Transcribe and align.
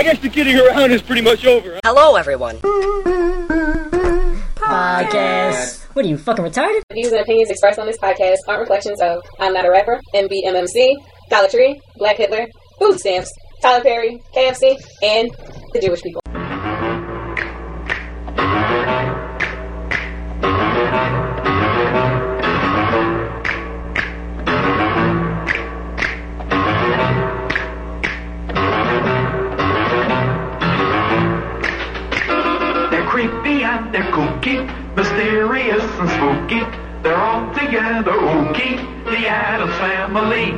I 0.00 0.02
guess 0.02 0.18
the 0.18 0.30
kidding 0.30 0.56
around 0.58 0.92
is 0.92 1.02
pretty 1.02 1.20
much 1.20 1.44
over. 1.44 1.78
Hello, 1.84 2.16
everyone. 2.16 2.56
Podcast. 4.56 5.84
What 5.92 6.06
are 6.06 6.08
you 6.08 6.16
fucking 6.16 6.42
retarded? 6.42 6.80
The 6.88 6.94
views 6.94 7.12
and 7.12 7.20
opinions 7.20 7.50
expressed 7.50 7.78
on 7.78 7.84
this 7.84 7.98
podcast 7.98 8.36
aren't 8.48 8.60
reflections 8.60 8.98
of 9.02 9.22
I'm 9.38 9.52
Not 9.52 9.66
a 9.66 9.70
Rapper, 9.70 10.00
MBMMC, 10.14 10.94
Dollar 11.28 11.48
Tree, 11.48 11.78
Black 11.98 12.16
Hitler, 12.16 12.46
Food 12.78 12.98
Stamps, 12.98 13.30
Tyler 13.60 13.82
Perry, 13.82 14.22
KFC, 14.34 14.78
and 15.02 15.30
the 15.74 15.80
Jewish 15.82 16.00
people. 16.00 16.22
They're 34.00 34.12
kooky, 34.12 34.96
mysterious 34.96 35.84
and 35.84 36.08
spooky. 36.08 36.60
They're 37.02 37.18
all 37.18 37.52
together 37.52 38.12
ooky, 38.12 38.78
the 39.04 39.28
Addams 39.28 39.74
family. 39.74 40.52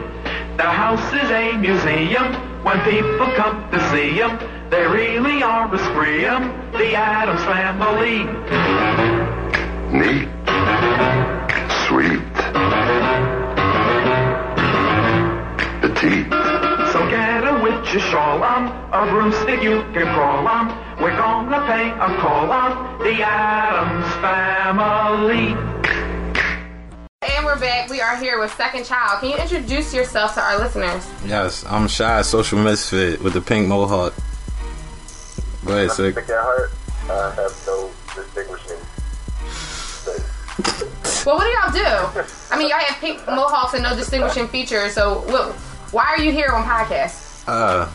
Their 0.57 0.71
house 0.71 1.13
is 1.13 1.29
a 1.29 1.57
museum. 1.57 2.35
When 2.63 2.79
people 2.83 3.27
come 3.35 3.69
to 3.73 3.81
see 3.91 4.17
them, 4.17 4.39
they 4.71 4.87
really 4.87 5.43
are 5.43 5.75
a 5.75 5.79
scream. 5.79 6.53
The 6.71 6.95
Addams 6.95 7.43
family. 7.43 8.27
Neat. 9.91 10.29
Sweet. 11.89 12.23
Petite. 15.81 16.42
So 17.93 17.99
get 17.99 18.07
a 18.07 18.11
shawl 18.11 18.43
on, 18.43 18.69
a 18.91 19.11
broomstick 19.11 19.63
you 19.63 19.83
can 19.93 20.07
crawl 20.15 20.49
on. 20.49 20.69
We're 21.03 21.15
gonna 21.15 21.67
pay 21.67 21.91
a 21.91 22.19
call 22.21 22.51
on 22.51 22.99
the 23.01 23.23
Addams 23.23 24.11
family. 24.15 25.49
And 27.21 27.45
we're 27.45 27.59
back. 27.59 27.91
We 27.91 28.01
are 28.01 28.17
here 28.17 28.41
with 28.41 28.51
Second 28.55 28.87
Child. 28.87 29.21
Can 29.21 29.31
you 29.31 29.37
introduce 29.37 29.93
yourself 29.93 30.33
to 30.35 30.41
our 30.41 30.59
listeners? 30.59 31.07
Yes, 31.27 31.67
I'm 31.67 31.87
shy 31.87 32.23
social 32.23 32.59
misfit 32.61 33.21
with 33.21 33.35
the 33.35 33.43
pink 33.43 33.69
mohawk. 33.69 34.15
Go 35.67 35.75
ahead, 35.75 35.91
sick. 35.91 36.15
Sick 36.15 36.31
at 36.31 36.41
heart. 36.41 36.73
I 37.11 37.35
have 37.35 37.63
no 37.67 37.91
distinguishing. 38.15 38.79
Well, 41.27 41.37
what 41.37 41.45
do 41.45 41.51
y'all 41.51 41.73
do? 41.73 42.23
I 42.51 42.59
mean, 42.59 42.71
y'all 42.71 42.79
have 42.79 42.99
pink 43.01 43.19
mohawks 43.27 43.75
and 43.75 43.83
no 43.83 43.95
distinguishing 43.95 44.49
features. 44.49 44.95
So, 44.95 45.21
what, 45.31 45.53
why 45.93 46.05
are 46.07 46.21
you 46.21 46.33
here 46.33 46.53
on 46.53 46.65
podcast? 46.65 47.32
Uh, 47.47 47.91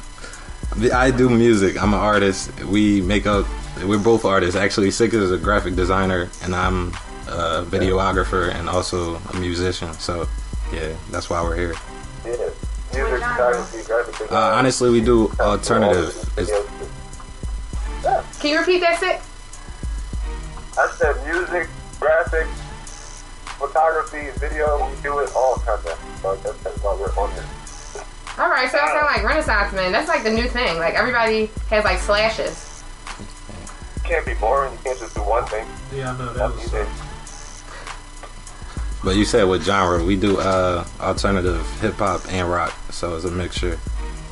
I 0.94 1.12
do 1.12 1.30
music. 1.30 1.82
I'm 1.82 1.94
an 1.94 2.00
artist. 2.00 2.52
We 2.66 3.02
make 3.02 3.26
up. 3.26 3.46
We're 3.84 4.00
both 4.00 4.26
artists. 4.26 4.56
Actually, 4.56 4.92
Sick 4.92 5.14
is 5.14 5.32
a 5.32 5.38
graphic 5.38 5.76
designer, 5.76 6.30
and 6.44 6.56
I'm 6.56 6.90
a 7.28 7.64
videographer 7.66 8.54
and 8.54 8.68
also 8.70 9.16
a 9.16 9.36
musician. 9.40 9.94
So, 9.94 10.28
yeah, 10.74 10.96
that's 11.12 11.30
why 11.30 11.42
we're 11.42 11.56
here. 11.56 11.76
Yeah. 12.26 12.50
Music, 12.94 13.20
photography, 13.20 13.84
graphic 13.86 14.18
design. 14.18 14.28
Uh, 14.32 14.56
honestly, 14.58 14.90
we 14.90 15.02
do 15.02 15.32
alternative. 15.40 16.34
It's, 16.38 16.52
Can 18.40 18.52
you 18.52 18.60
repeat 18.60 18.80
that, 18.80 19.00
Sick? 19.00 19.22
I 20.78 20.92
said 20.92 21.16
music, 21.26 21.70
graphics, 22.00 23.24
photography, 23.58 24.30
video. 24.40 24.90
We 24.90 25.02
do 25.02 25.20
it 25.20 25.32
all 25.36 25.56
kind 25.58 25.86
of. 25.86 26.20
So 26.22 26.36
that's, 26.36 26.58
that's 26.64 26.84
why 26.84 26.96
we're 27.00 27.16
on 27.22 27.32
here. 27.32 27.46
All 28.40 28.50
right, 28.50 28.70
so 28.70 28.78
that 28.78 28.90
sounds 28.90 29.16
like 29.16 29.24
Renaissance 29.24 29.74
men. 29.74 29.92
That's 29.92 30.08
like 30.08 30.24
the 30.24 30.30
new 30.32 30.48
thing. 30.48 30.78
Like 30.78 30.94
everybody 30.94 31.50
has 31.70 31.84
like 31.84 32.00
slashes. 32.00 32.84
You 33.96 34.02
can't 34.04 34.26
be 34.26 34.36
boring. 34.36 34.74
You 34.74 34.80
can't 34.84 35.00
just 35.00 35.16
do 35.16 35.22
one 35.22 35.46
thing. 35.46 35.66
Yeah, 35.94 36.14
I 36.14 36.18
know 36.18 36.34
that 36.34 36.54
was 36.54 36.72
but 39.04 39.16
you 39.16 39.26
said 39.26 39.44
what 39.44 39.62
genre? 39.62 40.04
We 40.04 40.16
do 40.16 40.40
uh, 40.40 40.86
alternative 41.00 41.66
hip 41.80 41.94
hop 41.94 42.22
and 42.30 42.50
rock, 42.50 42.74
so 42.90 43.16
it's 43.16 43.26
a 43.26 43.32
mixture. 43.32 43.80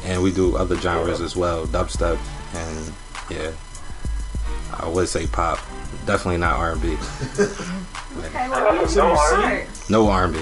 And 0.03 0.21
we 0.21 0.31
do 0.31 0.57
other 0.57 0.75
genres 0.75 1.21
as 1.21 1.35
well, 1.35 1.65
dubstep 1.65 2.19
and 2.53 2.94
yeah, 3.29 3.51
I 4.73 4.88
would 4.88 5.07
say 5.07 5.27
pop. 5.27 5.59
Definitely 6.05 6.38
not 6.38 6.57
R 6.57 6.73
and 6.73 6.81
B. 6.81 6.97
So 8.15 8.21
Okay, 8.27 8.45
you 8.45 8.51
well. 8.51 9.67
No 9.89 10.07
R 10.09 10.25
and 10.25 10.33
B. 10.33 10.39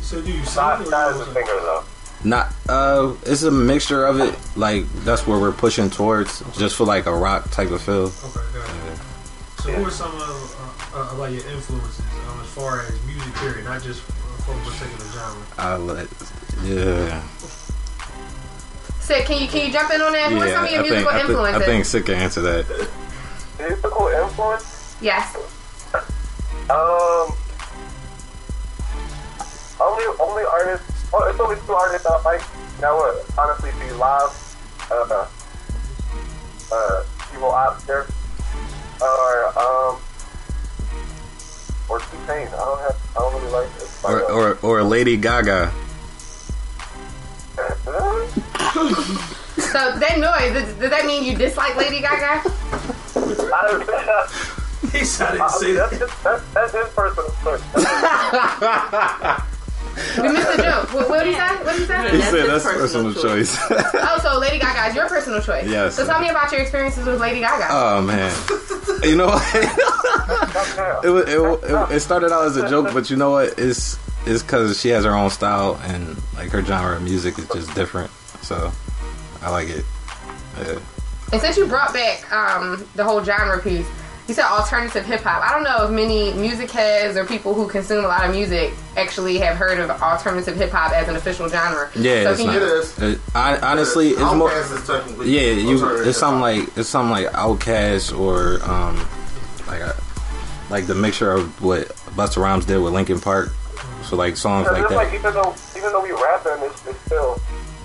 So 0.00 0.22
do 0.22 0.32
you 0.32 0.44
sing 0.44 0.62
Not, 0.62 0.86
or 0.86 0.90
not 0.90 1.10
as 1.12 1.20
a 1.20 1.24
singer 1.26 1.46
though. 1.46 1.84
Not 2.26 2.52
uh, 2.68 3.14
it's 3.24 3.44
a 3.44 3.52
mixture 3.52 4.04
of 4.04 4.18
it. 4.18 4.34
Like 4.56 4.84
that's 5.04 5.28
where 5.28 5.38
we're 5.38 5.52
pushing 5.52 5.90
towards, 5.90 6.42
just 6.58 6.74
for 6.74 6.84
like 6.84 7.06
a 7.06 7.14
rock 7.14 7.48
type 7.52 7.70
of 7.70 7.80
feel. 7.80 8.10
Okay, 8.10 8.40
got 8.52 8.68
it. 8.68 8.98
So 9.62 9.70
who 9.70 9.84
are 9.84 9.90
some 9.92 10.10
of 10.10 10.90
uh, 10.92 10.98
uh, 10.98 11.14
like 11.18 11.34
your 11.34 11.46
influences 11.52 12.00
um, 12.28 12.40
as 12.40 12.48
far 12.48 12.80
as 12.80 13.06
music 13.06 13.32
period, 13.34 13.64
not 13.64 13.80
just 13.80 14.02
from 14.02 14.58
a 14.58 14.64
particular 14.64 15.06
genre? 15.12 15.46
I 15.56 15.76
let, 15.76 16.08
yeah, 16.64 17.22
Sick. 18.98 19.26
Can 19.26 19.40
you 19.40 19.46
can 19.46 19.66
you 19.68 19.72
jump 19.72 19.92
in 19.94 20.00
on 20.00 20.10
that? 20.10 20.32
Who 20.32 20.40
are 20.40 20.48
yeah. 20.48 20.54
some 20.54 20.64
of 20.64 20.70
your 20.72 20.80
I 20.80 20.82
think 20.82 20.90
musical 20.90 21.08
I, 21.08 21.18
think 21.18 21.28
influences? 21.28 21.62
I 21.62 21.64
think 21.64 21.84
Sick 21.84 22.06
can 22.06 22.14
answer 22.16 22.40
that. 22.40 22.88
Musical 23.60 24.08
influence. 24.08 24.96
yes. 25.00 25.36
Um, 26.68 27.30
only 29.78 30.04
only 30.18 30.42
artists. 30.42 30.95
Well, 31.16 31.30
it's 31.30 31.40
only 31.40 31.56
two 31.64 31.72
artists 31.72 32.06
I 32.06 32.20
like. 32.24 32.42
That 32.80 32.92
would 32.92 33.16
honestly 33.38 33.70
be 33.80 33.90
live. 33.94 34.28
Uh, 34.90 35.26
uh, 36.70 37.04
Evil 37.32 37.48
Oscar, 37.48 38.06
or 39.00 39.58
um, 39.58 39.96
or 41.88 42.00
T 42.00 42.04
Pain. 42.26 42.46
I 42.48 42.50
don't 42.50 42.80
have. 42.80 42.96
I 43.16 43.20
don't 43.20 43.34
really 43.34 43.50
like 43.50 43.70
it. 43.76 43.88
Or 44.04 44.20
or 44.30 44.58
or 44.60 44.82
Lady 44.82 45.16
Gaga. 45.16 45.72
So 49.56 49.96
that 49.98 50.18
noise 50.18 50.52
does, 50.52 50.74
does 50.74 50.90
that 50.90 51.06
mean 51.06 51.24
you 51.24 51.34
dislike 51.34 51.76
Lady 51.76 52.00
Gaga? 52.00 52.42
He 54.92 55.04
said 55.04 55.28
I 55.28 55.34
it. 55.36 55.40
mean, 55.40 55.48
Say 55.48 55.72
that's, 55.72 55.96
his, 55.96 56.10
that's, 56.22 56.42
that's 56.52 56.72
his 56.72 56.88
personal 56.94 57.30
choice. 57.42 57.62
We 60.22 60.28
missed 60.28 60.56
the 60.56 60.62
joke. 60.62 60.92
What, 60.92 61.08
what 61.08 61.24
did 61.24 61.32
he 61.32 61.34
say? 61.34 61.64
What 61.64 61.72
did 61.72 61.80
he 61.80 61.86
say? 61.86 62.16
He 62.16 62.22
said 62.22 62.46
that's 62.46 62.64
personal 62.64 63.14
choice. 63.14 63.56
Oh, 64.08 64.18
so 64.22 64.38
Lady 64.38 64.58
Gaga 64.58 64.90
is 64.90 64.94
your 64.96 65.08
personal 65.08 65.40
choice. 65.40 65.68
Yes. 65.68 65.96
So 65.96 66.06
tell 66.06 66.20
me 66.20 66.28
about 66.28 66.52
your 66.52 66.60
experiences 66.60 67.06
with 67.06 67.20
Lady 67.20 67.40
Gaga. 67.40 67.66
oh 67.70 68.02
man, 68.02 68.32
you 69.02 69.16
know 69.16 69.26
what? 69.26 69.54
it, 71.04 71.08
was, 71.08 71.28
it, 71.28 71.70
it, 71.70 71.96
it 71.96 72.00
started 72.00 72.32
out 72.32 72.46
as 72.46 72.56
a 72.56 72.68
joke, 72.68 72.92
but 72.92 73.10
you 73.10 73.16
know 73.16 73.30
what? 73.30 73.58
It's 73.58 73.98
it's 74.26 74.42
because 74.42 74.80
she 74.80 74.88
has 74.90 75.04
her 75.04 75.14
own 75.14 75.30
style 75.30 75.80
and 75.84 76.16
like 76.34 76.50
her 76.50 76.62
genre 76.62 76.96
of 76.96 77.02
music 77.02 77.38
is 77.38 77.48
just 77.48 77.74
different. 77.74 78.10
So 78.42 78.72
I 79.42 79.50
like 79.50 79.68
it. 79.68 79.84
Yeah. 80.58 80.78
And 81.32 81.40
since 81.40 81.56
you 81.56 81.66
brought 81.66 81.92
back 81.92 82.30
um, 82.32 82.86
the 82.94 83.04
whole 83.04 83.22
genre 83.22 83.60
piece, 83.60 83.88
you 84.28 84.34
said 84.34 84.44
alternative 84.44 85.04
hip 85.06 85.20
hop. 85.20 85.42
I 85.42 85.52
don't 85.52 85.62
know 85.62 85.84
if 85.84 85.90
many 85.90 86.32
music 86.34 86.70
heads 86.70 87.16
or 87.16 87.24
people 87.24 87.54
who 87.54 87.68
consume 87.68 88.04
a 88.04 88.08
lot 88.08 88.24
of 88.28 88.32
music 88.34 88.72
actually 88.96 89.38
have 89.38 89.56
heard 89.56 89.78
of 89.78 89.88
alternative 90.02 90.56
hip 90.56 90.70
hop 90.72 90.92
as 90.92 91.08
an 91.08 91.14
official 91.16 91.48
genre. 91.48 91.88
Yeah, 91.94 92.24
so 92.24 92.30
it's 92.32 92.40
can 92.40 92.46
not. 92.48 92.54
you, 93.10 93.20
Uh, 93.34 93.38
I, 93.38 93.58
honestly, 93.58 94.08
it's 94.10 94.34
more. 94.34 94.50
Is 94.52 94.86
technically 94.86 95.30
Yeah, 95.30 95.52
you. 95.52 95.74
It's 96.02 96.18
something 96.18 96.42
hip-hop. 96.58 96.68
like 96.68 96.78
it's 96.78 96.88
something 96.88 97.10
like 97.10 97.26
Outkast 97.34 98.18
or 98.18 98.62
um, 98.68 98.96
like 99.68 99.80
a, 99.80 99.94
like 100.70 100.86
the 100.86 100.94
mixture 100.96 101.30
of 101.32 101.62
what 101.62 101.88
Busta 102.16 102.38
Rhymes 102.42 102.64
did 102.66 102.78
with 102.78 102.92
Linkin 102.92 103.20
Park. 103.20 103.50
So 104.02 104.16
like 104.16 104.36
songs 104.36 104.68
Because 104.68 104.90
like 104.90 104.90
it's 104.90 104.94
like 104.96 105.10
that. 105.10 105.18
even 105.18 105.34
though 105.34 105.54
even 105.76 105.92
though 105.92 106.02
we 106.02 106.10
rapping, 106.12 106.64
it's, 106.68 106.86
it's 106.86 106.98
still 107.06 107.40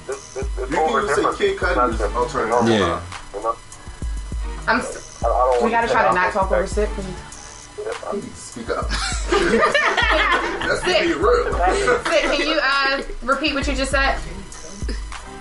it's, 0.07 0.38
it's, 0.38 0.57
it's 0.57 0.72
You 0.72 0.80
over 0.80 1.01
can 1.01 1.09
even 1.12 1.16
different. 1.16 1.38
say 1.38 1.47
Kid 1.47 1.53
It's 1.53 1.62
not 1.62 1.90
Cudi 1.90 1.94
is 1.94 2.00
just 2.00 2.16
alternative. 2.16 2.50
normal 2.50 2.74
Yeah. 2.80 2.94
rap, 2.94 3.03
You 3.35 3.44
know, 3.44 3.56
I'm, 4.68 4.81
I, 5.23 5.27
I 5.27 5.29
don't 5.29 5.63
we 5.65 5.69
gotta 5.71 5.88
try 5.88 6.07
to 6.07 6.13
not 6.13 6.33
talk 6.33 6.51
over 6.51 6.65
sick. 6.68 6.89
sick. 6.89 7.06
You 8.13 8.21
need 8.21 8.29
to 8.29 8.35
speak 8.35 8.69
up. 8.69 8.89
That's 10.62 10.83
Sick. 10.83 11.01
being 11.01 11.18
real. 11.19 11.53
Sick, 11.53 12.23
can 12.38 12.47
you 12.47 12.59
uh, 12.62 13.01
repeat 13.23 13.53
what 13.56 13.68
you 13.68 13.73
just 13.75 13.91
said? 13.91 14.18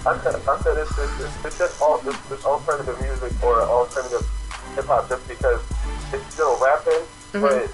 I 0.07 0.17
said, 0.23 0.35
I 0.49 0.59
said 0.63 0.79
it's, 0.79 0.97
it's, 0.99 1.21
it's, 1.21 1.45
it's 1.45 1.59
just 1.59 1.83
all 1.83 1.99
this, 1.99 2.17
this 2.29 2.45
alternative 2.47 2.99
music 3.03 3.33
or 3.45 3.61
alternative 3.63 4.27
hip 4.75 4.87
hop 4.87 5.09
just 5.11 5.27
because 5.29 5.61
it's 6.13 6.33
still 6.33 6.57
rapping, 6.61 7.05
Mm-hmm. 7.31 7.43
but 7.47 7.71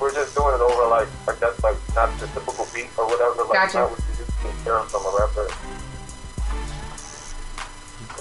we're 0.00 0.12
just 0.12 0.34
doing 0.36 0.54
it 0.54 0.60
over 0.60 0.88
like 0.90 1.08
I 1.26 1.34
guess 1.40 1.62
like 1.64 1.76
not 1.94 2.10
the 2.20 2.26
typical 2.28 2.66
beat 2.74 2.90
or 2.98 3.06
whatever. 3.06 3.44
Like 3.48 3.54
Gotcha. 3.64 3.78
not 3.78 3.90
what 3.90 4.00
you 4.00 4.18
used 4.18 4.34
to 4.42 4.50
hear 4.62 4.78
from 4.92 5.06
a 5.06 5.12
rapper. 5.16 5.48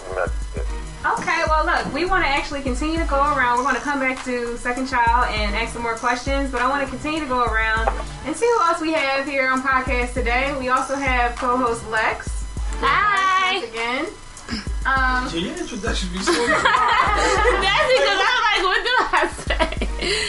And 0.08 0.18
that's 0.18 0.56
it. 0.56 0.66
Okay, 1.20 1.37
well, 1.66 1.84
look, 1.84 1.92
we 1.94 2.06
want 2.06 2.24
to 2.24 2.30
actually 2.30 2.62
continue 2.62 2.98
to 3.00 3.06
go 3.06 3.16
around. 3.16 3.58
We're 3.58 3.64
going 3.64 3.76
to 3.76 3.82
come 3.82 4.00
back 4.00 4.24
to 4.26 4.58
Second 4.58 4.88
Child 4.88 5.34
and 5.34 5.56
ask 5.56 5.74
some 5.74 5.82
more 5.82 5.96
questions, 5.96 6.52
but 6.52 6.62
I 6.62 6.70
want 6.70 6.84
to 6.84 6.90
continue 6.90 7.20
to 7.20 7.26
go 7.26 7.44
around 7.44 7.90
and 8.26 8.36
see 8.36 8.46
who 8.46 8.62
else 8.62 8.80
we 8.80 8.94
have 8.94 9.26
here 9.26 9.50
on 9.50 9.64
podcast 9.64 10.14
today. 10.14 10.56
We 10.60 10.70
also 10.70 10.96
have 10.96 11.36
co 11.36 11.58
host 11.58 11.88
Lex. 11.90 12.46
Hi. 12.80 13.58
Once 13.58 13.70
again. 13.72 14.06
Um, 14.86 15.30
Can 15.30 15.40
your 15.50 15.58
introduction 15.58 16.10
be 16.14 16.20
so 16.24 16.32
That's 16.32 17.88
because 17.90 18.20
I'm 18.22 18.40
like, 18.46 18.62
what 18.64 18.84
did 18.86 18.98
I 19.02 19.28
say? 19.36 19.86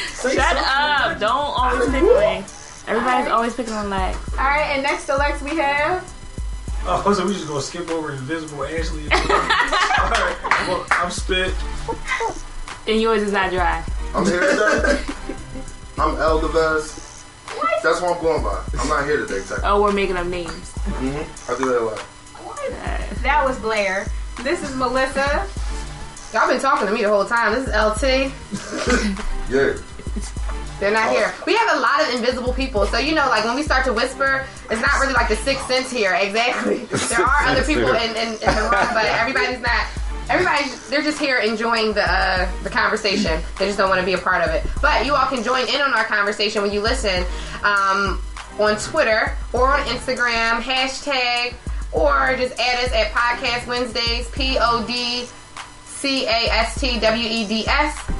Say 0.06 0.34
Shut 0.34 0.56
something. 0.56 0.64
up. 0.64 1.20
Don't 1.20 1.30
always 1.30 1.90
pick 1.90 2.02
on 2.02 2.20
me. 2.20 2.44
Everybody's 2.88 3.30
always 3.30 3.54
picking 3.54 3.74
on 3.74 3.90
Lex. 3.90 4.16
all 4.38 4.46
right, 4.46 4.70
and 4.72 4.82
next 4.82 5.04
to 5.06 5.16
Lex 5.16 5.42
we 5.42 5.56
have. 5.56 6.02
Oh, 6.86 7.12
so 7.12 7.26
we 7.26 7.34
just 7.34 7.46
gonna 7.46 7.60
skip 7.60 7.90
over 7.90 8.12
Invisible 8.12 8.64
Ashley. 8.64 9.04
Alright, 10.58 10.68
well, 10.68 10.86
I'm 10.90 11.10
spit. 11.10 11.54
And 12.86 13.00
yours 13.00 13.22
is 13.22 13.32
not 13.32 13.50
dry. 13.50 13.84
I'm 14.14 14.24
here 14.24 14.40
today. 14.40 15.02
I'm 15.98 16.16
Eldavez. 16.16 17.24
That's 17.82 18.00
what 18.00 18.16
I'm 18.16 18.22
going 18.22 18.42
by. 18.42 18.62
I'm 18.78 18.88
not 18.88 19.04
here 19.04 19.18
today, 19.18 19.38
technically. 19.40 19.64
Oh, 19.64 19.82
we're 19.82 19.92
making 19.92 20.16
up 20.16 20.26
names. 20.26 20.72
Mm-hmm. 20.74 21.52
I 21.52 21.58
do 21.58 21.64
that 21.66 21.80
a 21.80 21.84
lot. 21.84 22.04
That 23.22 23.44
was 23.46 23.58
Blair. 23.60 24.06
This 24.42 24.62
is 24.62 24.74
Melissa. 24.76 25.46
Y'all 26.32 26.48
been 26.48 26.60
talking 26.60 26.86
to 26.86 26.92
me 26.92 27.02
the 27.02 27.08
whole 27.08 27.24
time. 27.24 27.54
This 27.54 27.68
is 27.68 27.74
LT. 27.74 29.24
Yeah. 29.48 29.72
They're 30.78 30.92
not 30.92 31.10
here. 31.10 31.32
We 31.46 31.56
have 31.56 31.78
a 31.78 31.80
lot 31.80 32.02
of 32.02 32.14
invisible 32.14 32.52
people, 32.52 32.84
so 32.84 32.98
you 32.98 33.14
know, 33.14 33.26
like 33.30 33.44
when 33.46 33.54
we 33.54 33.62
start 33.62 33.86
to 33.86 33.94
whisper, 33.94 34.44
it's 34.70 34.82
not 34.82 35.00
really 35.00 35.14
like 35.14 35.30
the 35.30 35.36
sixth 35.36 35.66
sense 35.66 35.90
here. 35.90 36.12
Exactly. 36.20 36.84
There 36.84 37.24
are 37.24 37.46
other 37.46 37.64
people 37.64 37.88
in, 37.94 38.10
in, 38.10 38.34
in 38.34 38.54
the 38.54 38.68
room, 38.70 38.88
but 38.92 39.06
everybody's 39.06 39.60
not. 39.60 39.86
Everybody's 40.28 40.88
they're 40.88 41.02
just 41.02 41.18
here 41.18 41.38
enjoying 41.38 41.94
the 41.94 42.04
uh, 42.04 42.48
the 42.62 42.70
conversation. 42.70 43.40
They 43.58 43.66
just 43.66 43.78
don't 43.78 43.88
want 43.88 44.00
to 44.00 44.06
be 44.06 44.12
a 44.12 44.18
part 44.18 44.46
of 44.46 44.54
it. 44.54 44.64
But 44.82 45.06
you 45.06 45.14
all 45.14 45.26
can 45.26 45.42
join 45.42 45.68
in 45.68 45.80
on 45.80 45.94
our 45.94 46.04
conversation 46.04 46.62
when 46.62 46.72
you 46.72 46.80
listen 46.80 47.24
um, 47.62 48.22
on 48.58 48.76
Twitter 48.78 49.32
or 49.52 49.68
on 49.68 49.80
Instagram 49.86 50.60
hashtag 50.60 51.54
or 51.92 52.36
just 52.36 52.58
add 52.60 52.84
us 52.84 52.92
at 52.92 53.12
Podcast 53.12 53.66
Wednesdays 53.66 54.30
P 54.30 54.58
O 54.60 54.84
D 54.86 55.26
C 55.84 56.26
A 56.26 56.48
S 56.50 56.78
T 56.78 57.00
W 57.00 57.28
E 57.28 57.46
D 57.46 57.66
S. 57.66 58.10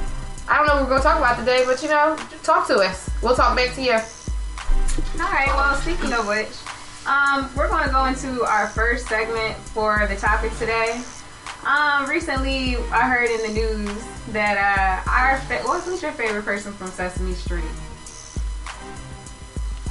I 0.47 0.57
don't 0.57 0.65
know 0.65 0.75
what 0.75 0.83
we're 0.83 0.89
gonna 0.89 1.03
talk 1.03 1.17
about 1.19 1.37
today, 1.37 1.63
but 1.65 1.81
you 1.83 1.89
know, 1.89 2.17
talk 2.41 2.65
to 2.67 2.77
us. 2.77 3.09
We'll 3.21 3.35
talk 3.35 3.55
back 3.55 3.75
to 3.75 3.81
you. 3.81 3.93
All 3.93 5.31
right. 5.31 5.47
Well, 5.47 5.75
speaking 5.75 6.13
of 6.13 6.27
which, 6.27 6.49
um, 7.05 7.49
we're 7.55 7.67
going 7.67 7.85
to 7.85 7.91
go 7.91 8.05
into 8.05 8.43
our 8.43 8.67
first 8.67 9.07
segment 9.07 9.55
for 9.55 10.05
the 10.07 10.15
topic 10.15 10.51
today. 10.57 11.01
Um, 11.65 12.09
recently, 12.09 12.77
I 12.91 13.09
heard 13.09 13.29
in 13.29 13.41
the 13.53 13.53
news 13.59 14.03
that 14.31 14.57
uh, 15.05 15.09
our 15.09 15.37
fa- 15.41 15.61
what's 15.67 15.85
who's 15.85 16.01
your 16.01 16.11
favorite 16.13 16.45
person 16.45 16.71
from 16.73 16.87
Sesame 16.87 17.33
Street? 17.33 17.63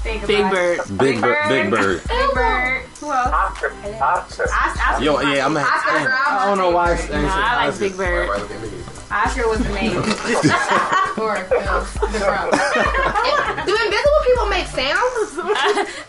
Think 0.03 0.26
Big 0.26 0.50
Bird. 0.50 0.79
it. 0.81 0.99
Big 0.99 1.20
Bird. 1.20 1.49
Big 1.49 1.70
Bird. 1.70 2.03
Big 2.09 2.31
Bird. 2.35 2.82
Who 3.00 3.12
else? 3.12 3.29
Oscar. 3.29 3.73
Oscar. 4.00 4.44
Oscar. 4.50 5.05
Yo, 5.05 5.20
yeah, 5.20 5.44
I'm. 5.44 5.56
Oscar 5.56 5.69
I, 5.91 6.38
I 6.43 6.47
don't 6.47 6.59
know 6.59 6.70
why. 6.70 6.93
I 6.93 7.09
No, 7.11 7.29
I 7.29 7.67
like 7.69 7.79
Big 7.79 7.97
Bird. 7.97 8.29
Why 9.08 9.25
look 9.25 9.32
at 9.32 9.40
me? 9.40 9.43
Oscar 9.43 9.49
was 9.49 9.58
the 9.60 9.72
name. 9.72 9.96
or 11.19 11.37
Phil, 11.49 11.81
the 12.08 12.20
bro. 12.20 12.50
Do 13.64 13.72
invisible 13.72 14.22
people 14.26 14.46
make 14.46 14.66
sounds? 14.69 15.37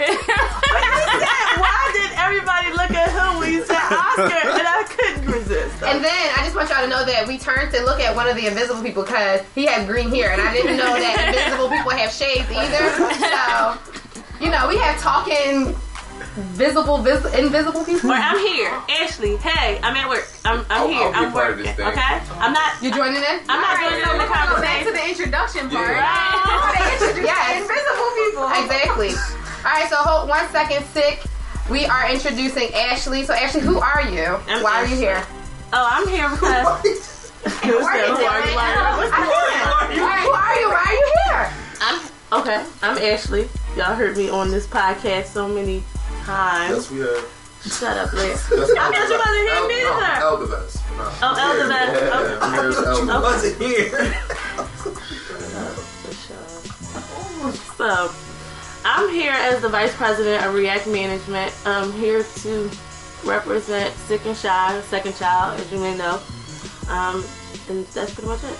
Why 1.60 1.92
did 1.94 2.12
everybody 2.20 2.70
look 2.72 2.92
at 2.92 3.10
who 3.12 3.40
when 3.40 3.54
you 3.54 3.64
said 3.66 3.80
Oscar 3.92 4.50
and 4.52 4.68
I 4.68 4.84
couldn't 4.88 5.26
resist? 5.32 5.84
And 5.84 6.04
then 6.04 6.30
I 6.38 6.44
just 6.44 6.56
want 6.56 6.70
y'all 6.70 6.84
to 6.84 6.88
know 6.90 7.06
that 7.06 7.28
we 7.28 7.38
turned 7.38 7.72
to 7.74 7.84
look 7.84 8.00
at 8.00 8.16
one 8.16 8.28
of 8.28 8.36
the 8.36 8.48
invisible 8.48 8.84
people 8.84 9.04
because 9.04 9.42
he 9.56 9.66
has 9.66 9.86
green 9.88 10.10
hair, 10.10 10.32
and 10.34 10.42
I 10.42 10.54
didn't 10.54 10.78
know 10.78 10.94
that 10.94 11.28
invisible 11.30 11.70
people 11.70 11.92
have 11.92 12.12
shades 12.12 12.50
either. 12.52 12.92
So, 13.20 13.78
you 14.44 14.52
know, 14.52 14.68
we 14.68 14.78
have 14.78 15.00
talking 15.00 15.76
visible, 16.56 16.98
vis- 17.00 17.26
invisible 17.34 17.84
people. 17.86 18.12
Or 18.12 18.16
I'm 18.16 18.38
here, 18.40 18.72
Ashley. 19.02 19.38
Hey, 19.38 19.80
I'm 19.84 19.96
at 19.96 20.08
work. 20.10 20.28
I'm, 20.46 20.60
I'm 20.62 20.66
I'll- 20.70 20.88
here. 20.88 21.08
I'll 21.14 21.26
I'm 21.26 21.32
part 21.32 21.52
of 21.52 21.58
working. 21.58 21.66
this 21.66 21.76
thing. 21.76 21.88
Okay, 21.88 22.22
I'm 22.40 22.54
not. 22.54 22.82
You 22.82 22.92
joining 22.92 23.24
in? 23.24 23.40
I'm 23.50 23.62
not 23.62 23.78
joining 23.80 24.00
doing 24.00 24.06
so 24.06 24.12
no 24.14 24.18
we're 24.20 24.28
gonna 24.30 24.56
go 24.56 24.62
back 24.62 24.84
to 24.86 24.92
conversation. 24.92 24.94
the 24.94 25.06
introduction 25.10 25.70
part. 25.70 25.90
Right. 25.90 26.44
Oh, 26.46 26.72
they 26.76 26.94
introduced 26.94 27.28
Yes. 27.28 27.62
invisible 27.64 28.10
people. 28.20 28.46
Exactly. 28.64 29.12
All 29.66 29.72
right, 29.76 29.90
so 29.90 29.96
hold 29.98 30.30
one 30.30 30.48
second, 30.52 30.86
sick. 30.94 31.24
We 31.70 31.86
are 31.86 32.10
introducing 32.12 32.74
Ashley. 32.74 33.24
So, 33.26 33.34
Ashley, 33.34 33.62
who 33.62 33.80
are 33.80 34.02
you? 34.10 34.40
I'm 34.48 34.64
Why 34.64 34.82
are 34.84 34.88
you 34.88 34.96
here? 34.96 35.22
Oh, 35.74 35.88
I'm 35.92 36.08
here 36.08 36.28
because. 36.30 37.32
Who 37.64 37.78
are 37.78 37.98
you? 37.98 38.06
Who 38.06 38.26
are 38.26 38.40
you? 38.42 38.58
I 38.58 39.92
can't. 39.92 40.00
All 40.00 40.08
right, 40.08 40.22
who 40.24 40.32
are 40.32 40.56
you? 40.60 40.70
Why 40.70 40.86
are 40.88 40.94
you 40.94 41.14
here? 41.26 41.54
I'm 41.82 42.42
okay. 42.42 42.66
I'm 42.82 42.98
Ashley. 42.98 43.48
Y'all 43.78 43.96
heard 43.96 44.18
me 44.18 44.30
on 44.30 44.50
this 44.52 44.66
podcast 44.68 45.26
so 45.28 45.48
many 45.48 45.84
times. 46.26 46.76
Yes, 46.76 46.92
we 46.92 47.00
have. 47.00 47.26
Shut 47.62 47.98
up, 47.98 48.14
Liz. 48.14 48.48
That's 48.48 48.72
I 48.72 48.74
thought 48.74 49.10
you 49.10 49.18
wasn't 49.18 49.50
here 49.50 49.68
neither. 49.68 50.00
No, 50.20 50.38
Eldavez. 50.38 50.72
No. 50.98 51.04
Oh, 51.22 51.34
Eldavez. 51.44 51.90
Yeah, 51.94 52.10
Oh. 52.14 52.40
I'm 52.42 52.54
here 52.54 52.70
as 52.70 52.76
Eldavez. 52.78 53.22
wasn't 53.22 53.58
here. 53.62 54.14
So, 57.78 58.12
I'm 58.86 59.10
here 59.14 59.32
as 59.34 59.62
the 59.62 59.70
vice 59.70 59.96
president 59.96 60.46
of 60.46 60.54
React 60.54 60.88
Management. 60.88 61.54
I'm 61.66 61.92
here 61.94 62.24
to 62.24 62.70
represent 63.26 63.94
Sick 63.96 64.26
and 64.26 64.36
Shy, 64.38 64.82
second 64.82 65.16
child, 65.16 65.60
as 65.60 65.72
you 65.72 65.80
may 65.80 65.98
know. 65.98 66.20
Um, 66.90 67.24
and 67.70 67.86
that's 67.88 68.14
pretty 68.14 68.28
much 68.28 68.44
it. 68.44 68.58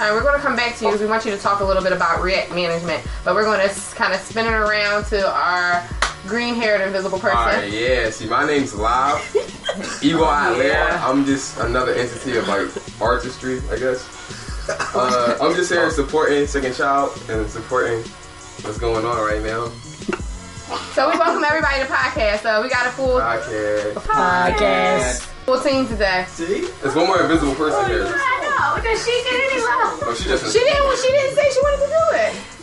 All 0.00 0.06
right, 0.06 0.14
we're 0.14 0.22
going 0.22 0.40
to 0.40 0.40
come 0.40 0.56
back 0.56 0.76
to 0.76 0.86
you. 0.86 0.98
We 0.98 1.04
want 1.04 1.26
you 1.26 1.30
to 1.30 1.36
talk 1.36 1.60
a 1.60 1.64
little 1.64 1.82
bit 1.82 1.92
about 1.92 2.22
React 2.22 2.54
management, 2.54 3.06
but 3.22 3.34
we're 3.34 3.44
going 3.44 3.60
to 3.60 3.74
kind 3.94 4.14
of 4.14 4.20
spin 4.20 4.46
it 4.46 4.52
around 4.52 5.04
to 5.08 5.30
our 5.30 5.86
green-haired 6.26 6.80
invisible 6.80 7.18
person. 7.18 7.36
All 7.36 7.44
right, 7.44 7.70
yeah. 7.70 8.08
See, 8.08 8.26
my 8.26 8.46
name's 8.46 8.72
Lyve. 8.72 9.20
Eagle 10.02 10.24
Eye 10.24 10.58
yeah. 10.64 11.06
I'm 11.06 11.26
just 11.26 11.58
another 11.58 11.92
entity 11.92 12.38
of 12.38 12.48
like 12.48 12.68
artistry, 12.98 13.60
I 13.70 13.78
guess. 13.78 14.70
Uh, 14.94 15.36
I'm 15.38 15.54
just 15.54 15.70
here 15.70 15.90
supporting 15.90 16.46
Second 16.46 16.74
Child 16.74 17.22
and 17.28 17.46
supporting 17.50 17.98
what's 18.62 18.78
going 18.78 19.04
on 19.04 19.18
right 19.18 19.42
now. 19.42 19.68
So 20.94 21.10
we 21.10 21.18
welcome 21.18 21.44
everybody 21.44 21.80
to 21.80 21.86
podcast. 21.86 22.38
So 22.38 22.62
we 22.62 22.70
got 22.70 22.86
a 22.86 22.90
full 22.90 23.20
podcast. 23.20 23.92
podcast. 23.92 24.54
podcast. 24.56 25.39
14 25.50 25.88
today. 25.88 26.24
See? 26.28 26.68
There's 26.80 26.94
one 26.94 27.08
more 27.08 27.20
invisible 27.20 27.56
person 27.56 27.84
here. 27.90 28.06
I 28.06 28.76
know. 28.78 28.82
Does 28.84 29.04
she 29.04 29.10
get 29.24 29.34
any 29.34 29.60
love? 29.60 29.98
Oh, 30.06 30.14
she. 30.14 30.30
She 30.30 30.62
didn't. 30.62 30.96
She 31.02 31.10
didn't 31.10 31.34
say 31.34 31.50
she 31.50 31.58
wanted 31.58 31.82
to 31.82 31.90
do 31.90 32.04
it. 32.22 32.59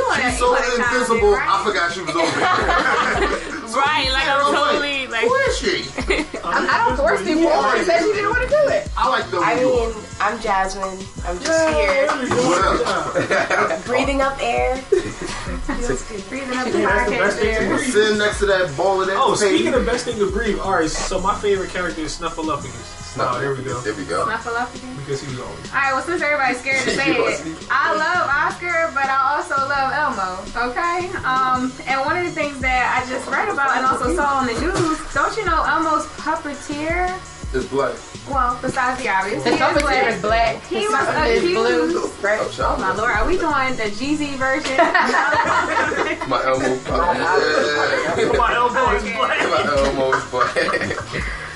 You 0.00 0.06
want 0.08 0.22
to 0.22 0.30
She's 0.30 0.38
so 0.38 0.56
invisible, 0.56 1.34
I 1.36 1.60
forgot 1.64 1.92
she 1.92 2.00
was 2.00 2.16
over 2.16 2.24
here. 2.24 3.56
Right, 3.70 4.10
like 4.10 4.26
I'm 4.26 4.52
totally 4.52 5.06
like. 5.06 5.22
Who 5.22 5.34
is 5.46 5.56
she? 5.56 5.86
I, 6.42 6.66
I 6.66 6.88
don't 6.88 6.96
force 6.96 7.22
people. 7.22 7.42
She 7.78 7.84
said 7.84 8.00
she 8.02 8.12
didn't 8.14 8.30
want 8.30 8.42
to 8.42 8.48
do 8.48 8.66
it. 8.66 8.88
I 8.96 9.08
like 9.08 9.30
the 9.30 9.38
I 9.38 9.54
mean, 9.62 9.94
I'm 10.20 10.40
Jasmine. 10.40 10.98
I'm 11.24 11.38
just 11.38 11.68
here 11.70 12.06
Well, 12.08 13.82
breathing 13.86 14.22
up 14.22 14.36
air. 14.42 14.74
Breathing 14.90 16.56
up 16.56 16.66
the 16.66 16.82
That's 16.82 17.06
the 17.06 17.12
best 17.14 17.38
podcast 17.38 17.38
thing 17.38 17.60
to 17.60 17.76
breathe. 17.76 17.92
sitting 17.92 18.18
next 18.18 18.38
to 18.40 18.46
that 18.46 18.76
ball 18.76 19.00
of 19.02 19.06
that 19.06 19.16
Oh, 19.16 19.34
paper. 19.38 19.54
speaking 19.54 19.74
of 19.74 19.86
best 19.86 20.04
thing 20.04 20.18
to 20.18 20.28
breathe, 20.32 20.58
all 20.58 20.72
right. 20.72 20.90
So 20.90 21.20
my 21.20 21.38
favorite 21.38 21.70
character 21.70 22.00
is 22.00 22.18
Snuffleupagus. 22.18 22.99
Oh, 23.18 23.40
there 23.40 23.54
we 23.54 23.62
go. 23.64 23.80
There 23.80 23.94
we 23.94 24.04
go. 24.04 24.24
Snuffleupagus. 24.26 24.96
Because 24.98 25.20
he 25.22 25.26
was 25.34 25.40
always. 25.40 25.66
All 25.72 25.78
right, 25.80 25.92
well, 25.92 26.02
since 26.02 26.22
everybody's 26.22 26.60
scared 26.60 26.82
to 26.84 26.90
say 26.94 27.10
it, 27.18 27.66
I 27.70 27.90
love 27.96 28.28
Oscar, 28.30 28.90
but 28.94 29.06
I 29.10 29.34
also 29.34 29.56
love 29.66 29.90
Elmo. 29.90 30.38
Okay, 30.70 31.10
um, 31.26 31.72
and 31.90 32.00
one 32.06 32.16
of 32.16 32.24
the 32.24 32.30
things 32.30 32.60
that 32.60 32.86
I 32.94 33.02
just 33.10 33.26
read 33.28 33.48
about 33.48 33.76
and 33.76 33.84
also 33.84 34.14
saw 34.14 34.38
on 34.38 34.46
the 34.46 34.54
news, 34.60 34.98
don't 35.12 35.36
you 35.36 35.44
know 35.44 35.62
Elmo's 35.64 36.06
puppeteer? 36.22 37.10
is 37.52 37.66
black. 37.66 37.96
Well, 38.30 38.56
besides 38.62 39.02
the 39.02 39.08
obvious, 39.08 39.42
The 39.42 39.50
he 39.50 39.56
is 39.56 39.60
puppeteer 39.60 39.80
black. 39.82 40.14
is 40.14 40.22
black. 40.22 40.62
He 40.66 40.76
His 40.86 40.90
was 40.90 41.00
sucker 41.02 41.24
is 41.26 41.42
blue. 41.42 41.88
accused. 41.98 42.22
Right. 42.22 42.38
Oh, 42.62 42.76
my 42.78 42.94
lord, 42.94 43.10
are 43.10 43.26
we 43.26 43.34
doing 43.38 43.74
the 43.74 43.90
Jeezy 43.90 44.36
version? 44.38 44.76
My 46.30 46.40
elbow. 46.46 46.78
Yeah. 46.86 48.38
My 48.38 48.54
elbow 48.54 48.94
is 48.94 49.02
Okay. 49.02 49.16
black. 49.18 49.42
My 49.50 49.66
elbows, 49.66 50.22
but 50.30 50.46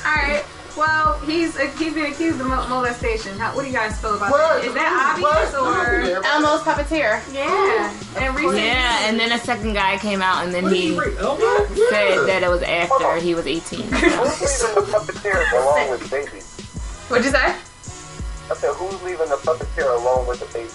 All 0.04 0.12
right. 0.18 0.42
Well, 0.76 1.19
he's 1.21 1.57
uh, 1.57 1.66
he's 1.78 1.95
been 1.95 2.07
accused 2.11 2.40
of 2.40 2.47
mo- 2.49 2.66
molestation. 2.69 3.38
How, 3.38 3.54
what 3.54 3.62
do 3.62 3.69
you 3.69 3.73
guys 3.75 4.00
feel 4.00 4.16
about 4.16 4.31
What? 4.33 4.62
that? 4.62 4.64
Is 4.64 4.75
that 4.75 5.14
obvious 5.14 5.52
What? 5.52 6.19
or? 6.19 6.25
Elmo's 6.25 6.62
puppeteer. 6.62 7.23
Yeah. 7.33 7.95
And 8.16 8.35
recently, 8.35 8.66
Yeah, 8.66 9.09
and 9.09 9.19
then 9.21 9.31
a 9.33 9.38
second 9.38 9.75
guy 9.75 9.99
came 9.99 10.21
out, 10.21 10.45
and 10.45 10.52
then 10.52 10.66
he 10.73 10.97
Elbow? 10.97 11.66
said 11.90 12.26
that 12.26 12.43
it 12.43 12.49
was 12.49 12.62
after 12.62 13.16
he 13.19 13.35
was 13.37 13.47
18. 13.47 13.81
Who's 13.83 13.93
leaving 13.93 14.14
the 14.75 14.90
puppeteer 14.90 15.52
alone 15.52 15.90
with 15.93 16.00
the 16.02 16.09
baby? 16.09 16.40
What'd 17.09 17.25
you 17.25 17.31
say? 17.31 17.54
I 18.51 18.55
said, 18.55 18.75
who's 18.75 19.03
leaving 19.03 19.29
the 19.29 19.37
puppeteer 19.37 19.89
alone 19.99 20.27
with 20.27 20.41
the 20.41 20.47
baby? 20.53 20.69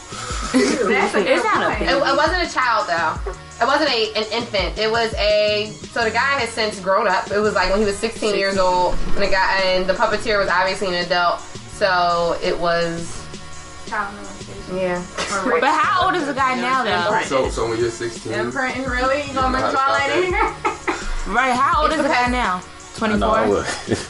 that's 0.94 1.14
a 1.14 1.22
good 1.22 1.28
It's 1.28 1.44
not 1.44 1.72
a 1.72 1.76
point. 1.76 1.90
It, 1.90 1.96
it 1.96 2.18
wasn't 2.18 2.42
a 2.50 2.52
child 2.54 2.88
though. 2.90 3.32
It 3.62 3.68
wasn't 3.68 3.90
a 3.92 4.14
an 4.16 4.26
infant. 4.32 4.78
It 4.78 4.90
was 4.90 5.14
a 5.16 5.72
so 5.92 6.04
the 6.04 6.10
guy 6.12 6.40
has 6.40 6.50
since 6.50 6.80
grown 6.80 7.08
up. 7.08 7.30
It 7.32 7.40
was 7.40 7.54
like 7.54 7.70
when 7.70 7.80
he 7.80 7.86
was 7.86 7.98
16 7.98 8.36
years 8.36 8.58
old, 8.58 8.96
and 9.10 9.18
the 9.18 9.28
guy 9.28 9.62
and 9.64 9.88
the 9.88 9.94
puppeteer 9.94 10.40
was 10.40 10.48
obviously 10.50 10.88
an 10.88 11.06
adult. 11.06 11.42
So 11.42 12.38
it 12.42 12.58
was 12.58 13.16
Child 13.88 14.14
molestation. 14.16 14.78
yeah. 14.78 15.06
But 15.60 15.64
how 15.74 16.06
old 16.08 16.16
is 16.16 16.26
the 16.28 16.34
guy 16.34 16.56
now, 16.56 16.84
though? 16.84 17.22
so 17.26 17.50
so 17.50 17.70
when 17.70 17.80
you're 17.80 17.90
16, 17.92 18.34
Imprinting, 18.34 18.84
really? 18.86 19.24
You 19.28 19.34
gonna 19.34 19.58
bring 19.58 19.72
Twilight 19.72 20.10
in 20.18 20.24
here? 20.34 20.54
Right, 21.28 21.54
how 21.54 21.84
old 21.84 21.92
is 21.92 21.98
the 22.02 22.08
guy 22.08 22.28
now? 22.30 22.62
24? 23.00 23.28
I. 23.28 23.42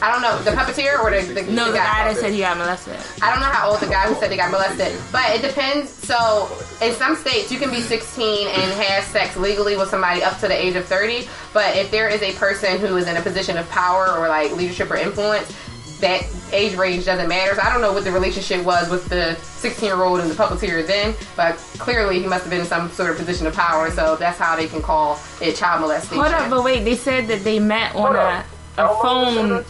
I 0.02 0.12
don't 0.12 0.22
know 0.22 0.38
the 0.42 0.50
puppeteer 0.50 0.98
or 0.98 1.10
the, 1.10 1.32
the 1.32 1.50
No, 1.50 1.70
the 1.70 1.78
guy 1.78 2.04
that 2.04 2.14
that 2.14 2.20
said 2.20 2.32
he 2.32 2.40
got 2.40 2.58
molested. 2.58 2.96
I 3.22 3.30
don't 3.30 3.40
know 3.40 3.46
how 3.46 3.70
old 3.70 3.80
the 3.80 3.86
guy 3.86 4.06
who 4.06 4.14
said 4.14 4.30
they 4.30 4.36
got 4.36 4.50
molested, 4.50 4.98
but 5.12 5.30
it 5.30 5.42
depends. 5.42 5.90
So, 5.90 6.50
in 6.82 6.92
some 6.94 7.16
states, 7.16 7.50
you 7.50 7.58
can 7.58 7.70
be 7.70 7.80
16 7.80 8.48
and 8.48 8.72
have 8.82 9.04
sex 9.04 9.36
legally 9.36 9.76
with 9.76 9.88
somebody 9.88 10.22
up 10.22 10.38
to 10.40 10.48
the 10.48 10.54
age 10.54 10.76
of 10.76 10.84
30. 10.84 11.28
But 11.52 11.76
if 11.76 11.90
there 11.90 12.08
is 12.08 12.22
a 12.22 12.32
person 12.34 12.78
who 12.78 12.96
is 12.96 13.08
in 13.08 13.16
a 13.16 13.22
position 13.22 13.56
of 13.56 13.68
power 13.70 14.08
or 14.16 14.28
like 14.28 14.52
leadership 14.52 14.90
or 14.90 14.96
influence, 14.96 15.54
that 16.00 16.22
age 16.52 16.74
range 16.76 17.04
doesn't 17.04 17.28
matter. 17.28 17.54
So 17.54 17.62
I 17.62 17.70
don't 17.70 17.80
know 17.80 17.92
what 17.92 18.04
the 18.04 18.10
relationship 18.10 18.64
was 18.64 18.90
with 18.90 19.08
the 19.08 19.34
16 19.36 19.86
year 19.86 20.02
old 20.02 20.20
and 20.20 20.30
the 20.30 20.34
puppeteer 20.34 20.86
then, 20.86 21.14
but 21.36 21.56
clearly 21.78 22.20
he 22.20 22.26
must 22.26 22.44
have 22.44 22.50
been 22.50 22.60
in 22.60 22.66
some 22.66 22.90
sort 22.90 23.10
of 23.10 23.16
position 23.18 23.46
of 23.46 23.54
power. 23.54 23.90
So 23.90 24.16
that's 24.16 24.38
how 24.38 24.56
they 24.56 24.66
can 24.66 24.82
call 24.82 25.20
it 25.40 25.56
child 25.56 25.82
molestation. 25.82 26.18
Hold 26.18 26.32
up, 26.32 26.50
but 26.50 26.64
wait, 26.64 26.84
they 26.84 26.96
said 26.96 27.28
that 27.28 27.44
they 27.44 27.58
met 27.58 27.94
on 27.94 28.16
a, 28.16 28.44
a 28.80 28.88
oh, 28.90 29.02
phone 29.02 29.64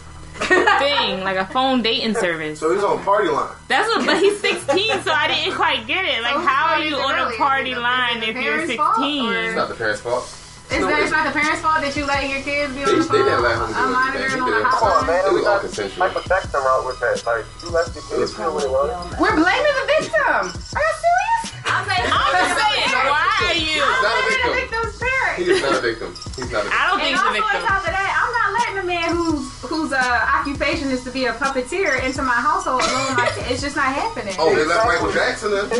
thing, 0.79 1.23
like 1.23 1.37
a 1.37 1.45
phone 1.47 1.81
dating 1.81 2.15
service. 2.15 2.59
So 2.59 2.73
he's 2.73 2.83
on 2.83 3.03
party 3.03 3.29
line. 3.29 3.53
That's 3.67 3.87
what, 3.89 4.05
but 4.05 4.17
he's 4.17 4.39
16, 4.39 5.01
so 5.03 5.11
I 5.11 5.27
didn't 5.27 5.55
quite 5.55 5.85
get 5.87 6.05
it. 6.05 6.21
Like, 6.23 6.33
So 6.33 6.39
how 6.41 6.75
are 6.75 6.81
you 6.83 6.95
on 6.95 7.15
is 7.27 7.33
it 7.33 7.35
a 7.35 7.37
party 7.37 7.69
really? 7.71 7.81
line 7.83 8.23
if 8.23 8.35
you're 8.35 8.65
16? 8.65 8.77
It's 8.79 9.55
not 9.55 9.69
the 9.69 9.75
parents' 9.75 10.01
fault. 10.01 10.37
It's, 10.71 10.79
not, 10.79 10.99
it's 11.01 11.11
not 11.11 11.25
the 11.27 11.37
parents' 11.37 11.61
fault 11.61 11.81
that 11.81 11.95
you 11.97 12.05
let 12.05 12.29
your 12.29 12.41
kids 12.41 12.73
be 12.73 12.83
on 12.83 12.87
the 12.87 12.95
They- 12.95 13.01
they 13.01 13.03
phone, 13.03 13.25
didn't 13.27 13.43
let 13.43 13.55
him 13.59 13.67
do 13.67 13.71
it. 13.75 13.91
monitoring 13.91 14.31
They 14.31 14.39
on 14.39 14.51
the 14.51 14.55
did. 14.55 14.65
Come 14.71 14.87
on, 14.87 15.07
man. 15.07 15.25
It 15.25 15.29
We 15.29 15.35
was 15.35 15.45
all 15.45 15.53
got 15.53 15.61
consensual. 15.61 15.99
Michael 15.99 16.21
Jackson 16.21 16.59
route 16.63 16.85
with 16.87 16.99
that. 17.03 17.25
Like, 17.27 17.45
you 17.61 17.69
let 17.69 17.85
the 17.91 18.01
kids 18.07 18.31
do 18.33 18.41
what 18.49 18.63
they 18.63 18.69
want. 18.71 19.19
We're 19.19 19.35
blaming 19.35 19.75
the 19.83 19.87
victim. 19.99 20.47
Are 20.47 20.83
you 20.87 20.95
serious? 21.03 21.50
I'm 21.71 21.85
saying, 21.87 22.05
I'm 22.11 22.31
just 22.35 22.53
saying, 22.59 22.91
why 23.07 23.25
are 23.47 23.55
you? 23.55 23.79
He's 23.79 24.03
not 24.03 24.11
a 24.11 24.21
I'm 24.21 24.27
victim. 24.27 24.51
victim's 24.59 24.95
parent. 24.99 25.35
He 25.39 25.43
is 25.47 25.61
not 25.61 25.73
a 25.77 25.81
victim. 25.81 26.09
He's 26.35 26.51
not 26.51 26.61
a 26.61 26.69
victim. 26.69 26.75
I 26.75 26.81
don't 26.91 26.99
think 26.99 27.15
he's 27.15 27.21
a 27.21 27.25
also 27.25 27.39
on 27.39 27.51
victim. 27.51 27.67
top 27.67 27.81
of 27.87 27.91
that, 27.95 28.11
I'm 28.11 28.31
not 28.35 28.49
letting 28.59 28.77
a 28.83 28.87
man 28.87 29.07
whose 29.15 29.43
whose 29.71 29.91
uh, 29.93 30.03
occupation 30.35 30.91
is 30.91 31.03
to 31.03 31.11
be 31.11 31.25
a 31.25 31.33
puppeteer 31.33 32.03
into 32.03 32.21
my 32.21 32.35
household 32.35 32.83
alone. 32.83 33.07
with 33.07 33.17
my 33.17 33.29
kid. 33.35 33.51
It's 33.51 33.61
just 33.61 33.75
not 33.75 33.93
happening. 33.95 34.35
Oh, 34.37 34.53
they 34.53 34.65
let 34.65 34.83
Michael 34.85 35.11
Jackson 35.13 35.51
in. 35.55 35.69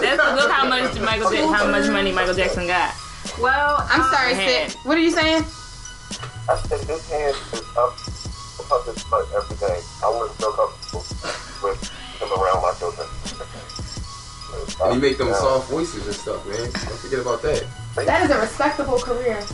That's, 0.00 0.40
look 0.40 0.50
how 0.50 0.66
much 0.68 0.98
Michael 1.00 1.30
Jackson, 1.30 1.52
how 1.52 1.68
much 1.70 1.88
money 1.90 2.12
Michael 2.12 2.34
Jackson 2.34 2.66
got. 2.66 2.94
Well, 3.40 3.86
I'm 3.90 4.00
um, 4.02 4.10
sorry, 4.12 4.32
Ahead. 4.32 4.70
Sid. 4.72 4.80
What 4.84 4.96
are 4.96 5.00
you 5.00 5.10
saying? 5.10 5.44
I 6.48 6.56
think 6.66 6.82
this 6.88 7.08
hand 7.10 7.36
is 7.52 7.62
up 7.76 7.94
above 8.64 8.86
his 8.86 9.04
butt 9.04 9.28
every 9.34 9.56
day. 9.56 9.80
I 10.02 10.08
wouldn't 10.10 10.36
feel 10.38 10.52
comfortable 10.52 11.04
with 11.62 11.78
him 12.18 12.28
around 12.32 12.62
my 12.62 12.72
children. 12.78 13.06
And 14.82 14.94
you 14.94 15.00
make 15.00 15.18
them 15.18 15.32
soft 15.34 15.70
voices 15.70 16.06
and 16.06 16.14
stuff, 16.14 16.46
man. 16.46 16.58
Don't 16.58 16.98
forget 16.98 17.20
about 17.20 17.42
that. 17.42 17.64
That 17.96 18.24
is 18.24 18.30
a 18.30 18.40
respectable 18.40 18.98
career. 18.98 19.42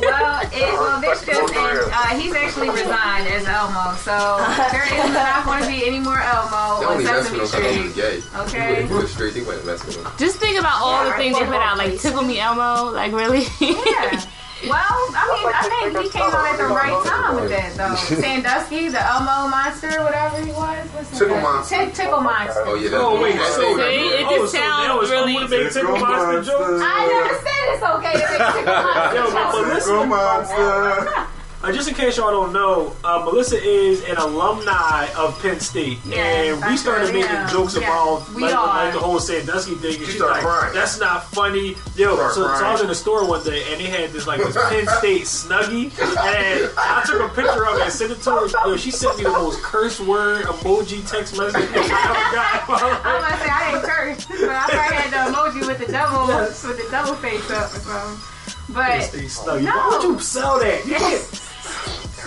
Well, 0.00 0.42
it, 0.52 0.72
well, 0.74 1.00
this 1.00 1.24
just 1.26 1.54
and 1.54 1.92
uh, 1.92 2.06
he's 2.18 2.34
actually 2.34 2.70
resigned 2.70 3.26
as 3.26 3.46
Elmo, 3.46 3.96
so 3.96 4.12
there 4.70 4.84
is 4.84 5.12
not 5.12 5.44
going 5.44 5.62
to 5.62 5.66
be 5.68 5.84
any 5.86 5.98
more 5.98 6.20
Elmo 6.20 6.56
on 6.56 6.84
only 6.84 7.04
mess 7.04 7.30
with 7.30 7.48
Sesame 7.48 7.68
him 7.68 7.88
because 7.88 7.96
he 7.96 8.02
Street. 8.02 8.22
gay. 8.22 8.38
Okay. 8.42 8.86
He 8.86 8.92
was 8.94 9.16
they 9.16 9.40
wouldn't 9.40 9.66
mess 9.66 9.84
with 9.84 9.96
him. 9.96 10.06
Just 10.18 10.38
think 10.38 10.58
about 10.58 10.80
all 10.80 11.04
the 11.04 11.12
things 11.14 11.38
you 11.38 11.46
put 11.46 11.56
out, 11.56 11.78
like 11.78 11.98
Tickle 11.98 12.22
Me 12.22 12.38
Elmo, 12.38 12.92
like 12.92 13.12
really. 13.12 13.46
Yeah. 13.60 14.24
Well, 14.68 14.78
I 15.14 15.24
mean, 15.34 15.46
I 15.54 15.90
think 15.92 16.04
he 16.04 16.08
came 16.10 16.22
out 16.22 16.46
at 16.46 16.56
the 16.58 16.66
right 16.72 17.04
time 17.04 17.34
with 17.36 17.50
that, 17.50 17.74
though. 17.74 17.94
Sandusky, 18.20 18.88
the 18.88 19.02
Elmo 19.02 19.48
monster, 19.48 19.90
whatever 20.02 20.40
he 20.44 20.52
was. 20.52 20.86
What's 20.90 21.18
Tickle? 21.18 21.40
Monster. 21.40 21.76
Tick- 21.76 21.94
Tickle 21.94 22.20
Monster. 22.20 22.62
Oh, 22.66 22.74
yeah, 22.74 22.90
that's 22.90 23.02
Oh 23.02 23.20
wait, 23.22 23.34
so 23.38 23.76
See, 23.76 23.82
it 24.22 24.26
oh, 24.26 24.38
just 24.38 24.52
so 24.52 24.58
sounds 24.58 24.86
now 24.88 25.00
it's 25.00 25.10
really- 25.10 25.34
cool 25.38 25.48
to 25.48 25.58
make 25.64 25.72
Tickle 25.72 25.98
Monster 25.98 26.42
jokes. 26.52 26.82
I 26.84 27.00
never 27.10 27.34
said 27.42 27.64
it's 27.74 27.82
okay 27.82 28.12
to 28.12 28.26
make 28.30 28.44
Tickle 28.54 28.82
Monster 28.86 29.16
Yo, 29.18 29.24
but 29.32 29.52
jokes. 29.72 29.84
Tickle 29.84 30.06
Monster. 30.06 31.26
uh, 31.62 31.72
just 31.72 31.88
in 31.88 31.94
case 31.94 32.16
y'all 32.16 32.30
don't 32.30 32.52
know, 32.52 32.94
uh, 33.04 33.22
Melissa 33.24 33.56
is 33.62 34.02
an 34.04 34.16
alumni 34.16 35.06
of 35.16 35.40
Penn 35.40 35.60
State, 35.60 35.98
Yes, 36.04 36.58
and 36.60 36.70
we 36.70 36.76
started 36.76 37.06
sure 37.06 37.14
making 37.14 37.30
am. 37.30 37.48
jokes 37.48 37.74
Yes, 37.76 37.84
about 37.84 38.34
we 38.34 38.42
like, 38.42 38.54
are. 38.54 38.66
like 38.84 38.92
the 38.92 38.98
whole 39.00 39.20
Sandusky 39.20 39.74
thing. 39.76 39.94
And 39.96 40.04
She 40.06 40.12
she's 40.12 40.20
like, 40.20 40.40
crying. 40.42 40.74
"That's 40.74 40.98
not 40.98 41.24
funny." 41.32 41.76
Yo, 41.96 42.16
so, 42.30 42.34
so 42.34 42.64
I 42.64 42.72
was 42.72 42.80
in 42.80 42.88
the 42.88 42.94
store 42.94 43.28
one 43.28 43.44
day, 43.44 43.62
and 43.70 43.80
they 43.80 43.86
had 43.86 44.10
this 44.10 44.26
like 44.26 44.38
this 44.40 44.56
Penn 44.68 44.86
State 44.98 45.22
snuggie, 45.22 45.92
and 46.00 46.70
I 46.76 47.02
took 47.06 47.20
a 47.22 47.28
picture 47.34 47.66
of 47.66 47.76
it 47.78 47.82
and 47.84 47.92
sent 47.92 48.10
it 48.12 48.20
to 48.22 48.30
her. 48.32 48.48
Yo, 48.68 48.76
she 48.76 48.90
sent 48.90 49.16
me 49.18 49.24
the 49.24 49.30
most 49.30 49.62
curse 49.62 50.00
word 50.00 50.44
emoji 50.46 51.08
text 51.08 51.38
message 51.38 51.62
I 51.62 51.78
ever 51.78 51.88
got. 51.88 52.62
in 52.62 52.74
my 52.74 52.74
life. 52.74 53.04
I 53.04 53.14
was 53.14 53.22
about 53.22 53.30
to 53.30 53.44
say 53.44 53.50
I 53.50 53.74
ain't 53.74 53.84
cursed, 53.84 54.28
but 54.28 54.50
I 54.50 54.66
probably 54.68 54.96
had 54.96 55.10
the 55.12 55.32
emoji 55.32 55.66
with 55.68 55.78
the 55.86 55.92
double 55.92 56.26
with 56.26 56.84
the 56.84 56.90
double 56.90 57.14
face 57.14 57.50
up 57.50 57.70
or 57.72 57.78
something. 57.78 58.28
But 58.68 59.12
No. 59.46 59.70
Why 59.70 59.88
would 59.92 60.02
you 60.02 60.18
sell 60.20 60.58
that? 60.60 60.86
You 60.86 60.94
can't. 60.94 61.41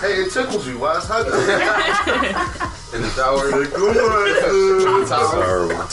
Hey, 0.00 0.20
it 0.22 0.32
tickles 0.32 0.66
you. 0.68 0.78
Why 0.78 0.96
it's 0.96 1.06
hugging? 1.08 1.32
In 2.94 3.02
the 3.02 3.10
shower. 3.10 3.48
Tickle 3.50 3.94
Monster. 3.96 5.06
Top. 5.08 5.34
alright, 5.34 5.92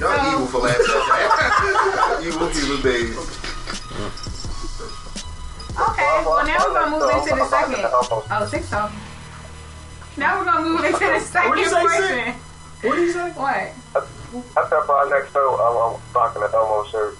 Y'all 0.00 0.32
evil 0.32 0.46
for 0.46 0.60
laughing 0.60 0.84
at 0.84 1.30
that. 1.36 2.20
evil 2.24 2.48
human 2.48 2.80
beings. 2.82 3.16
okay. 5.76 6.12
Well, 6.24 6.44
now 6.46 6.56
we're 6.66 6.74
gonna 6.74 6.90
move 6.90 7.10
into 7.12 7.34
the 7.36 7.44
second. 7.48 7.84
Oh, 7.92 8.46
six 8.50 8.68
talking. 8.70 8.98
Now 10.16 10.38
we're 10.38 10.44
gonna 10.46 10.64
move 10.66 10.84
into 10.84 10.98
the 10.98 11.20
second 11.20 11.50
What'd 11.50 11.64
you 11.64 11.70
say, 11.70 11.80
portion. 11.80 12.34
What 12.82 12.96
do 12.96 13.02
you 13.02 13.12
say? 13.12 13.30
What? 13.32 13.72
I 14.56 14.68
said 14.68 14.82
for 14.86 14.92
our 14.96 15.08
next 15.10 15.32
show, 15.32 15.56
I'm, 15.60 15.76
I'm 15.94 16.00
rocking 16.14 16.42
an 16.42 16.48
Elmo 16.52 16.84
shirt. 16.88 17.16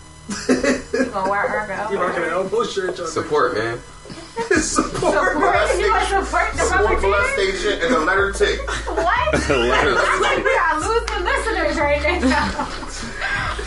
You 0.48 1.10
gonna 1.10 1.30
wear 1.30 1.40
Arca? 1.40 1.88
You 1.92 1.98
rocking 2.00 2.24
an 2.24 2.30
elbow 2.30 2.64
shirt? 2.64 2.96
Support, 2.96 3.54
man. 3.54 3.78
Support 4.06 4.62
Support, 4.62 5.78
you 5.78 5.90
want 5.90 6.08
to 6.08 6.24
support 6.24 6.52
the 6.52 6.58
Support 6.64 6.98
puppeteers? 6.98 7.10
molestation 7.10 7.72
and 7.82 7.94
the 7.94 8.00
letter 8.00 8.32
T. 8.32 8.44
What? 8.86 9.34
I 9.50 10.18
like 10.20 10.44
we 10.44 10.54
are 10.56 10.80
losing 10.80 11.24
listeners 11.24 11.76
right 11.78 12.22
now. 12.22 12.68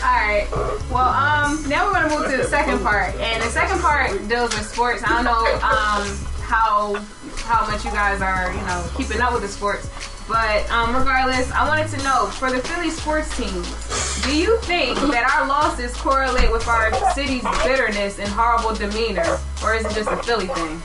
Alright. 0.02 0.50
Well, 0.90 1.08
um, 1.08 1.68
now 1.68 1.86
we're 1.86 1.92
gonna 1.92 2.08
move 2.16 2.30
to 2.30 2.36
the 2.38 2.44
second 2.44 2.80
part. 2.82 3.14
And 3.16 3.42
the 3.42 3.48
second 3.50 3.80
part 3.80 4.10
deals 4.28 4.50
with 4.56 4.66
sports. 4.66 5.02
I 5.04 5.08
don't 5.22 5.24
know 5.24 5.44
um 5.62 6.06
how 6.42 6.96
how 7.50 7.66
much 7.66 7.84
you 7.84 7.90
guys 7.90 8.20
are, 8.22 8.52
you 8.52 8.60
know, 8.62 8.86
keeping 8.96 9.20
up 9.20 9.32
with 9.32 9.42
the 9.42 9.48
sports. 9.48 9.88
But 10.28 10.70
um, 10.70 10.94
regardless, 10.94 11.50
I 11.50 11.66
wanted 11.66 11.88
to 11.98 12.04
know 12.04 12.26
for 12.26 12.50
the 12.52 12.60
Philly 12.60 12.90
sports 12.90 13.36
team, 13.36 13.50
do 14.22 14.36
you 14.38 14.58
think 14.60 14.96
that 15.10 15.26
our 15.34 15.48
losses 15.48 15.92
correlate 15.96 16.52
with 16.52 16.68
our 16.68 16.92
city's 17.14 17.42
bitterness 17.64 18.20
and 18.20 18.28
horrible 18.28 18.72
demeanor, 18.74 19.38
or 19.64 19.74
is 19.74 19.84
it 19.84 19.92
just 19.92 20.08
a 20.08 20.16
Philly 20.22 20.46
thing? 20.46 20.80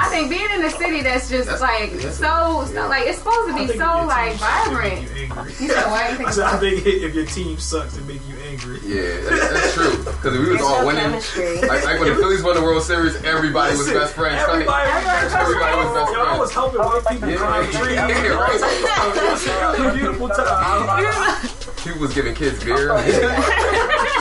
I 0.00 0.08
think 0.10 0.30
being 0.30 0.48
in 0.54 0.64
a 0.64 0.70
city 0.70 1.02
that's 1.02 1.28
just 1.28 1.48
That's- 1.48 1.60
like 1.60 1.92
that's- 1.92 2.18
so, 2.18 2.66
like 2.88 3.06
it's 3.06 3.18
supposed 3.18 3.48
to 3.48 3.54
be 3.54 3.66
so 3.78 4.06
like 4.06 4.30
team 4.30 4.38
sucks, 4.38 4.66
it 4.66 4.70
vibrant. 4.70 5.00
make 5.02 5.10
you 5.10 5.22
angry. 5.24 5.52
You 5.58 5.68
said 5.68 5.90
what? 5.90 6.10
You 6.10 6.16
think 6.16 6.28
I 6.28 6.32
said, 6.32 6.44
I 6.46 6.56
think 6.58 6.86
if 6.86 7.14
your 7.14 7.26
team 7.26 7.58
sucks, 7.58 7.96
it 7.96 8.04
make 8.06 8.20
you 8.28 8.36
angry. 8.48 8.80
Yeah, 8.84 9.20
that's, 9.28 9.52
that's 9.52 9.74
true. 9.74 9.96
Because 10.04 10.34
if 10.34 10.40
we 10.40 10.48
was 10.52 10.60
all 10.62 10.80
no 10.80 10.86
winning, 10.86 11.02
chemistry. 11.04 11.60
like, 11.62 11.84
like 11.84 12.00
when 12.00 12.08
the 12.08 12.14
Phillies 12.16 12.42
won 12.42 12.54
the 12.56 12.62
World 12.62 12.82
Series, 12.82 13.14
everybody 13.24 13.76
was 13.76 13.88
best 13.92 14.14
friends. 14.14 14.40
Everybody, 14.40 14.66
Like, 14.66 15.32
everybody 15.34 15.76
was 15.76 15.92
best 15.94 16.12
Yo, 16.12 16.20
I 16.24 16.38
was 16.38 16.52
friends. 16.52 16.72
helping 16.72 16.80
white 16.80 17.04
people 17.08 17.28
Yeah, 17.28 17.36
climb 17.36 17.64
trees. 17.70 17.96
yeah, 17.96 18.28
right. 18.40 18.56
It 18.58 19.80
was 19.80 19.92
a 19.92 19.94
beautiful 19.94 20.28
time. 20.28 21.48
People 21.84 22.00
was 22.00 22.12
giving 22.14 22.34
kids 22.34 22.62
beer. 22.64 22.88
you 22.88 22.94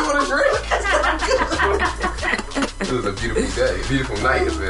want 0.04 0.24
a 0.24 0.28
drink? 0.28 2.14
It 2.80 2.92
was 2.92 3.06
a 3.06 3.14
beautiful 3.14 3.42
day, 3.58 3.82
beautiful 3.90 4.18
night. 4.22 4.46
Is 4.46 4.58
there? 4.60 4.70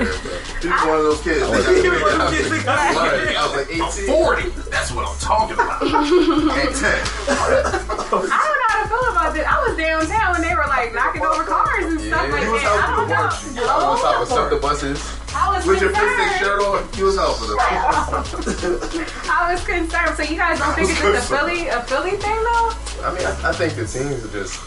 He 0.63 0.67
was 0.71 0.81
one 0.87 0.95
of 0.95 1.03
those 1.11 1.21
kids. 1.27 1.43
that 1.43 1.59
He 1.83 1.89
was 1.91 1.99
got 1.99 2.07
one 2.07 2.13
of 2.15 2.19
those 2.23 2.31
kids 2.39 2.49
that 2.49 2.63
got 2.63 2.79
I 2.79 3.43
was 3.43 3.55
like 3.59 3.67
18. 3.99 4.07
40. 4.07 4.71
That's 4.71 4.91
what 4.95 5.03
I'm 5.11 5.17
talking 5.19 5.55
about. 5.59 5.83
At 5.83 6.71
10. 6.71 6.87
I 8.31 8.31
don't 8.31 8.31
know 8.31 8.71
how 8.71 8.79
to 8.79 8.87
feel 8.87 9.05
about 9.11 9.33
this. 9.35 9.43
I 9.43 9.59
was 9.59 9.75
downtown 9.75 10.31
when 10.31 10.41
they 10.41 10.55
were 10.55 10.63
like 10.71 10.95
knocking 10.95 11.19
over 11.27 11.43
cars 11.43 11.83
and 11.83 11.99
stuff 11.99 12.31
like 12.31 12.47
that. 12.47 12.63
I 12.63 12.95
don't 12.95 13.11
know. 13.11 13.27
march. 13.27 13.43
I 13.59 13.75
was 13.75 13.99
on 13.99 13.99
top 13.99 14.21
of 14.23 14.27
some 14.31 14.49
the 14.55 14.59
buses. 14.63 15.03
I 15.35 15.51
was 15.51 15.67
With 15.67 15.81
your 15.83 15.91
plastic 15.91 16.15
concerned. 16.15 16.39
shirt 16.39 16.63
on, 16.63 16.87
he 16.95 17.03
was 17.03 17.15
helping 17.19 17.51
them. 17.51 17.59
I 17.59 19.51
was 19.51 19.61
concerned. 19.67 20.15
So 20.15 20.23
you 20.23 20.37
guys 20.39 20.57
don't 20.63 20.73
think 20.79 20.89
it's 20.89 21.01
just 21.03 21.27
a 21.31 21.35
Philly 21.35 21.67
a 21.67 21.83
Philly 21.83 22.11
thing 22.15 22.39
though? 22.39 22.71
I 23.03 23.11
mean, 23.13 23.27
I, 23.27 23.51
I 23.51 23.53
think 23.53 23.75
the 23.75 23.83
teams 23.85 24.23
are 24.23 24.31
just. 24.31 24.63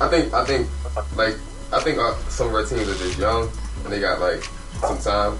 I 0.00 0.06
think 0.08 0.32
I 0.32 0.44
think 0.46 0.68
like 1.16 1.34
I 1.72 1.80
think 1.80 1.98
uh, 1.98 2.14
some 2.28 2.48
of 2.48 2.54
our 2.54 2.64
teams 2.64 2.88
are 2.88 2.94
just 2.94 3.18
young 3.18 3.48
and 3.84 3.92
they 3.92 4.00
got 4.00 4.20
like 4.20 4.42
some 4.80 4.98
time 4.98 5.38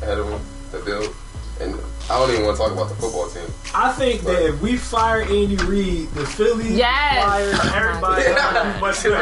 ahead 0.00 0.18
of 0.18 0.28
them 0.28 0.40
to 0.72 0.84
build. 0.84 1.14
And 1.60 1.74
I 2.08 2.18
don't 2.20 2.30
even 2.30 2.44
want 2.46 2.56
to 2.56 2.62
talk 2.62 2.72
about 2.72 2.88
the 2.88 2.94
football 2.94 3.26
team. 3.28 3.42
I 3.74 3.90
think 3.92 4.22
that 4.22 4.40
if 4.46 4.62
we 4.62 4.76
fire 4.76 5.22
Andy 5.22 5.56
Reid, 5.56 6.08
the 6.12 6.24
Phillies 6.24 6.70
Yes. 6.70 7.24
fire 7.24 7.50
everybody. 7.74 8.22
Much 8.80 9.02
Wait, 9.02 9.12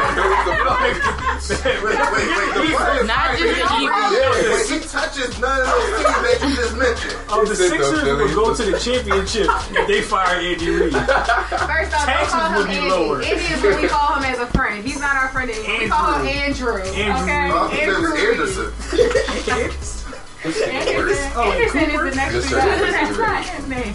wait, 1.80 1.96
wait. 1.96 1.96
The 1.96 3.04
Not 3.08 3.38
just 3.38 3.56
the 3.56 3.64
Eagles. 3.80 4.12
Yeah, 4.12 4.52
when 4.52 4.64
he 4.68 4.78
touches 4.86 5.32
none 5.40 5.60
of 5.60 5.66
those 5.66 5.88
teams, 5.96 6.20
they 6.22 6.36
you 6.48 6.54
just 6.56 6.76
mentioned. 6.76 7.16
Oh, 7.30 7.44
the 7.46 7.56
Sixers 7.56 8.04
would 8.04 8.34
go 8.34 8.54
to 8.54 8.62
the 8.62 8.78
championship 8.78 9.48
if 9.72 9.86
they 9.88 10.02
fire 10.02 10.36
Andy 10.40 10.68
Reid. 10.68 10.92
First 10.92 11.08
off, 11.08 12.04
don't 12.04 12.04
Taxes 12.04 12.32
call 12.34 12.48
him 12.50 12.56
would 12.58 12.68
be 12.68 12.74
Andy. 12.76 12.90
lower. 12.90 13.22
Andy 13.22 13.44
is 13.44 13.62
what 13.62 13.80
we 13.80 13.88
call 13.88 14.14
him 14.16 14.24
as 14.24 14.38
a 14.38 14.46
friend. 14.48 14.84
He's 14.84 15.00
not 15.00 15.16
our 15.16 15.28
friend 15.30 15.50
anymore. 15.50 15.78
We 15.78 15.88
call 15.88 16.14
him 16.20 16.26
Andrew. 16.26 16.76
Andrew. 16.82 16.92
Okay? 16.92 17.08
I 17.08 17.48
thought 17.50 17.70
that 17.70 17.86
was 17.88 17.96
Andrew 17.96 18.12
Reid. 18.12 18.28
Anderson. 18.28 20.00
Anderson, 20.44 21.32
Oh, 21.36 21.52
Anderson 21.52 21.90
is 21.90 22.00
the 22.00 22.16
next 22.16 22.34
one. 22.34 22.60
That's 22.60 23.18
Anderson 23.18 23.56
his 23.56 23.68
name. 23.68 23.94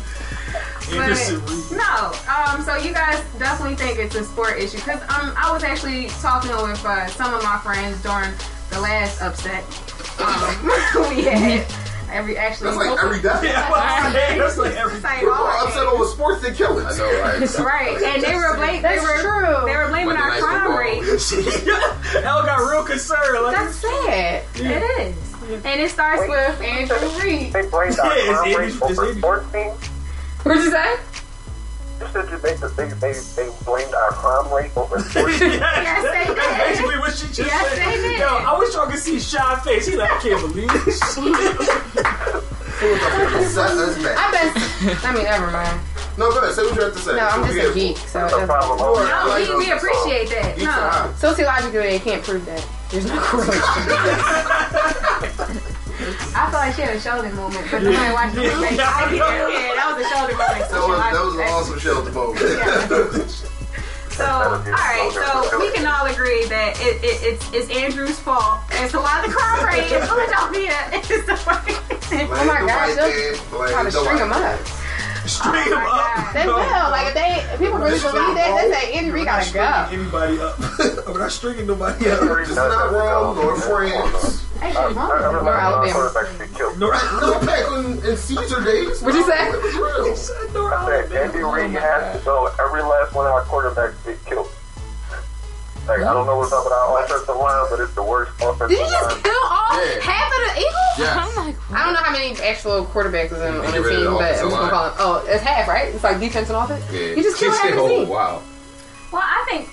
But, 0.89 1.13
no, 1.71 2.11
um, 2.33 2.63
so 2.63 2.75
you 2.77 2.91
guys 2.91 3.23
definitely 3.37 3.75
think 3.75 3.99
it's 3.99 4.15
a 4.15 4.23
sport 4.23 4.57
issue 4.57 4.77
because 4.77 5.01
um, 5.03 5.33
I 5.37 5.51
was 5.53 5.63
actually 5.63 6.07
talking 6.21 6.49
with 6.49 6.83
uh, 6.83 7.05
some 7.07 7.31
of 7.35 7.43
my 7.43 7.59
friends 7.59 8.01
during 8.01 8.31
the 8.71 8.79
last 8.81 9.21
upset 9.21 9.63
um, 10.19 11.09
we 11.15 11.21
had. 11.23 11.65
Every 12.11 12.37
actually, 12.37 12.71
That's 12.71 12.77
like 12.89 13.03
every 13.03 13.21
day. 13.21 13.29
Yeah, 13.43 13.69
well, 13.69 14.11
that's 14.13 14.57
like 14.57 14.73
every 14.73 14.95
It's 14.95 15.03
like 15.03 15.19
People 15.19 15.33
all 15.35 15.45
are 15.45 15.51
our 15.51 15.67
upset 15.67 15.85
over 15.85 16.05
sports, 16.05 16.41
they 16.41 16.51
kill 16.51 16.79
it. 16.79 16.85
I 16.85 16.97
know, 16.97 17.21
right? 17.21 17.59
Right, 17.59 18.01
and 18.01 18.23
they 18.23 18.33
were 18.33 18.55
blaming. 18.57 18.81
They 18.81 18.97
That's 18.97 19.03
were 19.03 19.21
true. 19.21 19.65
They 19.67 19.77
were 19.77 19.89
blaming 19.89 20.15
Monday 20.15 20.21
our 20.23 20.39
crime 20.39 20.75
rate. 20.75 21.03
Elle 21.05 22.45
got 22.45 22.67
real 22.67 22.83
concerned. 22.83 23.43
Like, 23.43 23.55
That's 23.55 23.75
sad. 23.75 24.43
It 24.55 25.15
is, 25.15 25.28
and 25.49 25.81
it 25.81 25.89
starts 25.91 26.27
with 26.27 26.61
Andrew 26.61 26.97
Reid. 27.23 27.53
They 27.53 27.61
blamed 27.67 27.99
our 27.99 28.07
Yeah, 28.07 28.13
it's 28.15 28.27
crime 28.27 28.43
Andy- 28.45 28.55
rate 28.57 28.67
it's 28.73 28.81
over 28.81 29.05
Andy. 29.07 29.19
sports 29.19 29.51
teams. 29.51 29.85
What'd 30.43 30.63
you 30.63 30.71
say? 30.71 30.95
You 31.99 32.07
said 32.13 32.29
you 32.29 32.37
they, 32.39 32.53
they, 32.55 32.87
they, 32.93 33.13
they 33.35 33.49
blamed 33.65 33.93
our 33.93 34.11
crime 34.11 34.53
rate 34.53 34.71
over 34.77 34.99
sports 35.03 35.37
teams. 35.39 35.55
Yes, 35.55 36.03
they 36.03 36.25
did. 36.33 36.37
That's 36.37 36.57
basically 36.69 36.97
what 36.99 37.11
she 37.13 37.27
just 37.27 37.39
Yes, 37.39 37.67
said. 37.69 37.87
they 37.87 37.97
did. 38.01 38.19
Yo, 38.19 38.27
I 38.27 38.57
wish 38.57 38.73
y'all 38.73 38.87
could 38.87 38.99
see 38.99 39.19
Sean's 39.19 39.61
face. 39.63 39.87
He 39.87 39.95
like, 39.97 40.09
I 40.11 40.19
can't 40.19 40.39
believe 40.41 40.71
this. 40.85 40.99
Set 42.79 43.71
us 43.71 43.97
back. 44.03 44.15
I 44.17 44.31
bet. 44.31 45.03
I 45.03 45.11
mean, 45.13 45.23
never 45.25 45.51
mind. 45.51 45.79
No, 46.17 46.31
go 46.31 46.39
ahead. 46.39 46.53
Say 46.55 46.63
what 46.63 46.75
you 46.75 46.81
have 46.83 46.93
to 46.93 46.99
say. 46.99 47.15
No, 47.15 47.27
I'm 47.27 47.41
So 47.47 47.53
just 47.53 47.75
we 47.75 47.81
a 47.87 47.89
geek, 47.89 47.97
so 47.97 48.19
it 48.19 48.23
No 48.23 48.29
doesn't. 48.29 48.47
problem. 48.47 48.77
No, 48.79 49.35
we, 49.35 49.65
we 49.65 49.71
appreciate 49.71 50.29
that. 50.29 50.57
No. 50.57 51.13
Sociologically, 51.17 51.79
they 51.79 51.99
can't 51.99 52.23
prove 52.23 52.45
that. 52.45 52.65
There's 52.91 53.05
no 53.05 53.19
correlation. 53.19 53.63
I 55.99 56.47
feel 56.49 56.59
like 56.59 56.75
she 56.75 56.81
had 56.81 56.95
a 56.95 56.99
shoulder 56.99 57.29
moment, 57.35 57.67
but 57.69 57.83
nobody 57.83 58.13
watched 58.13 58.35
the 58.35 58.41
movie. 58.43 58.75
Yeah. 58.75 58.87
I 58.87 59.09
did. 59.09 59.19
Yeah, 59.19 59.75
that 59.75 59.87
was 59.91 59.99
a 59.99 60.07
shoulder 60.09 60.35
moment. 60.39 60.63
That 60.71 60.79
was, 60.87 60.95
that 61.11 61.23
was 61.25 61.35
an 61.35 61.41
awesome 61.51 61.79
shelter 61.79 62.11
moment. 62.11 62.39
So, 64.15 64.25
all 64.27 64.59
right, 64.67 65.11
so 65.13 65.59
we 65.59 65.71
can 65.71 65.87
all 65.87 66.05
agree 66.05 66.43
that 66.51 66.75
it, 66.81 66.99
it, 66.99 67.23
it's, 67.23 67.53
it's 67.53 67.69
Andrew's 67.71 68.19
fault 68.19 68.59
as 68.71 68.91
to 68.91 68.99
why 68.99 69.23
the 69.25 69.31
crime 69.31 69.63
rate 69.63 69.87
in 69.91 70.03
Philadelphia 70.03 70.75
is 71.07 71.23
the 71.23 71.39
way. 71.47 71.79
Oh 72.27 72.43
my 72.43 72.59
gosh, 72.67 72.95
they'll 72.95 73.39
Blame 73.47 73.71
try 73.71 73.79
to 73.79 73.91
the 73.91 73.91
string 73.91 74.19
white 74.19 74.27
them 74.27 74.35
up. 74.35 74.59
String 75.29 75.63
him 75.65 75.74
up. 75.77 75.86
Oh 75.86 76.31
they 76.33 76.45
No. 76.45 76.55
will. 76.57 76.89
Like 76.91 77.07
if 77.07 77.13
they, 77.13 77.29
if 77.53 77.59
people 77.59 77.77
really 77.77 78.00
believe 78.00 78.36
that, 78.36 78.62
they 78.62 78.74
say 78.74 78.93
Andy 78.93 79.12
Reid 79.12 79.25
gotta 79.25 79.53
go. 79.53 79.88
anybody 79.93 80.39
up. 80.39 80.57
We're 81.07 81.19
not 81.19 81.31
stringing 81.31 81.67
nobody 81.67 82.09
up. 82.09 82.21
It's 82.39 82.55
not 82.55 82.91
wrong, 82.91 83.36
nor 83.36 83.55
friends. 83.57 84.45
Actually, 84.62 84.93
mom, 84.93 85.12
Everybody 85.24 85.48
or 85.48 85.55
Alabama. 85.55 85.93
quarterbacks 85.93 86.38
get 86.38 86.53
killed. 86.53 86.79
No, 86.79 86.91
No, 86.91 87.39
back 87.45 87.71
in, 87.79 88.03
in 88.05 88.17
Caesar 88.17 88.62
days. 88.63 89.01
What'd 89.01 89.19
you 89.19 89.25
say? 89.25 89.48
It 89.48 89.63
was 89.63 89.75
real. 89.75 91.15
Andy 91.17 91.39
Reid 91.39 91.71
has 91.79 92.19
to 92.19 92.25
go. 92.25 92.50
Every 92.59 92.81
last 92.81 93.13
one 93.15 93.25
of 93.25 93.31
our 93.31 93.43
quarterbacks 93.45 93.95
get 94.05 94.24
killed. 94.25 94.48
Like, 95.88 96.00
I 96.01 96.13
don't 96.13 96.25
know 96.27 96.38
what's 96.38 96.51
up 96.53 96.63
with 96.63 96.74
our 96.74 97.03
offensive 97.03 97.36
line, 97.36 97.65
but 97.69 97.79
it's 97.79 97.93
the 97.95 98.03
worst 98.03 98.31
offensive 98.41 98.69
Did 98.69 98.79
you 98.79 98.86
just 98.86 99.09
line. 99.09 99.21
kill 99.24 99.43
all 99.50 99.86
Yeah. 99.86 100.01
half 100.01 100.31
of 100.31 100.41
the 100.55 100.59
Eagles? 100.62 100.95
Yes. 101.00 101.17
I 101.71 101.83
don't 101.86 101.93
know 101.93 102.00
how 102.03 102.12
many 102.12 102.39
actual 102.41 102.86
quarterbacks 102.86 103.31
is 103.31 103.41
in, 103.41 103.55
on 103.55 103.65
the 103.65 103.89
team, 103.89 104.13
but 104.13 104.24
I'm 104.24 104.36
just 104.36 104.43
gonna 104.43 104.69
call 104.69 104.86
it. 104.88 104.93
Oh, 105.00 105.25
it's 105.27 105.43
half, 105.43 105.67
right? 105.67 105.88
It's 105.93 106.03
like 106.03 106.19
defense 106.19 106.50
and 106.50 106.57
offense. 106.57 106.83
Yeah. 106.91 107.15
You 107.15 107.24
just 107.24 107.38
killed 107.38 107.53
half 107.55 107.69
of 107.71 107.75
the 107.75 107.81
oh, 107.81 107.88
team. 107.89 108.09
wow. 108.09 108.41
Well, 109.12 109.24
I 109.25 109.43
think, 109.50 109.67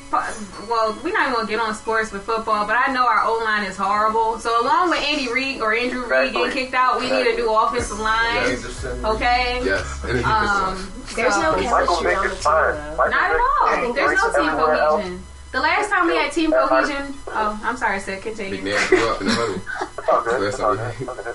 well, 0.66 0.96
we're 1.04 1.12
not 1.12 1.24
even 1.24 1.34
going 1.34 1.46
to 1.46 1.50
get 1.52 1.60
on 1.60 1.74
sports 1.74 2.10
with 2.10 2.22
football, 2.22 2.66
but 2.66 2.74
I 2.74 2.90
know 2.90 3.06
our 3.06 3.20
O 3.26 3.42
line 3.44 3.64
is 3.64 3.76
horrible. 3.76 4.38
So, 4.38 4.62
along 4.62 4.88
with 4.88 5.00
Andy 5.00 5.30
Reid 5.30 5.60
or 5.60 5.74
Andrew 5.74 6.06
Reid 6.06 6.32
getting 6.32 6.50
kicked 6.52 6.72
out, 6.72 6.98
we 7.00 7.10
need 7.10 7.26
a 7.26 7.36
new 7.36 7.52
offensive 7.54 7.98
line. 8.00 8.34
Anderson. 8.38 9.04
Okay? 9.04 9.60
Yes. 9.62 10.02
Um, 10.24 10.90
There's 11.14 11.34
so- 11.34 11.42
no 11.42 11.52
Michael 11.70 11.96
chemistry 11.96 12.06
Vick 12.08 12.16
on 12.16 12.24
the 12.24 12.32
is 12.32 12.32
team, 12.32 12.42
fine. 12.44 12.96
Not 12.96 13.12
at 13.12 13.32
Vick 13.32 13.40
all. 13.60 13.90
is 13.90 13.94
There's 13.94 14.22
no 14.22 14.32
team 14.32 14.48
everywhere 14.48 14.76
cohesion. 14.88 15.22
The 15.56 15.62
last 15.62 15.88
time 15.88 16.06
we 16.06 16.14
had 16.14 16.30
team 16.32 16.52
cohesion, 16.52 17.14
oh, 17.28 17.58
I'm 17.64 17.78
sorry, 17.78 17.98
Sid, 17.98 18.20
continue. 18.20 18.60
McNabb 18.60 18.88
grew 18.88 19.08
up 19.08 19.20
in 19.22 19.26
the 19.26 19.32
huddle. 19.32 19.54
It's 19.96 20.08
all 20.10 20.22
good. 20.22 20.42
Last 20.42 20.52
It's 20.52 20.60
all 20.60 20.76
time 20.76 20.92
good. 20.98 21.08
It's 21.08 21.26
all. 21.28 21.34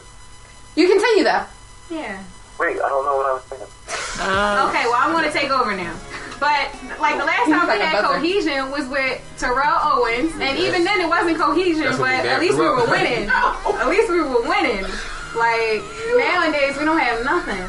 You 0.75 0.87
continue 0.87 1.23
though. 1.23 1.45
Yeah. 1.89 2.21
Wait, 2.59 2.77
I 2.77 2.85
don't 2.87 3.01
know 3.03 3.17
what 3.17 3.25
I 3.25 3.33
was 3.33 3.41
thinking. 3.49 3.65
Uh, 4.21 4.69
okay, 4.69 4.85
well, 4.85 5.01
I'm 5.01 5.09
going 5.11 5.25
to 5.25 5.33
take 5.33 5.49
over 5.49 5.75
now. 5.75 5.97
But 6.39 6.69
like 7.01 7.17
the 7.17 7.25
last 7.25 7.49
time 7.49 7.65
like 7.65 7.79
we 7.79 7.83
a 7.83 7.89
had 7.89 8.05
cohesion 8.05 8.69
was 8.69 8.85
with 8.93 9.17
Terrell 9.41 9.79
Owens, 9.89 10.33
and 10.37 10.53
even 10.55 10.83
then 10.83 11.01
it 11.01 11.09
wasn't 11.09 11.39
cohesion, 11.41 11.81
That's 11.81 11.97
but 11.97 12.21
at 12.21 12.39
least 12.39 12.59
we 12.59 12.65
were 12.69 12.77
up. 12.77 12.89
winning. 12.93 13.25
At 13.81 13.89
least 13.89 14.11
we 14.11 14.21
were 14.21 14.45
winning. 14.45 14.85
Like 15.33 15.81
nowadays, 16.13 16.77
we 16.77 16.85
don't 16.85 17.01
have 17.01 17.25
nothing. 17.25 17.65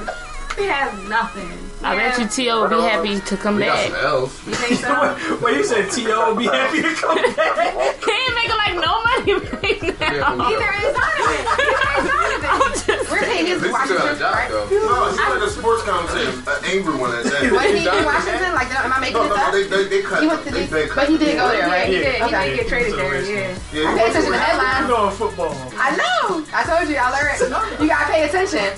We 0.59 0.65
have 0.65 1.09
nothing. 1.09 1.49
I 1.83 1.97
bet 1.97 2.19
you 2.19 2.29
T.O. 2.29 2.63
will 2.63 2.69
be 2.69 2.77
happy 2.87 3.19
to 3.21 3.37
come 3.37 3.57
We 3.57 3.65
got 3.65 3.75
back. 3.75 3.91
some 3.91 4.07
L's. 4.07 4.47
You 4.47 4.55
think 4.55 4.79
so? 4.81 5.39
Well, 5.43 5.55
you 5.55 5.65
said 5.65 5.91
T.O. 5.91 6.31
will 6.31 6.37
be 6.39 6.45
happy 6.47 6.79
to 6.83 6.95
come 6.95 7.17
back. 7.35 7.99
He 7.99 8.13
ain't 8.13 8.35
making 8.39 8.55
like 8.55 8.77
no 8.79 9.03
money 9.03 9.35
right 9.35 9.83
now. 9.99 10.39
Either 10.47 10.71
is 10.79 10.95
out 10.95 11.19
of 11.19 11.27
it. 11.27 11.43
Either 11.43 12.23
is 12.39 12.45
out 12.47 12.71
of 12.71 12.89
it. 12.89 13.11
We're 13.11 13.27
paying 13.27 13.47
his 13.51 13.59
At 13.59 13.67
least 13.67 13.81
he 13.83 13.87
still 13.91 13.99
got 13.99 14.15
a 14.15 14.15
Washington, 14.15 14.19
job, 14.23 14.35
right? 14.39 14.51
though. 14.51 14.67
No, 14.71 15.11
he's 15.11 15.19
like 15.19 15.43
a 15.43 15.51
sports 15.51 15.83
commentator, 15.83 16.31
an 16.39 16.61
angry 16.71 16.95
one 16.95 17.11
at 17.19 17.25
that. 17.27 17.51
Wasn't 17.51 17.75
he 17.75 17.89
in 17.91 18.05
Washington? 18.13 18.53
Like, 18.55 18.71
am 18.79 18.93
I 18.93 18.99
making 19.03 19.19
No, 19.19 19.27
this 19.27 19.35
no, 19.35 19.43
up? 19.43 19.53
they, 19.53 19.65
they, 19.67 19.83
they 19.91 20.03
cut 20.07 20.23
He 20.23 20.29
him. 20.31 20.39
went 20.39 20.47
to 20.47 20.51
They, 20.55 20.67
the, 20.67 20.71
they 20.71 20.95
but 20.95 21.09
he 21.11 21.19
did 21.19 21.35
go 21.35 21.49
there, 21.51 21.67
Yeah, 21.67 21.73
right? 21.75 21.89
he 21.91 21.99
did. 21.99 22.15
He 22.15 22.23
Okay. 22.31 22.45
did 22.47 22.57
get 22.63 22.69
traded 22.71 22.95
there. 22.95 23.11
Yeah. 23.27 23.59
Yeah, 23.75 23.91
I 23.91 23.99
pay 23.99 24.07
attention 24.07 24.31
to 24.31 24.39
headlines. 24.39 24.87
You 24.87 24.95
know 24.95 25.11
football. 25.11 25.55
I 25.75 25.89
know. 25.99 26.47
I 26.55 26.63
told 26.63 26.87
you. 26.87 26.95
I 26.95 27.11
learned. 27.11 27.83
You 27.83 27.89
gotta 27.91 28.07
pay 28.07 28.23
attention. 28.29 28.71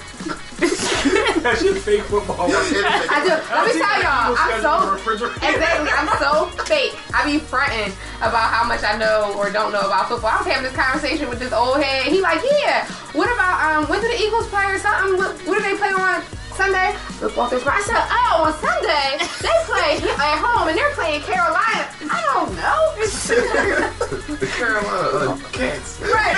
That 1.44 1.58
shit 1.60 1.76
fake 1.82 2.02
football. 2.02 2.40
I 2.40 2.48
do. 2.48 3.36
Let 3.52 3.66
me 3.68 3.72
tell 3.76 4.00
y'all. 4.00 4.32
I'm 4.38 4.60
so 4.64 4.96
exactly. 5.44 5.90
I'm 5.92 6.08
so 6.16 6.46
fake. 6.64 6.96
I 7.12 7.24
be 7.24 7.38
fronting 7.38 7.92
about 8.18 8.48
how 8.48 8.66
much 8.66 8.82
I 8.82 8.96
know 8.96 9.34
or 9.36 9.50
don't 9.50 9.72
know 9.72 9.84
about 9.84 10.08
football. 10.08 10.30
I 10.30 10.38
was 10.38 10.46
having 10.46 10.64
this 10.64 10.76
conversation 10.76 11.28
with 11.28 11.38
this 11.38 11.52
old 11.52 11.82
head. 11.82 12.10
He 12.10 12.20
like, 12.20 12.40
yeah. 12.62 12.86
What 13.12 13.28
about 13.32 13.60
um? 13.60 13.90
When 13.90 14.00
do 14.00 14.08
the 14.08 14.16
Eagles 14.16 14.48
play 14.48 14.64
or 14.64 14.78
something? 14.78 15.18
What, 15.18 15.36
what 15.46 15.58
do 15.58 15.64
they 15.68 15.76
play 15.76 15.92
on 15.92 16.22
Sunday? 16.54 16.94
Football 17.18 17.50
this 17.50 17.66
I 17.66 17.80
said, 17.82 18.00
oh, 18.08 18.44
on 18.46 18.54
Sunday 18.62 19.18
they 19.42 19.52
play 19.66 19.98
at 20.24 20.38
home 20.38 20.68
and 20.68 20.78
they're 20.78 20.94
playing 20.94 21.22
Carolina. 21.22 21.90
I 22.08 22.22
don't 22.32 22.54
know. 22.56 22.94
Carolina. 24.56 25.36
Cats. 25.52 26.00
right, 26.00 26.36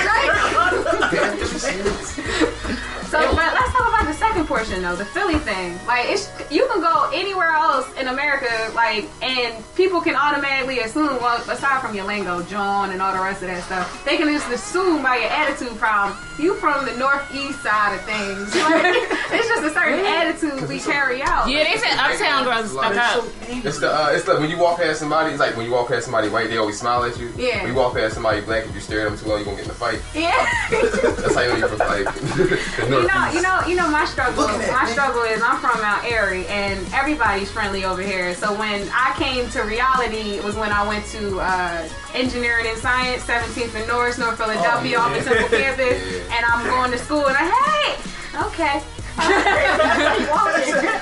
right. 2.75 2.93
So, 3.11 3.21
but 3.35 3.55
let's 3.55 3.73
talk 3.73 3.89
about 3.89 4.07
the 4.07 4.15
second 4.15 4.47
portion 4.47 4.83
though, 4.83 4.97
the 4.97 5.05
Philly 5.05 5.39
thing. 5.39 5.79
Like, 5.87 6.07
it's 6.09 6.31
you 6.51 6.67
can 6.73 6.81
go 6.81 7.11
anywhere 7.15 7.51
else 7.51 7.87
in 7.99 8.09
America, 8.09 8.51
like, 8.75 9.07
and 9.23 9.63
people 9.77 10.01
can 10.01 10.17
automatically 10.17 10.81
assume, 10.81 11.17
well, 11.21 11.39
aside 11.51 11.81
from 11.81 11.95
your 11.95 12.05
lingo, 12.05 12.43
John, 12.43 12.91
and 12.91 13.01
all 13.01 13.13
the 13.13 13.21
rest 13.23 13.43
of 13.43 13.49
that 13.49 13.63
stuff, 13.65 14.05
they 14.05 14.17
can 14.17 14.27
just 14.29 14.51
assume 14.51 15.03
by 15.03 15.17
your 15.19 15.31
attitude 15.31 15.77
problem, 15.79 16.19
you 16.39 16.55
from 16.55 16.85
the 16.85 16.97
northeast 16.97 17.63
side 17.63 17.95
of 17.95 18.03
things. 18.05 18.55
Like, 18.67 18.95
it's 19.33 19.49
just 19.49 19.65
a 19.65 19.71
certain 19.71 20.05
attitude 20.05 20.69
we 20.69 20.81
carry 20.81 21.23
out. 21.23 21.49
Yeah, 21.49 21.65
they 21.65 21.79
said 21.79 21.97
uptown 21.99 22.45
girls 22.45 22.75
are 22.77 22.93
stuck 22.93 22.97
up. 22.97 23.25
It's 23.49 23.79
the 23.79 23.91
uh, 23.91 24.11
it's 24.11 24.25
the 24.25 24.39
when 24.41 24.51
you 24.51 24.59
walk 24.59 24.79
past 24.79 24.99
somebody, 24.99 25.31
it's 25.31 25.41
like 25.41 25.57
when 25.57 25.67
you 25.67 25.73
walk 25.73 25.89
past 25.89 26.05
somebody 26.05 26.29
white, 26.29 26.49
they 26.51 26.57
always 26.57 26.79
smile 26.79 27.05
at 27.05 27.19
you. 27.19 27.33
Yeah. 27.37 27.63
When 27.63 27.73
you 27.73 27.79
walk 27.79 27.95
past 27.95 28.15
somebody 28.15 28.41
black, 28.41 28.67
if 28.67 28.75
you 28.75 28.81
stare 28.81 29.07
at 29.07 29.11
them 29.11 29.19
too 29.19 29.29
long, 29.29 29.39
you 29.39 29.43
are 29.43 29.45
gonna 29.47 29.57
get 29.57 29.65
in 29.67 29.71
a 29.71 29.75
fight. 29.75 30.01
Yeah. 30.15 30.35
That's 30.71 31.35
how 31.35 31.43
you 31.43 31.49
know 31.51 31.57
you're 31.57 31.69
from 31.69 31.79
like 31.79 32.15
the 32.91 33.06
You 33.07 33.13
know, 33.13 33.31
you 33.33 33.43
know, 33.43 33.61
you 33.69 33.77
know. 33.77 33.89
My 33.89 34.05
struggle, 34.05 34.49
my 34.49 34.89
struggle 34.91 35.23
is 35.23 35.41
I'm 35.43 35.59
from 35.59 35.81
Mount 35.81 36.05
Airy, 36.05 36.47
and 36.49 36.79
everybody's 36.93 37.51
friendly 37.51 37.85
over 37.85 38.03
here. 38.03 38.35
So 38.35 38.53
when 38.59 38.89
I 38.93 39.15
came 39.17 39.49
to 39.51 39.63
reality, 39.63 40.41
was 40.41 40.57
when 40.57 40.73
I 40.73 40.87
went 40.87 41.07
to 41.07 41.39
uh, 41.41 41.89
engineering 42.15 42.67
and 42.67 42.79
science, 42.79 43.23
17th 43.25 43.75
and 43.75 43.87
North, 43.87 44.19
North 44.19 44.39
Philadelphia, 44.39 44.99
off 44.99 45.17
the 45.17 45.23
Temple 45.23 45.49
campus, 45.59 46.03
and 46.31 46.45
I'm 46.45 46.67
going 46.67 46.91
to 46.91 46.99
school, 46.99 47.27
and 47.27 47.37
I 47.39 47.45
hey, 47.47 48.41
okay. 48.49 48.96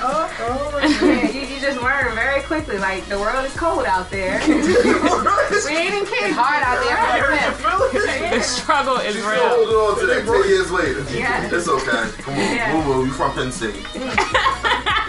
Yeah, 0.01 1.31
you, 1.31 1.41
you 1.41 1.59
just 1.59 1.81
learn 1.81 2.13
very 2.15 2.41
quickly. 2.43 2.77
Like 2.77 3.05
the 3.05 3.17
world 3.19 3.45
is 3.45 3.55
cold 3.55 3.85
out 3.85 4.09
there. 4.09 4.39
we 4.47 4.53
ain't 4.55 5.93
even 5.93 6.05
kidding. 6.05 6.29
It's 6.29 6.35
hard 6.37 6.63
out 6.63 6.79
there. 6.83 6.95
The 8.35 8.41
struggle 8.41 8.97
is 8.97 9.15
Still 9.15 9.29
real. 9.31 9.47
holding 9.47 9.75
on 9.75 9.99
to 9.99 10.05
that 10.07 10.25
10 10.25 10.49
years 10.49 10.71
later. 10.71 11.03
Yeah. 11.17 11.47
It's 11.51 11.67
okay. 11.69 12.09
Come 12.21 12.33
on. 12.33 12.39
Yeah. 12.39 12.73
Woo 12.87 12.93
woo, 12.93 13.05
you 13.05 13.11
from 13.11 13.31
Penn 13.33 13.51
State. 13.51 13.85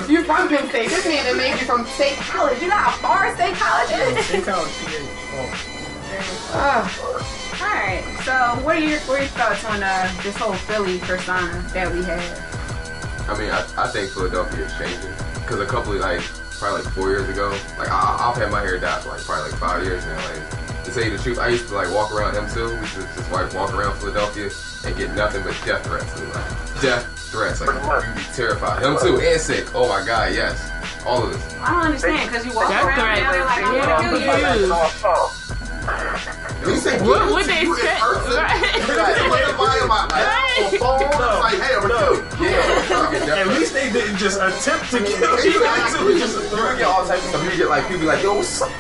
You 0.09 0.23
from 0.23 0.49
Penn 0.49 0.69
State. 0.69 0.89
This 0.91 1.05
man 1.05 1.25
that 1.25 1.37
made 1.37 1.59
you 1.59 1.67
from 1.67 1.85
State 1.87 2.15
College. 2.19 2.61
You 2.63 2.69
know 2.69 2.77
how 2.77 2.93
far 2.99 3.35
State 3.35 3.55
College 3.57 3.91
is? 3.91 4.29
They 4.31 4.41
tell 4.43 4.61
us, 4.61 4.71
Alright, 7.61 8.05
so 8.23 8.33
what 8.65 8.77
are 8.77 8.81
your 8.81 9.01
what 9.01 9.19
are 9.19 9.23
your 9.23 9.29
thoughts 9.31 9.65
on 9.65 9.83
uh, 9.83 10.09
this 10.23 10.37
whole 10.37 10.53
Philly 10.53 10.99
persona 11.01 11.65
that 11.73 11.93
we 11.93 12.05
have? 12.05 12.56
I 13.29 13.39
mean, 13.39 13.51
I, 13.51 13.67
I 13.77 13.89
think 13.89 14.11
Philadelphia 14.13 14.65
is 14.67 14.73
changing 14.79 15.13
because 15.41 15.61
a 15.61 15.67
couple 15.67 15.93
of 15.93 16.01
like 16.01 16.21
probably 16.59 16.83
like 16.83 16.93
four 16.93 17.11
years 17.11 17.29
ago, 17.29 17.51
like 17.79 17.89
I, 17.91 18.31
I've 18.31 18.37
had 18.37 18.51
my 18.51 18.61
hair 18.61 18.79
dyed 18.79 19.03
for 19.03 19.11
like 19.11 19.25
probably 19.25 19.51
like 19.51 19.61
five 19.61 19.85
years 19.85 20.05
now. 20.07 20.17
Like 20.29 20.85
to 20.85 20.93
tell 20.93 21.05
you 21.05 21.17
the 21.17 21.23
truth, 21.23 21.39
I 21.39 21.49
used 21.49 21.69
to 21.69 21.75
like 21.75 21.93
walk 21.93 22.13
around 22.13 22.35
M2. 22.35 22.75
We 22.75 22.81
used 22.81 22.95
to 22.95 23.03
just 23.03 23.31
like 23.33 23.53
walk 23.53 23.75
around 23.75 23.99
Philadelphia 23.99 24.51
and 24.85 24.97
get 24.97 25.15
nothing 25.15 25.43
but 25.43 25.59
death 25.65 25.85
threats. 25.85 26.21
Like, 26.35 26.83
death 26.83 27.07
threats. 27.31 27.61
Like 27.61 28.07
you 28.07 28.15
be 28.15 28.23
terrified. 28.33 28.83
Him 28.83 28.97
too, 29.01 29.19
and 29.21 29.41
sick. 29.41 29.75
Oh 29.75 29.89
my 29.89 30.05
god, 30.07 30.33
yes, 30.33 30.71
all 31.05 31.25
of 31.25 31.33
this. 31.33 31.57
I 31.61 31.71
don't 31.73 31.83
understand 31.87 32.31
because 32.31 32.47
you 32.47 32.53
walk 32.55 32.69
That's 32.69 32.87
around 32.87 32.99
right. 32.99 33.21
now 33.21 33.33
they're 33.33 33.45
like, 33.45 33.65
I'm 33.65 33.75
gonna 33.75 34.19
kill 34.19 34.67
you. 34.67 34.73
Oh, 34.73 35.56
You 36.67 36.77
say 36.77 36.99
What 37.03 37.31
would 37.31 37.47
they 37.47 37.63
you 37.63 37.75
in 37.75 37.81
person? 37.81 38.35
Right. 38.35 38.59
Like, 38.87 39.17
somebody 39.17 39.47
in 39.47 39.89
my 39.89 40.03
like, 40.11 40.83
on 40.83 40.99
phone, 40.99 41.03
it's 41.03 41.19
like, 41.19 41.61
hey, 41.63 41.75
I'm 41.79 41.87
gonna. 41.87 43.39
At 43.39 43.47
least 43.49 43.73
they 43.73 43.93
didn't 43.93 44.17
just 44.17 44.41
attempt 44.41 44.91
to 44.91 44.99
kill 44.99 45.39
you. 45.45 45.63
Exactly. 45.63 46.19
Just 46.19 46.51
You 46.51 46.77
get 46.77 46.87
all 46.87 47.07
types 47.07 47.23
of 47.25 47.31
stuff. 47.31 47.45
You 47.45 47.57
get 47.57 47.69
like 47.69 47.87
people 47.89 48.07
like, 48.07 48.23
yo, 48.23 48.35
what's 48.35 48.61
up, 48.63 48.71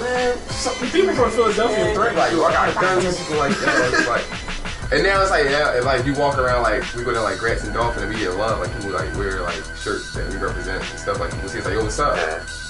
man? 0.00 0.38
Something 0.48 0.90
People 0.90 1.14
from 1.14 1.30
Philadelphia 1.30 1.94
threaten 1.94 2.18
like, 2.18 2.32
you. 2.32 2.38
yo, 2.38 2.44
I 2.44 2.52
got 2.52 2.80
guns 2.80 3.18
people 3.18 3.36
like 3.36 3.56
that. 3.58 4.06
Like, 4.06 4.43
and 4.92 5.02
now 5.02 5.20
it's 5.22 5.30
like, 5.30 5.44
yeah, 5.44 5.78
if, 5.78 5.84
like 5.84 6.04
you 6.04 6.14
walk 6.14 6.38
around 6.38 6.62
like 6.62 6.82
we 6.94 7.04
go 7.04 7.12
to 7.12 7.22
like 7.22 7.38
Grants 7.38 7.64
and 7.64 7.72
Dolphin 7.72 8.02
and 8.04 8.12
we 8.12 8.18
get 8.18 8.34
love. 8.34 8.60
Like 8.60 8.72
people 8.74 8.90
like 8.90 9.14
wear 9.16 9.42
like 9.42 9.62
shirts 9.76 10.12
that 10.14 10.28
we 10.30 10.36
represent 10.36 10.82
and 10.88 10.98
stuff. 10.98 11.20
Like 11.20 11.32
people 11.32 11.48
see 11.48 11.58
it's 11.58 11.66
like, 11.66 11.74
yo, 11.74 11.82
what's 11.82 11.98
up? 11.98 12.16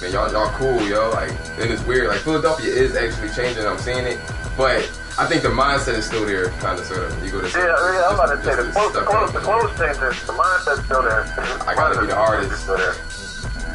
Man, 0.01 0.11
y'all 0.11 0.31
y'all 0.31 0.49
cool, 0.51 0.81
yo. 0.87 1.09
Like, 1.11 1.31
and 1.59 1.71
it's 1.71 1.83
weird. 1.83 2.07
Like 2.07 2.19
Philadelphia 2.19 2.67
is 2.67 2.95
actually 2.95 3.29
changing. 3.29 3.65
I'm 3.65 3.77
seeing 3.77 4.05
it, 4.05 4.19
but. 4.57 4.89
I 5.17 5.25
think 5.25 5.43
the 5.43 5.47
mindset 5.47 5.93
is 5.93 6.05
still 6.05 6.25
there, 6.25 6.49
kind 6.59 6.77
of, 6.77 6.83
sort 6.83 6.99
of. 6.99 7.23
You 7.23 7.31
go 7.31 7.39
to 7.39 7.47
Yeah, 7.47 7.67
yeah, 7.67 8.03
I'm 8.09 8.15
about 8.15 8.35
to 8.35 8.43
say 8.43 8.53
the 8.53 8.69
clothes, 8.69 8.91
the 8.91 8.99
clothes, 8.99 9.31
the 9.31 9.39
clothes 9.39 9.71
changes. 9.79 10.27
The 10.27 10.33
mindset's 10.33 10.83
still 10.83 11.03
there. 11.03 11.23
I 11.65 11.73
gotta 11.73 12.01
be 12.01 12.07
the 12.07 12.15
hardest. 12.15 12.63
Still 12.63 12.75
there. 12.75 12.95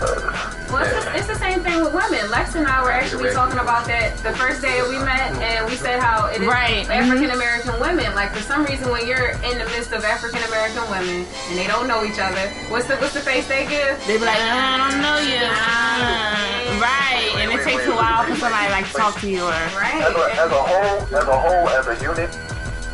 Well, 0.01 0.81
it's 0.87 1.05
the, 1.05 1.17
it's 1.19 1.27
the 1.27 1.35
same 1.35 1.61
thing 1.61 1.83
with 1.83 1.93
women. 1.93 2.31
Lex 2.31 2.55
and 2.55 2.67
I 2.67 2.83
were 2.83 2.93
actually 2.93 3.33
talking 3.33 3.59
about 3.59 3.85
that 3.87 4.17
the 4.19 4.33
first 4.33 4.63
day 4.63 4.81
we 4.89 4.97
met, 5.03 5.33
and 5.43 5.67
we 5.69 5.77
said 5.77 6.01
how 6.01 6.27
it 6.27 6.41
is 6.41 6.47
Right. 6.49 6.89
African 6.89 7.31
American 7.31 7.79
women. 7.81 8.15
Like 8.15 8.33
for 8.33 8.41
some 8.41 8.65
reason, 8.65 8.89
when 8.91 9.07
you're 9.07 9.31
in 9.51 9.59
the 9.59 9.67
midst 9.77 9.93
of 9.93 10.05
African 10.05 10.41
American 10.49 10.89
women 10.89 11.27
and 11.51 11.59
they 11.59 11.67
don't 11.67 11.87
know 11.89 12.05
each 12.05 12.19
other, 12.19 12.49
what's 12.71 12.87
the 12.87 12.97
what's 12.97 13.15
the 13.15 13.21
face 13.21 13.47
they 13.49 13.67
give? 13.67 13.99
They 14.07 14.17
be 14.17 14.25
like, 14.25 14.39
"Uh, 14.39 14.57
I 14.57 14.89
don't 14.89 15.03
know 15.03 15.19
you. 15.21 15.43
Uh, 15.43 16.81
right. 16.81 17.35
And 17.43 17.51
it 17.53 17.65
takes 17.65 17.85
a 17.87 17.93
while 17.95 18.25
for 18.25 18.37
somebody 18.37 18.71
like 18.71 18.87
to 18.87 18.93
talk 18.95 19.21
to 19.21 19.29
you 19.29 19.43
or. 19.45 19.61
Right. 19.77 20.01
As 20.01 20.15
a, 20.15 20.25
as 20.41 20.51
a 20.53 20.63
whole, 20.63 21.03
as 21.19 21.27
a 21.29 21.39
whole, 21.39 21.69
as 21.69 21.87
a 21.89 21.97
unit, 22.03 22.31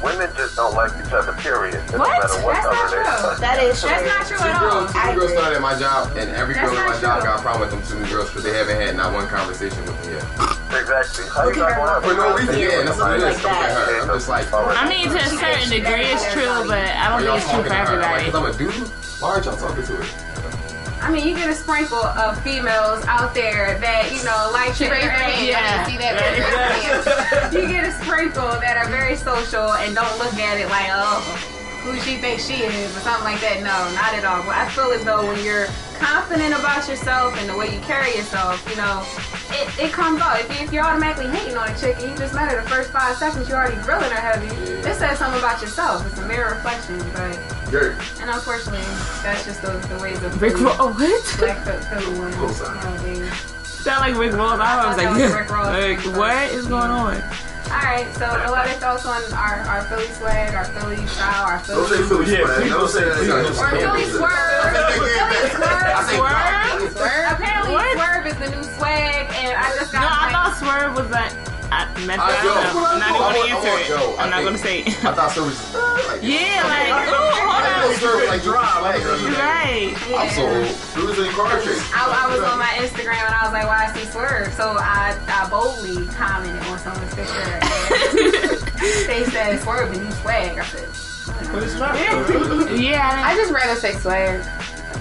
women 0.03 0.31
just 0.37 0.57
don't 0.57 0.75
like 0.75 0.93
each 1.01 1.13
other. 1.13 1.33
Period. 1.35 1.81
What? 1.93 1.99
No 1.99 2.05
matter 2.05 2.39
what 2.45 2.55
That's 2.55 2.67
not 2.67 2.77
color 2.77 3.03
they 3.03 3.27
true. 3.27 3.41
That 3.41 3.57
is 3.63 3.81
true. 3.81 3.91
not 3.91 4.23
true 4.27 4.39
Two 4.39 4.45
at 4.45 4.63
all. 4.63 4.71
girls, 4.71 4.93
two 4.93 5.15
girls 5.19 5.33
started 5.33 5.57
at 5.57 5.63
my 5.63 5.79
job, 5.79 6.17
and 6.17 6.31
every 6.37 6.55
That's 6.55 6.71
girl 6.71 6.79
at 6.79 6.87
my 6.87 6.93
not 6.95 7.01
job 7.01 7.23
got 7.25 7.39
a 7.39 7.43
problem 7.43 7.61
with 7.69 7.71
them 7.73 7.83
two 7.87 7.99
new 8.01 8.09
girls 8.11 8.29
because 8.31 8.45
they 8.45 8.55
haven't 8.57 8.81
had 8.81 8.97
not 8.97 9.13
one 9.13 9.27
conversation 9.29 9.81
with 9.85 9.97
me 10.07 10.15
yet. 10.19 10.25
Exactly. 10.77 11.25
How 11.33 11.49
you 11.49 11.57
not 11.57 12.03
For 12.03 12.15
no 12.15 12.35
reason. 12.37 12.59
Yeah, 12.59 12.83
that's 12.85 12.99
what 12.99 13.17
it 13.17 13.23
is. 13.23 13.43
Like 13.43 13.43
that. 13.43 14.03
I'm 14.03 14.09
just 14.09 14.29
like, 14.29 14.47
I 14.53 14.89
mean, 14.89 15.09
to 15.09 15.17
a 15.17 15.29
certain 15.31 15.71
degree, 15.71 16.11
it's 16.13 16.27
true, 16.33 16.67
but 16.67 16.83
I 16.97 17.09
don't 17.09 17.23
think 17.23 17.39
it's 17.43 17.51
true 17.51 17.63
for 17.65 17.73
everybody. 17.73 18.25
Because 18.27 18.35
I'm 18.35 18.47
a 18.47 18.55
dude. 18.57 18.89
Why 19.21 19.31
aren't 19.31 19.45
y'all 19.47 19.57
talking 19.57 19.85
to 19.85 19.93
her? 19.97 20.26
I 21.07 21.11
mean, 21.13 21.25
you 21.25 21.37
get 21.37 21.49
a 21.49 21.55
sprinkle 21.55 22.03
of 22.03 22.43
females 22.43 23.05
out 23.07 23.33
there 23.33 23.79
that 23.79 24.11
you 24.11 24.19
know 24.25 24.51
like 24.53 24.75
to 24.75 24.91
Raise 24.91 25.05
your 25.05 25.13
hand. 25.15 25.47
yeah. 25.47 25.87
See 25.87 25.97
that. 25.99 26.19
Hand. 26.19 27.55
you 27.55 27.69
get 27.69 27.85
a 27.85 27.93
sprinkle 28.03 28.51
that 28.59 28.77
are 28.77 28.89
very 28.91 29.15
social 29.15 29.73
and 29.75 29.95
don't 29.95 30.19
look 30.19 30.35
at 30.35 30.59
it 30.59 30.67
like, 30.69 30.91
oh, 30.91 31.23
who 31.87 31.95
she 32.01 32.17
thinks 32.17 32.45
she 32.45 32.55
is 32.67 32.91
or 32.97 33.01
something 33.07 33.23
like 33.23 33.41
that. 33.41 33.63
No, 33.63 33.87
not 33.95 34.19
at 34.19 34.25
all. 34.27 34.43
But 34.43 34.57
I 34.59 34.69
feel 34.71 34.91
as 34.91 35.05
though 35.05 35.25
when 35.25 35.39
you're 35.45 35.67
confident 35.95 36.59
about 36.59 36.89
yourself 36.89 37.39
and 37.39 37.49
the 37.49 37.57
way 37.57 37.73
you 37.73 37.79
carry 37.87 38.11
yourself, 38.17 38.59
you 38.69 38.75
know, 38.75 39.07
it, 39.63 39.79
it 39.87 39.93
comes 39.93 40.21
out. 40.21 40.41
If, 40.41 40.63
if 40.63 40.73
you're 40.73 40.85
automatically 40.85 41.27
hating 41.29 41.57
on 41.57 41.69
a 41.71 41.79
chick 41.79 41.97
and 42.01 42.11
you 42.11 42.17
just 42.17 42.35
met 42.35 42.51
her 42.51 42.63
the 42.63 42.69
first 42.69 42.91
five 42.91 43.17
seconds, 43.17 43.49
you're 43.49 43.59
already 43.59 43.81
grilling 43.83 44.11
her 44.11 44.21
heavy. 44.21 44.47
It 44.87 44.95
says 44.95 45.19
something 45.19 45.39
about 45.39 45.61
yourself. 45.61 46.07
It's 46.07 46.19
a 46.19 46.27
mirror 46.27 46.55
reflection, 46.55 46.99
but. 47.13 47.39
Gary. 47.71 47.97
And 48.21 48.31
unfortunately, 48.31 48.85
that's 49.23 49.45
just 49.45 49.61
the, 49.63 49.73
the 49.93 49.99
ways 50.01 50.23
of 50.23 50.41
Rick 50.41 50.53
Philly- 50.53 50.65
Roll. 50.79 50.93
What? 50.93 51.37
Black 51.39 51.65
Phil- 51.65 51.81
Philly 52.01 52.19
women 52.21 52.39
nowadays. 52.39 53.33
Sound 53.65 54.01
like 54.01 54.17
Rick 54.17 54.33
Ross. 54.35 54.59
I 54.61 54.87
was 54.87 54.97
thought 54.97 54.97
like, 54.97 55.19
that 55.19 55.25
was 55.25 55.35
Rick 55.41 55.51
Ross. 55.51 55.67
like, 55.67 56.17
what 56.17 56.51
is 56.53 56.67
going 56.67 56.91
on? 56.91 57.23
Alright, 57.67 58.07
so 58.15 58.27
a 58.27 58.47
lot 58.55 58.67
of 58.71 58.77
thoughts 58.79 59.05
on 59.07 59.21
our, 59.35 59.59
our 59.67 59.83
Philly 59.91 60.07
swag, 60.15 60.55
our 60.55 60.65
Philly 60.67 61.05
style, 61.09 61.47
our 61.47 61.59
Don't 61.67 61.89
say 61.89 61.97
Philly. 62.07 62.27
Philly 62.27 62.39
Yeah, 62.39 62.47
swag. 62.47 62.63
people 62.63 62.79
Don't 62.79 62.89
say 62.89 62.99
say 63.01 63.05
that. 63.11 63.17
Philly 63.27 63.49
It's 63.51 63.59
Or 63.59 63.71
not- 63.75 63.81
Philly 63.83 64.05
swerve. 64.07 64.71
Philly 64.71 65.51
swerve. 65.51 66.07
Swerve? 66.15 66.93
Swerve. 66.95 67.27
Apparently, 67.35 67.75
swerve 67.75 68.16
is 68.27 68.37
the 68.39 68.51
new 68.51 68.63
swag, 68.77 69.27
and 69.35 69.57
I 69.57 69.75
just 69.79 69.93
No, 69.93 70.01
got. 70.01 70.23
I 70.23 70.33
thought 70.33 70.57
Swerve 70.59 70.95
was 70.97 71.07
uh, 71.07 71.11
like. 71.11 71.33
I 71.67 71.83
messed 72.07 72.23
I- 72.23 72.31
that 72.31 72.45
yo, 72.47 72.55
up. 72.55 72.95
I'm 72.95 73.01
not 73.03 73.11
even 73.11 73.27
gonna 73.27 73.59
answer 73.59 73.75
it. 73.83 73.89
yo, 73.91 74.15
I 74.15 74.23
I'm 74.23 74.31
not 74.31 74.45
gonna 74.45 74.57
say 74.57 74.81
it. 74.87 75.05
I 75.05 75.11
thought 75.13 75.33
service 75.35 75.59
was 75.75 76.07
like, 76.07 76.23
Yeah, 76.23 76.63
like, 76.63 77.11
ooh, 77.11 77.11
hold 77.11 77.51
I 77.51 77.67
on. 77.67 77.91
thought 77.91 77.99
service 77.99 78.29
like 78.31 78.43
Drive. 78.47 78.79
flag 78.79 79.03
or 79.03 79.19
something. 79.19 79.35
Right. 79.35 79.91
I'm 80.15 80.31
so 80.31 80.47
old. 80.47 80.71
Philly's 80.95 81.19
in 81.27 81.33
car 81.35 81.59
chase. 81.59 81.83
I, 81.91 82.07
I 82.07 82.31
was 82.31 82.39
on 82.47 82.59
my 82.63 82.71
Instagram 82.79 83.19
and 83.19 83.35
I 83.35 83.43
was 83.43 83.53
like, 83.53 83.67
"Why 83.67 83.91
I 83.91 83.93
see 83.99 84.07
swerve?" 84.15 84.55
So 84.55 84.79
I, 84.79 85.19
I 85.27 85.51
boldly 85.51 86.07
commented 86.15 86.63
on 86.71 86.79
someone's 86.79 87.15
picture. 87.19 87.35
And 87.35 87.59
they 89.11 89.27
said 89.35 89.59
swerve 89.59 89.91
the 89.93 89.99
new 90.01 90.11
swag. 90.23 90.59
I 90.59 90.65
said, 90.71 90.87
But 91.51 91.65
it's 91.67 91.75
not. 91.83 91.99
Yeah. 92.79 93.27
I 93.27 93.35
just 93.35 93.51
rather 93.51 93.75
say 93.75 93.95
swag. 93.99 94.47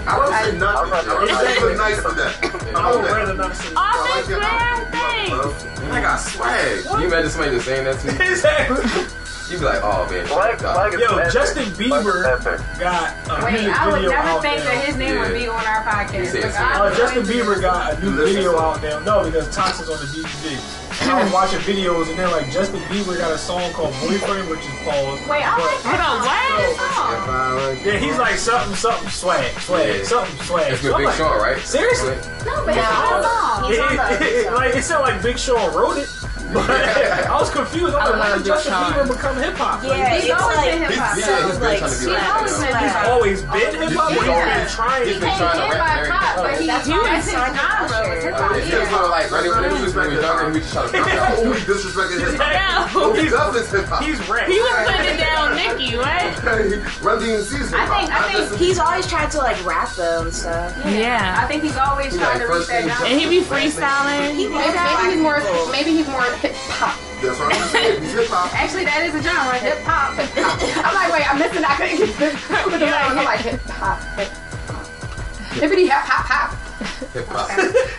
I 0.06 0.18
would 0.18 0.28
say 0.52 0.58
nothing. 0.58 0.92
I 0.92 1.20
would 1.20 1.28
say 1.30 1.54
something 1.58 1.76
nice 1.78 1.96
to 2.02 2.08
that. 2.14 2.76
I 2.76 2.94
would 2.94 3.04
rather 3.04 3.34
not 3.34 3.56
say. 3.56 3.72
Office 3.74 4.28
wear, 4.28 4.86
thanks. 4.92 5.64
I 5.90 6.00
got 6.00 6.16
swag. 6.18 6.84
Can 6.84 7.00
you 7.00 7.06
imagine 7.08 7.30
somebody 7.30 7.56
just 7.56 7.66
saying 7.66 7.84
that 7.84 8.00
to 8.00 8.06
you? 8.06 8.18
Exactly. 8.30 9.25
You'd 9.48 9.60
be 9.60 9.64
like, 9.66 9.80
oh 9.82 10.08
man, 10.10 10.26
Swag, 10.26 10.50
shut 10.58 10.60
swag 10.60 10.76
up. 10.76 10.94
is 10.94 11.00
Yo, 11.00 11.16
epic. 11.18 11.32
Justin 11.32 11.64
Swag 11.74 11.80
is 11.80 11.88
Bieber 12.04 12.26
epic. 12.26 12.60
got 12.80 13.14
a 13.30 13.44
"Wait, 13.44 13.52
music 13.62 13.78
I 13.80 13.86
would 13.92 14.02
never 14.02 14.16
out 14.16 14.42
think 14.42 14.58
now. 14.58 14.64
that 14.64 14.84
his 14.84 14.96
name 14.96 15.18
would 15.20 15.32
be 15.34 15.46
on 15.46 15.64
our 15.66 15.82
podcast." 15.84 16.26
say 16.32 16.42
Look, 16.42 16.50
it's- 16.50 16.56
I 16.56 16.86
Uh, 16.86 16.94
Justin 16.96 17.22
Bieber 17.22 17.60
got 17.60 17.94
a 17.94 18.00
new 18.04 18.10
video 18.16 18.58
out 18.58 18.82
now. 18.82 18.98
No, 19.00 19.22
because 19.24 19.54
Toxic's 19.54 19.88
on 19.88 19.98
the 19.98 20.06
DVD. 20.06 20.58
And 21.02 21.10
I 21.12 21.22
was 21.22 21.32
watching 21.32 21.60
videos 21.60 22.08
and 22.08 22.18
they're 22.18 22.28
like, 22.30 22.50
Justin 22.50 22.80
Bieber 22.88 23.18
got 23.18 23.30
a 23.30 23.36
song 23.38 23.70
called 23.72 23.92
Boyfriend, 24.00 24.48
which 24.48 24.60
is 24.60 24.74
paused. 24.82 25.26
Wait, 25.28 25.42
I 25.44 25.52
like 25.58 25.78
Hold 25.84 26.00
on, 26.00 26.18
what? 26.20 26.26
that 26.26 27.78
Yeah, 27.84 27.98
he's 27.98 28.16
like 28.18 28.36
something, 28.38 28.74
something, 28.74 29.08
swag, 29.10 29.52
swag, 29.60 29.98
Yeah. 29.98 30.02
something, 30.04 30.40
swag. 30.46 30.72
It's 30.72 30.80
So 30.82 30.88
with 30.88 30.94
I'm 30.94 31.00
Big 31.00 31.06
like, 31.08 31.16
Sean, 31.16 31.38
right? 31.38 31.58
Seriously? 31.60 32.16
song. 32.22 32.32
No, 32.46 32.64
but 32.64 32.76
it's 32.76 32.76
No. 32.76 32.82
not 32.82 33.24
a 33.24 33.28
on 33.66 33.72
It, 33.72 34.22
it, 34.22 34.46
it, 34.46 34.52
like 34.52 34.74
it 34.74 34.82
sounded 34.84 35.12
like 35.12 35.22
Big 35.22 35.38
Sean 35.38 35.74
wrote 35.74 35.98
it, 35.98 36.08
but 36.52 36.70
I 37.30 37.34
was 37.40 37.50
confused. 37.50 37.94
I'm 37.94 38.18
like, 38.18 38.30
when 38.30 38.38
did 38.38 38.46
Justin 38.46 38.72
Bieber 38.74 39.08
become 39.08 39.36
hip 39.36 39.54
hop? 39.54 39.82
Yeah, 39.82 40.14
He's 40.18 40.30
always 40.30 40.56
like 40.56 40.70
been 40.72 40.82
hip 40.82 40.94
hop. 40.94 41.18
so, 41.18 41.30
Yeah, 41.30 41.46
he's 41.50 41.60
like 41.60 41.78
trying 41.78 41.90
to 41.90 41.98
be 41.98 42.04
swag, 42.06 42.22
like 42.22 42.34
always 42.36 42.58
been 42.58 42.76
hip 42.76 42.92
hop. 42.92 43.06
always 43.06 43.42
been 43.42 43.58
hip 43.82 43.92
hop. 43.96 44.10
He's 44.12 44.26
Yeah. 44.26 44.58
been 44.58 44.68
trying. 44.70 45.06
He's 45.06 45.20
been 45.20 45.36
trying 45.36 45.58
to 45.58 45.76
rap 45.76 45.80
by 45.80 45.94
very 45.96 46.08
pop, 46.10 46.36
good. 46.36 46.42
but 46.46 46.60
he 46.60 46.66
That's 46.66 46.86
he 46.86 46.92
why 46.92 47.16
was 47.16 47.24
his 47.24 47.34
not 47.34 47.50
genre 47.56 47.82
was 47.82 47.92
culture. 47.92 48.20
hip 48.20 48.34
hop. 48.36 48.50
yeah, 48.56 48.70
just 48.70 48.92
wanna, 48.92 49.06
like, 49.08 49.30
when 49.30 49.42
he 49.46 49.50
when 49.50 49.62
he 49.64 49.82
was 49.82 49.94
when 49.94 50.04
he 50.10 50.16
was 50.16 50.24
younger, 50.24 50.46
he 50.52 50.60
just 50.60 50.72
trying 50.72 50.92
to 50.92 50.98
pop 50.98 51.08
out. 51.08 51.38
Only 51.38 51.60
disrespecting 51.66 52.20
his 52.22 52.34
No. 52.36 53.12
He 53.16 53.28
does 53.28 53.52
this 53.54 53.68
hip 53.72 53.86
hop. 53.86 54.02
He's 54.02 54.20
rap. 54.28 54.46
He 54.48 54.58
was 54.60 54.76
putting 54.86 55.16
down 55.18 55.54
Nicki, 55.56 55.96
what? 55.96 56.06
Run 57.02 57.18
DMC's 57.20 57.70
hip 57.70 57.78
I 57.78 57.86
think 57.86 58.10
I 58.12 58.32
think 58.32 58.58
He's 58.58 58.78
always 58.78 59.06
tried 59.06 59.30
to 59.32 59.38
like 59.38 59.58
rap 59.64 59.90
though 59.96 60.22
and 60.22 60.32
stuff. 60.34 60.72
Yeah. 60.86 61.38
I 61.42 61.46
think 61.46 61.62
he's 61.62 61.76
always 61.76 62.16
trying 62.16 62.38
to 62.40 62.46
reach 62.46 62.66
that. 62.68 63.02
And 63.06 63.20
he 63.20 63.28
be 63.28 63.44
freestyling. 63.44 64.34
He 64.36 64.46
Maybe, 64.48 64.74
maybe 64.78 65.12
he's 65.12 65.20
more. 65.22 65.70
Maybe 65.70 65.90
he's 65.92 66.08
more 66.08 66.24
hip 66.40 66.54
hop. 66.72 66.98
That's 67.22 67.38
what 67.38 67.54
I'm 67.54 67.68
saying. 67.68 68.02
He's 68.02 68.12
hip 68.12 68.28
hop. 68.28 68.52
Actually, 68.54 68.84
that 68.84 69.02
is 69.04 69.14
a 69.14 69.22
genre, 69.22 69.58
hip 69.58 69.80
hop. 69.82 70.16
I'm 70.16 70.94
like, 70.94 71.12
wait, 71.12 71.26
I'm 71.28 71.38
missing. 71.38 71.64
I 71.64 71.74
couldn't 71.76 71.98
get 71.98 72.12
the, 72.18 72.28
with 72.66 72.80
the 72.80 72.86
lines. 72.86 73.16
I'm 73.16 73.24
like 73.24 73.40
hip 73.40 73.60
hop, 73.66 73.98
hip 74.18 74.28
hop, 74.68 75.52
hippity 75.54 75.86
hop 75.88 76.04
hop 76.04 76.26
hop. 76.28 76.66
Hip 77.12 77.26
hop. 77.28 77.48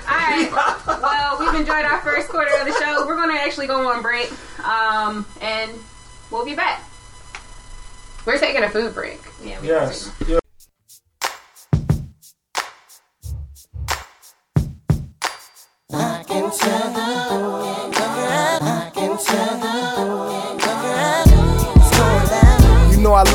Alright. 0.08 0.52
Well, 1.02 1.40
we've 1.40 1.60
enjoyed 1.60 1.86
our 1.86 2.02
first 2.02 2.30
quarter 2.30 2.54
of 2.60 2.66
the 2.66 2.74
show. 2.80 3.06
We're 3.08 3.16
gonna 3.16 3.40
actually 3.40 3.68
go 3.68 3.88
on 3.88 4.02
break. 4.02 4.32
Um, 4.64 5.26
and 5.42 5.72
we'll 6.32 6.46
be 6.46 6.56
back. 6.56 6.84
We're 8.26 8.38
taking 8.38 8.64
a 8.64 8.70
food 8.70 8.94
break. 8.94 9.22
Yeah, 9.44 9.62
we 9.62 9.68
Yes. 9.68 10.12
Yeah. 10.28 10.28
You 10.28 10.34
know 10.36 10.40
I 15.90 16.24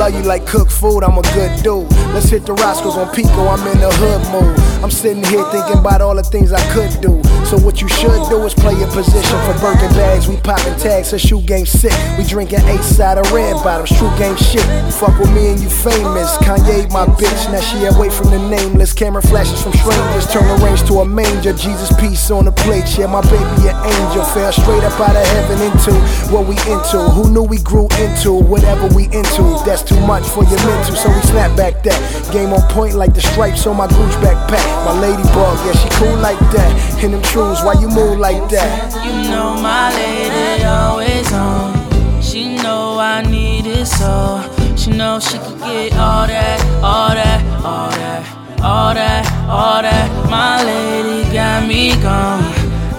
love 0.02 0.14
you 0.16 0.22
like 0.22 0.44
cook 0.46 0.68
food, 0.68 1.04
I'm 1.04 1.16
a 1.16 1.22
good 1.22 1.62
dude. 1.62 1.88
Let's 2.12 2.28
hit 2.28 2.44
the 2.44 2.54
Roscoe's 2.54 2.96
on 2.96 3.14
Pico, 3.14 3.46
I'm 3.46 3.64
in 3.68 3.78
the 3.78 3.88
hood 3.88 4.22
mood. 4.32 4.71
I'm 4.82 4.90
sitting 4.90 5.22
here 5.22 5.44
thinking 5.54 5.78
about 5.78 6.00
all 6.00 6.16
the 6.16 6.24
things 6.24 6.50
I 6.52 6.60
could 6.74 6.90
do. 7.00 7.22
So 7.46 7.54
what 7.58 7.80
you 7.80 7.86
should 7.86 8.18
do 8.28 8.42
is 8.42 8.52
play 8.54 8.74
your 8.74 8.90
position 8.90 9.38
for 9.46 9.54
Birkin 9.62 9.94
bags. 9.94 10.26
We 10.26 10.36
popping 10.38 10.74
tags, 10.74 11.12
her 11.12 11.18
shoe 11.18 11.40
game 11.42 11.66
sick. 11.66 11.94
We 12.18 12.24
drinking 12.24 12.66
eight 12.66 12.82
side 12.82 13.18
of 13.18 13.30
red 13.30 13.54
bottoms, 13.62 13.94
true 13.96 14.10
game 14.18 14.34
shit. 14.34 14.64
Fuck 14.98 15.18
with 15.20 15.30
me 15.30 15.52
and 15.54 15.60
you 15.60 15.70
famous. 15.70 16.34
Kanye 16.42 16.90
my 16.90 17.06
bitch, 17.06 17.52
now 17.52 17.60
she 17.60 17.84
away 17.86 18.10
from 18.10 18.30
the 18.30 18.38
nameless. 18.50 18.92
Camera 18.92 19.22
flashes 19.22 19.62
from 19.62 19.72
strangers, 19.74 20.26
turn 20.32 20.48
the 20.48 20.58
range 20.64 20.82
to 20.88 20.98
a 20.98 21.04
manger. 21.04 21.52
Jesus 21.52 21.92
peace 22.00 22.30
on 22.30 22.46
the 22.46 22.52
plate, 22.52 22.88
yeah, 22.98 23.06
my 23.06 23.22
baby 23.30 23.70
an 23.70 23.78
angel. 23.86 24.24
Fell 24.34 24.50
straight 24.50 24.82
up 24.82 24.98
out 24.98 25.14
of 25.14 25.26
heaven 25.36 25.62
into 25.62 25.94
what 26.34 26.48
we 26.48 26.58
into. 26.66 26.98
Who 27.14 27.30
knew 27.30 27.44
we 27.44 27.58
grew 27.62 27.86
into 28.02 28.32
whatever 28.32 28.88
we 28.96 29.04
into? 29.14 29.44
That's 29.62 29.82
too 29.82 30.00
much 30.06 30.26
for 30.26 30.42
your 30.42 30.58
mental, 30.66 30.96
so 30.96 31.08
we 31.08 31.20
snap 31.22 31.56
back 31.56 31.82
that. 31.84 32.00
Game 32.32 32.52
on 32.52 32.62
point 32.72 32.94
like 32.94 33.14
the 33.14 33.20
stripes 33.20 33.66
on 33.66 33.76
my 33.76 33.86
Gucci 33.86 34.18
backpack. 34.24 34.71
My 34.84 34.98
ladybug, 35.00 35.58
yeah, 35.66 35.72
she 35.72 35.88
cool 35.98 36.16
like 36.18 36.38
that. 36.52 37.02
In 37.04 37.12
them 37.12 37.22
trues, 37.22 37.62
why 37.62 37.74
you 37.74 37.88
move 37.88 38.18
like 38.18 38.48
that? 38.50 38.92
You 39.04 39.30
know 39.30 39.54
my 39.60 39.94
lady 39.94 40.64
always 40.64 41.32
on. 41.32 42.22
She 42.22 42.56
know 42.56 42.98
I 42.98 43.22
need 43.22 43.66
it 43.66 43.86
so. 43.86 44.42
She 44.76 44.90
know 44.90 45.20
she 45.20 45.38
could 45.38 45.58
get 45.60 45.92
all 45.94 46.26
that, 46.26 46.60
all 46.82 47.10
that, 47.10 47.40
all 47.64 47.90
that, 47.90 48.60
all 48.62 48.94
that, 48.94 49.24
all 49.48 49.82
that. 49.82 50.30
My 50.30 50.64
lady 50.64 51.30
got 51.32 51.66
me 51.68 51.94
gone. 52.02 52.42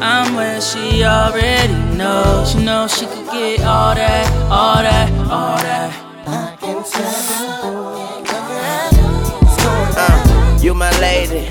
I'm 0.02 0.36
where 0.36 0.62
she 0.62 1.04
already 1.04 1.74
knows. 1.98 2.52
She 2.52 2.64
know 2.64 2.88
she 2.88 3.06
could 3.06 3.26
get 3.32 3.62
all 3.62 3.96
that, 3.96 4.32
all 4.52 4.82
that, 4.84 5.12
all 5.32 5.58
that. 5.58 5.94
I 6.28 6.56
can 6.60 6.84
tell. 6.84 7.94
Uh, 9.96 10.60
you 10.62 10.74
my 10.74 10.92
lady, 11.00 11.48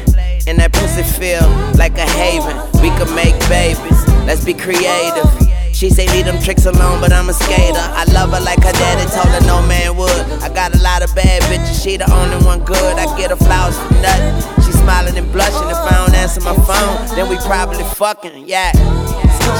and 0.47 0.59
that 0.59 0.73
pussy 0.73 1.03
feel 1.03 1.47
like 1.79 1.97
a 1.99 2.09
haven. 2.19 2.57
We 2.83 2.91
could 2.99 3.13
make 3.15 3.37
babies, 3.49 3.99
let's 4.27 4.45
be 4.45 4.55
creative. 4.55 5.29
She 5.73 5.91
say 5.91 6.07
leave 6.15 6.27
them 6.27 6.39
tricks 6.41 6.67
alone, 6.67 7.01
but 7.01 7.13
I'm 7.13 7.29
a 7.29 7.33
skater. 7.33 7.81
I 7.81 8.05
love 8.13 8.31
her 8.31 8.41
like 8.41 8.63
her 8.63 8.73
daddy 8.73 9.03
told 9.11 9.35
her 9.35 9.43
no 9.47 9.67
man 9.67 9.97
would. 9.97 10.23
I 10.43 10.53
got 10.53 10.75
a 10.75 10.79
lot 10.79 11.03
of 11.03 11.13
bad 11.15 11.43
bitches, 11.51 11.83
she 11.83 11.97
the 11.97 12.11
only 12.13 12.39
one 12.47 12.63
good. 12.65 12.99
I 12.99 13.07
get 13.19 13.31
her 13.31 13.37
flowers 13.37 13.77
for 13.77 13.95
nothing. 13.99 14.63
She 14.63 14.71
smiling 14.73 15.17
and 15.17 15.31
blushing 15.33 15.69
if 15.69 15.77
I 15.77 16.05
don't 16.05 16.15
answer 16.15 16.41
my 16.41 16.55
phone. 16.55 17.17
Then 17.17 17.29
we 17.29 17.37
probably 17.47 17.83
fucking, 17.99 18.47
yeah. 18.47 18.71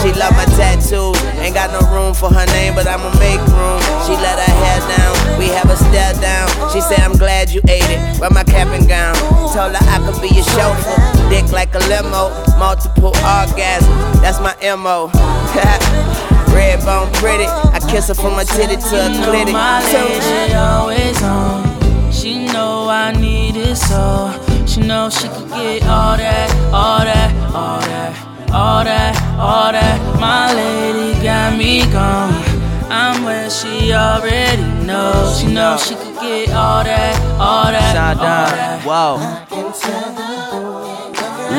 She 0.03 0.13
love 0.19 0.33
my 0.35 0.45
tattoos, 0.59 1.19
ain't 1.39 1.55
got 1.55 1.71
no 1.71 1.81
room 1.95 2.15
for 2.15 2.29
her 2.33 2.47
name, 2.47 2.75
but 2.75 2.87
I'ma 2.87 3.11
make 3.19 3.41
room. 3.55 3.81
She 4.07 4.15
let 4.19 4.39
her 4.39 4.53
hair 4.63 4.81
down, 4.91 5.39
we 5.39 5.47
have 5.49 5.71
a 5.71 5.77
stare 5.77 6.15
down. 6.21 6.49
She 6.73 6.81
said, 6.81 7.01
I'm 7.01 7.17
glad 7.17 7.51
you 7.51 7.61
ate 7.69 7.87
it, 7.87 8.21
wear 8.21 8.31
my 8.31 8.45
cap 8.45 8.69
and 8.69 8.89
gown. 8.89 9.15
Told 9.55 9.75
her 9.75 9.85
I 9.91 9.99
could 10.05 10.21
be 10.21 10.35
your 10.35 10.45
chauffeur, 10.45 11.31
dick 11.31 11.51
like 11.53 11.75
a 11.75 11.83
limo, 11.91 12.31
multiple 12.59 13.13
orgasms, 13.23 14.23
that's 14.23 14.41
my 14.41 14.55
MO. 14.75 15.11
Red 16.53 16.85
bone 16.85 17.11
pretty, 17.15 17.47
I 17.47 17.81
kiss 17.89 18.09
her 18.09 18.15
from 18.15 18.33
my 18.33 18.45
titty 18.45 18.77
to 18.77 18.83
her 18.83 19.11
clitty. 19.25 19.53
my 19.53 19.81
lady 19.93 20.55
always 20.55 21.23
on. 21.23 22.13
She 22.13 22.47
know 22.47 22.89
I 22.89 23.13
need 23.13 23.57
it 23.57 23.77
so. 23.77 24.31
She 24.67 24.81
know 24.81 25.11
she 25.11 25.29
could 25.29 25.49
get 25.49 25.83
all 25.85 26.17
that, 26.17 26.51
all 26.73 27.01
that, 27.01 27.55
all 27.55 27.81
that, 27.81 28.32
all 28.53 28.85
that, 28.85 29.17
all 29.39 29.73
that. 29.73 29.99
My 30.21 30.53
lady 30.55 31.21
got 31.23 31.57
me 31.57 31.83
gone. 31.91 32.33
I'm 32.91 33.25
where 33.25 33.49
she 33.49 33.93
already 33.93 34.63
knows. 34.87 35.41
She 35.41 35.47
knows 35.53 35.87
she 35.87 35.95
could 35.95 36.15
get 36.21 36.51
all 36.51 36.85
that, 36.85 37.17
all 37.41 37.73
that, 37.73 38.17
all 38.19 38.25
that. 38.25 38.83
Whoa. 38.85 40.22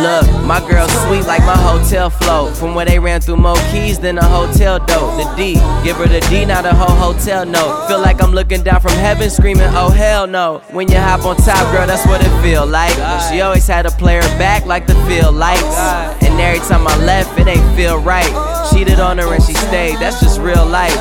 Look, 0.02 0.26
my 0.44 0.60
girl 0.68 0.88
sweet 1.06 1.26
like 1.26 1.42
my 1.42 1.56
hotel 1.56 2.10
float. 2.10 2.58
From 2.58 2.74
where 2.76 2.86
they 2.86 3.00
ran 3.00 3.22
through 3.22 3.38
more 3.38 3.56
keys 3.72 4.00
than 4.00 4.18
a 4.18 4.26
hotel 4.26 4.80
dope. 4.80 5.18
The 5.18 5.34
D, 5.38 5.54
give 5.84 5.98
her 5.98 6.08
the 6.08 6.20
D, 6.30 6.46
not 6.46 6.66
a 6.66 6.74
whole 6.74 6.96
hotel 6.96 7.46
note. 7.46 7.88
Feel 7.88 8.02
like 8.02 8.22
I'm 8.22 8.32
looking 8.32 8.64
down 8.64 8.82
from 8.82 8.94
heaven, 8.94 9.30
screaming, 9.30 9.70
oh 9.72 9.90
hell 9.90 10.26
no. 10.26 10.62
When 10.72 10.90
you 10.90 10.98
hop 10.98 11.26
on 11.26 11.38
top, 11.38 11.72
girl, 11.72 11.86
that's 11.86 12.06
what 12.08 12.22
it 12.26 12.42
feel 12.42 12.66
like. 12.66 12.94
She 13.30 13.42
always 13.42 13.68
had 13.68 13.84
to 13.84 13.92
play 13.92 14.16
her 14.16 14.38
back 14.40 14.66
like 14.66 14.88
the 14.88 14.96
field 15.06 15.36
lights. 15.36 15.78
And 16.24 16.40
every 16.40 16.60
time 16.68 16.88
I 16.88 16.98
left, 17.06 17.40
it 17.40 17.48
ain't 17.48 17.76
feel 17.76 18.00
right. 18.00 18.32
Cheated 18.72 19.00
on 19.00 19.20
her 19.20 19.34
and 19.34 19.44
she 19.44 19.54
stayed, 19.54 19.98
that's 20.00 20.20
just 20.20 20.40
real 20.40 20.66
life. 20.66 20.94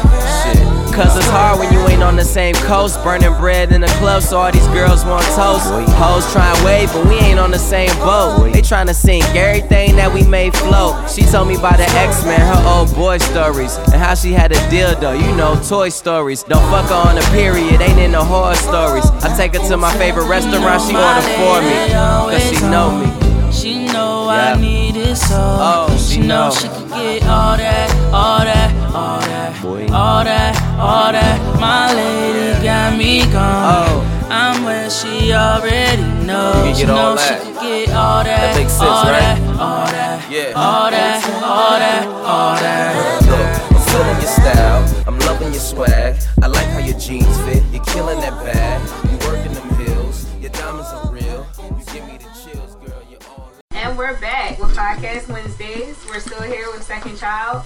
Shit. 0.43 0.72
Cause 0.93 1.17
it's 1.17 1.27
hard 1.29 1.59
when 1.59 1.73
you 1.73 1.81
ain't 1.89 2.03
on 2.03 2.17
the 2.17 2.25
same 2.25 2.55
coast. 2.55 3.03
Burning 3.03 3.33
bread 3.39 3.73
in 3.73 3.81
the 3.81 3.87
club, 3.99 4.23
so 4.23 4.39
all 4.39 4.53
these 4.53 4.67
girls 4.69 5.05
want 5.07 5.25
toast. 5.35 5.65
Hoes 5.97 6.31
try 6.33 6.53
and 6.55 6.65
wave, 6.67 6.93
but 6.93 7.07
we 7.07 7.15
ain't 7.15 7.41
on 7.41 7.51
the 7.51 7.59
same 7.59 7.95
boat. 7.99 8.53
They 8.53 8.61
trying 8.61 8.89
to 8.89 8.95
sink 8.95 9.25
everything 9.35 9.97
that 9.97 10.13
we 10.13 10.23
made 10.23 10.55
float. 10.55 11.11
She 11.11 11.23
told 11.23 11.49
me 11.49 11.57
about 11.57 11.79
the 11.79 11.89
X-Men, 11.97 12.41
her 12.41 12.63
old 12.69 12.95
boy 12.95 13.17
stories, 13.19 13.77
and 13.77 13.95
how 13.95 14.15
she 14.15 14.33
had 14.33 14.53
a 14.53 14.57
dildo, 14.69 15.19
you 15.19 15.35
know, 15.35 15.59
toy 15.67 15.89
stories. 15.89 16.43
Don't 16.43 16.63
fuck 16.71 16.89
her 16.91 17.09
on 17.09 17.17
a 17.17 17.23
period, 17.33 17.81
ain't 17.81 17.99
in 17.99 18.13
the 18.13 18.23
horror 18.23 18.55
stories. 18.55 19.07
I 19.25 19.35
take 19.35 19.55
her 19.55 19.67
to 19.69 19.77
my 19.79 19.93
favorite 19.97 20.29
restaurant, 20.29 20.83
she 20.83 20.95
order 20.95 21.23
for 21.41 21.63
me. 21.65 21.93
Cause 22.37 22.45
she 22.51 22.61
know 22.69 22.91
me. 23.01 23.09
She 23.53 23.87
know 23.87 24.31
Yeah. 24.33 24.55
I 24.55 24.61
need 24.61 24.97
it 24.97 25.17
so. 25.17 25.37
Oh, 25.39 25.97
she 25.97 26.21
know 26.21 26.49
know. 26.49 26.55
she 26.55 26.69
could 26.69 26.89
get 26.89 27.23
all 27.25 27.57
that, 27.57 27.91
all 28.13 28.39
that, 28.41 28.95
all 28.95 29.21
that, 29.21 29.32
all 29.61 30.25
that, 30.25 30.57
all 30.79 31.13
that. 31.13 31.61
My 31.61 31.93
lady 31.95 32.65
got 32.65 32.97
me 32.97 33.21
gone. 33.33 33.87
Oh. 33.89 34.29
I'm 34.31 34.65
where 34.65 34.89
she 34.89 35.33
already 35.33 36.01
knows. 36.25 36.57
You 36.57 36.63
can 36.63 36.67
get 36.73 36.77
she 36.77 36.85
all 36.87 36.97
know 36.97 37.15
that. 37.17 37.43
she 37.43 37.53
could 37.53 37.61
get 37.61 37.89
all 37.91 38.25
that, 38.25 38.41
That 38.41 38.57
makes 38.57 38.73
sense, 38.73 38.83
all 38.83 39.05
right? 39.05 39.37
that, 39.37 39.61
all 39.61 39.87
that, 39.87 40.31
Yeah. 40.31 40.53
all 40.57 40.91
that, 40.91 41.25
all 41.45 41.79
that, 41.79 42.07
all 42.25 42.55
that. 42.57 43.23
Look, 43.29 43.77
I'm 43.77 43.83
feeling 43.93 44.21
your 44.23 44.33
style. 44.33 45.05
I'm 45.07 45.19
loving 45.21 45.53
your 45.53 45.61
swag. 45.61 46.17
I 46.43 46.47
like 46.47 46.67
how 46.69 46.79
your 46.79 46.99
jeans 46.99 47.37
fit. 47.43 47.63
You're 47.73 47.85
killing 47.85 48.21
that 48.21 48.33
bag. 48.43 48.81
You 49.11 49.19
working 49.29 49.53
them 49.53 49.69
hills. 49.85 50.27
Your 50.41 50.51
diamonds 50.51 50.89
are 50.89 51.11
real. 51.13 51.47
You 51.79 51.85
give 51.93 52.07
me 52.07 52.17
the 52.17 52.31
chills, 52.33 52.75
girl. 52.77 53.03
You're 53.11 53.21
all. 53.29 53.51
And 53.73 53.99
we're 53.99 54.19
back 54.19 54.59
with 54.59 54.75
Podcast 54.75 55.29
Wednesdays. 55.29 55.99
We're 56.09 56.21
still 56.21 56.41
here 56.43 56.71
with 56.73 56.83
Second 56.83 57.19
Child. 57.19 57.65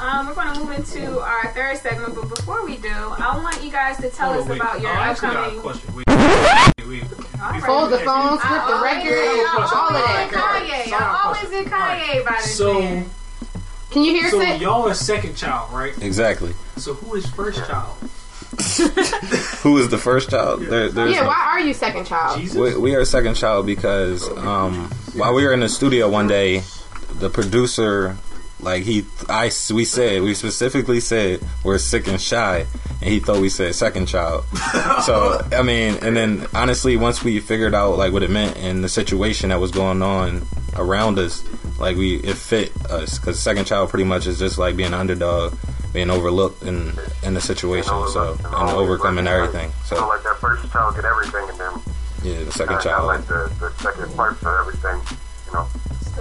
Um, 0.00 0.26
we're 0.26 0.34
going 0.34 0.52
to 0.52 0.60
move 0.60 0.70
into 0.72 1.20
our 1.20 1.52
third 1.52 1.78
segment, 1.78 2.14
but 2.14 2.28
before 2.28 2.64
we 2.64 2.76
do, 2.76 2.88
I 2.90 3.38
want 3.42 3.62
you 3.62 3.70
guys 3.70 3.96
to 3.98 4.10
tell 4.10 4.32
Hold 4.32 4.44
us 4.44 4.50
wait. 4.50 4.60
about 4.60 4.80
your 4.80 4.90
Oh, 4.90 4.94
I 4.94 5.08
actually 5.08 5.28
got 5.28 5.36
a 5.36 5.40
upcoming. 5.40 5.60
question. 5.62 5.94
Wait, 5.94 6.04
wait, 6.08 6.88
wait. 6.88 7.62
Hold 7.62 7.90
the 7.92 7.96
we- 7.98 8.04
phone, 8.04 8.38
script 8.38 8.66
the 8.66 8.72
I 8.72 8.76
always- 8.76 9.04
record, 9.04 9.18
I 9.18 9.56
all 9.56 9.64
of 9.64 9.72
always 9.72 10.04
that. 10.04 10.30
did 10.30 10.38
Kanye. 10.38 11.00
I 11.00 11.22
always 11.24 11.50
did 11.50 11.66
Kanye 11.72 12.24
by 12.24 12.36
this 12.42 12.56
So, 12.56 12.80
man. 12.80 13.10
Can 13.90 14.02
you 14.02 14.12
hear 14.14 14.30
so 14.30 14.40
it? 14.40 14.60
y'all 14.60 14.88
are 14.88 14.94
second 14.94 15.36
child, 15.36 15.72
right? 15.72 15.94
Exactly. 16.02 16.54
So 16.76 16.94
who 16.94 17.14
is 17.14 17.26
first 17.26 17.64
child? 17.66 17.96
Who 19.62 19.78
is 19.78 19.88
the 19.88 19.98
first 19.98 20.30
child? 20.30 20.60
There, 20.62 20.88
there's 20.88 21.12
Yeah, 21.12 21.26
why 21.26 21.34
are 21.50 21.60
you 21.60 21.74
second 21.74 22.04
child? 22.06 22.40
We, 22.54 22.76
we 22.76 22.94
are 22.94 23.04
second 23.04 23.34
child 23.34 23.66
because 23.66 24.28
um, 24.38 24.90
while 25.14 25.34
we 25.34 25.44
were 25.44 25.52
in 25.52 25.58
the 25.60 25.68
studio 25.68 26.08
one 26.08 26.28
day, 26.28 26.62
the 27.18 27.30
producer, 27.30 28.16
like 28.64 28.82
he, 28.82 29.04
I, 29.28 29.50
we 29.72 29.84
said, 29.84 30.22
we 30.22 30.34
specifically 30.34 31.00
said 31.00 31.40
we're 31.62 31.78
sick 31.78 32.08
and 32.08 32.20
shy, 32.20 32.66
and 33.00 33.10
he 33.10 33.20
thought 33.20 33.38
we 33.40 33.48
said 33.50 33.74
second 33.74 34.06
child. 34.06 34.44
so 35.04 35.40
I 35.52 35.62
mean, 35.62 35.98
and 36.02 36.16
then 36.16 36.46
honestly, 36.54 36.96
once 36.96 37.22
we 37.22 37.38
figured 37.40 37.74
out 37.74 37.98
like 37.98 38.12
what 38.12 38.22
it 38.22 38.30
meant 38.30 38.56
and 38.56 38.82
the 38.82 38.88
situation 38.88 39.50
that 39.50 39.60
was 39.60 39.70
going 39.70 40.02
on 40.02 40.42
around 40.76 41.18
us, 41.18 41.44
like 41.78 41.96
we 41.96 42.16
it 42.16 42.36
fit 42.36 42.74
us 42.86 43.18
because 43.18 43.38
second 43.38 43.66
child 43.66 43.90
pretty 43.90 44.04
much 44.04 44.26
is 44.26 44.38
just 44.38 44.58
like 44.58 44.76
being 44.76 44.88
an 44.88 44.94
underdog, 44.94 45.54
being 45.92 46.10
overlooked 46.10 46.62
in 46.62 46.92
in 47.22 47.34
the 47.34 47.40
situation, 47.40 47.92
so 48.08 48.36
and 48.44 48.70
overcoming 48.70 49.26
everything. 49.26 49.70
So 49.84 49.96
So 49.96 50.08
like 50.08 50.22
that 50.22 50.38
first 50.40 50.70
child 50.72 50.94
get 50.96 51.04
everything, 51.04 51.48
and 51.50 51.58
then 51.58 51.72
yeah, 52.24 52.42
the 52.44 52.52
second 52.52 52.76
uh, 52.76 52.80
child. 52.80 53.06
like 53.06 53.26
the, 53.26 53.52
the 53.60 53.70
second 53.82 54.14
part 54.16 54.38
for 54.38 54.58
everything, 54.58 55.00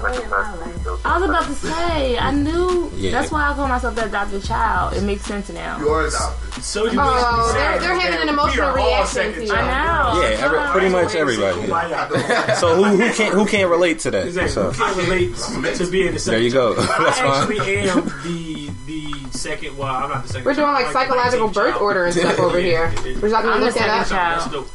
I 0.06 1.18
was 1.20 1.30
about 1.30 1.46
to 1.46 1.54
say, 1.54 2.18
I 2.18 2.32
knew. 2.32 2.92
Yeah. 2.96 3.12
That's 3.12 3.32
why 3.32 3.50
I 3.50 3.54
call 3.54 3.68
myself 3.68 3.96
the 3.96 4.06
adopted 4.06 4.44
child. 4.44 4.94
It 4.96 5.04
makes 5.04 5.24
sense 5.24 5.50
now. 5.50 5.80
You 5.80 5.90
are 5.90 6.08
adopted. 6.08 6.64
So 6.64 6.86
you 6.86 6.98
oh, 7.02 7.52
they're, 7.54 7.80
they're 7.80 8.00
having 8.00 8.22
an 8.22 8.30
emotional 8.30 8.74
reaction 8.74 9.34
to 9.34 9.46
you. 9.46 9.52
I 9.54 9.62
know. 9.62 10.22
Yeah, 10.22 10.28
every, 10.46 10.60
pretty 10.72 10.90
much 10.90 11.16
everybody. 11.16 11.68
yeah. 11.68 12.54
So 12.60 12.76
who 12.76 12.96
who 12.98 13.12
can't 13.14 13.34
who 13.34 13.46
can't 13.46 13.70
relate 13.70 14.00
to 14.00 14.12
that? 14.12 14.28
Exactly. 14.28 14.52
So 14.54 14.72
Who 14.72 14.84
can't 14.84 14.98
relate 14.98 15.36
to 15.78 15.88
being 15.92 16.14
the 16.14 16.20
second 16.20 16.34
there 16.40 16.42
you 16.42 16.52
go. 16.52 16.76
child? 16.76 16.88
That's 17.06 17.20
I 17.20 17.42
actually 17.42 17.58
fine. 17.60 17.90
am 17.90 18.06
the 18.24 18.70
the 18.86 19.30
second. 19.38 19.78
Well, 19.78 19.88
I'm 19.94 20.10
not 20.10 20.24
the 20.24 20.30
second. 20.30 20.46
We're 20.46 20.54
doing 20.54 20.68
child, 20.68 20.84
like 20.84 20.94
psychological 20.94 21.48
birth 21.50 21.72
child. 21.74 21.82
order 21.82 22.06
and 22.06 22.14
stuff 22.14 22.40
over 22.46 22.60
here. 22.60 22.94
We're 23.22 23.30
talking 23.30 23.50
I'm 23.50 23.58
about 23.58 23.60
the 23.60 23.66
look 23.66 23.74
that 23.76 24.08
second 24.08 24.18
up. 24.18 24.52
child. 24.52 24.70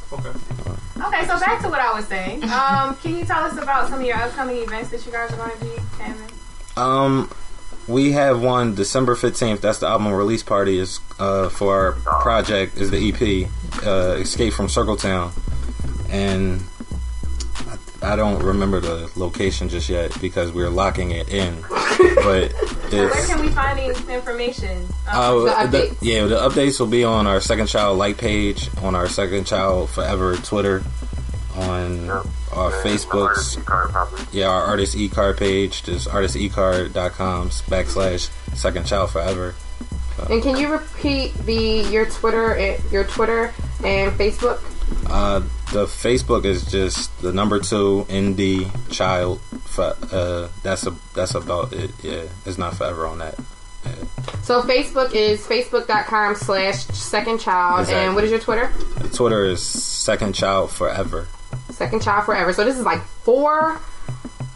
Okay, 1.09 1.27
so 1.27 1.39
back 1.41 1.63
to 1.63 1.69
what 1.69 1.81
I 1.81 1.93
was 1.95 2.07
saying. 2.07 2.45
Um, 2.45 2.95
can 2.97 3.17
you 3.17 3.25
tell 3.25 3.43
us 3.45 3.57
about 3.57 3.89
some 3.89 4.01
of 4.01 4.07
your 4.07 4.17
upcoming 4.17 4.59
events 4.59 4.91
that 4.91 5.05
you 5.07 5.13
guys 5.13 5.33
are 5.33 5.37
going 5.37 5.59
to 5.59 5.65
be 5.65 5.77
having? 5.99 6.31
Um, 6.77 7.31
we 7.87 8.13
have 8.13 8.43
one 8.43 8.75
December 8.75 9.15
fifteenth. 9.15 9.63
That's 9.63 9.79
the 9.79 9.87
album 9.89 10.13
release 10.13 10.43
party. 10.43 10.79
Is 10.79 11.01
uh 11.19 11.49
for 11.49 11.75
our 12.07 12.21
project 12.21 12.77
is 12.77 12.91
the 12.91 13.09
EP, 13.09 13.51
uh, 13.87 14.17
Escape 14.21 14.53
from 14.53 14.69
Circle 14.69 14.97
Town, 14.97 15.33
and 16.11 16.63
I, 18.03 18.13
I 18.13 18.17
don't 18.17 18.43
remember 18.43 18.81
the 18.81 19.11
location 19.17 19.69
just 19.69 19.89
yet 19.89 20.19
because 20.21 20.53
we're 20.53 20.71
locking 20.71 21.11
it 21.13 21.29
in. 21.29 21.61
but 21.71 22.53
Where 22.91 23.27
can 23.27 23.41
we 23.41 23.49
find 23.51 23.79
the 23.79 24.15
information? 24.15 24.87
uh, 25.13 25.45
Um, 25.57 25.71
the- 25.71 25.97
yeah, 26.01 26.27
the 26.27 26.37
updates 26.37 26.79
will 26.81 26.87
be 26.87 27.05
on 27.05 27.27
our 27.27 27.41
Second 27.41 27.67
Child 27.67 27.99
like 27.99 28.19
page, 28.19 28.71
on 28.83 28.95
our 28.95 29.09
Second 29.09 29.47
Child 29.47 29.91
Forever 29.91 30.37
Twitter, 30.37 30.83
on 31.57 32.09
our 32.53 32.71
Facebook's. 32.83 33.59
Yeah, 34.33 34.47
our 34.49 34.63
artist 34.63 34.95
e 34.97 35.09
card 35.09 35.37
page, 35.39 35.83
just 35.83 36.09
artistecard.com 36.09 37.51
backslash 37.51 38.31
Second 38.57 38.87
Child 38.87 39.11
Forever. 39.11 39.55
And 40.31 40.43
can 40.43 40.57
you 40.57 40.73
repeat 40.73 41.33
the 41.47 41.83
your 41.91 42.07
Twitter, 42.07 42.77
your 42.91 43.05
Twitter 43.05 43.55
and 43.85 44.13
Facebook? 44.19 44.61
Uh, 45.09 45.43
the 45.73 45.87
Facebook 45.87 46.45
is 46.45 46.71
just 46.71 47.21
the 47.21 47.33
number 47.33 47.59
two 47.59 48.07
indie 48.09 48.71
child. 48.91 49.41
For, 49.41 49.97
uh, 50.13 50.49
that's 50.63 50.87
a 50.87 50.95
that's 51.15 51.35
about 51.35 51.73
it. 51.73 51.91
Yeah, 52.03 52.25
it's 52.47 52.59
not 52.59 52.77
forever 52.77 53.07
on 53.07 53.19
that. 53.19 53.39
So 54.43 54.63
Facebook 54.63 55.15
is 55.15 55.47
facebook.com 55.47 56.35
slash 56.35 56.87
second 56.87 57.39
child. 57.41 57.81
Exactly. 57.81 58.07
And 58.07 58.15
what 58.15 58.25
is 58.25 58.31
your 58.31 58.41
Twitter? 58.41 58.73
Twitter 59.13 59.45
is 59.45 59.63
Second 59.63 60.35
Child 60.35 60.71
Forever. 60.71 61.29
Second 61.71 62.03
child 62.03 62.25
forever. 62.25 62.53
So 62.53 62.65
this 62.65 62.77
is 62.77 62.85
like 62.85 63.03
four, 63.03 63.75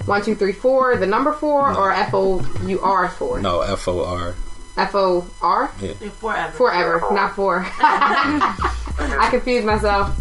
one, 0.07 0.23
two, 0.23 0.35
three, 0.35 0.53
four, 0.53 0.97
the 0.97 1.07
number 1.07 1.33
four, 1.33 1.73
or 1.75 1.93
F 1.93 2.11
O 2.15 2.41
U 2.67 2.81
R 2.81 3.09
four? 3.11 3.41
No, 3.41 3.61
F 3.61 3.87
O 3.87 4.05
R. 4.05 4.35
F 4.77 4.95
O 4.95 5.27
R? 5.41 5.71
Yeah. 5.81 5.93
Forever. 5.95 6.53
Forever, 6.53 7.01
not 7.13 7.35
four. 7.37 7.67
I 7.79 9.29
confused 9.31 9.67
myself. 9.67 10.19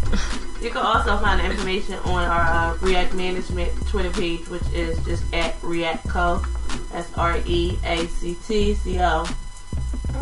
You 0.62 0.70
can 0.70 0.82
also 0.82 1.16
find 1.18 1.40
the 1.40 1.44
information 1.46 1.94
on 2.04 2.24
our 2.24 2.74
uh, 2.74 2.76
React 2.80 3.14
Management 3.14 3.86
Twitter 3.88 4.10
page, 4.10 4.48
which 4.48 4.62
is 4.72 5.02
just 5.04 5.24
at 5.34 5.56
React 5.62 6.08
Co. 6.08 6.42
That's 6.92 7.12
R 7.14 7.38
E 7.46 7.78
A 7.84 8.06
C 8.06 8.36
T 8.46 8.74
C 8.74 8.98
O. 9.00 9.26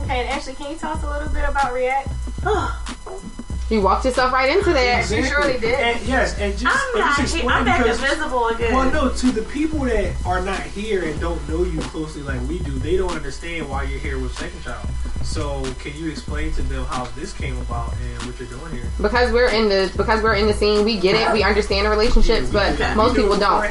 Okay, 0.02 0.20
and 0.20 0.28
Ashley, 0.30 0.54
can 0.54 0.70
you 0.70 0.76
tell 0.78 0.92
us 0.92 1.02
a 1.02 1.10
little 1.10 1.28
bit 1.28 1.48
about 1.48 1.72
React? 1.74 2.08
You 3.70 3.80
walked 3.80 4.04
yourself 4.04 4.32
right 4.32 4.50
into 4.50 4.72
that. 4.72 5.06
She 5.06 5.22
surely 5.22 5.58
did. 5.58 5.78
And, 5.78 6.00
yes, 6.06 6.36
and 6.38 6.52
just, 6.58 6.66
I'm 6.66 6.96
and 6.96 7.04
not 7.06 7.16
just 7.18 7.34
here- 7.34 7.42
explain 7.44 7.56
I'm 7.58 7.64
back 7.64 7.78
because- 7.84 8.02
invisible 8.02 8.48
again. 8.48 8.74
Well, 8.74 8.90
no, 8.90 9.08
to 9.14 9.26
the 9.30 9.42
people 9.42 9.78
that 9.80 10.12
are 10.26 10.42
not 10.42 10.60
here 10.60 11.04
and 11.04 11.20
don't 11.20 11.48
know 11.48 11.62
you 11.62 11.78
closely 11.82 12.22
like 12.22 12.40
we 12.48 12.58
do, 12.58 12.72
they 12.72 12.96
don't 12.96 13.12
understand 13.12 13.68
why 13.70 13.84
you're 13.84 14.00
here 14.00 14.18
with 14.18 14.36
Second 14.36 14.60
Child. 14.64 14.88
So, 15.22 15.62
can 15.78 15.96
you 15.96 16.10
explain 16.10 16.50
to 16.54 16.62
them 16.62 16.84
how 16.86 17.04
this 17.14 17.32
came 17.32 17.56
about 17.58 17.92
and 17.92 18.22
what 18.26 18.40
you're 18.40 18.48
doing 18.48 18.72
here? 18.72 18.90
Because 19.00 19.30
we're 19.32 19.50
in 19.50 19.68
the 19.68 19.92
because 19.96 20.20
we're 20.22 20.34
in 20.34 20.48
the 20.48 20.54
scene, 20.54 20.84
we 20.84 20.98
get 20.98 21.14
it, 21.14 21.32
we 21.32 21.44
understand 21.44 21.86
the 21.86 21.90
relationships, 21.90 22.50
but 22.50 22.76
most 22.96 23.14
people 23.14 23.36
don't. 23.38 23.68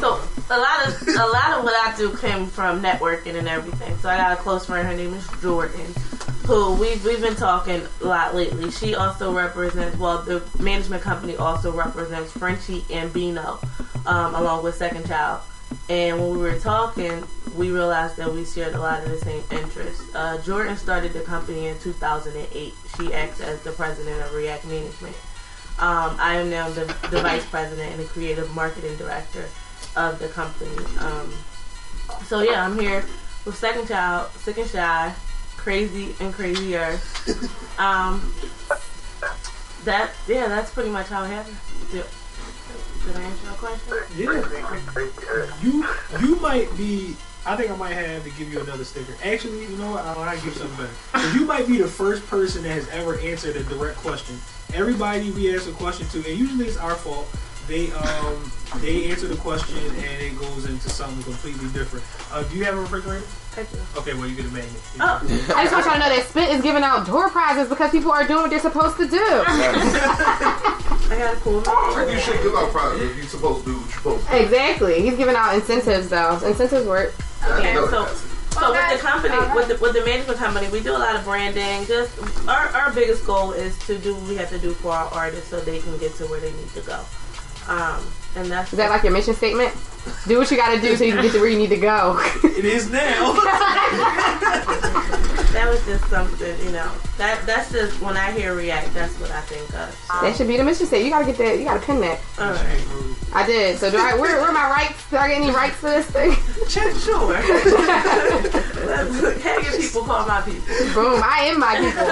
So 0.00 0.20
a 0.50 0.56
lot 0.58 0.86
of 0.88 1.08
a 1.08 1.26
lot 1.26 1.58
of 1.58 1.64
what 1.64 1.74
I 1.86 1.94
do 1.98 2.16
came 2.16 2.46
from 2.46 2.80
networking 2.82 3.34
and 3.34 3.46
everything. 3.48 3.94
So 3.98 4.08
I 4.08 4.16
got 4.16 4.32
a 4.32 4.36
close 4.36 4.64
friend. 4.66 4.86
Her 4.88 4.94
name 4.94 5.12
is 5.12 5.28
Jordan, 5.42 5.80
who 6.46 6.74
we've 6.74 7.02
we've 7.04 7.20
been 7.20 7.36
talking 7.36 7.82
a 8.02 8.04
lot 8.04 8.34
lately. 8.34 8.70
She 8.70 8.94
also 8.94 9.32
represents 9.32 9.96
well, 9.98 10.22
the 10.22 10.42
management 10.58 11.02
company 11.02 11.36
also 11.36 11.72
represents 11.72 12.32
Frenchie 12.32 12.84
and 12.90 13.12
Bino, 13.12 13.58
um, 14.06 14.34
along 14.34 14.62
with 14.62 14.74
Second 14.74 15.06
Child. 15.06 15.40
And 15.88 16.20
when 16.20 16.30
we 16.30 16.38
were 16.38 16.58
talking, 16.58 17.24
we 17.56 17.70
realized 17.70 18.16
that 18.16 18.32
we 18.32 18.44
shared 18.44 18.74
a 18.74 18.80
lot 18.80 19.02
of 19.02 19.10
the 19.10 19.18
same 19.18 19.42
interests. 19.50 20.14
Uh, 20.14 20.40
Jordan 20.42 20.76
started 20.76 21.12
the 21.12 21.20
company 21.20 21.66
in 21.66 21.78
2008. 21.78 22.74
She 22.96 23.12
acts 23.12 23.40
as 23.40 23.60
the 23.62 23.72
president 23.72 24.20
of 24.22 24.32
React 24.34 24.66
Management. 24.66 25.16
Um, 25.78 26.16
I 26.20 26.36
am 26.36 26.50
now 26.50 26.68
the, 26.70 26.84
the 27.10 27.20
vice 27.20 27.44
president 27.46 27.90
and 27.92 28.00
the 28.00 28.04
creative 28.04 28.54
marketing 28.54 28.96
director 28.96 29.46
of 29.96 30.18
the 30.18 30.28
company. 30.28 30.76
Um, 31.00 31.32
so 32.26 32.42
yeah, 32.42 32.64
I'm 32.64 32.78
here 32.78 33.04
with 33.44 33.56
Second 33.56 33.88
Child, 33.88 34.30
Sik 34.32 34.58
and 34.58 34.68
Shy, 34.68 35.12
Crazy 35.64 36.14
and 36.20 36.32
Crazier. 36.34 37.00
Um, 37.78 38.34
that 39.84 40.12
yeah, 40.28 40.46
that's 40.46 40.70
pretty 40.70 40.90
much 40.90 41.08
how 41.08 41.24
it 41.24 41.28
happened. 41.28 41.56
Did, 41.90 42.04
did 43.06 43.16
I 43.16 43.22
answer 43.22 43.46
your 43.46 43.54
question? 43.54 43.94
Yeah. 44.14 45.56
You 45.62 45.86
you 46.20 46.36
might 46.36 46.68
be. 46.76 47.16
I 47.46 47.56
think 47.56 47.70
I 47.70 47.76
might 47.76 47.94
have 47.94 48.24
to 48.24 48.30
give 48.30 48.52
you 48.52 48.60
another 48.60 48.84
sticker. 48.84 49.14
Actually, 49.24 49.62
you 49.62 49.76
know 49.76 49.90
what? 49.90 50.04
I'll, 50.04 50.18
I'll 50.20 50.40
give 50.42 50.54
something 50.54 50.86
better. 51.12 51.36
you 51.38 51.46
might 51.46 51.66
be 51.66 51.78
the 51.78 51.88
first 51.88 52.26
person 52.26 52.62
that 52.64 52.70
has 52.70 52.88
ever 52.90 53.18
answered 53.20 53.56
a 53.56 53.64
direct 53.64 53.96
question. 53.96 54.36
Everybody 54.74 55.30
we 55.30 55.54
ask 55.54 55.66
a 55.66 55.72
question 55.72 56.06
to, 56.08 56.28
and 56.28 56.38
usually 56.38 56.66
it's 56.66 56.76
our 56.76 56.94
fault. 56.94 57.26
They 57.66 57.90
um 57.92 58.50
they 58.80 59.10
answer 59.10 59.26
the 59.28 59.36
question 59.36 59.78
and 59.78 60.22
it 60.22 60.38
goes 60.38 60.66
into 60.66 60.90
something 60.90 61.22
completely 61.22 61.68
different. 61.70 62.04
Uh, 62.32 62.42
do 62.44 62.56
you 62.56 62.64
have 62.64 62.74
a 62.76 62.80
refrigerator? 62.80 63.24
I 63.56 63.62
do. 63.62 63.78
Okay, 64.00 64.14
well 64.14 64.26
you 64.26 64.34
get 64.34 64.46
a 64.46 64.48
magnet. 64.48 64.80
Oh, 65.00 65.20
I 65.56 65.62
just 65.64 65.72
want 65.72 65.84
y'all 65.86 65.94
to 65.94 66.00
know 66.00 66.08
that 66.14 66.26
Spit 66.28 66.48
is 66.50 66.60
giving 66.62 66.82
out 66.82 67.06
door 67.06 67.30
prizes 67.30 67.68
because 67.68 67.90
people 67.90 68.10
are 68.10 68.26
doing 68.26 68.42
what 68.42 68.50
they're 68.50 68.58
supposed 68.60 68.96
to 68.98 69.06
do. 69.08 69.16
I 69.46 71.16
got 71.18 71.34
a 71.36 71.40
cool 71.40 71.62
You 72.10 72.18
should 72.18 72.42
give 72.42 72.54
out 72.54 72.70
prizes 72.72 73.10
if 73.10 73.16
you're 73.16 73.26
supposed 73.26 73.64
to 73.64 73.70
do 73.72 73.76
what 73.78 73.84
you're 73.88 73.96
supposed 73.98 74.26
to. 74.26 74.42
Exactly. 74.42 75.02
He's 75.02 75.16
giving 75.16 75.36
out 75.36 75.54
incentives 75.54 76.08
though. 76.08 76.38
Incentives 76.44 76.86
work. 76.86 77.14
Okay, 77.46 77.74
No, 77.74 77.86
so 77.88 78.06
so 78.54 78.70
with 78.70 78.90
the 78.92 78.98
company, 78.98 79.34
Uh-huh. 79.34 79.52
with 79.56 79.68
the, 79.68 79.76
with 79.78 79.92
the 79.94 80.04
management 80.04 80.38
company, 80.38 80.68
we 80.68 80.80
do 80.80 80.92
a 80.94 80.98
lot 80.98 81.16
of 81.16 81.24
branding. 81.24 81.86
Just 81.86 82.16
our, 82.48 82.68
our 82.68 82.92
biggest 82.92 83.24
goal 83.26 83.52
is 83.52 83.76
to 83.86 83.98
do 83.98 84.14
what 84.14 84.28
we 84.28 84.36
have 84.36 84.48
to 84.50 84.58
do 84.58 84.72
for 84.74 84.92
our 84.92 85.08
artists 85.12 85.48
so 85.50 85.60
they 85.60 85.80
can 85.80 85.96
get 85.98 86.14
to 86.16 86.24
where 86.26 86.38
they 86.40 86.52
need 86.52 86.68
to 86.74 86.80
go. 86.82 87.00
Um, 87.68 88.04
and 88.36 88.50
that's 88.50 88.72
Is 88.72 88.78
that 88.78 88.90
like 88.90 89.02
your 89.04 89.12
mission 89.12 89.34
statement? 89.34 89.72
Do 90.26 90.38
what 90.38 90.50
you 90.50 90.56
gotta 90.56 90.80
do 90.80 90.96
so 90.96 91.04
you 91.04 91.12
can 91.12 91.22
get 91.22 91.32
to 91.32 91.38
where 91.40 91.48
you 91.48 91.56
need 91.56 91.70
to 91.70 91.78
go. 91.78 92.20
it 92.44 92.64
is 92.64 92.90
now. 92.90 93.32
that 95.52 95.66
was 95.66 95.82
just 95.86 96.04
something, 96.10 96.58
you 96.64 96.72
know. 96.72 96.90
That 97.16 97.46
that's 97.46 97.72
just 97.72 98.02
when 98.02 98.16
I 98.16 98.30
hear 98.32 98.54
react, 98.54 98.92
that's 98.92 99.18
what 99.18 99.30
I 99.30 99.40
think 99.42 99.72
of. 99.74 99.94
So. 99.94 100.20
That 100.20 100.36
should 100.36 100.48
be 100.48 100.58
the 100.58 100.64
mission 100.64 100.86
statement. 100.86 101.06
You 101.06 101.10
gotta 101.12 101.24
get 101.24 101.38
that. 101.38 101.58
You 101.58 101.64
gotta 101.64 101.80
pin 101.80 102.00
that. 102.00 102.20
Alright. 102.38 102.84
I 103.32 103.46
did. 103.46 103.78
So 103.78 103.90
do 103.90 103.96
I? 103.96 104.14
Where, 104.14 104.36
where 104.40 104.48
are 104.48 104.52
my 104.52 104.68
rights? 104.68 105.08
Do 105.10 105.16
I 105.16 105.28
get 105.28 105.40
any 105.40 105.50
rights 105.50 105.76
for 105.76 105.88
this 105.88 106.06
thing? 106.06 106.36
Check 106.68 106.94
sure. 106.96 107.34
Hanging 109.40 109.80
people 109.80 110.02
call 110.04 110.26
my 110.26 110.42
people. 110.42 110.66
Boom! 110.92 111.22
I 111.24 111.44
am 111.48 111.58
my 111.60 111.76
people. 111.80 112.04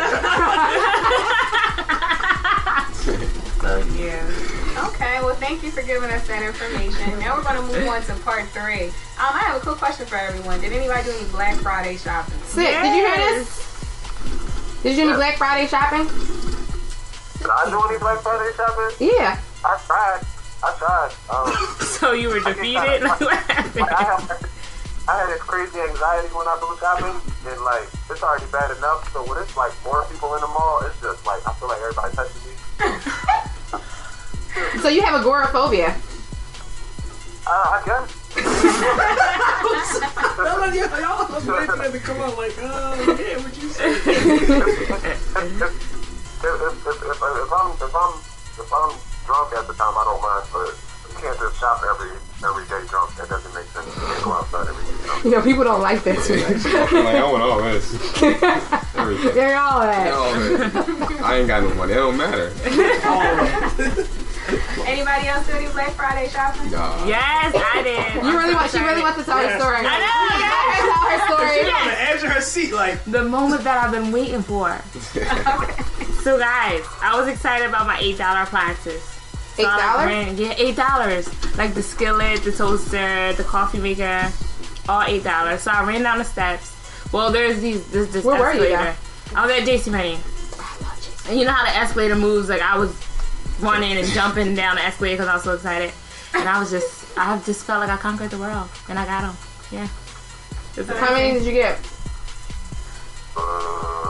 So 3.63 3.79
yeah. 3.97 4.27
Okay, 4.89 5.21
well, 5.23 5.35
thank 5.37 5.63
you 5.63 5.71
for 5.71 5.83
giving 5.83 6.11
us 6.11 6.27
that 6.27 6.43
information. 6.43 7.19
Now 7.23 7.37
we're 7.37 7.45
going 7.45 7.57
to 7.57 7.63
move 7.63 7.89
on 7.89 8.03
to 8.03 8.15
part 8.25 8.49
three. 8.49 8.87
Um, 9.21 9.31
I 9.31 9.43
have 9.47 9.57
a 9.57 9.61
quick 9.61 9.77
question 9.77 10.07
for 10.07 10.17
everyone. 10.17 10.61
Did 10.61 10.73
anybody 10.73 11.05
do 11.05 11.11
any 11.13 11.29
Black 11.31 11.57
Friday 11.59 11.97
shopping? 11.97 12.35
Sik. 12.45 12.67
Did 12.67 12.97
you 12.97 13.07
hear 13.07 13.17
this? 13.39 14.83
Did 14.83 14.97
you 14.97 15.05
do 15.05 15.09
any 15.11 15.17
Black 15.17 15.37
Friday 15.39 15.69
shopping? 15.69 16.07
Did 17.39 17.47
I 17.47 17.71
do 17.71 17.79
any 17.89 17.99
Black 17.99 18.19
Friday 18.23 18.51
shopping? 18.57 18.91
Yeah. 19.07 19.39
I 19.65 19.79
tried. 19.87 20.21
I 20.65 20.71
tried. 20.79 21.13
Um, 21.31 21.77
So 22.03 22.13
you 22.13 22.29
were 22.29 22.41
defeated? 22.41 23.03
Like, 23.07 23.21
what 23.21 23.31
like, 23.79 23.93
I, 23.95 24.03
have, 24.03 24.27
I 25.07 25.13
had 25.23 25.29
this 25.31 25.43
crazy 25.43 25.79
anxiety 25.79 26.35
when 26.35 26.47
I 26.51 26.59
do 26.59 26.75
shopping, 26.83 27.15
and 27.47 27.61
like 27.63 27.87
it's 28.11 28.23
already 28.23 28.47
bad 28.51 28.75
enough. 28.77 29.07
So 29.13 29.23
when 29.23 29.41
it's 29.41 29.57
like 29.57 29.71
more 29.85 30.03
people 30.11 30.35
in 30.35 30.41
the 30.41 30.49
mall, 30.49 30.83
it's 30.83 30.99
just 31.01 31.25
like 31.25 31.47
I 31.47 31.55
feel 31.55 31.69
like 31.69 31.79
everybody 31.79 32.17
touching 32.17 32.43
me. 32.43 33.31
So 34.81 34.89
you 34.89 35.03
have 35.03 35.21
agoraphobia. 35.21 35.97
Uh, 37.47 37.51
I 37.51 37.83
guess. 37.85 38.23
Y'all, 40.39 40.75
y'all, 40.75 41.01
y'all 41.01 41.29
was 41.35 41.47
waiting 41.47 41.67
for 41.67 41.77
that 41.77 41.93
to 41.93 41.99
come 41.99 42.21
out 42.21 42.37
like, 42.37 42.57
uh, 42.59 42.97
yeah, 43.19 43.37
what 43.39 43.55
you 43.61 43.69
say? 43.69 43.93
if, 43.93 44.09
if, 45.33 45.73
if, 46.43 46.87
if, 46.87 46.99
if, 47.03 47.21
if 47.23 47.53
I'm 47.53 47.71
if 47.77 47.95
I'm 47.95 48.15
if 48.59 48.73
I'm 48.73 48.93
drunk 49.27 49.53
at 49.55 49.67
the 49.69 49.75
time, 49.75 49.95
I 49.95 50.05
don't 50.05 50.23
mind, 50.23 50.47
but 50.53 50.75
you 51.09 51.17
can't 51.21 51.39
just 51.39 51.61
shop 51.61 51.83
every 51.89 52.11
every 52.43 52.65
day 52.67 52.87
drunk. 52.89 53.15
That 53.17 53.29
doesn't 53.29 53.55
make 53.55 53.67
sense. 53.67 53.87
You 53.87 54.03
can't 54.03 54.25
go 54.25 54.33
outside 54.33 54.69
every 54.69 54.85
day 54.85 54.97
drunk. 55.05 55.25
You 55.25 55.31
know, 55.31 55.43
people 55.43 55.65
don't 55.65 55.83
like 55.83 56.03
that 56.05 56.23
too 56.25 56.41
much. 56.41 56.65
like, 56.93 57.17
I 57.17 57.25
want 57.31 57.43
all 57.43 57.63
this. 57.63 57.93
Everything. 58.97 59.35
They're 59.35 59.59
all 59.59 59.81
that. 59.81 60.13
All 60.13 60.33
that. 60.33 61.23
I 61.23 61.39
ain't 61.39 61.49
got 61.49 61.63
no 61.63 61.75
money. 61.75 61.93
It 61.93 61.97
don't 61.97 62.17
matter. 62.17 62.53
Anybody 64.87 65.29
else 65.29 65.47
do 65.47 65.53
any 65.53 65.69
Black 65.73 65.91
Friday 65.93 66.29
shopping? 66.29 66.71
Nah. 66.71 67.07
Yes, 67.07 67.55
I 67.55 67.83
did. 67.83 68.23
You 68.25 68.37
really 68.39 68.55
want? 68.55 68.71
She 68.71 68.79
really 68.79 69.01
wants 69.01 69.19
to 69.19 69.25
tell 69.25 69.39
her 69.39 69.59
story. 69.59 69.77
I 69.79 69.83
know, 69.83 70.17
Let 70.29 71.21
her 71.21 71.27
tell 71.27 71.37
her 71.37 71.49
She's 71.55 71.63
story. 71.63 71.73
on 71.73 71.87
the 71.89 72.01
edge 72.01 72.23
of 72.25 72.31
her 72.33 72.41
seat, 72.41 72.73
like, 72.73 73.05
The 73.05 73.23
moment 73.23 73.63
that 73.65 73.79
I've 73.85 73.93
been 73.93 74.11
waiting 74.13 74.43
for. 74.43 74.81
So 76.23 76.39
guys, 76.39 76.85
I 77.03 77.19
was 77.19 77.27
excited 77.27 77.69
about 77.69 77.85
my 77.89 77.99
eight 77.99 78.17
dollar 78.17 78.43
appliances. 78.43 79.03
So 79.57 79.65
I, 79.67 80.05
$8? 80.05 80.07
ran- 80.07 80.37
Yeah, 80.39 80.55
eight 80.57 80.77
dollars. 80.77 81.27
Like 81.59 81.75
the 81.75 81.83
skillet, 81.83 82.43
the 82.45 82.53
toaster, 82.53 83.33
the 83.33 83.43
coffee 83.43 83.79
maker, 83.81 84.31
all 84.89 85.03
eight 85.03 85.25
dollars. 85.25 85.63
So 85.63 85.73
I 85.73 85.83
ran 85.85 86.03
down 86.05 86.19
the 86.19 86.25
steps. 86.25 86.77
Well, 87.13 87.33
there's 87.33 87.61
these 87.61 87.85
this 87.91 88.13
this 88.13 88.25
Where 88.25 88.39
were 88.39 88.53
you, 88.55 88.63
escalator. 88.73 88.97
I 89.35 89.47
was 89.47 89.51
at 89.59 89.67
JCPenney. 89.69 91.29
And 91.29 91.39
you 91.41 91.45
know 91.45 91.51
how 91.53 91.65
the 91.65 91.77
escalator 91.77 92.15
moves? 92.15 92.49
Like 92.49 92.63
I 92.63 92.79
was 92.79 92.95
running 93.63 93.97
and 93.97 94.07
jumping 94.09 94.55
down 94.55 94.77
the 94.77 94.83
escalator 94.83 95.17
because 95.17 95.29
I 95.29 95.35
was 95.35 95.45
so 95.45 95.55
excited. 95.55 95.93
And 96.35 96.49
I 96.49 96.59
was 96.59 96.71
just, 96.71 97.17
I 97.19 97.39
just 97.41 97.65
felt 97.65 97.81
like 97.81 97.91
I 97.91 97.97
conquered 97.97 98.31
the 98.31 98.39
world, 98.39 98.69
and 98.89 98.99
I 98.99 99.05
got 99.05 99.25
him. 99.25 99.37
Yeah. 99.71 99.89
It's 100.77 100.89
How 100.89 101.13
many 101.15 101.35
did 101.39 101.45
you 101.45 101.53
get? 101.53 101.79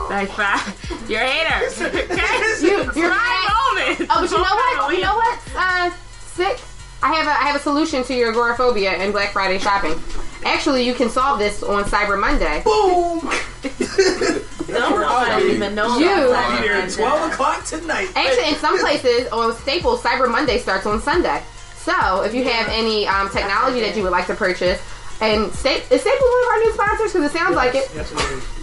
Like 0.09 0.29
five. 0.29 1.05
You're 1.09 1.21
a 1.21 1.27
hater. 1.27 1.87
Okay? 2.13 2.57
You, 2.61 2.77
you're 2.95 3.09
Five 3.11 3.49
moments. 3.49 4.05
Oh, 4.09 4.21
but 4.21 4.31
you 4.31 4.37
know 4.37 4.43
what? 4.43 4.93
You 4.93 5.01
know 5.01 5.15
what? 5.15 5.39
Uh, 5.55 5.91
Sik. 6.19 6.59
I 7.01 7.13
have 7.15 7.27
a 7.27 7.31
I 7.31 7.43
have 7.47 7.55
a 7.57 7.59
solution 7.59 8.03
to 8.05 8.13
your 8.13 8.31
agoraphobia 8.31 8.91
and 8.91 9.11
Black 9.11 9.31
Friday 9.33 9.59
shopping. 9.59 9.99
Actually, 10.45 10.85
you 10.85 10.93
can 10.93 11.09
solve 11.09 11.39
this 11.39 11.61
on 11.63 11.83
Cyber 11.85 12.19
Monday. 12.19 12.61
Boom! 12.63 13.19
No 14.69 14.91
one 14.91 15.41
even 15.49 15.75
know 15.75 15.97
You- 15.97 16.09
about 16.29 16.51
I'll 16.51 16.61
be 16.61 16.67
there 16.67 16.75
at 16.77 16.89
12 16.91 17.31
o'clock 17.33 17.65
tonight. 17.65 18.09
Actually, 18.15 18.49
in 18.49 18.55
some 18.55 18.79
places 18.79 19.27
on 19.31 19.55
Staples, 19.57 20.01
Cyber 20.01 20.29
Monday 20.29 20.57
starts 20.59 20.85
on 20.85 21.01
Sunday. 21.01 21.41
So, 21.75 22.21
if 22.21 22.33
you 22.33 22.43
have 22.45 22.67
any 22.69 23.07
um, 23.07 23.29
technology 23.29 23.81
that 23.81 23.95
you 23.97 24.03
would 24.03 24.11
like 24.11 24.27
to 24.27 24.35
purchase, 24.35 24.81
and 25.21 25.51
Sta- 25.53 25.83
is 25.91 26.01
Staples 26.01 26.29
one 26.31 26.43
of 26.43 26.49
our 26.49 26.59
new 26.59 26.73
sponsors? 26.73 27.13
Because 27.13 27.33
it 27.33 27.37
sounds 27.37 27.55
like 27.55 27.75
it. 27.75 27.89
Yes, 27.95 28.11
it 28.11 28.19
is. 28.19 28.43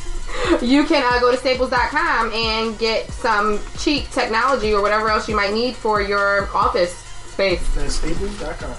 You 0.63 0.85
can 0.85 1.03
uh, 1.03 1.19
go 1.19 1.33
to 1.33 1.37
staples.com 1.37 2.33
and 2.33 2.79
get 2.79 3.11
some 3.11 3.59
cheap 3.79 4.09
technology 4.11 4.73
or 4.73 4.81
whatever 4.81 5.09
else 5.11 5.29
you 5.29 5.35
might 5.35 5.53
need 5.53 5.75
for 5.75 6.01
your 6.01 6.49
office 6.57 6.93
space. 6.95 7.69
That's 7.75 7.97
staples.com. 7.97 8.75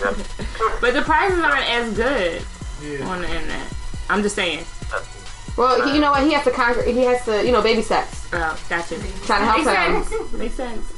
But 0.80 0.94
the 0.94 1.02
prices 1.02 1.38
aren't 1.40 1.68
as 1.68 1.92
good 1.94 2.42
Yeah. 2.82 3.06
on 3.06 3.20
the 3.20 3.28
internet. 3.28 3.66
I'm 4.08 4.22
just 4.22 4.34
saying. 4.34 4.64
Well, 5.56 5.86
he, 5.88 5.94
you 5.94 6.00
know 6.00 6.10
what? 6.10 6.22
He 6.24 6.32
has 6.32 6.44
to 6.44 6.50
conquer. 6.50 6.82
He 6.82 6.98
has 7.04 7.24
to, 7.24 7.44
you 7.44 7.52
know, 7.52 7.62
baby 7.62 7.82
steps. 7.82 8.28
Oh, 8.32 8.58
gotcha. 8.68 8.96
Trying 9.24 9.40
to 9.40 9.46
help 9.46 9.64
Makes 9.64 10.10
him. 10.10 10.20
sense. 10.20 10.32
Makes 10.32 10.54
sense. 10.54 10.92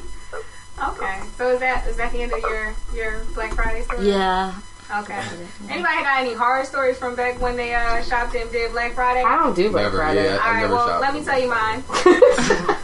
Okay, 0.80 1.20
so 1.36 1.48
is 1.54 1.61
that 1.61 1.86
is 1.88 1.96
that 1.96 2.12
the 2.12 2.22
end 2.22 2.32
of 2.32 2.38
your 2.40 2.74
your 2.94 3.24
Black 3.34 3.52
Friday 3.54 3.82
story? 3.82 4.09
Yeah. 4.09 4.54
Okay. 5.00 5.20
Anybody 5.68 6.00
got 6.02 6.20
any 6.20 6.32
horror 6.34 6.64
stories 6.64 6.96
from 6.96 7.14
back 7.14 7.40
when 7.42 7.56
they 7.56 7.74
uh, 7.74 8.00
shopped 8.02 8.34
and 8.36 8.50
did 8.52 8.70
Black 8.72 8.94
Friday? 8.94 9.22
I 9.22 9.36
don't 9.42 9.54
do 9.54 9.70
Black 9.70 9.84
Never, 9.86 9.98
Friday. 9.98 10.24
yeah. 10.24 10.34
All 10.36 10.38
I've 10.40 10.54
right, 10.54 10.61
never 10.62 10.74
well, 10.74 11.00
let 11.00 11.12
me 11.14 11.22
tell 11.24 11.38
you 11.38 11.48
mine. 11.50 11.82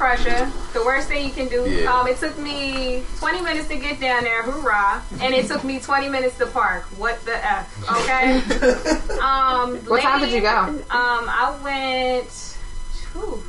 I 0.00 0.08
went 0.08 0.18
to 0.20 0.24
King 0.24 0.32
of 0.32 0.52
Prussia. 0.52 0.52
The 0.72 0.84
worst 0.84 1.08
thing 1.08 1.24
you 1.26 1.32
can 1.32 1.48
do. 1.48 1.68
Yeah. 1.70 1.92
Um, 1.92 2.06
it 2.06 2.16
took 2.18 2.38
me 2.38 3.02
20 3.18 3.40
minutes 3.42 3.68
to 3.68 3.76
get 3.76 4.00
down 4.00 4.24
there. 4.24 4.42
Hoorah! 4.42 5.02
And 5.20 5.34
it 5.34 5.46
took 5.46 5.64
me 5.64 5.78
20 5.78 6.08
minutes 6.08 6.36
to 6.38 6.46
park. 6.46 6.84
What 6.98 7.24
the 7.24 7.36
f? 7.44 7.90
Okay. 8.02 8.38
um, 9.20 9.76
What 9.86 10.02
time 10.02 10.20
did 10.20 10.32
you 10.32 10.40
go? 10.40 10.50
Um, 10.50 10.82
I 10.90 11.58
went. 11.62 12.28
Whew, 13.12 13.42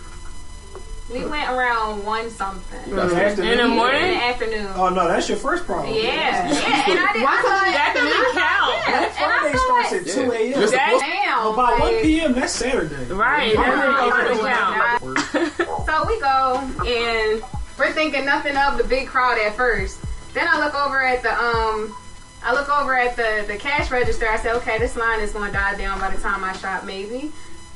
we 1.09 1.23
went 1.25 1.49
around 1.49 2.03
one 2.03 2.29
something 2.29 2.83
In 2.89 2.95
the 2.97 3.01
afternoon? 3.03 3.51
In 3.53 3.57
the 3.59 3.67
morning? 3.69 4.01
in 4.03 4.09
the 4.09 4.23
afternoon. 4.25 4.67
Oh, 4.75 4.89
no, 4.89 5.07
that's 5.07 5.29
your 5.29 5.37
first 5.37 5.65
problem. 5.65 5.93
Yeah, 5.95 6.01
yeah, 6.03 6.83
and 6.89 6.99
I 6.99 7.13
did. 7.13 7.23
Why 7.23 7.31
I 7.31 7.41
couldn't 7.41 7.47
thought- 7.47 7.65
you- 7.67 7.73
That 7.73 7.93
doesn't 7.95 8.33
count. 8.35 8.75
Yeah, 8.87 8.99
Black 8.99 9.21
and 9.21 9.31
I 9.31 9.39
Friday 9.39 9.57
starts 9.57 9.91
like- 9.91 10.01
at 10.01 10.07
2 10.07 10.31
a.m. 10.33 10.59
You're 10.59 10.67
supposed- 10.67 11.03
Damn, 11.03 11.47
About 11.53 11.79
1 11.79 12.01
p.m., 12.01 12.33
that's 12.33 12.53
Saturday. 12.53 13.05
Right. 13.13 13.53
Yeah. 13.53 13.61
That 13.63 14.27
doesn't 14.27 14.45
Yeah. 14.45 14.99
count. 14.99 15.66
We 16.05 16.19
go 16.19 16.57
and 16.85 17.41
we're 17.77 17.93
thinking 17.93 18.25
nothing 18.25 18.57
of 18.57 18.77
the 18.77 18.83
big 18.83 19.07
crowd 19.07 19.37
at 19.39 19.55
first. 19.55 19.99
Then 20.33 20.47
I 20.47 20.63
look 20.63 20.75
over 20.75 21.03
at 21.03 21.23
the 21.23 21.31
um 21.31 21.95
I 22.43 22.53
look 22.53 22.69
over 22.69 22.95
at 22.95 23.15
the 23.15 23.45
the 23.47 23.57
cash 23.57 23.89
register. 23.89 24.27
I 24.27 24.37
say, 24.37 24.51
okay, 24.53 24.77
this 24.77 24.95
line 24.95 25.21
is 25.21 25.33
going 25.33 25.47
to 25.47 25.53
die 25.53 25.75
down 25.77 25.99
by 25.99 26.09
the 26.09 26.21
time 26.21 26.43
I 26.43 26.53
shop. 26.53 26.83
Maybe. 26.83 27.31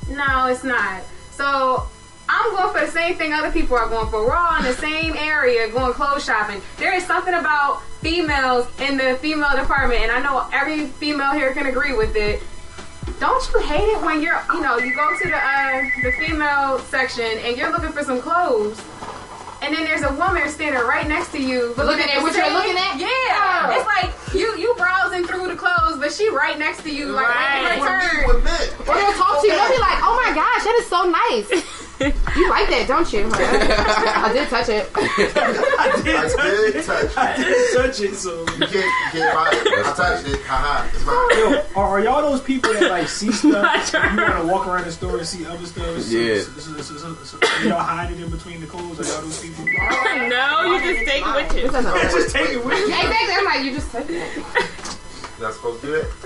No, 0.10 0.48
it's 0.48 0.64
not. 0.64 1.04
So 1.32 1.88
I'm 2.30 2.56
going 2.56 2.74
for 2.74 2.86
the 2.86 2.92
same 2.92 3.18
thing 3.18 3.34
other 3.34 3.52
people 3.52 3.76
are 3.78 3.90
going 3.90 4.10
for. 4.10 4.26
We're 4.26 4.36
all 4.36 4.58
in 4.58 4.64
the 4.64 4.74
same 4.74 5.16
area 5.16 5.70
going 5.70 5.94
clothes 5.94 6.24
shopping. 6.24 6.62
There 6.78 6.94
is 6.94 7.06
something 7.06 7.34
about 7.34 7.82
females 8.02 8.68
in 8.80 8.98
the 8.98 9.18
female 9.22 9.56
department, 9.56 10.02
and 10.02 10.12
I 10.12 10.22
know 10.22 10.48
every 10.54 10.88
female 10.88 11.32
here 11.32 11.54
can 11.54 11.66
agree 11.66 11.94
with 11.94 12.16
it. 12.16 12.42
Don't 13.20 13.44
you 13.54 13.60
hate 13.62 13.88
it 13.90 14.02
when 14.02 14.22
you're, 14.22 14.42
you 14.54 14.62
know, 14.62 14.78
you 14.78 14.96
go 14.96 15.16
to 15.18 15.28
the 15.30 15.36
uh, 15.38 15.82
the 16.04 16.12
female 16.14 16.80
section 16.80 17.26
and 17.46 17.56
you're 17.58 17.72
looking 17.72 17.92
for 17.92 18.04
some 18.04 18.20
clothes, 18.22 18.82
and 19.62 19.74
then 19.76 19.84
there's 19.84 20.02
a 20.04 20.14
woman 20.16 20.48
standing 20.50 20.82
right 20.82 21.08
next 21.08 21.32
to 21.34 21.42
you, 21.42 21.74
but 21.78 21.86
Looking 21.86 22.06
at 22.10 22.16
the 22.18 22.22
what 22.24 22.36
you're 22.36 22.52
looking 22.52 22.78
at? 22.78 22.98
Yeah, 23.00 23.08
Oh. 23.10 23.78
it's 23.78 23.86
like 23.86 24.34
you 24.34 24.56
you 24.58 24.74
browsing 24.76 25.26
through 25.26 25.48
the 25.50 25.56
clothes, 25.56 26.00
but 26.00 26.12
she 26.12 26.30
right 26.30 26.58
next 26.58 26.82
to 26.84 26.92
you, 26.92 27.08
like 27.12 27.28
Right. 27.28 27.80
right. 27.80 28.28
With 28.28 28.44
me, 28.44 28.52
turn. 28.52 28.88
Or 28.90 28.96
they'll 29.00 29.14
talk 29.14 29.42
to 29.42 29.48
you. 29.48 29.54
They'll 29.54 29.70
be 29.70 29.78
like, 29.78 30.00
"Oh 30.02 30.16
my 30.26 30.34
gosh, 30.34 30.64
that 30.64 30.76
is 30.82 30.88
so 30.88 31.04
nice. 31.06 31.88
You 32.36 32.50
like 32.50 32.70
that, 32.70 32.86
don't 32.88 33.12
you?" 33.14 33.28
Like, 33.28 33.40
I 33.42 34.34
did 34.34 34.48
touch 34.50 34.70
it. 34.70 34.90
I 34.96 36.02
did 36.04 36.16
I 36.16 36.30
touch 36.30 36.36
did 36.44 36.76
it. 36.76 36.86
touch 36.86 37.18
I 37.18 37.34
it. 37.34 37.38
did 37.38 37.78
touch 37.78 38.00
it, 38.02 38.16
so. 38.16 38.40
You 38.42 38.68
can't, 38.68 38.74
you 38.74 39.22
can't 39.22 39.34
buy 39.36 39.50
it. 39.54 39.68
I 39.86 39.94
touched 39.96 40.28
it. 40.28 40.42
Haha. 40.44 40.88
It's 40.94 41.06
mine. 41.06 41.30
Yo, 41.38 41.80
are, 41.80 41.88
are 41.90 42.00
y'all 42.02 42.22
those 42.22 42.42
people 42.42 42.74
that 42.74 42.90
like 42.90 43.08
see 43.08 43.32
stuff? 43.32 43.94
you 43.94 44.00
want 44.22 44.42
to 44.42 44.48
walk 44.52 44.68
around 44.68 44.86
the 44.86 44.92
store 44.92 45.18
and 45.18 45.28
see 45.28 45.46
other 45.46 45.66
stuff? 45.66 46.02
So, 46.02 46.18
Yeah. 46.18 46.42
So, 46.42 46.52
so, 46.52 46.82
so, 46.82 46.98
so, 46.98 47.14
so, 47.24 47.38
so 47.40 47.68
y'all 47.68 47.80
hide 47.80 48.12
it 48.12 48.20
in 48.20 48.30
between 48.30 48.60
the 48.62 48.68
clothes. 48.68 49.00
Are 49.00 49.04
y'all 49.14 49.22
those 49.22 49.42
people? 49.42 49.66
No, 50.32 50.64
you 50.64 50.80
just 50.94 51.06
take 51.10 51.24
it 51.26 51.36
with 51.36 51.56
you. 51.56 51.70
just 51.72 52.34
take 52.36 52.50
it 52.50 52.64
with 52.66 52.78
you. 52.78 52.86
Exactly. 52.88 53.34
I'm 53.36 53.46
like, 53.46 53.64
you 53.64 53.72
just 53.74 53.92
touch 53.92 54.06
it. 54.10 54.98
Not 55.42 55.54
supposed 55.54 55.82
to 55.82 55.88
do 55.88 55.94
that. 55.94 56.08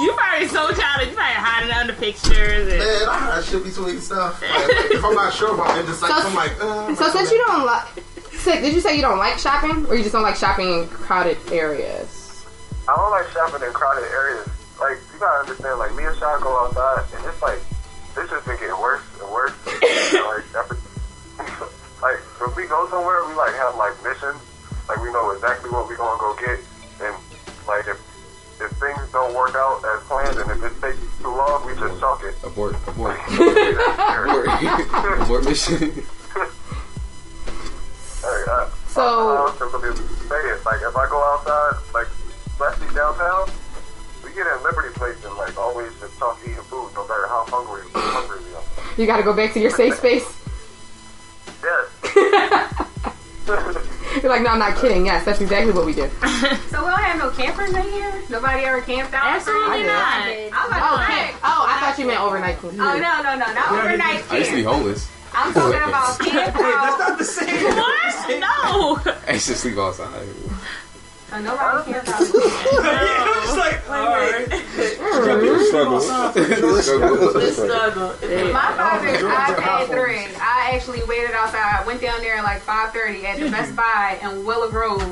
You 0.00 0.12
probably 0.14 0.46
so 0.48 0.70
childish. 0.72 1.08
You 1.10 1.14
probably 1.14 1.34
hiding 1.42 1.70
under 1.72 1.92
pictures. 1.92 2.68
And, 2.68 2.78
Man, 2.78 3.08
I, 3.10 3.38
I 3.38 3.42
should 3.42 3.64
be 3.64 3.70
tweeting 3.70 4.00
stuff. 4.00 4.40
Like, 4.40 4.70
if 4.94 5.04
I'm 5.04 5.14
not 5.14 5.34
sure 5.34 5.52
about 5.52 5.76
it, 5.78 5.84
just 5.86 6.00
like, 6.00 6.12
So- 6.12 6.22
I'm 6.28 6.34
like, 6.34 6.52
uh, 6.62 6.94
So 6.94 7.10
since 7.10 7.30
you 7.32 7.38
don't 7.46 7.66
like, 7.66 7.84
Sik, 8.32 8.60
did 8.62 8.72
you 8.72 8.80
say 8.80 8.94
you 8.96 9.02
don't 9.02 9.18
like 9.18 9.36
shopping, 9.38 9.84
or 9.86 9.94
you 9.96 10.02
just 10.02 10.12
don't 10.14 10.22
like 10.22 10.36
shopping 10.36 10.72
in 10.72 10.86
crowded 10.88 11.36
areas? 11.52 12.46
I 12.88 12.94
don't 12.96 13.10
like 13.10 13.28
shopping 13.32 13.62
in 13.66 13.72
crowded 13.74 14.04
areas. 14.10 14.48
Like 14.80 14.96
you 15.12 15.18
gotta 15.20 15.40
understand, 15.40 15.78
like 15.78 15.94
me 15.96 16.04
and 16.04 16.16
Sean 16.16 16.40
go 16.40 16.56
outside, 16.64 17.04
and 17.18 17.26
it's 17.26 17.42
like 17.42 17.60
this 18.14 18.30
just 18.30 18.46
been 18.46 18.56
getting 18.56 18.78
worse 18.80 19.02
and 19.20 19.30
worse. 19.30 19.52
Like 20.14 20.44
every, 20.56 20.78
like 22.02 22.18
when 22.40 22.54
we 22.56 22.64
go 22.66 22.88
somewhere, 22.88 23.22
we 23.28 23.34
like 23.34 23.52
have 23.54 23.76
like 23.76 23.92
missions. 24.02 24.40
Like 24.90 25.02
we 25.06 25.12
know 25.12 25.30
exactly 25.30 25.70
what 25.70 25.86
we're 25.86 25.96
gonna 25.96 26.18
go 26.18 26.34
get, 26.34 26.58
and 27.00 27.14
like 27.68 27.86
if 27.86 27.94
if 28.60 28.70
things 28.82 28.98
don't 29.12 29.32
work 29.38 29.54
out 29.54 29.78
as 29.86 30.02
planned, 30.10 30.36
and 30.36 30.50
if 30.50 30.64
it 30.66 30.74
takes 30.82 30.98
too 31.22 31.28
long, 31.30 31.64
we 31.64 31.74
just 31.78 32.00
chalk 32.00 32.24
it. 32.24 32.34
Abort, 32.42 32.74
abort. 32.88 33.16
abort. 33.30 34.46
abort 35.22 35.44
mission. 35.44 35.94
Like, 38.20 38.48
I, 38.50 38.68
So- 38.88 39.30
I 39.30 39.46
don't 39.46 39.58
simply 39.72 39.94
say 40.26 40.42
it. 40.50 40.64
Like 40.66 40.82
if 40.82 40.96
I 40.96 41.06
go 41.08 41.22
outside, 41.22 41.78
like 41.94 42.08
especially 42.48 42.92
downtown, 42.92 43.48
we 44.24 44.32
get 44.34 44.46
in 44.48 44.62
Liberty 44.64 44.92
Place 44.94 45.22
and 45.24 45.36
like 45.36 45.56
always 45.56 45.92
just 46.00 46.18
talk 46.18 46.38
eating 46.42 46.56
food, 46.66 46.90
no 46.96 47.06
matter 47.06 47.28
how 47.28 47.44
hungry 47.46 47.82
hungry 47.94 48.40
we 48.44 48.54
are. 48.56 48.64
You 48.98 49.06
got 49.06 49.18
to 49.18 49.22
go 49.22 49.32
back 49.34 49.52
to 49.54 49.60
your 49.60 49.70
safe 49.70 49.94
space. 49.94 50.39
You're 54.22 54.30
like, 54.32 54.42
no, 54.42 54.50
I'm 54.50 54.58
not 54.58 54.76
kidding. 54.76 55.06
Yes, 55.06 55.24
that's 55.24 55.40
exactly 55.40 55.72
what 55.72 55.86
we 55.86 55.94
do. 55.94 56.08
So 56.70 56.84
we 56.84 56.90
don't 56.90 57.00
have 57.00 57.18
no 57.18 57.30
campers 57.30 57.74
in 57.74 57.82
here. 57.82 58.22
Nobody 58.30 58.64
ever 58.64 58.80
camped 58.82 59.12
out. 59.12 59.24
Absolutely 59.26 59.82
I 59.82 59.86
not. 59.86 60.22
I 60.22 60.44
was 60.46 60.52
Oh, 60.54 60.66
about 60.68 60.96
to 60.96 61.02
oh, 61.02 61.06
camp. 61.06 61.36
oh, 61.44 61.66
I 61.68 61.80
thought 61.80 61.98
you 61.98 62.06
meant 62.06 62.20
overnight. 62.20 62.58
Oh 62.62 62.70
no 62.70 62.92
no 62.96 63.36
no 63.36 63.52
not 63.52 63.72
overnight 63.72 64.30
I 64.32 64.38
used 64.38 64.50
to 64.50 64.56
be 64.56 64.62
homeless. 64.62 65.10
I'm 65.34 65.52
talking 65.52 65.76
about 65.76 66.18
camp 66.20 66.54
Wait, 66.56 66.62
that's 66.62 66.98
not 66.98 67.18
the 67.18 67.24
same. 67.24 67.64
what? 67.76 68.40
No. 68.40 69.12
I 69.28 69.32
used 69.34 69.48
to 69.48 69.54
sleep 69.54 69.78
outside. 69.78 70.26
So 71.30 71.40
nobody 71.40 71.92
camped 71.92 72.08
out. 72.08 72.20
yeah, 72.20 73.24
I'm 73.24 73.42
just 73.44 73.56
like, 73.56 73.88
all 73.88 74.10
right. 74.10 74.46
Struggle. 75.68 76.00
The 76.34 76.82
Struggle. 76.82 77.52
struggle. 77.52 78.52
My 78.52 78.72
father's 78.76 79.22
iPad 79.22 79.86
3. 79.86 80.36
I 80.40 80.70
actually 80.74 81.02
waited 81.04 81.30
outside. 81.32 81.78
I 81.80 81.84
went 81.86 82.00
down 82.00 82.20
there 82.20 82.36
at 82.36 82.44
like 82.44 82.62
5:30 82.62 83.24
at 83.24 83.38
the 83.40 83.50
Best 83.50 83.76
Buy 83.76 84.18
in 84.22 84.44
Willow 84.44 84.70
Grove. 84.70 85.02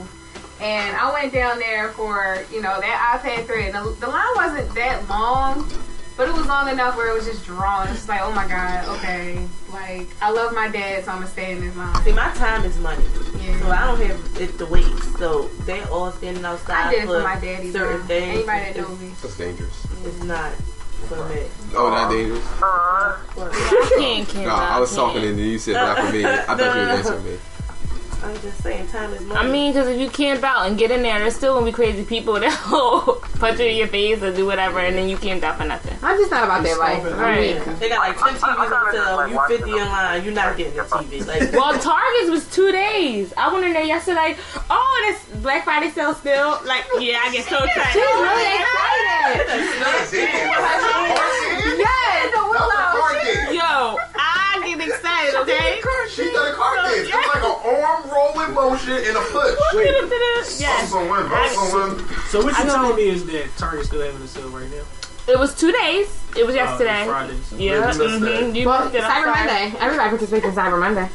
And 0.61 0.97
I 0.97 1.13
went 1.13 1.33
down 1.33 1.59
there 1.61 1.91
for, 1.91 2.39
you 2.53 2.61
know, 2.63 2.81
that 2.81 3.21
iPad 3.23 3.47
3. 3.47 3.67
And 3.67 3.75
the, 3.75 3.97
the 4.01 4.09
line 4.09 4.35
wasn't 4.35 4.75
that 4.75 5.09
long, 5.09 5.71
but 6.19 6.29
it 6.29 6.35
was 6.35 6.47
long 6.47 6.69
enough 6.69 6.97
where 6.97 7.09
it 7.11 7.15
was 7.15 7.25
just 7.25 7.47
drawn. 7.47 7.85
It's 7.87 7.97
just 7.97 8.09
like, 8.09 8.21
oh 8.23 8.33
my 8.33 8.47
God, 8.47 8.87
okay. 8.99 9.39
Like, 9.73 10.09
I 10.21 10.31
love 10.31 10.53
my 10.53 10.69
dad, 10.69 11.05
so 11.05 11.13
I'm 11.13 11.19
going 11.19 11.27
to 11.29 11.33
stay 11.33 11.53
in 11.53 11.61
this 11.61 11.75
line. 11.77 11.95
See, 12.05 12.13
my 12.13 12.31
time 12.35 12.65
is 12.65 12.77
money. 12.81 13.05
Yeah. 13.41 13.61
So 13.61 13.71
I 13.71 13.87
don't 13.87 14.01
have 14.07 14.41
it 14.43 14.59
to 14.59 14.67
waste. 14.67 15.17
So 15.19 15.49
they 15.65 15.81
all 15.85 16.11
standing 16.13 16.45
outside 16.45 16.89
I 16.89 16.91
did 16.91 17.05
it 17.05 17.07
for 17.07 17.21
my 17.23 17.39
daddy. 17.41 17.71
certain 17.71 17.99
bro. 17.99 18.07
things. 18.07 18.35
Anybody 18.37 18.59
that 18.61 18.71
It's- 18.71 18.89
knows 18.89 19.01
me. 19.01 19.09
That's 19.23 19.37
dangerous. 19.39 19.87
It's 20.05 20.23
not 20.25 20.53
for 21.09 21.29
me. 21.29 21.43
Oh, 21.77 21.89
not 21.91 22.11
dangerous. 22.11 22.45
What? 22.45 23.51
I 23.53 23.95
can't 23.99 24.29
camp 24.29 24.47
No. 24.47 24.55
I 24.55 24.79
was 24.81 24.91
can't. 24.91 25.01
talking 25.01 25.25
and 25.29 25.39
you 25.39 25.59
said 25.59 25.75
not 25.75 25.99
for 25.99 26.13
me. 26.13 26.25
I 26.27 26.37
thought 26.43 26.59
you 26.59 26.65
were 26.67 26.75
No. 26.75 26.91
answering 26.97 27.25
me. 27.25 27.39
I 28.23 28.29
I'm 28.29 28.41
just 28.41 28.63
saying, 28.63 28.87
time 28.89 29.13
is 29.13 29.21
money. 29.23 29.41
I 29.41 29.51
mean, 29.51 29.73
because 29.73 29.89
if 29.89 29.99
you 30.01 30.09
camp 30.11 30.43
out 30.45 30.67
and 30.67 30.79
get 30.79 30.91
in 30.91 31.03
there, 31.03 31.19
there's 31.19 31.37
still 31.37 31.55
gonna 31.55 31.67
be 31.67 31.73
crazy 31.73 32.05
people 32.05 32.35
that 32.41 32.67
will 32.71 33.17
punch 33.39 33.59
you 33.61 33.67
in 33.67 33.77
your 33.77 33.87
face 33.89 34.23
or 34.23 34.33
do 34.35 34.47
whatever, 34.47 34.79
and 34.81 34.97
then 34.97 35.09
you 35.09 35.17
camped 35.17 35.45
out 35.45 35.57
for 35.59 35.65
nothing. 35.65 35.97
I'm 36.03 36.17
just 36.19 36.31
not 36.31 36.45
about 36.45 36.63
that 36.65 36.79
life. 36.79 37.05
Right. 37.05 37.59
They 37.79 37.89
got 37.89 38.01
like 38.01 38.19
10 38.19 38.41
TVs 38.41 38.73
on 38.73 38.93
sale. 38.93 39.29
You 39.29 39.57
50 39.59 39.71
in 39.71 39.77
line, 39.79 40.25
you're 40.25 40.35
not 40.35 40.57
getting 40.57 40.79
a 40.79 40.83
TV. 40.85 41.27
Like, 41.27 41.53
Well, 41.53 41.79
Target's 41.79 42.31
was 42.31 42.49
two 42.51 42.71
days. 42.73 43.33
I 43.37 43.53
went 43.53 43.65
in 43.67 43.73
there 43.73 43.85
yesterday. 43.85 44.37
Oh, 44.71 45.05
this 45.09 45.41
Black 45.43 45.65
Friday 45.65 45.91
sale 45.91 46.15
still. 46.15 46.59
Like, 46.65 46.85
yeah, 46.99 47.21
I 47.25 47.33
get 47.33 47.45
so 47.47 47.57
excited. 47.63 47.93
She's 47.93 48.03
really 48.03 48.47
excited. 48.59 49.49
Yes. 51.79 52.35
Yo, 53.53 53.97
I 54.17 54.48
get 54.79 54.89
excited, 54.89 55.35
okay? 55.43 55.81
She 56.11 56.31
done 56.33 56.53
a 56.53 56.55
car 56.55 56.77
dance. 56.77 57.09
It's 57.09 57.13
like 57.13 57.37
an 57.37 57.57
arm 57.65 58.11
rolling 58.11 58.55
motion 58.55 58.95
and 58.95 59.17
a 59.17 59.21
push. 59.21 59.59
Yes. 60.59 60.91
Bumps 60.91 60.95
on 60.95 61.09
one, 61.09 61.29
bumps 61.29 61.57
on 61.59 61.69
one. 61.73 62.09
So 62.29 62.43
what 62.43 62.55
I 62.55 62.61
you 62.63 62.67
know. 62.67 62.75
telling 62.75 62.97
me 62.97 63.09
is 63.09 63.27
that 63.27 63.57
Target's 63.57 63.89
still 63.89 64.03
having 64.03 64.23
a 64.23 64.27
sale 64.27 64.49
right 64.51 64.71
now? 64.71 64.83
It 65.29 65.39
was 65.39 65.55
two 65.55 65.71
days. 65.73 66.23
It 66.37 66.47
was 66.47 66.55
yesterday. 66.55 67.05
Friday. 67.05 67.35
Yeah. 67.57 67.91
Mm-hmm. 67.93 68.55
You 68.57 68.67
well, 68.67 68.85
missed 68.85 68.95
it. 68.97 69.05
I'm 69.05 69.11
Cyber 69.11 69.35
sorry. 69.35 69.47
Monday. 69.47 69.79
Everybody 69.79 70.09
participates 70.11 70.47
in 70.47 70.53
Cyber 70.53 70.79
Monday. 70.81 71.09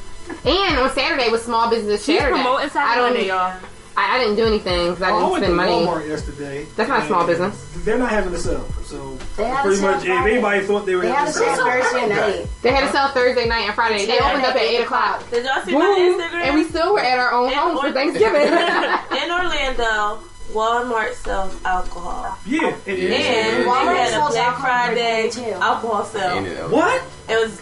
And 0.46 0.78
on 0.80 0.90
Saturday 0.92 1.30
was 1.30 1.42
Small 1.44 1.70
Business 1.70 2.04
She's 2.06 2.20
Saturday. 2.20 2.42
promoting 2.42 2.70
Cyber 2.70 2.78
I 2.84 2.96
don't, 2.96 3.14
Monday, 3.14 3.28
y'all. 3.28 3.60
I, 3.96 4.16
I 4.16 4.20
didn't 4.20 4.36
do 4.38 4.46
anything 4.46 4.90
because 4.92 5.02
I 5.04 5.12
Oh, 5.12 5.20
didn't 5.20 5.32
went 5.32 5.42
to 5.44 5.46
spend 5.48 5.58
money. 5.58 5.86
Walmart 5.86 6.08
yesterday. 6.08 6.66
That's 6.76 6.90
not 6.90 7.04
a 7.04 7.08
small 7.08 7.20
and 7.22 7.28
business. 7.28 7.70
They're 7.86 7.98
not 7.98 8.10
having 8.10 8.34
a 8.34 8.38
sale, 8.38 8.68
so 8.84 9.18
They 9.38 9.44
have 9.46 9.62
pretty 9.64 9.78
sale 9.78 9.92
much 9.92 10.02
if 10.04 10.08
Friday. 10.08 10.32
anybody 10.34 10.66
thought 10.66 10.86
they 10.86 10.96
were 10.96 11.02
They 11.02 11.12
having 11.12 11.34
have 11.34 11.36
a 11.36 11.52
a 11.52 11.56
sale 11.56 11.66
Thursday 11.66 12.08
night. 12.10 12.48
They 12.62 12.72
had 12.72 12.84
a 12.86 12.92
sale 12.92 13.08
Thursday 13.10 13.48
night 13.48 13.66
and 13.66 13.76
Friday. 13.76 14.06
They 14.06 14.18
opened 14.20 14.46
up 14.46 14.56
at 14.56 14.62
8 14.62 14.82
o'clock. 14.82 15.30
Did 15.30 15.46
y'all 15.46 15.62
see 15.64 15.72
Boom. 15.72 15.80
my 15.82 15.98
Instagram? 16.32 16.44
And 16.46 16.56
we 16.56 16.64
still 16.64 16.94
were 16.94 17.00
at 17.02 17.20
our 17.20 17.34
own 17.34 17.52
homes 17.54 17.80
for 17.82 17.92
Thanksgiving. 17.92 18.42
in 18.48 19.32
Orlando, 19.32 20.24
Walmart 20.52 21.14
sells 21.14 21.58
alcohol. 21.66 22.38
Yeah, 22.46 22.76
it 22.86 23.00
is. 23.00 23.14
And 23.26 23.66
Walmart 23.66 23.94
they 23.94 23.98
had 23.98 24.08
a 24.08 24.12
sells 24.12 24.32
Black 24.34 24.46
alcohol 24.48 24.66
Friday 24.66 25.02
every 25.02 25.30
day, 25.30 25.30
too. 25.52 25.52
alcohol 25.62 26.06
sale. 26.06 26.38
Ain't 26.38 26.48
it? 26.48 26.70
What? 26.70 27.04
It 27.30 27.36
was 27.42 27.60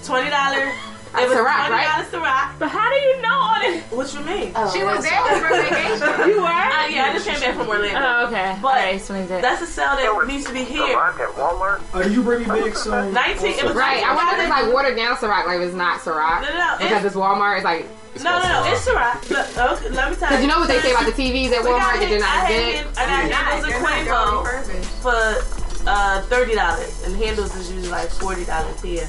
What? 4.53 4.67
Oh, 4.67 4.71
She 4.73 4.83
was 4.83 5.03
that's- 5.03 5.39
there 5.41 5.49
for 5.49 5.55
vacation. 5.55 6.29
You 6.31 6.41
were? 6.41 6.47
Uh, 6.47 6.87
yeah, 6.87 7.05
I 7.09 7.13
just 7.13 7.27
came 7.27 7.39
back 7.39 7.55
from 7.55 7.67
Orlando. 7.67 7.99
Oh, 7.99 8.25
okay. 8.27 8.57
But 8.61 8.75
that 8.75 8.93
explains 8.93 9.31
it. 9.31 9.41
That's 9.41 9.61
a 9.61 9.65
sale 9.65 9.95
that 9.95 10.27
needs 10.27 10.45
to 10.45 10.53
be 10.53 10.63
here. 10.63 10.81
Ciroc 10.95 11.19
at 11.19 11.29
Walmart. 11.35 11.81
Did 12.03 12.11
you 12.13 12.21
bring 12.23 12.41
me 12.41 12.45
back 12.45 12.75
some? 12.75 13.13
Nineteen. 13.13 13.57
It 13.57 13.63
was 13.63 13.73
Right. 13.75 14.03
I 14.03 14.15
wonder 14.15 14.35
if 14.35 14.41
it's 14.41 14.49
like 14.49 14.73
watered 14.73 14.95
down 14.95 15.15
Ciroc, 15.17 15.45
like 15.47 15.59
it's 15.61 15.75
not 15.75 15.99
Ciroc. 16.01 16.41
No, 16.43 16.49
no, 16.49 16.57
no. 16.57 16.75
Because 16.79 17.05
It's, 17.05 17.15
it's 17.15 17.15
Walmart, 17.15 17.55
it's 17.57 17.65
like. 17.65 17.87
no, 18.23 18.39
no, 18.41 18.47
no. 18.63 18.71
It's 18.71 18.85
Ciroc. 18.87 19.29
Look, 19.29 19.57
okay, 19.57 19.89
let 19.89 20.09
me 20.11 20.15
tell 20.15 20.31
you. 20.31 20.37
Because 20.37 20.37
you. 20.37 20.41
you 20.41 20.47
know 20.47 20.59
what 20.59 20.67
they 20.67 20.79
say 20.79 20.91
about 20.91 21.05
the 21.05 21.11
TVs 21.17 21.51
at 21.51 21.63
Walmart 21.65 21.99
that 21.99 22.09
they're 22.09 22.21
hand- 22.21 22.23
I 22.23 22.37
not 22.37 22.47
had 22.47 22.47
good? 22.49 22.75
hand- 22.75 22.87
I 22.97 23.29
got 23.29 23.43
handles 23.49 24.69
and 24.69 24.83
Cuervo 24.85 25.81
for 25.81 25.89
uh, 25.89 26.21
thirty 26.23 26.53
dollars, 26.55 27.03
and 27.05 27.15
handles 27.15 27.55
is 27.55 27.71
usually 27.71 27.89
like 27.91 28.09
forty 28.09 28.45
dollars 28.45 28.79
here. 28.81 29.07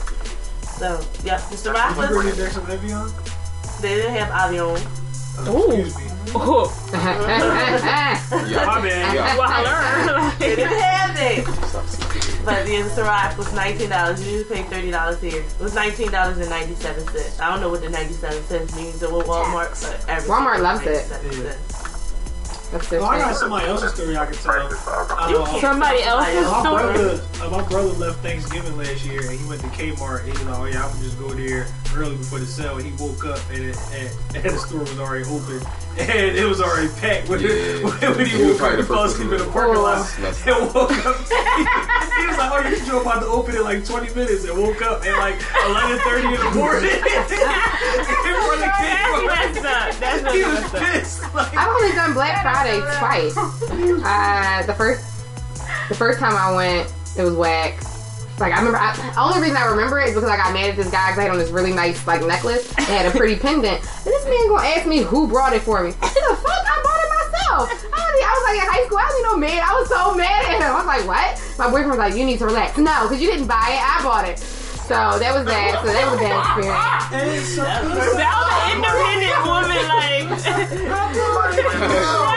So, 0.78 1.00
yep, 1.24 1.40
the 1.50 1.56
Ciroc 1.56 1.94
Did 1.94 2.10
you 2.10 2.22
bring 2.22 2.36
back 2.36 2.52
some 2.52 2.70
Evian? 2.70 3.10
They 3.80 3.94
didn't 3.96 4.14
have 4.14 4.30
Avion. 4.30 4.80
Oh. 5.38 5.70
Excuse 5.72 5.96
me. 5.98 6.04
Oh, 6.34 6.70
Yeah. 6.92 8.64
My 8.66 8.80
bad. 8.80 9.14
Yeah. 9.14 9.36
Waller. 9.36 10.32
They 10.38 10.56
didn't 10.56 10.78
have 10.78 11.16
it. 11.18 11.44
But 12.44 12.64
the 12.66 12.72
Ciroc 12.94 13.36
was 13.38 13.52
nineteen 13.54 13.90
dollars. 13.90 14.24
You 14.26 14.38
usually 14.38 14.56
pay 14.56 14.62
thirty 14.64 14.90
dollars 14.90 15.20
here. 15.20 15.40
It 15.42 15.60
was 15.60 15.74
nineteen 15.74 16.10
dollars 16.10 16.38
and 16.38 16.48
ninety 16.50 16.74
seven 16.74 17.06
cents. 17.08 17.38
I 17.40 17.50
don't 17.50 17.60
know 17.60 17.68
what 17.70 17.82
the 17.82 17.90
ninety 17.90 18.14
seven 18.14 18.42
cents 18.44 18.74
means. 18.76 19.02
It 19.02 19.10
was 19.12 19.24
Walmart, 19.26 19.80
but 19.82 20.08
everything 20.08 20.34
Walmart 20.34 20.60
loves 20.60 20.82
it. 20.82 21.08
97 21.10 21.32
cents. 21.32 21.91
That's 22.72 22.88
their 22.88 23.00
Oh, 23.00 23.04
I 23.04 23.18
got 23.18 23.36
somebody 23.36 23.66
else's 23.66 23.92
story 23.92 24.16
I 24.16 24.24
can 24.24 24.34
tell. 24.34 24.70
You 25.30 25.36
Uh, 25.38 25.60
Somebody 25.60 26.00
tell 26.02 26.18
else's 26.20 26.50
My 26.50 26.60
story. 26.62 26.82
brother, 26.94 27.20
uh, 27.42 27.50
my 27.50 27.62
brother 27.68 27.88
left 28.00 28.18
Thanksgiving 28.20 28.76
last 28.78 29.04
year, 29.04 29.20
and 29.20 29.38
he 29.38 29.46
went 29.46 29.60
to 29.60 29.66
Kmart. 29.68 30.24
And, 30.24 30.38
you 30.38 30.44
know, 30.46 30.56
oh 30.60 30.64
yeah, 30.64 30.84
I'm 30.86 30.90
gonna 30.92 31.04
just 31.04 31.18
go 31.18 31.28
there 31.28 31.66
early 31.94 32.16
before 32.16 32.38
the 32.38 32.46
sale. 32.46 32.78
And 32.78 32.86
he 32.86 32.92
woke 33.02 33.26
up, 33.26 33.38
and, 33.52 33.62
it, 33.66 33.76
and, 33.92 34.08
and 34.36 34.44
the 34.54 34.58
store 34.58 34.80
was 34.80 34.98
already 34.98 35.24
open, 35.28 35.60
and 35.98 36.34
it 36.36 36.46
was 36.48 36.62
already 36.62 36.88
packed. 36.98 37.28
When, 37.28 37.40
Yeah. 37.40 37.50
when 38.16 38.24
he 38.26 38.36
He 38.40 38.44
woke 38.44 38.54
up, 38.54 38.58
probably 38.58 38.80
he 38.80 38.82
the 38.82 38.86
fell 38.88 39.04
first 39.04 39.14
asleep 39.20 39.32
in 39.32 39.38
the 39.38 39.52
parking 39.52 39.82
lot 39.82 40.08
That's- 40.16 40.46
and 40.48 40.74
woke 40.74 40.92
up. 41.04 41.16
he 42.16 42.24
was 42.26 42.38
like, 42.40 42.52
"Oh, 42.56 42.68
you 42.68 42.76
drove 42.88 43.02
about 43.04 43.20
to 43.20 43.26
open 43.26 43.54
in 43.56 43.64
like 43.64 43.84
20 43.84 44.14
minutes," 44.14 44.44
and 44.48 44.56
woke 44.56 44.80
up 44.80 45.04
at 45.04 45.18
like 45.20 45.36
11:30 45.68 46.24
in 46.24 46.40
the 46.40 46.50
morning. 46.56 46.88
in 46.88 47.04
front 47.04 48.64
of 48.64 48.72
That's 48.72 48.80
Kmart. 48.80 49.26
messed 49.28 49.66
up. 49.66 49.92
That's 50.00 50.32
He 50.34 50.44
was 50.44 50.54
messed 50.62 50.74
up. 50.74 50.80
pissed. 50.82 51.34
Like, 51.34 51.56
I've 51.56 51.68
only 51.68 51.92
done 51.92 52.12
Black 52.14 52.42
Friday 52.62 52.80
twice. 52.98 53.36
Uh, 53.36 54.62
the 54.66 54.74
first, 54.74 55.02
the 55.88 55.94
first 55.94 56.20
time 56.20 56.36
I 56.36 56.54
went, 56.54 56.92
it 57.18 57.22
was 57.24 57.34
whack. 57.34 57.82
Like 58.38 58.52
I 58.54 58.58
remember, 58.58 58.78
I, 58.78 58.94
the 58.94 59.20
only 59.20 59.40
reason 59.42 59.56
I 59.56 59.66
remember 59.66 59.98
it 60.00 60.08
is 60.08 60.14
because 60.14 60.30
I 60.30 60.36
got 60.36 60.54
mad 60.54 60.70
at 60.70 60.76
this 60.76 60.90
guy 60.90 61.10
because 61.10 61.18
I 61.18 61.22
had 61.22 61.30
on 61.32 61.38
this 61.38 61.50
really 61.50 61.72
nice 61.72 62.06
like 62.06 62.22
necklace. 62.24 62.70
It 62.72 62.86
had 62.86 63.06
a 63.06 63.10
pretty 63.10 63.36
pendant. 63.36 63.82
And 63.82 64.06
this 64.06 64.24
man 64.24 64.48
gonna 64.48 64.66
ask 64.66 64.86
me 64.86 64.98
who 65.02 65.26
brought 65.28 65.52
it 65.52 65.62
for 65.62 65.82
me. 65.82 65.90
I 65.90 66.08
the 66.08 66.36
fuck, 66.38 66.64
I 66.64 66.80
bought 66.82 67.02
it 67.02 67.10
myself. 67.10 67.66
I 67.92 67.98
was, 67.98 68.22
I 68.22 68.30
was 68.30 68.44
like 68.46 68.58
in 68.62 68.66
high 68.70 68.86
school, 68.86 68.98
I 68.98 69.10
was 69.10 69.22
no 69.26 69.36
man. 69.36 69.58
I 69.62 69.72
was 69.74 69.88
so 69.88 70.14
mad 70.14 70.44
at 70.46 70.54
him. 70.54 70.62
I 70.62 70.74
was 70.78 70.86
like, 70.86 71.04
what? 71.06 71.58
My 71.58 71.66
boyfriend 71.66 71.90
was 71.90 71.98
like, 71.98 72.14
you 72.14 72.24
need 72.24 72.38
to 72.38 72.46
relax. 72.46 72.78
No, 72.78 73.02
because 73.02 73.20
you 73.20 73.30
didn't 73.30 73.48
buy 73.48 73.74
it, 73.74 73.82
I 73.82 74.02
bought 74.02 74.26
it. 74.26 74.38
So 74.38 75.18
that 75.18 75.34
was 75.34 75.44
that. 75.46 75.82
So 75.82 75.92
that 75.92 76.06
was 76.10 76.14
a 76.14 76.22
bad 76.22 76.38
experience. 76.42 77.10
and 77.10 77.42
so 77.46 77.62
That 77.62 78.34
was 78.38 78.54
an 78.54 78.78
independent 78.78 79.42
woman, 79.50 79.82
like. 79.90 80.30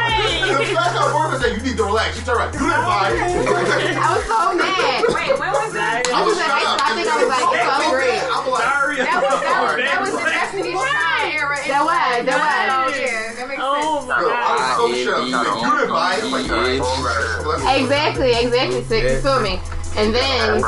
The 0.55 0.65
fact 0.71 0.93
that 0.95 1.11
workers 1.13 1.39
say 1.41 1.49
you 1.55 1.61
need 1.61 1.77
to 1.77 1.83
relax. 1.83 2.17
You 2.17 2.23
turn 2.25 2.37
around. 2.37 2.53
You 2.55 2.59
didn't 2.65 2.85
buy 2.87 3.11
it. 3.11 3.95
I 3.95 4.07
was 4.15 4.23
so 4.25 4.39
mad. 4.55 5.03
Wait, 5.11 5.31
when 5.39 5.51
was 5.51 5.71
that? 5.75 6.07
I 6.07 6.19
was 6.23 6.37
in 6.37 6.47
high. 6.47 6.79
I 6.79 6.89
think 6.95 7.07
I 7.11 7.15
was 7.19 7.29
like 7.29 7.43
12th 7.43 7.91
grade. 7.91 8.23
I'm 8.25 8.45
like, 8.49 8.63
sorry. 8.63 8.95
That 9.03 9.19
was, 9.19 9.39
that 9.43 9.59
was, 9.61 9.75
That 9.83 9.99
was 10.01 10.11
the 10.15 10.25
Destiny 10.31 10.71
Child 10.71 11.27
era. 11.35 11.57
That 11.67 11.81
was, 11.83 12.25
that 12.25 12.39
was. 12.39 12.95
Oh, 12.95 12.99
yeah, 12.99 13.35
that 13.35 13.47
makes 13.49 13.61
Oh 13.63 13.99
sense. 13.99 14.07
my 14.07 14.15
I 14.15 14.23
god. 14.23 14.79
was 14.79 14.95
so 14.95 15.03
shocked. 15.03 15.27
Like, 15.35 15.51
you 15.59 15.71
didn't 15.75 15.91
buy 15.91 16.15
it. 16.15 16.23
I'm 16.23 16.31
like, 16.31 16.47
alright, 16.49 17.81
Exactly, 17.81 18.31
exactly. 18.31 18.81
So 18.87 18.95
you 18.95 19.19
feel 19.19 19.39
me? 19.41 19.59
And 19.97 20.13
then 20.13 20.61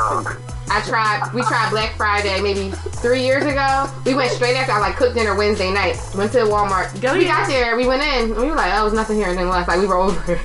I 0.70 0.82
tried. 0.86 1.30
We 1.34 1.42
tried 1.42 1.70
Black 1.70 1.94
Friday 1.96 2.40
maybe 2.40 2.70
three 3.00 3.22
years 3.22 3.44
ago. 3.44 3.90
We 4.04 4.14
went 4.14 4.30
straight 4.32 4.56
after 4.56 4.72
I 4.72 4.80
like 4.80 4.96
cooked 4.96 5.14
dinner 5.14 5.34
Wednesday 5.36 5.72
night. 5.72 5.98
Went 6.16 6.32
to 6.32 6.38
Walmart. 6.38 7.00
Go 7.00 7.14
we 7.14 7.24
yeah. 7.24 7.40
got 7.40 7.48
there. 7.48 7.76
We 7.76 7.86
went 7.86 8.02
in. 8.02 8.32
And 8.32 8.36
we 8.36 8.46
were 8.50 8.56
like, 8.56 8.72
oh, 8.74 8.82
there's 8.82 8.94
nothing 8.94 9.16
here. 9.16 9.28
And 9.28 9.38
then 9.38 9.48
left. 9.48 9.68
Like 9.68 9.80
we 9.80 9.86
were 9.86 9.96
over. 9.96 10.38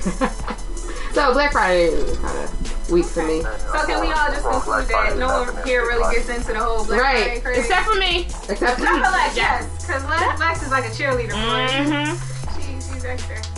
so 1.12 1.32
Black 1.32 1.52
Friday 1.52 1.84
is 1.84 2.18
kind 2.18 2.38
of 2.38 2.90
weak 2.90 3.06
for 3.06 3.26
me. 3.26 3.42
So 3.42 3.86
can 3.86 4.00
we 4.00 4.12
all 4.12 4.28
just 4.28 4.44
conclude 4.46 4.88
that 4.88 5.16
no 5.18 5.28
one 5.28 5.66
here 5.66 5.82
really 5.82 6.14
gets 6.14 6.28
into 6.28 6.52
the 6.52 6.58
whole 6.58 6.84
Black 6.84 7.00
Right. 7.00 7.24
Friday 7.24 7.40
craze? 7.40 7.58
Except 7.58 7.86
for 7.86 7.98
me. 7.98 8.20
Except 8.48 8.80
for 8.80 8.86
I 8.86 8.96
me. 8.96 9.02
feel 9.02 9.12
like 9.12 9.36
yes, 9.36 9.86
because 9.86 10.04
Lex, 10.04 10.40
Lex 10.40 10.62
is 10.62 10.70
like 10.70 10.84
a 10.84 10.88
cheerleader 10.88 11.30
for 11.30 11.64
it. 11.64 11.70
Mm-hmm. 11.70 12.60
She, 12.60 12.92
she's 12.92 13.04
extra. 13.04 13.53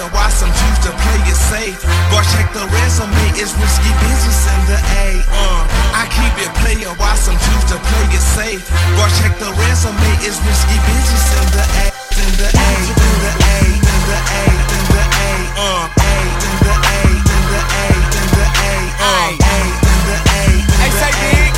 Player, 0.00 0.12
why 0.12 0.28
some 0.30 0.50
play 0.50 1.20
it 1.28 1.36
safe. 1.36 1.80
Boy, 2.08 2.22
check 2.32 2.48
the 2.52 2.64
resume, 2.72 3.12
it's 3.36 3.52
risky 3.60 3.92
business 4.00 4.40
in 4.48 4.60
the 4.66 4.78
A. 4.96 5.20
Uh, 5.28 5.60
I 5.92 6.08
keep 6.08 6.34
it 6.40 6.52
player, 6.60 6.92
why 6.96 7.14
some 7.16 7.36
play 7.36 8.06
it 8.16 8.24
safe. 8.24 8.64
Boy, 8.96 9.08
check 9.20 9.36
the 9.38 9.50
resume, 9.52 10.10
it's 10.24 10.40
risky 10.40 10.78
business 10.88 11.26
in 11.36 11.48
the 11.52 11.64
A. 11.64 11.86
In 12.20 12.30
the 12.36 12.48
A, 12.48 12.70
in 12.80 13.16
the 13.20 13.32
A, 13.40 13.58
in 13.60 14.00
the 14.08 14.18
A, 14.20 14.44
in 14.48 14.84
the 14.88 15.02
A. 15.04 15.32
Uh, 15.56 15.88
A, 15.88 16.16
in 16.46 16.56
the 16.64 16.74
A, 16.80 17.04
in 17.10 17.42
the 17.50 17.60
A, 17.60 17.88
in 18.16 18.26
the 18.36 18.46
A. 18.60 18.76
Uh, 19.00 19.36
A, 19.40 19.60
in 19.60 19.98
the 20.08 20.16
A, 20.30 20.44
in 20.48 20.92
the 20.96 21.46
A. 21.46 21.49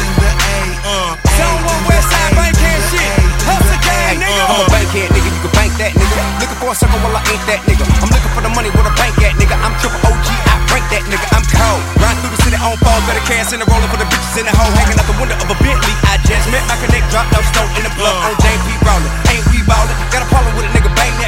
that 5.82 5.98
nigga. 5.98 6.22
Looking 6.38 6.58
for 6.62 6.70
a 6.70 6.76
circle, 6.78 6.98
well 7.02 7.18
I 7.18 7.22
ain't 7.26 7.42
that 7.50 7.60
nigga. 7.66 7.82
I'm 7.98 8.10
looking 8.14 8.32
for 8.38 8.42
the 8.46 8.52
money 8.54 8.70
where 8.70 8.86
the 8.86 8.94
bank 8.94 9.18
at, 9.26 9.34
nigga. 9.34 9.58
I'm 9.58 9.74
triple 9.82 9.98
OG, 10.06 10.28
I 10.30 10.54
rank 10.70 10.86
that 10.94 11.02
nigga. 11.10 11.26
I'm 11.34 11.42
cold. 11.50 11.82
Ride 11.98 12.18
through 12.22 12.30
the 12.30 12.40
city 12.46 12.58
on 12.62 12.78
fall, 12.78 12.98
got 13.10 13.18
a 13.18 13.24
cash 13.26 13.50
in 13.50 13.58
the 13.58 13.66
roller 13.66 13.90
for 13.90 13.98
the 13.98 14.06
bitches 14.06 14.38
in 14.38 14.46
the 14.46 14.54
hole, 14.54 14.70
hanging 14.78 14.94
out 14.94 15.08
the 15.10 15.18
window 15.18 15.34
of 15.34 15.50
a 15.50 15.56
Bentley. 15.58 15.94
I 16.06 16.22
just 16.22 16.46
met 16.54 16.62
my 16.70 16.78
connect, 16.78 17.10
drop 17.10 17.26
no 17.34 17.42
stone 17.50 17.70
in 17.74 17.82
the 17.82 17.92
blood 17.98 18.14
on 18.14 18.34
James 18.38 18.62
P 18.62 19.21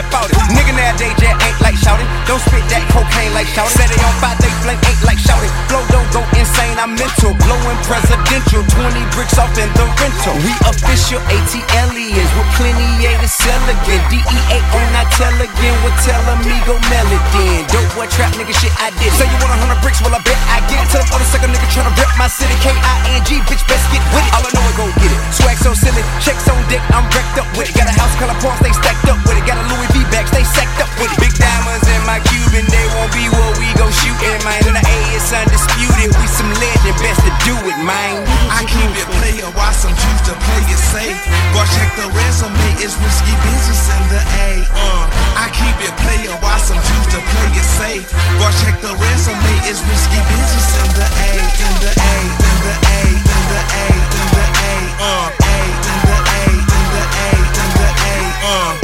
rap 0.05 0.25
out 0.25 0.31
it. 0.31 0.37
Nigga 0.53 0.73
nowadays 0.77 1.15
just 1.17 1.37
ain't 1.41 1.61
like 1.61 1.77
shouting. 1.77 2.07
Don't 2.29 2.41
spit 2.41 2.65
that 2.69 2.85
cocaine 2.93 3.33
like 3.33 3.49
shouting. 3.49 3.73
Said 3.77 3.89
they 3.89 4.01
on 4.05 4.15
five 4.21 4.37
they 4.41 4.53
flame 4.61 4.81
ain't 4.85 5.03
like 5.05 5.21
shouting. 5.21 5.51
Blow 5.69 5.83
don't 5.89 6.09
go 6.13 6.21
insane, 6.37 6.77
I'm 6.77 6.93
mental. 6.97 7.33
Blowing 7.45 7.79
presidential, 7.89 8.63
20 8.65 9.15
bricks 9.17 9.37
off 9.41 9.53
in 9.57 9.69
the 9.77 9.87
rental. 10.01 10.37
We 10.45 10.53
official 10.69 11.21
ATL 11.29 11.95
is 11.95 12.31
with 12.37 12.51
plenty 12.59 12.89
A 13.09 13.13
to 13.21 13.29
sell 13.29 13.63
again. 13.69 14.03
DEA 14.11 14.59
on 14.75 14.87
that 14.95 15.09
tell 15.17 15.35
again, 15.35 15.75
we'll 15.83 15.97
tell 16.05 16.23
amigo 16.37 16.77
melody. 16.91 17.65
Dope 17.73 17.89
boy 17.97 18.09
trap 18.13 18.33
nigga 18.37 18.55
shit 18.55 18.73
I 18.81 18.93
did. 19.01 19.11
Say 19.17 19.27
you 19.29 19.39
want 19.41 19.53
a 19.55 19.59
hundred 19.59 19.81
bricks, 19.81 20.01
well 20.05 20.15
I 20.15 20.21
bet 20.23 20.39
I 20.51 20.61
get 20.69 20.81
it. 20.81 20.89
Tell 20.93 21.05
the 21.05 21.13
other 21.17 21.29
second 21.29 21.51
nigga 21.55 21.69
tryna 21.73 21.93
rip 21.97 22.11
my 22.21 22.29
city. 22.29 22.55
K-I-N-G, 22.61 23.43
bitch, 23.49 23.63
best 23.67 23.85
get 23.91 24.03
with 24.13 24.25
it. 24.25 24.33
All 24.37 24.45
I 24.45 24.51
know 24.53 24.65
is 24.69 24.77
go 24.77 24.87
get 25.01 25.11
it. 25.11 25.21
Swag 25.35 25.59
so 25.59 25.73
silly, 25.75 26.03
Checks 26.23 26.47
on 26.51 26.61
dick, 26.69 26.83
I'm 26.93 27.07
wrecked 27.15 27.39
up 27.39 27.49
with 27.57 27.71
it. 27.71 27.75
Got 27.75 27.91
a 27.91 27.95
house 27.95 28.15
color 28.19 28.37
pawns, 28.43 28.61
they 28.61 28.73
stacked 28.75 29.07
up 29.11 29.19
with 29.27 29.39
it. 29.39 29.45
Got 29.47 29.59
a 29.59 29.65
Louis 29.71 29.94
feedbacks, 29.95 30.35
they 30.35 30.43
sacked 30.43 30.83
up 30.83 30.91
with 30.99 31.15
it. 31.15 31.21
Big 31.23 31.35
diamonds 31.39 31.87
in 31.87 32.03
my 32.03 32.19
Cuban, 32.27 32.67
they 32.67 32.87
won't 32.99 33.15
be 33.15 33.31
what 33.31 33.55
we 33.63 33.71
go 33.79 33.87
shooting, 34.03 34.43
man. 34.43 34.59
In 34.67 34.75
the 34.75 34.83
A, 34.83 34.97
it's 35.15 35.31
undisputed. 35.31 36.11
We 36.19 36.27
some 36.27 36.51
legend, 36.59 36.99
best 36.99 37.23
to 37.23 37.33
do 37.47 37.55
it, 37.55 37.79
man. 37.87 38.27
I 38.51 38.67
keep 38.67 38.91
it 38.99 39.09
player, 39.23 39.47
why 39.55 39.71
some 39.71 39.95
choose 39.95 40.23
to 40.27 40.35
play 40.35 40.63
it 40.67 40.83
safe? 40.91 41.19
Go 41.55 41.63
check 41.79 41.91
the 41.95 42.11
resume, 42.11 42.67
it's 42.83 42.99
risky 42.99 43.35
business 43.47 43.83
in 43.95 44.03
the 44.11 44.21
A. 44.21 44.51
Uh, 44.75 45.07
I 45.39 45.47
keep 45.55 45.77
it 45.87 45.95
player, 46.03 46.35
why 46.43 46.59
some 46.59 46.81
choose 46.83 47.09
to 47.15 47.21
play 47.23 47.51
it 47.55 47.69
safe? 47.79 48.07
Go 48.43 48.47
check 48.67 48.77
the 48.83 48.93
resume, 48.99 49.53
it's 49.71 49.81
risky 49.87 50.21
business 50.27 50.69
in 50.83 50.91
the 50.99 51.07
A, 51.07 51.31
in 51.39 51.75
the 51.79 51.91
A, 51.95 52.15
in 52.43 52.59
the 52.67 52.75
A, 52.75 53.01
in 53.15 53.43
the 53.51 53.61
A, 53.63 53.87
in 53.95 54.27
the 54.35 54.47
A, 54.59 54.75
uh, 54.99 55.29
A, 55.31 55.57
in 55.87 55.99
the 56.05 56.19
A, 56.27 56.43
in 56.51 56.87
the 56.95 57.05
A, 57.15 57.31
in 57.63 57.71
the 57.79 57.89
A, 58.03 58.17
uh. 58.45 58.84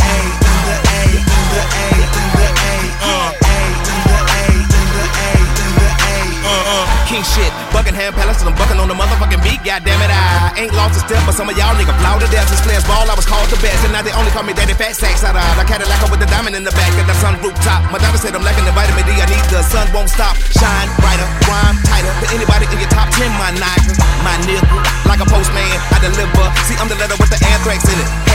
Shit, 7.20 7.52
Buckingham 7.68 8.16
Palace, 8.16 8.40
and 8.40 8.48
I'm 8.48 8.56
bucking 8.56 8.80
on 8.80 8.88
the 8.88 8.96
motherfucking 8.96 9.44
beat. 9.44 9.60
Goddamn 9.60 10.00
it, 10.00 10.08
I 10.08 10.56
ain't 10.56 10.72
lost 10.72 10.96
a 10.96 11.04
step, 11.04 11.20
but 11.28 11.36
some 11.36 11.52
of 11.52 11.54
y'all 11.54 11.76
nigga 11.76 11.92
blow 12.00 12.16
to 12.16 12.24
death. 12.32 12.48
Since 12.48 12.64
players 12.64 12.82
ball, 12.88 13.04
I 13.06 13.14
was 13.14 13.28
called 13.28 13.44
the 13.52 13.60
best, 13.60 13.84
and 13.84 13.92
now 13.92 14.00
they 14.00 14.10
only 14.16 14.32
call 14.32 14.42
me 14.42 14.56
Daddy 14.56 14.72
Fat 14.72 14.96
Sacks. 14.96 15.20
Out 15.20 15.36
of 15.36 15.44
I 15.44 15.64
Cadillac 15.68 16.00
with 16.08 16.18
the 16.18 16.30
diamond 16.32 16.56
in 16.56 16.64
the 16.64 16.72
back 16.72 16.90
of 16.96 17.04
the 17.04 17.12
sun 17.20 17.36
rooftop. 17.44 17.92
My 17.92 18.00
doctor 18.00 18.18
said 18.24 18.32
I'm 18.32 18.40
lacking 18.40 18.64
the 18.64 18.72
vitamin 18.72 19.04
D. 19.04 19.20
I 19.20 19.28
need 19.28 19.44
the 19.52 19.60
sun 19.60 19.84
won't 19.92 20.08
stop. 20.08 20.32
Shine 20.48 20.88
brighter, 21.04 21.28
rhyme 21.44 21.76
tighter 21.84 22.08
than 22.24 22.40
anybody 22.40 22.64
in 22.72 22.80
your 22.80 22.88
top 22.88 23.12
ten. 23.12 23.28
My 23.36 23.52
nigga, 23.52 24.00
my 24.24 24.34
nigga, 24.48 24.64
like 25.04 25.20
a 25.20 25.28
postman, 25.28 25.76
I 25.92 26.00
deliver. 26.00 26.48
See, 26.64 26.80
I'm 26.80 26.88
the 26.88 26.96
letter 26.96 27.20
with 27.20 27.28
the 27.28 27.38
anthrax 27.52 27.84
in 27.84 28.00
it. 28.00 28.29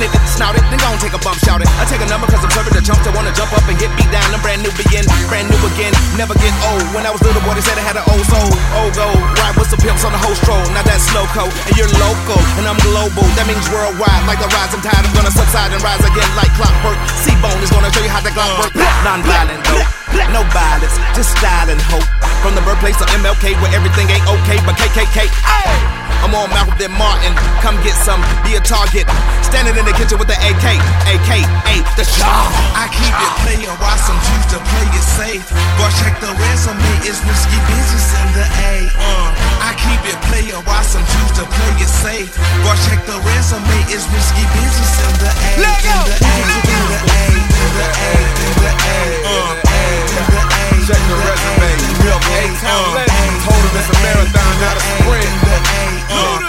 Hashtag 0.00 0.08
hit 0.08 0.16
it, 0.16 0.16
snip 0.16 0.16
it, 0.16 0.24
snout 0.32 0.54
it, 0.56 0.64
then 0.72 0.80
gon' 0.80 0.96
take 0.96 1.12
a 1.12 1.20
bump, 1.20 1.36
shout 1.44 1.60
it. 1.60 1.68
I 1.76 1.84
take 1.84 2.00
a 2.00 2.08
number 2.08 2.24
cause 2.24 2.40
I'm 2.40 2.52
serving 2.56 2.72
the 2.72 2.80
jump 2.80 3.04
I 3.04 3.12
wanna 3.12 3.32
jump 3.36 3.52
up 3.52 3.64
and 3.68 3.76
get 3.76 3.92
beat 3.96 4.08
down. 4.08 4.24
I'm 4.32 4.40
brand 4.40 4.64
new 4.64 4.72
begin, 4.80 5.04
brand 5.28 5.52
new 5.52 5.60
again, 5.76 5.92
never 6.16 6.32
get 6.40 6.52
old. 6.72 6.84
When 6.96 7.04
I 7.04 7.12
was 7.12 7.20
little 7.20 7.42
boy, 7.44 7.52
they 7.52 7.64
said 7.64 7.76
I 7.76 7.84
had 7.84 8.00
an 8.00 8.06
old 8.08 8.24
soul. 8.24 8.48
Old 8.80 8.96
gold, 8.96 9.20
right 9.36 9.52
with 9.56 9.68
some 9.68 9.80
pimps 9.80 10.04
on 10.04 10.12
the 10.12 10.20
whole 10.20 10.36
stroll. 10.40 10.64
Now 10.72 10.84
that's 10.88 11.04
loco, 11.12 11.48
and 11.68 11.74
you're 11.76 11.92
local, 12.00 12.40
and 12.56 12.64
I'm 12.64 12.80
global. 12.80 13.24
That 13.36 13.44
means 13.44 13.64
worldwide, 13.68 14.24
like 14.24 14.40
the 14.40 14.48
rise. 14.56 14.72
I'm 14.72 14.80
tired, 14.80 15.04
I'm 15.04 15.12
gonna 15.12 15.32
subside 15.32 15.76
and 15.76 15.82
rise 15.84 16.00
again 16.00 16.30
like 16.32 16.52
clockwork. 16.56 16.96
C-Bone 17.20 17.60
is 17.60 17.68
gonna 17.68 17.92
show 17.92 18.00
you 18.00 18.12
how 18.12 18.24
the 18.24 18.32
clock 18.32 18.56
work. 18.56 18.72
Non-violent 19.04 19.60
though, 19.68 19.84
no 20.32 20.40
violence, 20.48 20.96
just 21.12 21.36
style 21.36 21.68
and 21.68 21.80
hope. 21.92 22.06
From 22.40 22.56
the 22.56 22.64
birthplace 22.64 22.96
of 23.04 23.08
MLK, 23.20 23.52
where 23.60 23.72
everything 23.76 24.08
ain't 24.08 24.24
okay, 24.40 24.56
but 24.64 24.80
KKK. 24.80 25.28
Ay! 25.44 25.99
I'm 26.20 26.34
on 26.36 26.48
Malcolm 26.50 26.76
then 26.78 26.92
Martin. 26.96 27.32
Come 27.64 27.76
get 27.82 27.96
some, 27.96 28.20
be 28.44 28.56
a 28.56 28.62
target. 28.62 29.08
Standing 29.44 29.76
in 29.76 29.84
the 29.84 29.94
kitchen 29.96 30.20
with 30.20 30.28
the 30.28 30.38
AK, 30.38 30.66
AKA 31.08 31.80
the 31.96 32.04
shot. 32.04 32.48
I 32.76 32.86
keep 32.92 33.12
it 33.12 33.34
player, 33.44 33.72
why 33.80 33.96
some 33.96 34.18
choose 34.28 34.46
to 34.54 34.58
play 34.60 34.88
it 34.94 35.04
safe? 35.04 35.44
Boy, 35.80 35.90
check 36.00 36.14
the 36.20 36.30
resume, 36.32 36.80
it's 37.04 37.20
risky 37.24 37.58
business 37.68 38.08
in 38.20 38.28
the 38.36 38.46
A. 38.46 38.74
Uh, 38.96 39.28
I 39.64 39.72
keep 39.76 40.00
it 40.06 40.18
player, 40.28 40.60
why 40.64 40.80
some 40.84 41.04
choose 41.04 41.32
to 41.40 41.44
play 41.44 41.72
it 41.82 41.90
safe? 41.90 42.32
Boy, 42.62 42.76
check 42.88 43.00
the 43.08 43.18
resume, 43.20 43.76
it's 43.90 44.06
risky 44.12 44.44
business 44.54 44.94
in 45.02 45.14
the 45.24 45.30
A. 45.32 45.50
In 45.56 45.98
the 46.04 46.16
A, 46.20 46.36
in 46.40 46.84
the 46.88 47.00
A, 47.00 47.24
in 47.36 47.70
the 47.74 47.86
A, 48.00 48.14
in 48.40 48.52
the 48.56 48.70
A, 48.70 48.94
uh, 49.24 49.30
A, 49.30 49.32
in 49.32 49.56
the 49.56 49.66
A. 49.66 49.69
Check 50.80 50.96
the 50.96 51.18
resume, 51.28 51.72
milk 52.02 52.24
A-Town. 52.40 53.04
Told 53.44 53.62
him 53.62 53.74
it's 53.76 53.90
a 53.92 53.98
marathon, 54.00 54.52
not 54.64 54.74
a 54.74 54.82
sprint. 54.96 55.28
Uh, 56.08 56.40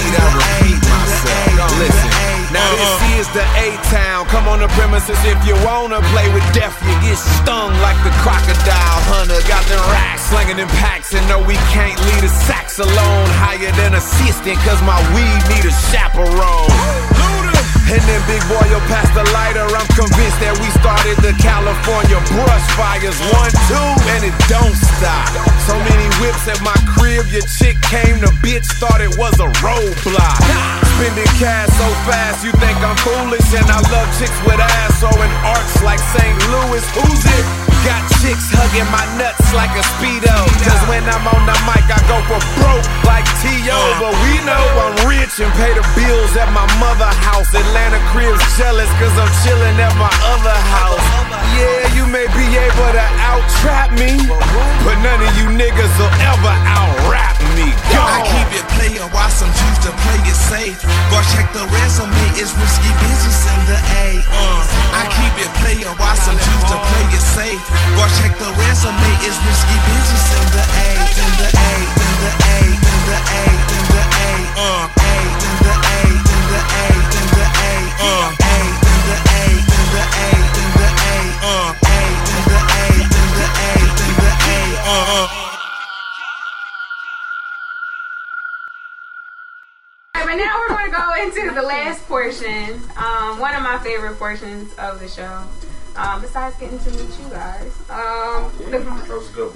need 0.00 0.14
I 0.16 0.24
repeat 0.34 0.80
myself? 0.88 1.78
Listen. 1.78 2.10
Now 2.48 2.70
this 2.80 2.86
uh-huh. 2.86 3.20
is 3.20 3.28
the 3.36 3.44
A-Town. 3.60 4.26
Come 4.32 4.48
on 4.48 4.60
the 4.64 4.70
premises 4.78 5.18
if 5.28 5.36
you 5.44 5.52
wanna 5.66 6.00
play 6.16 6.32
with 6.32 6.46
death. 6.56 6.74
You 6.86 6.96
get 7.04 7.18
stung 7.18 7.76
like 7.84 8.00
the 8.06 8.14
crocodile 8.24 9.00
hunter. 9.10 9.42
Got 9.46 9.66
the 9.68 9.76
racks 9.92 10.32
slinging 10.32 10.58
in 10.58 10.68
packs 10.80 11.12
and 11.12 11.26
no, 11.28 11.42
we 11.44 11.54
can't 11.74 11.98
leave 12.08 12.22
the 12.22 12.32
sacks 12.48 12.78
alone. 12.78 13.26
Higher 13.42 13.70
than 13.76 13.94
assistant, 13.94 14.56
cause 14.64 14.80
my 14.82 14.96
weed 15.12 15.40
need 15.52 15.68
a 15.68 15.74
chaperone. 15.92 17.43
And 17.84 18.00
then 18.08 18.20
big 18.24 18.40
boy, 18.48 18.64
you'll 18.72 18.84
pass 18.88 19.08
the 19.12 19.24
lighter. 19.36 19.68
I'm 19.68 19.88
convinced 19.92 20.40
that 20.40 20.56
we 20.56 20.68
started 20.80 21.20
the 21.20 21.36
California 21.36 22.16
brush 22.32 22.66
fires. 22.80 23.16
One, 23.28 23.52
two, 23.68 23.88
and 24.16 24.24
it 24.24 24.36
don't 24.48 24.72
stop. 24.96 25.28
So 25.68 25.76
many 25.76 26.08
whips 26.16 26.48
at 26.48 26.60
my 26.64 26.76
crib, 26.96 27.28
your 27.28 27.44
chick 27.44 27.76
came, 27.84 28.24
the 28.24 28.32
bitch 28.40 28.64
thought 28.80 29.04
it 29.04 29.12
was 29.20 29.36
a 29.36 29.48
roadblock. 29.60 30.40
Spending 30.96 31.28
cash 31.36 31.68
so 31.76 31.88
fast, 32.08 32.40
you 32.40 32.52
think 32.56 32.76
I'm 32.80 32.96
foolish. 33.04 33.44
And 33.52 33.68
I 33.68 33.78
love 33.92 34.08
chicks 34.16 34.38
with 34.48 34.60
ass 34.60 35.04
or 35.04 35.12
in 35.20 35.32
arts 35.44 35.84
like 35.84 36.00
St. 36.16 36.36
Louis. 36.48 36.84
Who's 36.96 37.24
it? 37.36 37.44
Got 37.84 38.00
chicks 38.24 38.48
hugging 38.48 38.88
my 38.88 39.04
nuts 39.20 39.44
like 39.52 39.68
a 39.76 39.84
Speedo. 40.00 40.32
Cause 40.64 40.82
when 40.88 41.04
I'm 41.04 41.28
on 41.28 41.44
the 41.44 41.56
mic, 41.68 41.84
I 41.92 42.00
go 42.08 42.16
for 42.24 42.40
broke 42.56 42.88
like 43.04 43.28
T.O. 43.44 43.76
But 44.00 44.16
we 44.24 44.40
know 44.48 44.64
I'm 44.80 44.96
rich 45.04 45.36
and 45.36 45.52
pay 45.60 45.68
the 45.76 45.84
bills 45.92 46.32
at 46.40 46.48
my 46.56 46.64
mother 46.80 47.12
house. 47.28 47.52
Atlanta 47.52 47.83
cribs 48.14 48.40
jealous 48.56 48.88
cause 49.02 49.12
I'm 49.18 49.32
chilling 49.42 49.76
at 49.82 49.92
my 49.98 50.12
other 50.30 50.58
house. 50.70 51.02
Yeah, 51.58 51.98
you 51.98 52.06
may 52.06 52.24
be 52.32 52.46
able 52.56 52.90
to 52.94 53.06
out 53.26 53.44
trap 53.60 53.90
me, 53.98 54.14
but 54.86 54.96
none 55.02 55.20
of 55.20 55.32
you 55.36 55.50
niggas 55.52 55.92
will 55.98 56.14
ever 56.22 56.54
out 56.70 56.94
rap 57.10 57.36
me. 57.58 57.74
Go. 57.90 58.00
I 58.00 58.22
keep 58.24 58.50
it 58.54 58.66
player, 58.78 59.06
why 59.10 59.28
some 59.28 59.50
choose 59.50 59.78
to 59.86 59.90
play 60.06 60.20
it 60.24 60.38
safe? 60.38 60.78
Boy, 61.10 61.22
check 61.34 61.50
the 61.52 61.66
resume, 61.74 62.14
it's 62.38 62.54
risky 62.56 62.92
business 63.02 63.38
in 63.50 63.60
the 63.66 63.78
A. 63.78 64.06
Uh, 64.32 64.62
I 64.94 65.02
keep 65.10 65.34
it 65.42 65.50
player, 65.60 65.90
why 65.98 66.14
some 66.14 66.38
choose 66.38 66.64
to 66.70 66.76
play 66.78 67.06
it 67.12 67.22
safe? 67.22 67.62
Boy, 67.98 68.08
check 68.22 68.32
the 68.38 68.50
resume, 68.54 69.10
it's 69.26 69.38
risky 69.44 69.78
business 69.90 70.26
in 70.38 70.46
the 70.54 70.64
A, 70.64 70.88
in 71.20 71.32
the 71.42 71.48
A, 71.52 71.72
in 72.00 72.14
the 72.22 72.32
A, 72.32 72.58
in 72.70 72.98
the 73.10 73.18
A, 73.18 73.42
in 73.74 73.84
the 73.92 74.02
A. 74.14 74.32
Uh, 74.54 74.86
in 74.86 75.54
the 75.60 75.74
A, 75.74 75.74
the 75.74 75.74
A, 75.74 75.98
in 76.02 76.18
the 76.18 76.20
A. 76.20 76.23
But 90.34 90.36
now 90.36 90.58
we're 90.58 90.68
going 90.68 90.90
to 90.90 90.96
go 90.96 91.12
into 91.22 91.54
the 91.54 91.62
last 91.62 92.04
portion, 92.08 92.80
um, 92.96 93.38
one 93.38 93.54
of 93.54 93.62
my 93.62 93.78
favorite 93.78 94.18
portions 94.18 94.74
of 94.78 94.98
the 94.98 95.06
show. 95.06 95.44
Um, 95.96 96.20
besides 96.20 96.56
getting 96.58 96.78
to 96.80 96.90
meet 96.90 97.00
you 97.20 97.28
guys, 97.30 97.72
um, 97.88 98.50
the- 98.70 98.80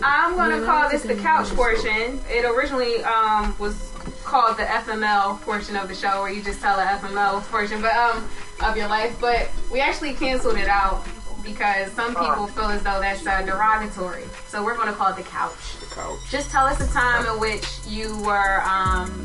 I'm 0.05 0.35
going 0.37 0.59
to 0.61 0.65
call 0.65 0.89
this 0.89 1.03
the 1.03 1.17
couch 1.17 1.49
portion. 1.51 2.21
It 2.31 2.45
originally 2.45 3.03
um, 3.03 3.57
was 3.59 3.93
called 4.25 4.57
the 4.57 4.63
FML 4.63 5.41
portion 5.43 5.75
of 5.77 5.89
the 5.89 5.95
show, 5.95 6.23
where 6.23 6.31
you 6.31 6.41
just 6.43 6.61
tell 6.61 6.77
the 6.77 6.83
FML 6.85 7.41
portion, 7.51 7.83
but 7.83 7.95
um, 7.97 8.29
of 8.63 8.77
your 8.77 8.89
life. 8.89 9.17
But 9.21 9.51
we 9.73 9.81
actually 9.81 10.15
canceled 10.15 10.57
it 10.59 10.69
out 10.69 11.05
because 11.43 11.91
some 11.93 12.15
people 12.15 12.47
feel 12.49 12.67
as 12.67 12.83
though 12.83 13.01
that's 13.01 13.27
uh, 13.27 13.43
derogatory. 13.43 14.25
So 14.47 14.63
we're 14.65 14.75
going 14.77 14.89
to 14.89 14.93
call 14.95 15.09
it 15.13 15.17
the 15.17 15.23
couch. 15.23 15.77
The 15.81 15.87
couch. 15.87 16.19
Just 16.31 16.51
tell 16.51 16.67
us 16.67 16.81
a 16.81 16.93
time 16.93 17.27
in 17.27 17.41
which 17.41 17.67
you 17.87 18.17
were 18.23 18.63
um, 18.63 19.25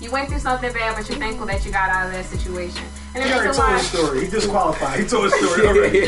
you 0.00 0.10
went 0.10 0.28
through 0.28 0.38
something 0.38 0.72
bad, 0.72 0.96
but 0.96 1.08
you're 1.08 1.18
thankful 1.18 1.46
that 1.46 1.64
you 1.64 1.72
got 1.72 1.90
out 1.90 2.06
of 2.06 2.12
that 2.12 2.24
situation. 2.26 2.84
And 3.14 3.24
He 3.24 3.30
already 3.32 3.48
reason 3.48 3.62
told 3.62 3.72
why. 3.72 3.76
a 3.78 3.82
story. 3.82 4.20
He 4.24 4.30
disqualified. 4.30 5.00
He 5.00 5.06
told 5.06 5.26
a 5.26 5.30
story 5.30 5.66
already. 5.66 6.00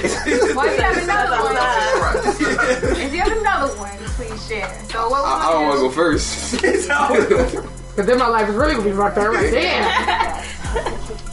Well, 0.54 0.66
if 0.66 0.76
you 0.76 0.82
have 0.82 1.02
another 1.02 1.36
one, 1.42 2.96
if 3.00 3.12
you 3.12 3.20
have 3.20 3.36
another 3.36 3.74
one, 3.78 3.96
please 4.16 4.46
share. 4.48 4.68
So 4.90 5.08
what 5.08 5.24
I, 5.24 5.48
I 5.48 5.52
don't 5.52 5.66
want 5.66 5.74
to 5.76 5.80
go 5.82 5.90
first. 5.90 7.66
Because 7.90 8.06
then 8.06 8.18
my 8.20 8.28
life 8.28 8.48
is 8.48 8.54
really 8.54 8.74
gonna 8.74 8.88
be 8.88 8.96
fucked 8.96 9.18
up 9.18 9.34
right 9.34 9.50
there. 9.50 9.82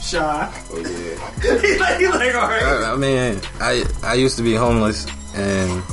Shy. 0.01 0.63
Oh 0.71 0.79
yeah. 0.79 1.61
He's 1.61 1.79
like, 1.79 1.99
he's 1.99 2.09
like, 2.09 2.33
all 2.33 2.47
right. 2.47 2.63
I, 2.63 2.93
I 2.93 2.95
mean, 2.97 3.39
I 3.61 3.83
I 4.03 4.15
used 4.15 4.37
to 4.37 4.43
be 4.43 4.55
homeless 4.55 5.05
and 5.35 5.83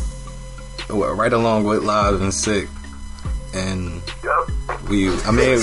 well, 0.89 1.13
right 1.15 1.33
along 1.35 1.65
with 1.65 1.83
Lyve 1.83 2.23
and 2.23 2.33
Sik, 2.33 2.69
and 3.53 4.01
we. 4.89 5.11
I 5.25 5.31
mean, 5.31 5.61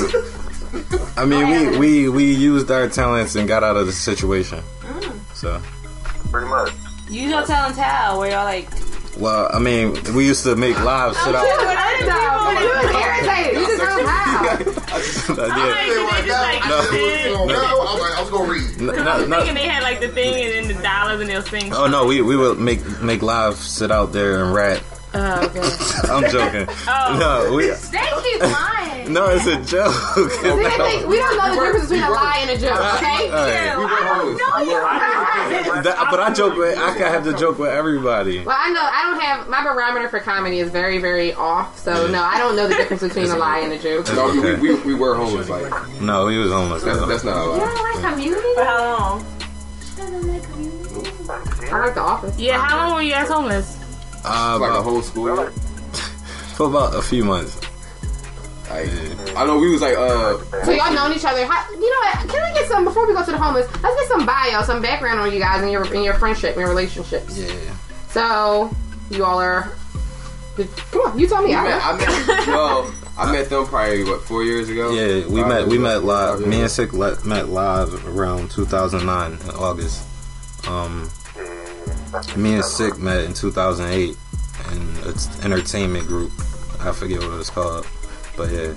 I 1.17 1.25
mean, 1.25 1.43
oh, 1.43 1.77
we 1.79 2.07
we 2.07 2.09
we 2.09 2.33
used 2.33 2.71
our 2.71 2.87
talents 2.87 3.35
and 3.35 3.47
got 3.47 3.63
out 3.63 3.75
of 3.77 3.85
the 3.87 3.91
situation. 3.91 4.63
Mm. 4.81 5.35
So, 5.35 5.61
Pretty 6.31 6.47
much. 6.47 6.71
You 7.09 7.29
know, 7.29 7.45
tell 7.45 7.65
and 7.67 7.75
tell 7.75 8.19
where 8.19 8.31
y'all 8.31 8.45
like. 8.45 8.69
well, 9.19 9.49
I 9.53 9.59
mean, 9.59 9.97
we 10.15 10.25
used 10.25 10.43
to 10.45 10.55
make 10.55 10.75
Lyve 10.77 11.13
sit 11.15 11.35
out. 11.35 11.45
irritated. 11.45 12.07
You 13.59 13.65
just 13.67 13.77
don't 13.81 14.05
have. 14.05 14.81
I 18.13 18.21
was 18.21 18.29
gonna 18.29 18.51
read. 18.51 18.81
No, 18.81 18.93
no, 18.93 19.11
I 19.11 19.17
was 19.19 19.27
no. 19.27 19.35
thinking 19.37 19.55
they 19.55 19.67
had 19.67 19.83
like 19.83 19.99
the 19.99 20.09
thing 20.09 20.43
and 20.45 20.53
then 20.69 20.75
the 20.77 20.83
dollars 20.83 21.19
and 21.21 21.29
they'll 21.29 21.41
sing. 21.41 21.73
Oh 21.73 21.87
no, 21.87 22.05
we 22.05 22.21
we 22.21 22.35
would 22.37 22.59
make 22.59 22.79
make 23.01 23.21
Lyve 23.21 23.55
sit 23.55 23.91
out 23.91 24.11
there 24.13 24.43
and 24.43 24.53
rap. 24.53 24.81
Oh, 25.13 25.45
okay. 25.45 25.59
I'm 26.11 26.31
joking. 26.31 26.67
Oh. 26.87 27.17
No, 27.19 27.53
we 27.55 27.65
They 27.67 28.07
keep 28.23 28.41
lying. 28.41 29.11
No, 29.11 29.27
it's 29.29 29.45
a 29.45 29.57
joke. 29.65 29.93
See, 30.15 30.41
they 30.41 30.53
we 31.05 31.17
don't 31.17 31.37
know 31.37 31.55
the 31.55 31.61
difference 31.65 31.89
between 31.89 32.03
a 32.03 32.09
lie 32.09 32.37
and 32.41 32.49
a 32.51 32.57
joke, 32.57 32.79
okay? 32.95 33.29
Alright. 33.29 33.77
We 33.77 34.37
don't 34.37 34.67
know 34.67 35.81
That- 35.83 36.07
but 36.11 36.19
I 36.21 36.31
joke 36.33 36.55
with. 36.55 36.77
I 36.77 36.93
can 36.93 37.11
have 37.11 37.23
to 37.25 37.33
joke 37.33 37.57
with 37.59 37.71
everybody. 37.71 38.43
Well, 38.45 38.55
I 38.57 38.71
know 38.71 38.81
I 38.81 39.03
don't 39.03 39.19
have 39.21 39.49
my 39.49 39.63
barometer 39.63 40.07
for 40.07 40.19
comedy 40.19 40.59
is 40.59 40.69
very, 40.71 40.99
very 40.99 41.33
off. 41.33 41.77
So 41.77 42.07
no, 42.07 42.21
I 42.23 42.37
don't 42.37 42.55
know 42.55 42.67
the 42.69 42.75
difference 42.75 43.01
between 43.03 43.29
a 43.31 43.35
lie 43.37 43.59
and 43.59 43.73
a 43.73 43.79
joke. 43.79 44.07
No, 44.13 44.31
we, 44.31 44.39
okay. 44.39 44.61
we, 44.61 44.75
we 44.81 44.93
were 44.93 45.15
homeless. 45.15 45.49
Like 45.49 45.71
No, 46.01 46.27
he 46.29 46.37
was 46.37 46.51
homeless. 46.51 46.83
that's, 46.83 47.05
that's 47.05 47.23
not 47.25 47.37
a 47.37 47.53
You 47.53 47.59
don't 47.59 48.01
like 48.03 48.13
community? 48.13 48.53
For 48.55 48.63
how 48.63 48.97
long? 48.97 49.25
I 51.71 51.79
like 51.79 51.93
the 51.95 52.01
office. 52.01 52.39
Yeah, 52.39 52.61
how 52.65 52.77
long 52.87 52.95
were 52.95 53.01
you 53.01 53.11
guys 53.11 53.27
homeless? 53.29 53.80
Uh, 54.23 54.57
like 54.59 54.71
a 54.71 54.81
whole 54.81 55.01
school 55.01 55.35
year. 55.35 55.51
for 56.55 56.67
about 56.67 56.95
a 56.95 57.01
few 57.01 57.23
months. 57.23 57.59
Like, 58.69 58.89
I 59.35 59.45
know 59.45 59.57
we 59.59 59.71
was 59.71 59.81
like 59.81 59.97
uh. 59.97 60.37
So 60.63 60.71
y'all 60.71 60.93
known 60.93 61.13
each 61.13 61.25
other. 61.25 61.45
How, 61.45 61.69
you 61.71 61.89
know 61.89 62.21
what? 62.21 62.29
Can 62.29 62.53
we 62.53 62.59
get 62.59 62.69
some 62.69 62.85
before 62.85 63.05
we 63.05 63.13
go 63.13 63.25
to 63.25 63.31
the 63.31 63.37
homeless? 63.37 63.67
Let's 63.83 63.99
get 63.99 64.07
some 64.07 64.25
bio, 64.25 64.61
some 64.63 64.81
background 64.81 65.19
on 65.19 65.33
you 65.33 65.39
guys 65.39 65.61
and 65.61 65.71
your 65.71 65.93
in 65.93 66.03
your 66.03 66.13
friendship, 66.13 66.51
and 66.51 66.61
your 66.61 66.69
relationships. 66.69 67.37
Yeah. 67.37 67.75
So 68.09 68.73
you 69.09 69.25
all 69.25 69.39
are. 69.39 69.71
Come 70.91 71.01
on, 71.01 71.19
you 71.19 71.27
tell 71.27 71.41
me. 71.41 71.49
We 71.49 71.55
I 71.55 71.63
met, 71.63 71.81
I 71.81 71.97
don't 71.97 72.27
met, 72.27 72.47
well, 72.47 72.93
I 73.17 73.31
met 73.31 73.49
them 73.49 73.65
probably 73.65 74.03
what 74.03 74.21
four 74.21 74.43
years 74.43 74.69
ago. 74.69 74.91
Yeah, 74.91 75.27
we 75.27 75.41
Five 75.41 75.49
met. 75.49 75.67
We 75.67 75.75
ago? 75.75 75.83
met 75.83 76.03
Lyve. 76.03 76.45
Me 76.45 76.61
and 76.61 76.71
Sik 76.71 76.93
met 76.93 77.47
Lyve 77.47 78.05
around 78.15 78.51
2009 78.51 79.33
in 79.33 79.49
August. 79.55 80.07
Um, 80.67 81.09
me 82.37 82.55
and 82.55 82.65
Sik 82.65 82.97
met 82.97 83.23
in 83.23 83.33
2008 83.33 84.17
in 84.71 84.77
an 85.07 85.13
entertainment 85.43 86.07
group. 86.07 86.31
I 86.79 86.91
forget 86.91 87.19
what 87.19 87.39
it's 87.39 87.49
called, 87.49 87.85
but 88.37 88.49
yeah. 88.51 88.73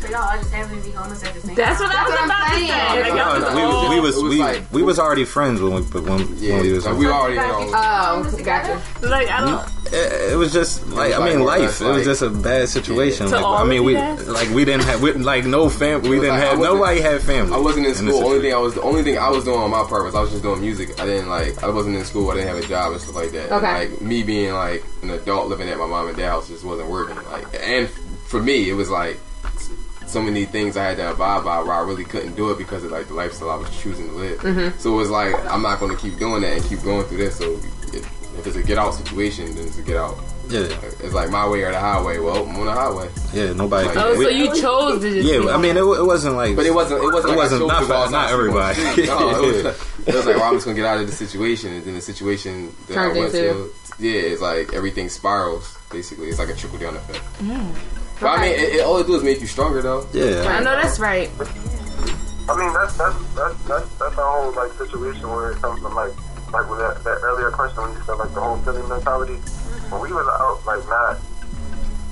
So 0.00 0.08
y'all 0.08 0.16
all 0.28 0.36
just 0.36 0.52
happen 0.52 0.76
to 0.76 0.82
be 0.84 0.90
homeless 0.90 1.24
at 1.24 1.34
the 1.34 1.40
same 1.40 1.54
That's 1.54 1.78
time. 1.80 1.88
what 1.88 1.96
I 1.96 2.04
was 2.04 2.24
about 2.24 2.48
to 2.48 2.58
say. 2.58 3.02
Like, 3.02 3.14
No, 3.14 3.38
no, 3.38 3.44
was 3.46 3.54
we, 3.54 3.62
all- 3.62 3.88
we 3.90 4.00
was, 4.00 4.16
It 4.16 4.22
was 4.22 4.30
we, 4.30 4.38
like- 4.40 4.72
we 4.72 4.82
was 4.82 4.98
already 4.98 5.24
friends 5.24 5.60
when 5.60 5.72
we 5.74 5.80
but 5.82 6.02
when, 6.04 6.36
Yeah, 6.38 6.54
when 6.54 6.62
we 6.62 6.72
was 6.72 6.84
like, 6.86 6.96
we 6.96 7.06
already 7.06 7.36
know. 7.36 7.70
Oh, 7.74 8.40
gotcha. 8.44 8.80
like 9.06 9.28
I 9.28 9.40
don't. 9.40 9.70
It, 9.92 10.32
it 10.32 10.36
was 10.36 10.52
just 10.52 10.86
like 10.88 11.14
I 11.14 11.24
mean 11.24 11.38
more 11.38 11.48
life. 11.48 11.80
It 11.80 11.84
was 11.86 11.96
like- 11.98 12.04
just 12.04 12.22
a 12.22 12.30
bad 12.30 12.68
situation. 12.68 13.26
To 13.26 13.32
Like 13.36 13.44
all 13.44 13.56
I 13.56 13.64
mean 13.64 13.84
we 13.84 13.94
guys? 13.94 14.26
like 14.28 14.48
we 14.50 14.64
didn't 14.64 14.84
have 14.84 15.00
we, 15.02 15.12
like 15.12 15.44
no 15.44 15.68
fam. 15.68 16.02
We 16.02 16.10
didn't 16.20 16.30
like, 16.30 16.42
have 16.42 16.58
nobody 16.58 17.00
had 17.00 17.20
family. 17.22 17.54
I 17.54 17.58
wasn't 17.58 17.86
in 17.86 17.92
this 17.92 17.98
school. 17.98 18.24
Only 18.24 18.40
thing 18.40 18.54
I 18.54 18.58
was 18.58 18.74
the 18.74 18.82
only 18.82 19.02
thing 19.02 19.18
I 19.18 19.28
was 19.30 19.44
doing 19.44 19.58
on 19.60 19.70
my 19.70 19.84
part 19.84 20.04
was 20.04 20.14
I 20.14 20.20
was 20.20 20.30
just 20.30 20.42
doing 20.42 20.60
music. 20.60 20.98
I 21.00 21.06
didn't 21.06 21.28
like 21.28 21.62
I 21.62 21.68
wasn't 21.70 21.96
in 21.96 22.04
school. 22.04 22.30
I 22.30 22.34
didn't 22.34 22.48
have 22.54 22.64
a 22.64 22.66
job 22.68 22.92
and 22.92 23.00
stuff 23.00 23.14
like 23.16 23.30
that. 23.32 23.44
And, 23.50 23.52
Okay. 23.64 23.88
like 23.90 24.00
me 24.00 24.22
being 24.22 24.52
like 24.54 24.84
an 25.02 25.10
adult 25.10 25.48
living 25.48 25.68
at 25.68 25.78
my 25.78 25.86
mom 25.86 26.08
and 26.08 26.16
dad's 26.16 26.28
house 26.30 26.48
just 26.48 26.64
wasn't 26.64 26.88
working. 26.90 27.16
Like 27.30 27.46
and 27.62 27.88
for 28.26 28.42
me 28.42 28.68
it 28.68 28.74
was 28.74 28.90
like 28.90 29.18
so 30.06 30.22
many 30.22 30.44
things 30.44 30.76
I 30.76 30.84
had 30.84 30.98
to 30.98 31.10
abide 31.10 31.42
by 31.44 31.60
where 31.62 31.72
I 31.74 31.80
really 31.80 32.04
couldn't 32.04 32.36
do 32.36 32.50
it 32.52 32.58
because 32.58 32.84
of 32.84 32.92
like 32.92 33.08
the 33.08 33.14
lifestyle 33.14 33.50
I 33.50 33.56
was 33.56 33.70
choosing 33.82 34.08
to 34.08 34.14
live. 34.14 34.38
Mhm. 34.40 34.78
So 34.78 34.92
it 34.94 34.96
was 34.96 35.10
like 35.10 35.34
I'm 35.52 35.62
not 35.62 35.80
going 35.80 35.94
to 35.94 36.00
keep 36.00 36.16
doing 36.18 36.42
that 36.42 36.52
and 36.52 36.64
keep 36.64 36.82
going 36.82 37.04
through 37.06 37.18
this. 37.18 37.36
So 37.38 37.58
if, 38.38 38.40
if 38.40 38.46
it's 38.48 38.56
a 38.56 38.62
get 38.62 38.78
out 38.78 38.94
situation, 38.94 39.54
then 39.54 39.66
it's 39.66 39.78
a 39.78 39.82
get 39.82 39.96
out. 39.96 40.16
Yeah, 40.48 40.60
It's 41.00 41.12
like 41.12 41.28
my 41.30 41.48
way 41.48 41.62
or 41.64 41.72
the 41.72 41.80
highway. 41.80 42.20
Well, 42.20 42.44
I'm 42.46 42.54
on 42.54 42.66
the 42.66 42.72
highway. 42.72 43.08
yeah. 43.34 43.52
Nobody. 43.52 43.88
Like, 43.88 43.96
Oh, 43.96 44.14
so 44.14 44.28
you 44.28 44.46
chose 44.54 45.00
to 45.02 45.10
just. 45.12 45.26
yeah, 45.28 45.40
be 45.40 45.48
I 45.50 45.56
mean, 45.56 45.76
it, 45.76 45.80
it 45.82 46.06
wasn't 46.06 46.36
like, 46.36 46.54
But 46.54 46.66
it 46.66 46.74
wasn't. 46.74 47.02
It 47.02 47.06
wasn't. 47.12 47.32
It 47.32 47.36
like 47.36 47.50
wasn't 47.50 47.62
I 47.62 47.66
not 47.66 47.78
chose 47.80 47.82
to 47.82 47.88
go 47.88 47.88
for- 47.88 47.94
outside 47.94 48.12
not 48.12 48.30
and 48.30 48.76
sleep 48.94 49.00
on 49.02 49.02
the 49.02 49.02
everybody. 49.02 49.06
No, 49.08 49.42
it 49.42 49.64
was, 49.64 50.06
it 50.06 50.14
was 50.14 50.26
like, 50.26 50.36
well, 50.36 50.44
I'm 50.44 50.54
just 50.54 50.66
gonna 50.66 50.76
get 50.76 50.86
out 50.86 51.00
of 51.00 51.06
the 51.06 51.12
situation, 51.12 51.72
and 51.72 51.84
then 51.84 51.94
the 51.94 52.00
situation 52.00 52.72
that 52.86 52.94
Turned 52.94 53.16
I 53.16 53.20
went 53.20 53.34
into- 53.34 53.48
to, 53.48 53.72
yeah, 53.98 54.20
it's 54.20 54.40
like 54.42 54.72
everything 54.72 55.08
spirals. 55.08 55.76
Basically, 55.90 56.28
it's 56.28 56.38
like 56.38 56.48
a 56.50 56.54
trickle 56.54 56.78
down 56.78 56.94
effect. 56.96 57.24
Mm. 57.42 57.74
But 58.20 58.26
I 58.28 58.42
mean, 58.42 58.52
it, 58.52 58.74
it, 58.76 58.84
all 58.84 58.98
it 58.98 59.06
do 59.08 59.14
is 59.16 59.24
make 59.24 59.40
you 59.40 59.46
stronger, 59.48 59.82
though. 59.82 60.06
yeah. 60.12 60.46
I 60.46 60.60
know 60.62 60.76
that's 60.80 60.98
right. 61.00 61.28
I 62.48 62.56
mean, 62.56 62.72
that's 62.72 62.96
that's 62.96 63.16
that's 63.34 63.62
that's 63.66 63.88
that's 63.98 64.14
the 64.14 64.22
whole 64.22 64.52
like 64.54 64.72
situation 64.74 65.28
where 65.28 65.50
it 65.52 65.56
comes 65.58 65.80
from 65.82 65.94
like 65.96 66.12
like 66.56 66.68
with 66.72 66.80
that, 66.80 67.04
that 67.04 67.20
earlier 67.20 67.50
question 67.52 67.84
when 67.84 67.92
you 67.92 68.00
said 68.08 68.16
like 68.16 68.32
the 68.32 68.40
whole 68.40 68.56
Philly 68.64 68.80
mentality. 68.88 69.36
When 69.92 70.00
we 70.00 70.08
was 70.10 70.24
out 70.40 70.64
like 70.64 70.80
not 70.88 71.20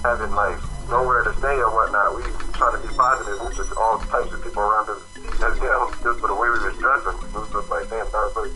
having 0.04 0.36
like 0.36 0.60
nowhere 0.92 1.24
to 1.24 1.32
stay 1.40 1.56
or 1.64 1.72
whatnot, 1.72 2.12
we 2.12 2.22
trying 2.52 2.76
to 2.76 2.82
be 2.84 2.92
positive. 2.92 3.40
It 3.40 3.44
was 3.48 3.56
just 3.56 3.72
all 3.80 3.96
types 4.12 4.30
of 4.36 4.44
people 4.44 4.60
around 4.60 4.92
us 4.92 5.00
as 5.40 5.56
hell 5.58 5.88
just 6.04 6.20
for 6.20 6.28
the 6.28 6.36
way 6.36 6.52
we 6.52 6.60
was 6.60 6.76
dressing. 6.76 7.16
It 7.24 7.32
was 7.32 7.48
just 7.48 7.68
like 7.72 7.88
damn, 7.88 8.04
that 8.04 8.20
was 8.28 8.36
like 8.36 8.52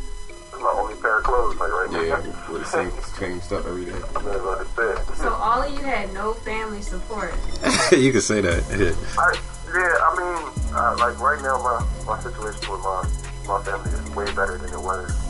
this 0.53 0.61
my 0.61 0.73
only 0.77 0.95
pair 1.01 1.19
of 1.19 1.25
clothes 1.25 1.57
like 1.57 1.73
right 1.73 1.89
Yeah, 1.89 2.21
now. 2.21 2.53
with 2.53 2.63
the 2.63 2.69
same 2.69 2.93
same 3.17 3.41
stuff 3.41 3.65
every 3.65 3.89
day. 3.89 3.97
That's 3.97 4.45
what 4.45 4.61
it 4.61 4.69
said. 4.77 5.01
So 5.17 5.33
all 5.33 5.65
of 5.65 5.73
you 5.73 5.81
had 5.81 6.13
no 6.13 6.35
family 6.45 6.83
support. 6.85 7.33
you 7.97 8.13
can 8.13 8.21
say 8.21 8.45
that. 8.45 8.61
Yeah. 8.77 8.93
I, 9.17 9.33
yeah, 9.73 9.97
I 10.05 10.11
mean, 10.21 10.37
uh, 10.77 10.97
like 11.01 11.17
right 11.21 11.41
now, 11.43 11.57
my, 11.65 11.81
my 12.05 12.21
situation 12.21 12.61
with 12.73 12.85
my 12.85 13.09
my 13.49 13.63
family 13.65 13.89
is 13.91 14.05
way 14.13 14.27
better 14.37 14.59
than 14.59 14.69
it 14.73 14.81
was. 14.81 15.28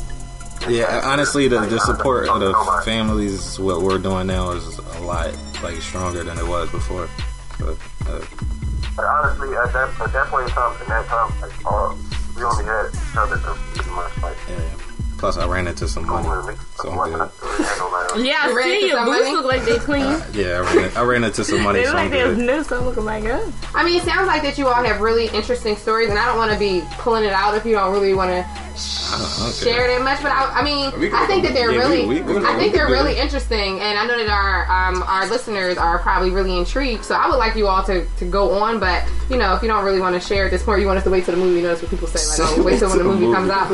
Yeah, 0.68 1.00
honestly, 1.04 1.48
the, 1.48 1.60
the 1.60 1.78
support 1.80 2.28
of 2.28 2.40
the 2.40 2.82
families, 2.84 3.58
what 3.58 3.82
we're 3.82 3.98
doing 3.98 4.26
now, 4.26 4.50
is 4.50 4.78
a 4.78 5.00
lot 5.02 5.32
like 5.62 5.76
stronger 5.80 6.24
than 6.24 6.38
it 6.38 6.46
was 6.46 6.70
before. 6.70 7.08
But, 7.58 7.76
uh, 8.06 8.24
But 8.96 9.04
honestly, 9.04 9.54
at 9.56 9.72
that 9.72 10.00
at 10.00 10.12
that 10.12 10.26
point 10.28 10.48
in 10.48 10.54
time, 10.54 10.82
in 10.82 10.88
that 10.88 11.06
time, 11.06 11.40
like, 11.40 11.52
uh, 11.64 11.94
we 12.36 12.42
only 12.44 12.64
had 12.64 12.86
each 12.90 13.16
other 13.16 13.36
to 13.36 13.54
pretty 13.74 13.90
much 13.90 14.22
like. 14.22 14.36
yeah. 14.48 14.87
Plus, 15.18 15.36
I 15.36 15.46
ran 15.48 15.66
into 15.66 15.88
some 15.88 16.06
money, 16.06 16.28
so 16.76 16.90
I'm 16.92 17.10
good. 17.10 17.30
Yeah, 18.24 18.36
I 18.44 18.48
You 18.50 18.62
see 18.62 18.86
your 18.88 19.04
boots 19.04 19.20
money? 19.24 19.32
look 19.36 19.44
like 19.46 19.64
they 19.64 19.78
clean. 19.78 20.22
Yeah, 20.32 20.62
I 20.64 20.74
ran, 20.74 20.96
I 20.96 21.02
ran 21.02 21.24
into 21.24 21.42
some 21.44 21.62
money, 21.62 21.80
They 21.80 21.86
so 21.86 21.90
look 21.92 21.98
I'm 22.00 22.04
like 22.10 22.12
they're 22.12 22.34
good. 22.36 22.46
new, 22.46 22.62
so 22.64 22.78
I'm 22.78 22.84
looking 22.84 23.04
like, 23.04 23.24
oh. 23.24 23.52
I 23.74 23.84
mean, 23.84 23.98
it 23.98 24.04
sounds 24.04 24.28
like 24.28 24.42
that 24.42 24.56
you 24.58 24.68
all 24.68 24.82
have 24.84 25.00
really 25.00 25.26
interesting 25.26 25.74
stories, 25.76 26.08
and 26.08 26.18
I 26.18 26.24
don't 26.26 26.38
want 26.38 26.52
to 26.52 26.58
be 26.58 26.82
pulling 26.98 27.24
it 27.24 27.32
out 27.32 27.54
if 27.56 27.66
you 27.66 27.72
don't 27.74 27.92
really 27.92 28.14
want 28.14 28.30
to 28.30 28.46
share 28.78 29.88
that 29.88 30.02
much. 30.04 30.22
But 30.22 30.30
I, 30.30 30.60
I 30.60 30.62
mean, 30.62 31.12
I 31.12 31.26
think 31.26 31.42
that 31.44 31.52
they're 31.52 31.72
yeah, 31.72 31.78
really, 31.80 32.06
we- 32.06 32.20
we- 32.22 32.34
we- 32.38 32.46
I 32.46 32.56
think 32.56 32.72
they're 32.72 32.86
really 32.86 33.12
it. 33.14 33.18
interesting, 33.24 33.80
and 33.80 33.98
I 33.98 34.06
know 34.06 34.16
that 34.18 34.28
our 34.30 34.70
um, 34.70 35.02
our 35.02 35.26
listeners 35.28 35.76
are 35.76 35.98
probably 35.98 36.30
really 36.30 36.56
intrigued. 36.56 37.04
So 37.04 37.14
I 37.16 37.28
would 37.28 37.36
like 37.38 37.56
you 37.56 37.66
all 37.66 37.82
to, 37.84 38.06
to 38.06 38.24
go 38.24 38.52
on, 38.52 38.78
but 38.78 39.04
you 39.28 39.36
know, 39.36 39.54
if 39.54 39.62
you 39.62 39.68
don't 39.68 39.84
really 39.84 40.00
want 40.00 40.14
to 40.14 40.20
share 40.26 40.44
at 40.44 40.50
this 40.52 40.62
point, 40.62 40.80
you 40.80 40.86
want 40.86 40.98
us 40.98 41.04
to 41.04 41.10
wait 41.10 41.24
till 41.24 41.34
the 41.34 41.40
movie. 41.40 41.56
You 41.60 41.66
know, 41.66 41.74
what 41.74 41.90
people 41.90 42.06
say, 42.08 42.42
like, 42.44 42.52
oh, 42.58 42.62
wait 42.62 42.78
till 42.78 42.88
when 42.88 42.98
the 42.98 43.04
movie 43.04 43.32
comes 43.32 43.50
out. 43.50 43.68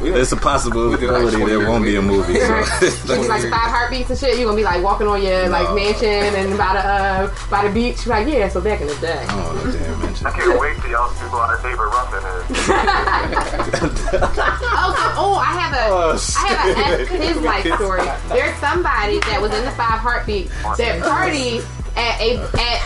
There's 0.00 0.32
a 0.32 0.36
possibility 0.36 0.69
there 0.70 1.68
won't 1.68 1.84
be 1.84 1.96
a 1.96 2.02
movie. 2.02 2.38
So. 2.40 2.64
Like, 3.10 3.28
like 3.28 3.42
five 3.50 3.70
heartbeats 3.70 4.10
and 4.10 4.18
shit, 4.18 4.36
you're 4.36 4.46
gonna 4.46 4.56
be 4.56 4.62
like 4.62 4.82
walking 4.82 5.06
on 5.06 5.22
your 5.22 5.48
like 5.48 5.74
mansion 5.74 6.08
and 6.08 6.56
by 6.56 6.74
the 6.74 6.86
uh, 6.86 7.34
by 7.50 7.66
the 7.66 7.74
beach. 7.74 8.06
Like 8.06 8.28
yeah, 8.28 8.48
so 8.48 8.60
back 8.60 8.80
in 8.80 8.86
the 8.86 8.94
day. 8.96 9.24
Oh, 9.28 9.72
damn, 9.72 9.98
man. 10.00 10.14
I 10.24 10.30
can't 10.30 10.60
wait 10.60 10.76
till 10.80 10.90
y'all 10.90 11.10
see 11.10 11.24
what 11.26 11.62
David 11.62 11.78
Ruffin 11.78 12.18
is. 12.18 12.46
oh, 14.22 14.94
so, 14.96 15.04
oh, 15.18 15.34
I 15.34 15.52
have 15.58 15.74
a, 15.74 15.80
Oh, 15.90 16.18
I 16.38 16.48
have 16.48 17.00
a 17.00 17.06
shit. 17.06 17.20
his 17.20 17.36
life 17.42 17.66
story. 17.74 18.02
There's 18.28 18.56
somebody 18.58 19.18
that 19.20 19.40
was 19.40 19.52
in 19.52 19.64
the 19.64 19.70
Five 19.72 20.00
heartbeats 20.00 20.50
that 20.76 21.00
partied 21.02 21.64
at 21.96 22.20
a 22.20 22.38
at 22.54 22.80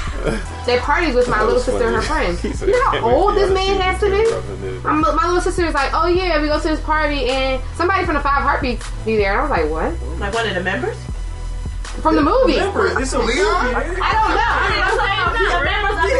that 0.66 0.80
parties 0.82 1.14
with 1.14 1.28
my 1.34 1.42
little 1.42 1.61
sister 1.61 1.86
and 1.86 1.96
her 1.96 2.02
friends. 2.02 2.42
You 2.44 2.72
know 2.72 2.90
how 2.90 3.11
old 3.11 3.34
this 3.36 3.52
man 3.52 3.80
has 3.80 4.00
to 4.00 4.11
be? 4.11 4.82
My, 4.82 4.92
my 4.92 5.26
little 5.26 5.40
sister 5.40 5.64
was 5.64 5.74
like, 5.74 5.90
"Oh 5.94 6.07
yeah, 6.07 6.40
we 6.40 6.48
go 6.48 6.59
to 6.59 6.68
this 6.68 6.80
party 6.80 7.26
and 7.26 7.62
somebody 7.74 8.05
from 8.05 8.14
the 8.14 8.20
Five 8.20 8.42
Heartbeats 8.42 8.90
be 9.05 9.16
there." 9.16 9.32
And 9.32 9.40
I 9.40 9.42
was 9.42 9.50
like, 9.50 9.70
"What?" 9.70 10.18
Like 10.18 10.34
one 10.34 10.48
of 10.48 10.55
the 10.55 10.62
members? 10.62 10.96
From 12.03 12.16
the 12.16 12.22
movie? 12.22 12.59
Remember, 12.59 13.01
it's 13.01 13.12
a 13.12 13.18
movie. 13.18 13.32
I 13.40 14.11
don't 14.12 14.32
know. 14.34 14.53
I 14.55 14.68
didn't 14.70 15.49
know 15.49 15.59
the 15.59 15.64
members 15.64 15.97
of 15.97 16.05
the 16.05 16.14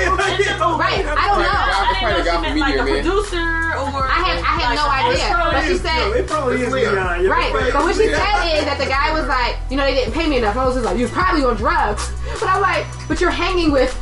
Right, 0.79 1.05
I 1.05 1.25
don't 1.29 1.43
know. 1.45 1.61
It's 1.64 1.99
probably 2.01 2.18
the 2.18 2.25
guy 2.25 2.37
from 2.49 2.59
like 2.59 2.75
a 2.75 2.85
Man. 2.85 3.03
producer 3.05 3.47
or 3.85 4.07
I 4.09 4.18
have 4.25 4.39
I 4.41 4.53
have 4.64 4.75
no 4.75 4.87
idea. 4.89 5.27
But 5.35 5.62
she 5.66 5.77
said 5.77 6.16
It 6.16 6.27
probably 6.27 6.62
is 6.62 6.72
Leon. 6.72 7.25
Yeah, 7.25 7.31
Right, 7.31 7.53
but 7.53 7.83
what 7.83 7.95
she 7.97 8.09
said 8.09 8.59
is 8.59 8.64
that 8.64 8.79
the 8.79 8.87
guy 8.87 9.12
was 9.12 9.27
like, 9.29 9.57
you 9.70 9.77
know, 9.77 9.85
they 9.85 9.95
didn't 9.95 10.14
pay 10.14 10.27
me 10.29 10.39
enough. 10.39 10.57
I 10.57 10.64
was 10.64 10.75
just 10.75 10.85
like, 10.87 10.97
you 10.97 11.03
was 11.05 11.12
probably 11.12 11.45
on 11.45 11.57
drugs. 11.57 12.11
But 12.41 12.49
I'm 12.49 12.62
like, 12.62 12.87
but 13.09 13.20
you're 13.20 13.31
hanging 13.31 13.70
with 13.72 13.93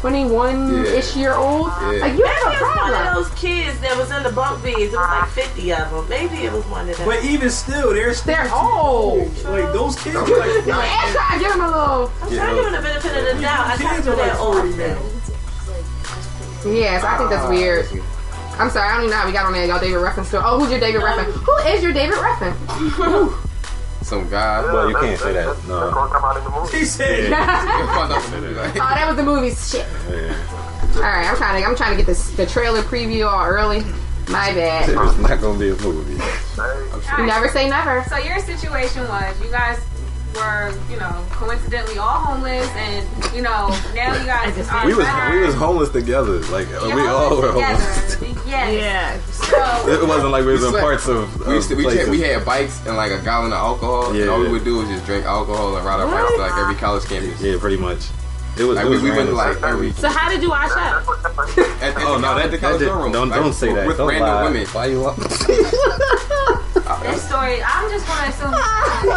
21 0.00 0.86
ish 0.86 1.14
year 1.14 1.34
old. 1.34 1.68
Yeah. 1.68 2.00
Like, 2.00 2.16
you 2.16 2.24
Maybe 2.24 2.28
have 2.28 2.52
a 2.52 2.56
it 2.56 2.60
was 2.62 2.76
one 2.80 2.94
of 2.94 3.14
those 3.14 3.38
kids 3.38 3.80
that 3.80 3.96
was 3.98 4.10
in 4.10 4.22
the 4.22 4.32
bunk 4.32 4.62
beds. 4.64 4.78
It 4.78 4.86
was 4.86 4.94
like 4.94 5.28
50 5.28 5.72
of 5.74 5.90
them. 5.90 6.08
Maybe 6.08 6.36
it 6.46 6.52
was 6.52 6.64
one 6.66 6.88
of 6.88 6.96
them. 6.96 7.06
But 7.06 7.22
even 7.22 7.50
still, 7.50 7.92
they're 7.92 8.14
still 8.14 8.34
They're 8.34 8.48
old. 8.54 9.28
like 9.44 9.72
those 9.74 10.00
kids. 10.02 10.16
are 10.16 10.24
Like, 10.24 10.66
And 10.66 11.12
try 11.12 11.36
to 11.36 11.38
give 11.44 11.52
him 11.52 11.60
a 11.60 11.68
little. 11.68 12.12
I'm 12.22 12.32
trying 12.32 12.48
to 12.48 12.54
give 12.56 12.64
him 12.64 12.72
the 12.72 12.80
benefit 12.80 13.12
of 13.16 13.36
the 13.36 13.42
doubt. 13.42 13.66
I 13.66 13.76
thought 13.76 13.94
kids 13.94 14.06
they 14.06 14.12
are 14.12 14.16
were 14.16 14.22
like 14.22 14.32
that 14.32 14.40
old. 14.40 14.56
40 14.56 14.76
now. 14.80 14.98
Yes, 16.80 17.04
I 17.04 17.16
think 17.16 17.30
ah, 17.30 17.36
that's 17.36 17.48
weird. 17.48 17.86
I'm 18.58 18.68
sorry, 18.70 18.88
I 18.88 18.92
don't 18.92 19.04
even 19.04 19.10
know 19.10 19.16
how 19.16 19.26
we 19.26 19.32
got 19.32 19.46
on 19.46 19.52
there. 19.52 19.66
Y'all 19.66 19.80
David 19.80 19.96
Ruffin 20.00 20.24
still. 20.24 20.42
Oh, 20.44 20.58
who's 20.60 20.70
your 20.70 20.80
David 20.80 21.02
Ruffin? 21.02 21.24
Who 21.32 21.56
is 21.68 21.82
your 21.82 21.92
David 21.92 22.16
Ruffin? 22.16 22.52
Some 24.02 24.28
guy. 24.28 24.62
Well, 24.62 24.88
you 24.88 24.96
can't 24.96 25.18
say 25.20 25.32
that. 25.34 25.46
That's 25.46 25.66
No. 25.68 25.90
gonna 25.92 26.10
come 26.10 26.24
out 26.24 26.36
in 26.36 26.44
the 26.44 26.50
movie. 26.50 26.78
He 26.78 26.84
said, 26.84 27.32
oh, 27.32 27.36
that 27.36 29.04
was 29.06 29.16
the 29.16 29.22
movie. 29.22 29.50
Shit. 29.54 29.86
All 30.96 31.02
right, 31.02 31.26
I'm 31.28 31.36
trying 31.36 31.62
to. 31.62 31.68
I'm 31.68 31.76
trying 31.76 31.90
to 31.92 31.96
get 31.96 32.06
this 32.06 32.30
the 32.36 32.46
trailer 32.46 32.82
preview 32.82 33.30
all 33.30 33.44
early. 33.46 33.80
My 34.28 34.52
bad. 34.54 34.88
There's 34.88 35.18
not 35.18 35.40
gonna 35.40 35.58
be 35.58 35.70
a 35.70 35.76
movie. 35.76 36.14
You 37.18 37.26
never 37.26 37.48
say 37.48 37.68
never. 37.68 38.02
So 38.08 38.16
your 38.18 38.38
situation 38.40 39.06
was 39.08 39.40
you 39.42 39.50
guys 39.50 39.78
were, 40.34 40.72
you 40.90 40.96
know, 40.98 41.24
coincidentally 41.30 41.98
all 41.98 42.18
homeless, 42.20 42.68
and 42.76 43.06
you 43.34 43.42
know, 43.42 43.68
now 43.94 44.12
you 44.18 44.24
guys 44.26 44.56
are 44.70 44.86
We 44.86 44.94
was 44.94 45.06
better. 45.06 45.36
we 45.38 45.46
was 45.46 45.54
homeless 45.54 45.90
together. 45.90 46.38
Like 46.50 46.68
You're 46.68 46.94
we 46.94 47.06
all 47.06 47.36
were 47.36 47.52
homeless 47.52 48.14
homeless. 48.14 48.16
together. 48.16 48.40
Yes. 48.50 48.74
Yeah. 48.74 49.20
So 49.82 49.88
It 49.92 50.06
wasn't 50.06 50.30
like 50.32 50.44
we 50.44 50.52
was 50.52 50.64
in 50.64 50.70
slept- 50.70 50.82
parts 50.82 51.08
of, 51.08 51.46
We 51.46 51.54
used 51.54 51.68
to 51.70 51.74
we, 51.76 51.84
had, 51.84 52.08
we 52.08 52.20
had 52.20 52.44
bikes 52.44 52.84
and 52.86 52.96
like 52.96 53.12
a 53.12 53.20
gallon 53.22 53.52
of 53.52 53.58
alcohol. 53.58 54.14
Yeah. 54.14 54.22
And 54.22 54.30
all 54.30 54.40
we 54.40 54.48
would 54.48 54.64
do 54.64 54.76
was 54.78 54.88
just 54.88 55.04
drink 55.06 55.24
alcohol 55.24 55.76
and 55.76 55.84
ride 55.86 56.00
our 56.00 56.06
bikes 56.10 56.32
to 56.34 56.38
like 56.40 56.56
every 56.58 56.74
college 56.74 57.04
campus. 57.04 57.40
Yeah, 57.40 57.58
pretty 57.58 57.76
much. 57.76 58.08
It 58.58 58.64
was. 58.64 58.76
Like, 58.76 58.86
it 58.86 58.88
we- 58.88 58.94
was 58.96 59.02
we 59.02 59.10
went 59.12 59.32
like 59.32 59.62
every- 59.62 59.92
So 59.92 60.08
how 60.08 60.28
did 60.28 60.42
you 60.42 60.50
wash 60.50 60.70
up? 60.72 61.06
At, 61.56 61.82
at 61.82 61.96
Oh, 61.98 62.18
no, 62.18 62.28
college- 62.28 62.42
that- 62.42 62.50
the 62.50 62.56
that 62.56 62.60
college 62.60 62.78
did- 62.80 62.86
dorm 62.86 63.02
room, 63.02 63.12
don't- 63.12 63.28
like, 63.30 63.40
don't 63.40 63.52
say 63.54 63.72
that. 63.72 63.86
With 63.86 63.96
Don't 63.98 64.08
random 64.08 64.28
lie. 64.28 64.42
women. 64.44 64.66
Why 64.66 64.86
you? 64.86 66.56
this 67.02 67.22
story, 67.28 67.62
I'm 67.62 67.90
just 67.90 68.06
gonna 68.06 68.28
assume. 68.28 68.52
Who 68.52 69.10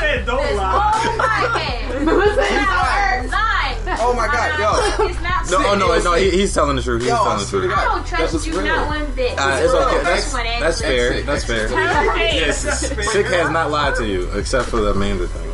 said 0.00 0.26
don't 0.26 0.42
this 0.42 0.56
lie? 0.56 0.70
whole 0.70 1.18
podcast. 1.26 2.00
It's. 3.30 4.00
Oh 4.02 4.14
my 4.14 4.26
god, 4.26 4.58
yo. 4.58 5.06
It's 5.06 5.20
not. 5.22 5.50
No, 5.50 5.56
oh 5.70 5.74
no, 5.74 5.98
no, 6.02 6.14
he, 6.14 6.30
he's 6.30 6.54
telling 6.54 6.76
the 6.76 6.82
truth. 6.82 7.02
He's 7.02 7.10
Yo, 7.10 7.16
telling 7.16 7.40
the 7.40 7.46
truth. 7.46 7.72
I 7.74 7.84
don't 7.84 8.06
trust 8.06 8.32
what's 8.34 8.46
you 8.46 8.52
real. 8.54 8.62
not 8.64 8.86
one 8.86 9.10
bit. 9.14 9.36
Uh, 9.38 9.58
it's 9.60 9.72
okay. 9.74 9.98
the 9.98 10.04
That's, 10.04 10.32
first 10.32 10.44
that's 10.60 10.80
actually. 10.82 10.96
fair. 10.96 11.22
That's 11.22 11.44
fair. 11.44 11.68
Yes, 12.32 13.10
Sik 13.12 13.26
has 13.26 13.50
not 13.50 13.70
lied 13.70 13.96
to 13.96 14.06
you, 14.06 14.30
except 14.32 14.68
for 14.68 14.76
the 14.80 14.92
Amanda 14.92 15.26
thing. 15.26 15.50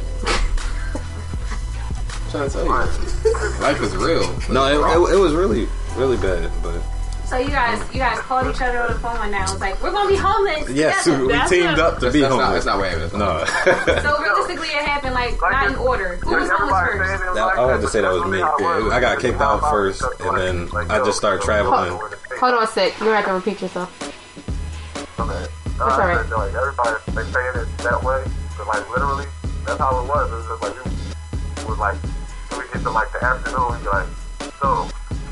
I'm 2.24 2.30
trying 2.30 2.48
to 2.48 2.54
tell 2.54 2.64
you. 2.64 3.60
Life 3.62 3.80
is 3.80 3.96
real. 3.96 4.26
No, 4.52 4.66
it, 4.66 4.96
it, 5.10 5.14
it 5.14 5.18
was 5.18 5.32
really, 5.34 5.66
really 5.96 6.16
bad. 6.18 6.50
But 6.62 6.80
So 7.26 7.38
you 7.38 7.48
guys, 7.50 7.80
you 7.92 7.98
guys 7.98 8.18
called 8.20 8.46
each 8.54 8.62
other 8.62 8.78
on 8.82 8.92
the 8.92 8.98
phone 9.00 9.18
one 9.18 9.30
night. 9.32 9.40
and 9.42 9.50
was 9.50 9.60
like, 9.60 9.82
we're 9.82 9.90
gonna 9.90 10.08
be 10.08 10.14
homeless. 10.16 10.70
yes, 10.70 11.04
together. 11.04 11.26
we 11.26 11.32
teamed 11.48 11.78
up 11.80 11.94
to 11.98 12.00
That's, 12.02 12.12
be 12.14 12.20
that's 12.20 12.30
not, 12.34 12.44
homeless. 12.44 12.64
that's 12.64 12.66
not 12.66 12.78
what 12.78 12.90
happened. 12.90 13.18
No, 13.18 13.44
So 14.14 14.22
realistically, 14.22 14.68
it 14.68 14.84
happened 14.86 15.14
like 15.14 15.34
not 15.40 15.66
in 15.66 15.74
order. 15.74 16.16
Who 16.22 16.36
was 16.36 16.48
homeless 16.48 16.70
first? 16.86 17.34
That- 17.34 17.58
I 17.58 17.72
had 17.72 17.80
to 17.80 17.88
say 17.88 18.00
that 18.02 18.12
was 18.12 18.24
me. 18.30 18.38
Yeah, 18.38 18.94
I 18.94 19.00
got 19.00 19.18
kicked 19.18 19.40
out 19.40 19.60
first, 19.70 20.02
and 20.20 20.38
then 20.38 20.68
I 20.88 20.98
just 21.04 21.18
started 21.18 21.42
traveling. 21.42 21.98
Hold 22.38 22.54
on 22.54 22.62
a 22.62 22.66
sec. 22.66 22.98
You're 23.00 23.14
have 23.16 23.24
to 23.26 23.32
repeat 23.32 23.60
yourself. 23.60 23.90
Okay. 25.18 25.46
That's 25.66 25.80
Uh, 25.80 25.84
all 25.84 25.98
right. 25.98 26.18
I 26.18 26.22
said, 26.22 26.30
like 26.36 26.54
everybody 26.54 26.90
they 27.08 27.24
saying 27.32 27.56
it 27.56 27.78
that 27.82 28.02
way, 28.04 28.22
but 28.56 28.66
like 28.68 28.88
literally, 28.90 29.26
that's 29.66 29.78
how 29.80 29.98
it 30.00 30.06
was. 30.08 30.30
It 30.30 30.34
was 30.36 30.46
just 30.46 30.62
like 30.62 31.64
we 31.64 31.70
was 31.70 31.78
like 31.78 31.96
we 32.52 32.72
get 32.72 32.82
to 32.84 32.90
like 32.90 33.10
the 33.12 33.24
afternoon, 33.24 33.72
we 33.72 33.78
be 33.82 33.88
like, 33.88 34.06
so 34.62 34.88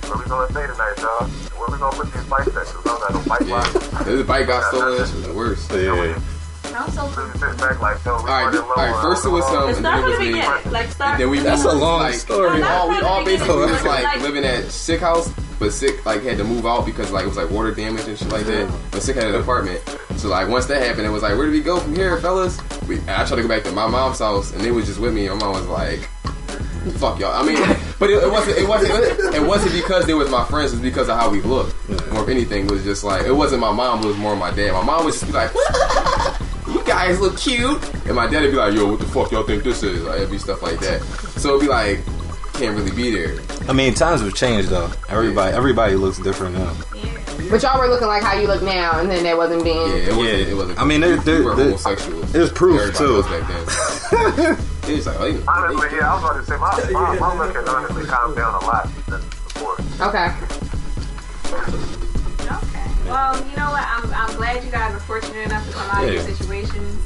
where 0.09 0.19
we 0.19 0.25
gonna 0.29 0.51
stay 0.51 0.67
tonight, 0.67 0.95
y'all? 0.99 1.27
Where 1.59 1.69
we 1.73 1.79
gonna 1.79 1.97
put 1.97 2.13
these 2.13 2.25
bike 2.25 2.45
sections? 2.45 2.77
We 2.77 2.83
don't 2.85 3.01
got 3.01 3.13
no 3.15 3.23
bike 3.29 3.41
Yeah. 3.49 3.55
lots. 3.55 4.05
The 4.05 4.25
bike 4.25 4.47
got 4.47 4.65
stolen. 4.73 4.99
That 4.99 5.07
shit 5.09 5.17
was 5.17 5.27
the 5.27 5.33
worst. 5.35 5.71
Yeah. 5.73 6.19
I'm 6.77 6.91
so 6.91 7.07
So 7.11 7.25
you 7.25 7.33
sit 7.35 7.57
back 7.59 7.81
like, 7.81 8.05
yo, 8.05 8.17
we 8.17 8.19
All 8.19 8.27
right, 8.27 8.53
low 8.53 8.69
right. 8.75 9.01
First 9.03 9.25
it 9.25 9.29
was 9.29 9.45
on- 9.45 9.53
some, 9.53 9.67
Let's 9.67 9.79
and 9.79 9.87
start 9.87 10.03
then 10.03 10.11
it 10.11 10.35
was 10.35 10.65
me. 10.67 10.71
Like 10.73 10.89
start. 10.89 11.11
And 11.13 11.21
then 11.21 11.31
we 11.31 11.39
That's 11.39 11.63
a 11.65 11.73
long 11.73 12.01
like, 12.01 12.15
story. 12.15 12.57
We 12.57 12.63
all, 12.65 12.89
we 12.89 12.99
all 13.01 13.25
basically 13.25 13.57
was 13.57 13.85
like 13.85 14.03
Like- 14.05 14.21
living 14.23 14.45
at 14.45 14.65
Sik 14.73 14.99
house, 15.01 15.33
but 15.61 15.73
Sik 15.73 16.05
like 16.05 16.23
had 16.25 16.37
to 16.39 16.45
move 16.45 16.67
out 16.67 16.85
because 16.85 17.13
like 17.13 17.25
it 17.25 17.29
was 17.29 17.37
like 17.37 17.51
water 17.51 17.73
damage 17.73 18.09
and 18.09 18.19
shit 18.19 18.29
like 18.31 18.47
that. 18.47 18.69
But 18.91 19.03
Sik 19.03 19.15
had 19.15 19.27
an 19.29 19.37
apartment, 19.37 19.81
so 20.17 20.29
like 20.29 20.49
once 20.49 20.67
that 20.67 20.83
happened, 20.83 21.07
it 21.07 21.11
was 21.11 21.23
like, 21.23 21.37
where 21.37 21.47
do 21.47 21.53
we 21.53 21.61
go 21.63 21.79
from 21.79 21.95
here, 21.95 22.19
fellas? 22.21 22.59
We, 22.89 22.99
and 22.99 23.11
I 23.11 23.25
tried 23.25 23.37
to 23.37 23.43
go 23.43 23.49
back 23.49 23.63
to 23.65 23.71
my 23.73 23.87
mom's 23.87 24.19
house, 24.19 24.53
and 24.53 24.61
they 24.61 24.73
was 24.73 24.87
just 24.87 24.99
with 24.99 25.15
me. 25.15 25.29
My 25.29 25.37
mom 25.37 25.53
was 25.53 25.67
like. 25.69 26.09
Fuck 26.93 27.19
y'all. 27.19 27.33
I 27.33 27.45
mean, 27.45 27.57
but 27.99 28.11
it, 28.11 28.23
it 28.23 28.31
wasn't. 28.31 28.59
It 28.59 28.69
wasn't. 28.69 29.35
It 29.35 29.43
wasn't 29.43 29.73
because 29.73 30.07
they 30.07 30.15
was 30.15 30.31
my 30.31 30.45
friends. 30.45 30.73
It 30.73 30.77
was 30.77 30.83
because 30.83 31.09
of 31.09 31.19
how 31.19 31.31
we 31.31 31.41
looked. 31.41 31.75
More 32.13 32.23
of 32.23 32.29
anything, 32.29 32.67
it 32.67 32.71
was 32.71 32.85
just 32.85 33.05
like 33.05 33.25
it 33.27 33.33
wasn't 33.33 33.61
my 33.61 33.73
mom. 33.73 34.03
It 34.03 34.07
was 34.07 34.17
more 34.17 34.37
my 34.37 34.51
dad. 34.51 34.73
My 34.73 34.83
mom 34.83 35.05
would 35.05 35.13
just 35.13 35.27
be 35.27 35.33
like, 35.33 35.51
"You 36.69 36.83
guys 36.85 37.21
look 37.21 37.39
cute," 37.39 37.83
and 38.07 38.15
my 38.15 38.27
dad 38.27 38.43
would 38.43 38.51
be 38.51 38.57
like, 38.57 38.75
"Yo, 38.75 38.87
what 38.91 39.01
the 39.01 39.07
fuck 39.07 39.33
y'all 39.33 39.45
think 39.45 39.65
this 39.65 39.83
is?" 39.83 40.03
Like, 40.03 40.19
it'd 40.19 40.31
be 40.31 40.39
stuff 40.39 40.63
like 40.63 40.79
that. 40.81 41.03
So 41.39 41.57
it'd 41.57 41.63
be 41.63 41.69
like, 41.69 42.01
can't 42.55 42.77
really 42.77 42.93
be 42.93 43.11
there. 43.11 43.37
I 43.69 43.73
mean, 43.73 43.95
times 43.95 44.21
have 44.21 44.35
changed 44.35 44.69
though. 44.69 44.91
Everybody, 45.09 45.57
everybody 45.57 45.97
looks 45.97 46.19
different 46.19 46.57
now. 46.57 46.73
But 47.51 47.63
y'all 47.63 47.79
were 47.79 47.89
looking 47.89 48.07
like 48.09 48.23
how 48.23 48.35
you 48.35 48.47
look 48.47 48.63
now, 48.63 48.99
and 49.01 49.11
then 49.11 49.23
that 49.25 49.37
wasn't 49.37 49.65
being. 49.65 49.77
Yeah, 49.77 50.13
it 50.13 50.17
wasn't. 50.17 50.49
It 50.49 50.55
wasn't. 50.55 50.79
I 50.81 50.85
mean, 50.85 51.01
they 51.01 51.15
we 51.17 51.25
there- 51.25 51.43
were 51.43 51.55
there- 51.55 51.65
homosexuals. 51.67 52.33
there's 52.33 52.51
proof, 52.53 52.81
Everybody 52.81 53.05
too. 53.05 53.15
was 53.15 53.27
back 53.27 53.47
then. 53.49 53.67
it 54.91 54.97
was 54.97 55.07
like, 55.07 55.21
oh, 55.21 55.27
you- 55.27 55.43
Honestly, 55.47 55.89
yeah, 55.99 56.11
I 56.11 56.15
was 56.15 56.23
about 56.25 56.37
to 56.41 56.47
say 56.47 56.57
my 56.57 56.91
my, 56.93 57.19
my 57.19 57.35
look 57.47 57.55
has 57.57 57.69
honestly 57.69 58.05
calmed 58.05 58.37
down 58.37 58.55
a 58.55 58.65
lot 58.67 58.89
since 59.09 59.25
before. 59.25 59.77
Okay. 60.09 60.29
Okay. 63.05 63.11
Well, 63.11 63.37
you 63.51 63.57
know 63.57 63.71
what? 63.71 63.85
I'm, 63.87 64.13
I'm 64.15 64.37
glad 64.37 64.65
you 64.65 64.71
guys 64.71 64.95
are 64.95 65.01
fortunate 65.01 65.47
enough 65.47 65.67
to 65.67 65.73
come 65.73 65.91
out 65.91 66.05
of 66.05 66.13
Yeah. 66.13 66.23
these 66.23 66.39
situations. 66.39 67.01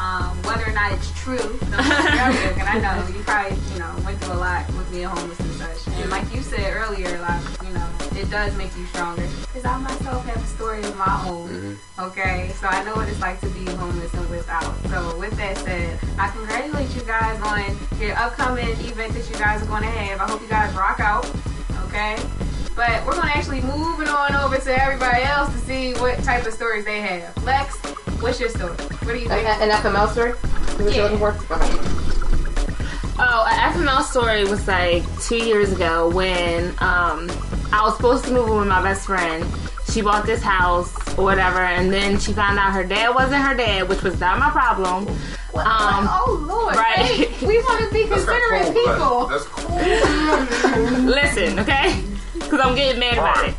Um, 0.00 0.36
whether 0.42 0.64
or 0.66 0.72
not 0.72 0.90
it's 0.92 1.12
true, 1.20 1.36
don't 1.36 1.74
and 1.74 2.62
I 2.68 2.78
know 2.80 3.06
you 3.16 3.22
probably, 3.22 3.56
you 3.72 3.78
know, 3.78 3.94
went 4.04 4.18
through 4.20 4.34
a 4.34 4.40
lot 4.40 4.66
with 4.68 4.90
being 4.90 5.04
homeless 5.06 5.38
and 5.38 5.52
such. 5.52 5.86
And 6.00 6.10
like 6.10 6.32
you 6.34 6.40
said 6.42 6.74
earlier, 6.74 7.18
like, 7.20 7.40
you 7.62 7.72
know, 7.74 7.88
it 8.16 8.28
does 8.30 8.56
make 8.56 8.74
you 8.76 8.86
stronger. 8.86 9.22
Because 9.42 9.64
I 9.64 9.76
myself 9.78 10.24
have 10.26 10.42
a 10.42 10.46
story 10.46 10.80
of 10.80 10.96
my 10.96 11.24
own. 11.28 11.78
Okay, 12.00 12.50
so 12.58 12.66
I 12.68 12.82
know 12.84 12.94
what 12.94 13.08
it's 13.08 13.20
like 13.20 13.40
to 13.42 13.48
be 13.50 13.64
homeless 13.76 14.12
and 14.14 14.28
without. 14.30 14.74
So 14.88 15.16
with 15.18 15.36
that 15.36 15.58
said, 15.58 15.98
I 16.18 16.28
congratulate 16.30 16.92
you 16.96 17.02
guys 17.02 17.40
on 17.42 17.76
your 18.00 18.16
upcoming 18.16 18.66
event 18.70 19.12
that 19.12 19.28
you 19.28 19.36
guys 19.36 19.62
are 19.62 19.66
going 19.66 19.82
to 19.82 19.88
have. 19.90 20.20
I 20.20 20.24
hope 20.30 20.40
you 20.40 20.48
guys 20.48 20.74
rock 20.74 20.98
out. 21.00 21.30
Okay. 21.86 22.16
But 22.74 23.04
we're 23.04 23.12
gonna 23.12 23.30
actually 23.34 23.60
moving 23.60 24.08
on 24.08 24.34
over 24.34 24.56
to 24.56 24.82
everybody 24.82 25.22
else 25.22 25.52
to 25.52 25.58
see 25.60 25.92
what 25.94 26.22
type 26.24 26.46
of 26.46 26.54
stories 26.54 26.84
they 26.84 27.00
have. 27.00 27.44
Lex, 27.44 27.76
what's 28.20 28.40
your 28.40 28.48
story? 28.48 28.72
What 28.72 29.12
do 29.12 29.18
you 29.18 29.28
think? 29.28 29.46
An 29.46 29.70
FML 29.70 30.10
story? 30.10 30.30
Is 30.30 30.78
what 30.78 30.94
you're 30.94 31.04
looking 31.04 31.18
for? 31.18 31.54
Okay. 31.54 32.02
Oh, 33.18 33.46
an 33.48 33.72
FML 33.74 34.02
story 34.02 34.44
was 34.44 34.66
like 34.66 35.04
two 35.20 35.36
years 35.36 35.70
ago 35.70 36.08
when 36.10 36.70
um, 36.78 37.30
I 37.72 37.80
was 37.82 37.96
supposed 37.96 38.24
to 38.24 38.32
move 38.32 38.48
in 38.48 38.56
with 38.56 38.68
my 38.68 38.82
best 38.82 39.06
friend. 39.06 39.44
She 39.90 40.00
bought 40.00 40.24
this 40.24 40.42
house 40.42 40.96
or 41.18 41.24
whatever, 41.24 41.58
and 41.58 41.92
then 41.92 42.18
she 42.18 42.32
found 42.32 42.58
out 42.58 42.72
her 42.72 42.84
dad 42.84 43.14
wasn't 43.14 43.42
her 43.42 43.54
dad, 43.54 43.88
which 43.90 44.02
was 44.02 44.18
not 44.18 44.38
my 44.38 44.50
problem. 44.50 45.06
Um, 45.54 46.08
oh 46.08 46.46
Lord! 46.48 46.74
right. 46.76 46.96
Hey, 46.96 47.46
we 47.46 47.58
want 47.58 47.84
to 47.84 47.92
be 47.92 48.06
considerate 48.08 48.74
people. 48.74 49.26
That's 49.26 49.44
cool. 49.44 49.76
Listen, 51.04 51.58
okay? 51.58 52.02
Because 52.52 52.66
I'm 52.66 52.74
getting 52.74 53.00
mad 53.00 53.14
about 53.14 53.48
it. 53.48 53.54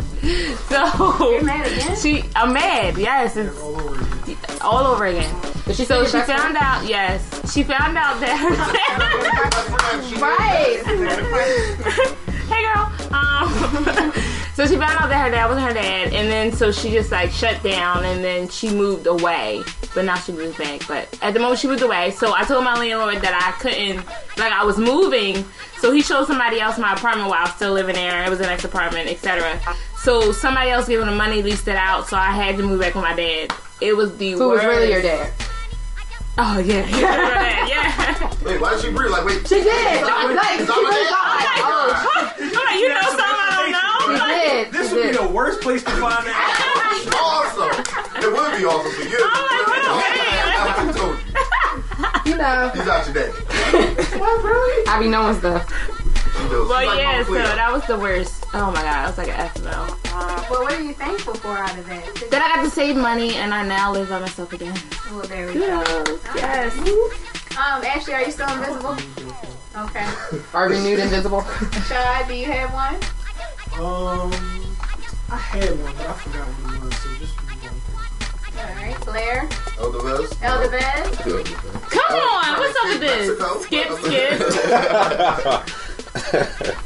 So 0.69 1.31
You're 1.31 1.43
mad 1.43 1.65
again? 1.65 1.97
she, 1.97 2.23
I'm 2.35 2.53
mad. 2.53 2.95
Yes, 2.95 3.35
it's 3.35 4.61
all 4.61 4.85
over 4.85 5.05
again. 5.05 5.35
Did 5.65 5.77
she 5.77 5.85
So 5.85 6.05
she 6.05 6.15
your 6.15 6.27
best 6.27 6.31
found 6.31 6.55
out. 6.57 6.85
Yes, 6.87 7.51
she 7.51 7.63
found 7.63 7.97
out 7.97 8.19
that 8.19 8.37
her 8.37 8.53
Right. 10.21 10.83
hey 12.45 12.61
girl. 12.61 12.93
Um, 13.11 14.13
so 14.53 14.67
she 14.67 14.75
found 14.77 14.99
out 14.99 15.09
that 15.09 15.25
her 15.25 15.31
dad 15.31 15.47
wasn't 15.47 15.65
her 15.65 15.73
dad, 15.73 16.13
and 16.13 16.29
then 16.31 16.51
so 16.51 16.71
she 16.71 16.91
just 16.91 17.11
like 17.11 17.31
shut 17.31 17.63
down, 17.63 18.05
and 18.05 18.23
then 18.23 18.47
she 18.47 18.69
moved 18.69 19.07
away. 19.07 19.63
But 19.95 20.05
now 20.05 20.15
she 20.15 20.31
moved 20.31 20.57
back. 20.57 20.87
But 20.87 21.17
at 21.21 21.33
the 21.33 21.39
moment 21.39 21.59
she 21.59 21.67
moved 21.67 21.81
away, 21.83 22.11
so 22.11 22.33
I 22.35 22.43
told 22.45 22.63
my 22.63 22.73
landlord 22.77 23.21
that 23.21 23.33
I 23.35 23.51
couldn't, 23.61 23.97
like 24.37 24.51
I 24.51 24.63
was 24.63 24.77
moving. 24.77 25.45
So 25.77 25.91
he 25.91 26.01
showed 26.01 26.25
somebody 26.25 26.59
else 26.59 26.77
my 26.79 26.93
apartment 26.93 27.29
while 27.29 27.39
I 27.39 27.43
was 27.43 27.53
still 27.55 27.73
living 27.73 27.95
there. 27.95 28.23
It 28.23 28.29
was 28.29 28.39
an 28.39 28.45
ex 28.47 28.63
apartment, 28.63 29.09
etc. 29.09 29.59
So 29.97 30.31
somebody 30.31 30.69
else 30.71 30.87
gave 30.87 30.99
him 30.99 31.07
the 31.07 31.15
money, 31.15 31.41
leased 31.43 31.67
it 31.67 31.75
out. 31.75 32.07
So 32.07 32.17
I 32.17 32.31
had 32.31 32.57
to 32.57 32.63
move 32.63 32.79
back 32.81 32.95
with 32.95 33.03
my 33.03 33.13
dad. 33.15 33.53
It 33.81 33.95
was 33.95 34.17
the 34.17 34.31
Who 34.31 34.49
was 34.49 34.63
really 34.63 34.91
your 34.91 35.01
dad? 35.01 35.31
Oh 36.35 36.57
yeah, 36.57 36.87
yeah, 36.97 37.67
yeah. 37.67 38.33
Wait, 38.43 38.59
why 38.59 38.71
did 38.73 38.81
she 38.81 38.89
breathe? 38.91 39.11
Like, 39.11 39.23
wait. 39.23 39.45
She 39.47 39.61
did. 39.61 39.67
Is 39.69 40.01
that 40.01 40.33
Like, 40.33 40.57
she 40.59 40.65
that 40.65 40.73
what 40.73 40.89
really 40.89 41.05
it- 41.05 41.13
thought, 41.13 41.29
Oh, 41.61 41.93
I'm 41.93 42.49
like, 42.49 42.57
oh 42.57 42.73
uh, 42.73 42.73
you 42.73 42.89
know 42.89 43.05
something 43.13 43.21
I 43.21 43.53
don't 43.61 44.17
know. 44.17 44.17
She 44.17 44.49
did. 44.49 44.73
This 44.73 44.89
She 44.89 44.95
would 44.95 45.11
be 45.11 45.17
the 45.17 45.27
worst 45.31 45.61
place 45.61 45.83
to 45.83 45.91
find 45.91 46.25
that. 46.25 46.33
awesome. 47.13 47.69
It 48.17 48.31
would 48.33 48.57
be 48.57 48.65
awesome 48.65 48.91
for 48.97 49.03
you. 49.05 49.19
Oh 49.21 49.82
You 52.34 52.39
know. 52.39 52.71
He's 52.73 52.88
out 52.88 53.05
your 53.05 53.13
day. 53.13 53.31
I 54.88 54.97
be 54.99 55.07
knowing 55.07 55.38
stuff. 55.38 55.69
She 56.36 56.43
knows. 56.49 56.67
Well, 56.67 56.88
like 56.88 56.97
yeah, 56.97 57.23
so 57.23 57.34
that 57.34 57.71
was 57.71 57.86
the 57.86 57.97
worst. 57.97 58.45
Oh 58.55 58.71
my 58.71 58.81
god, 58.81 58.86
I 58.86 59.07
was 59.07 59.17
like 59.19 59.27
an 59.27 59.49
FML. 59.49 60.49
Well, 60.49 60.63
what 60.63 60.73
are 60.73 60.81
you 60.81 60.93
thankful 60.93 61.36
for 61.36 61.49
out 61.49 61.77
of 61.77 61.86
that? 61.88 62.27
Then 62.31 62.41
I 62.41 62.55
got 62.55 62.63
to 62.63 62.71
save 62.71 62.95
money, 62.95 63.36
and 63.36 63.53
I 63.53 63.63
now 63.67 63.91
live 63.91 64.09
by 64.09 64.19
myself 64.19 64.51
again. 64.51 64.75
Well, 65.11 65.21
there 65.21 65.45
we 65.45 65.53
go. 65.53 65.84
Yes. 66.36 66.75
Um, 67.55 67.84
Ashley, 67.84 68.15
are 68.15 68.23
you 68.23 68.31
still 68.31 68.49
invisible? 68.49 68.97
Okay. 69.77 70.07
Are 70.55 70.69
renewed 70.69 70.99
invisible? 70.99 71.41
Shad, 71.88 72.27
do 72.27 72.34
you 72.34 72.45
have 72.45 72.73
one? 72.73 72.95
Um, 73.79 74.31
I 75.29 75.38
had 75.38 75.69
one, 75.81 75.93
but 75.97 76.07
I 76.07 76.13
forgot 76.13 76.47
what 76.47 76.75
it 76.75 76.81
was. 76.81 76.95
So 76.97 77.13
just 77.15 77.53
move. 78.56 78.64
All 78.64 78.76
right. 78.76 79.06
Blair, 79.06 79.49
Elder 79.80 80.01
Vez. 80.01 80.38
Elder 80.41 80.70
Come 81.89 82.16
on, 82.16 82.60
what's 82.60 82.78
up 82.78 82.88
with 82.89 82.99
this? 82.99 83.28
Mexico. 83.28 83.60
Skip, 83.62 83.89
skip. 83.99 84.39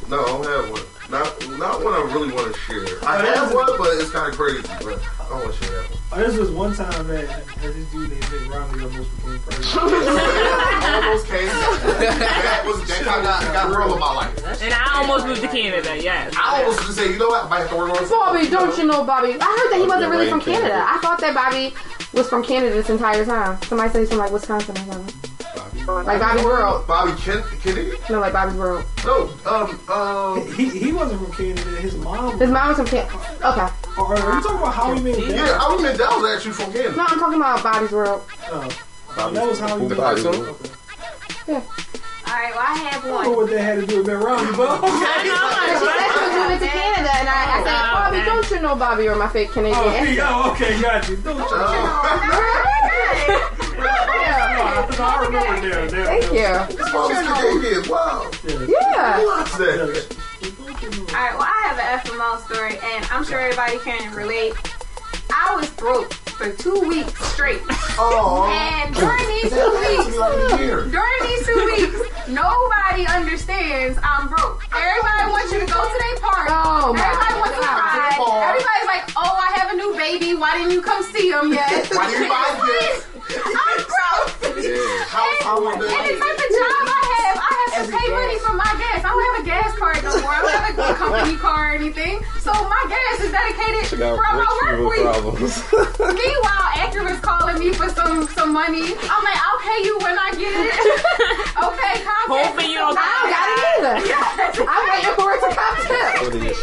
No, 0.10 0.24
I 0.24 0.26
don't 0.26 0.46
have 0.46 0.70
one. 0.72 0.97
Not, 1.10 1.48
not 1.58 1.84
one 1.84 1.94
I 1.94 2.04
really 2.12 2.34
want 2.34 2.54
to 2.54 2.60
share. 2.60 2.84
I 3.08 3.24
have 3.24 3.54
one, 3.54 3.66
but 3.78 3.96
it's 3.96 4.12
kind 4.12 4.30
of 4.30 4.38
crazy. 4.38 4.62
But 4.84 5.00
I 5.22 5.30
don't 5.30 5.40
want 5.40 5.56
to 5.56 5.64
share 5.64 5.82
that 5.82 5.90
one. 5.90 6.00
Oh, 6.12 6.18
this 6.20 6.38
was 6.38 6.52
one 6.52 6.76
time 6.76 7.08
that, 7.08 7.28
that 7.28 7.62
this 7.62 7.86
dude 7.92 8.10
named 8.10 8.32
Mitt 8.32 8.48
Romney 8.52 8.84
almost 8.84 9.16
became 9.16 9.40
president. 9.40 9.78
almost 10.96 11.28
came. 11.28 11.48
That 11.48 12.64
was 12.68 12.88
that 12.88 13.04
kind 13.06 13.24
of 13.24 13.54
got 13.54 13.70
real 13.72 13.94
in 13.94 14.00
my 14.00 14.14
life. 14.16 14.62
And 14.62 14.74
I 14.74 15.00
almost 15.00 15.28
moved 15.28 15.42
to 15.42 15.48
Canada, 15.48 15.96
yes. 16.02 16.34
I 16.38 16.62
almost 16.62 16.82
just 16.82 16.98
say, 16.98 17.14
you 17.14 17.20
know 17.20 17.30
what? 17.30 17.46
I 17.46 17.50
might 17.50 17.60
have 17.60 17.70
to 17.70 17.76
work 17.78 17.90
on 17.92 18.04
it. 18.04 18.10
Bobby, 18.10 18.50
don't 18.50 18.78
you 18.78 18.84
know 18.84 19.06
Bobby? 19.06 19.38
I 19.40 19.48
heard 19.48 19.72
that 19.72 19.80
he 19.80 19.88
wasn't 19.88 20.12
really 20.12 20.30
from 20.30 20.42
Canada. 20.42 20.84
I 20.86 20.98
thought 21.00 21.22
that 21.22 21.34
Bobby 21.34 21.74
was 22.12 22.28
from 22.28 22.44
Canada 22.44 22.76
this 22.76 22.90
entire 22.90 23.24
time. 23.24 23.62
Somebody 23.64 23.92
said 23.92 24.00
he's 24.00 24.10
from 24.10 24.18
like 24.18 24.32
Wisconsin 24.32 24.76
or 24.78 24.94
something. 24.94 25.27
Like 25.88 26.20
Bobby 26.20 26.44
World. 26.44 26.86
Bobby 26.86 27.14
Ken- 27.22 27.44
Kennedy? 27.62 27.92
No, 28.10 28.20
like 28.20 28.34
Bobby's 28.34 28.56
World. 28.56 28.84
No, 29.06 29.30
um, 29.46 29.80
um. 29.90 30.46
He, 30.54 30.68
he 30.70 30.92
wasn't 30.92 31.22
from 31.24 31.32
Canada. 31.34 31.62
His 31.82 31.96
mom. 31.96 32.38
His 32.40 32.50
mom 32.52 32.68
was 32.70 32.78
from 32.78 32.88
Canada. 32.88 33.14
Okay. 33.46 33.68
Or, 33.98 34.14
are 34.16 34.34
you 34.36 34.42
talking 34.44 34.58
about 34.58 34.74
Howie 34.74 35.00
Mandel? 35.00 35.30
Yeah, 35.32 35.58
Howie 35.58 35.82
Mandel 35.82 36.20
was 36.22 36.36
actually 36.36 36.52
from 36.54 36.72
Canada. 36.74 36.96
No, 36.98 37.06
I'm 37.08 37.20
talking 37.20 37.40
about 37.40 37.64
Bobby's 37.64 37.92
World. 37.92 38.22
Oh, 38.52 38.68
that 39.32 39.48
was 39.48 39.60
Howie 39.60 39.88
The 39.88 39.96
Mandel. 39.96 40.34
cartoon? 40.34 40.56
Yeah. 41.48 41.56
All 41.56 41.64
right, 42.34 42.52
well, 42.54 42.66
I 42.68 42.76
have 42.92 43.04
one. 43.06 43.14
I 43.14 43.16
don't 43.24 43.24
know 43.24 43.30
one. 43.30 43.38
what 43.38 43.50
that 43.52 43.62
had 43.62 43.80
to 43.80 43.86
do 43.88 43.98
with 44.00 44.08
Mitt 44.08 44.18
Romney, 44.18 44.52
but 44.58 44.70
okay. 44.84 44.92
She 44.92 44.98
said 45.00 45.24
she 45.24 45.30
was 46.20 46.34
moving 46.36 46.60
to 46.60 46.68
Canada, 46.68 47.12
and 47.16 47.30
I, 47.30 47.32
I 47.48 47.64
said, 47.64 47.80
Bobby, 47.96 48.20
don't 48.26 48.44
you 48.52 48.60
know 48.60 48.76
Bobby 48.76 49.08
or 49.08 49.16
my 49.16 49.30
fake 49.30 49.52
Canadian 49.52 49.80
Oh, 49.80 50.04
yeah, 50.12 50.28
oh, 50.30 50.52
okay, 50.52 50.82
got 50.82 51.08
you. 51.08 51.16
Don't 51.16 51.38
Yeah. 51.40 51.48
No, 54.98 55.04
I 55.04 55.26
remember 55.26 55.62
there. 55.70 55.88
there 55.88 56.06
Thank 56.06 56.24
you. 56.26 56.78
This 56.78 56.92
Bobby's 56.92 57.18
Canadian. 57.28 57.90
Wow. 57.90 58.32
Yeah. 58.68 59.20
What's 59.24 59.58
that? 59.58 60.18
All 60.48 61.14
right, 61.14 61.34
well, 61.38 61.46
I 61.46 61.62
have 61.70 61.78
an 61.78 62.00
FML 62.18 62.46
story, 62.46 62.78
and 62.82 63.06
I'm 63.12 63.24
sure 63.24 63.40
everybody 63.40 63.78
can 63.80 64.14
relate. 64.16 64.54
I 65.30 65.56
was 65.56 65.70
broke 65.72 66.14
for 66.14 66.52
two 66.54 66.80
weeks 66.88 67.14
straight. 67.34 67.62
Oh. 68.00 68.50
And 68.50 68.94
during 68.96 69.28
these 69.28 69.50
two 69.54 69.70
weeks, 69.86 70.18
during 70.90 71.20
these 71.30 71.46
two 71.46 71.62
weeks, 71.78 72.28
nobody 72.30 73.06
understands 73.08 74.00
I'm 74.04 74.28
broke. 74.30 74.66
Everybody 74.74 75.32
wants 75.32 75.52
you 75.54 75.60
to 75.62 75.66
go 75.66 75.82
to 75.82 75.98
their 75.98 76.18
park. 76.22 76.48
Oh, 76.50 76.94
my 76.94 77.06
Everybody 77.06 77.34
wants 77.40 77.56
to 77.58 77.62
God. 77.62 77.78
cry. 77.78 78.50
Everybody's 78.50 78.88
like, 78.90 79.04
oh, 79.18 79.36
I 79.38 79.50
have 79.62 79.74
a 79.74 79.76
new 79.78 79.94
baby. 79.98 80.34
Why 80.34 80.58
didn't 80.58 80.72
you 80.72 80.82
come 80.82 81.04
see 81.04 81.30
him 81.30 81.54
yet? 81.54 81.86
Why 81.94 82.10
didn't 82.10 82.24
you 82.24 82.30
buy 82.30 82.50
this? 82.82 83.06
I'm 84.68 84.76
broke. 84.76 85.08
How, 85.08 85.28
how 85.44 85.58
And 85.64 85.82
the 85.82 85.88
type 85.88 86.40
of 86.40 86.50
job 86.52 86.84
I 86.92 87.04
have, 87.16 87.38
I 87.40 87.52
have 87.56 87.72
to 87.78 87.92
pay 87.92 88.08
money 88.12 88.38
for 88.40 88.54
my 88.54 88.72
gas. 88.76 89.00
I 89.06 89.10
don't 89.10 89.24
have 89.24 89.38
a 89.42 89.46
gas 89.48 89.72
card 89.80 90.04
no 90.04 90.12
more. 90.22 90.34
I 90.34 90.42
don't 90.42 90.52
have 90.52 90.80
a 90.80 90.94
company 90.96 91.36
car 91.46 91.72
or 91.72 91.76
anything. 91.76 92.20
So 92.44 92.52
my 92.52 92.84
gas 92.90 93.24
is 93.24 93.32
dedicated 93.32 93.84
She 93.88 93.96
from 93.96 94.16
got 94.16 94.20
my 94.20 94.36
rich 94.40 94.52
work 94.60 94.72
people 94.76 94.92
week. 94.92 95.04
problems. 95.08 95.54
Meanwhile, 96.20 96.68
Acura's 96.84 97.20
calling 97.24 97.60
me 97.60 97.72
for 97.74 97.90
some 97.90 98.28
some 98.36 98.52
money. 98.54 98.96
I'm 99.08 99.24
like, 99.24 99.40
I'll 99.40 99.62
pay 99.64 99.80
you 99.88 99.96
when 100.04 100.16
I 100.20 100.30
get 100.36 100.52
it. 100.52 100.76
okay, 101.64 101.94
Comcast. 102.04 102.52
Hoping 102.52 102.70
you 102.72 102.80
don't- 102.80 102.98
I 103.00 103.08
don't 103.16 103.32
got 103.32 103.46
it 103.52 103.60
either. 103.72 104.68
I'm 104.68 104.84
waiting 104.92 105.16
for 105.16 105.32
it 105.36 105.42
to 105.44 105.52
come 105.56 105.78
too. 105.88 106.54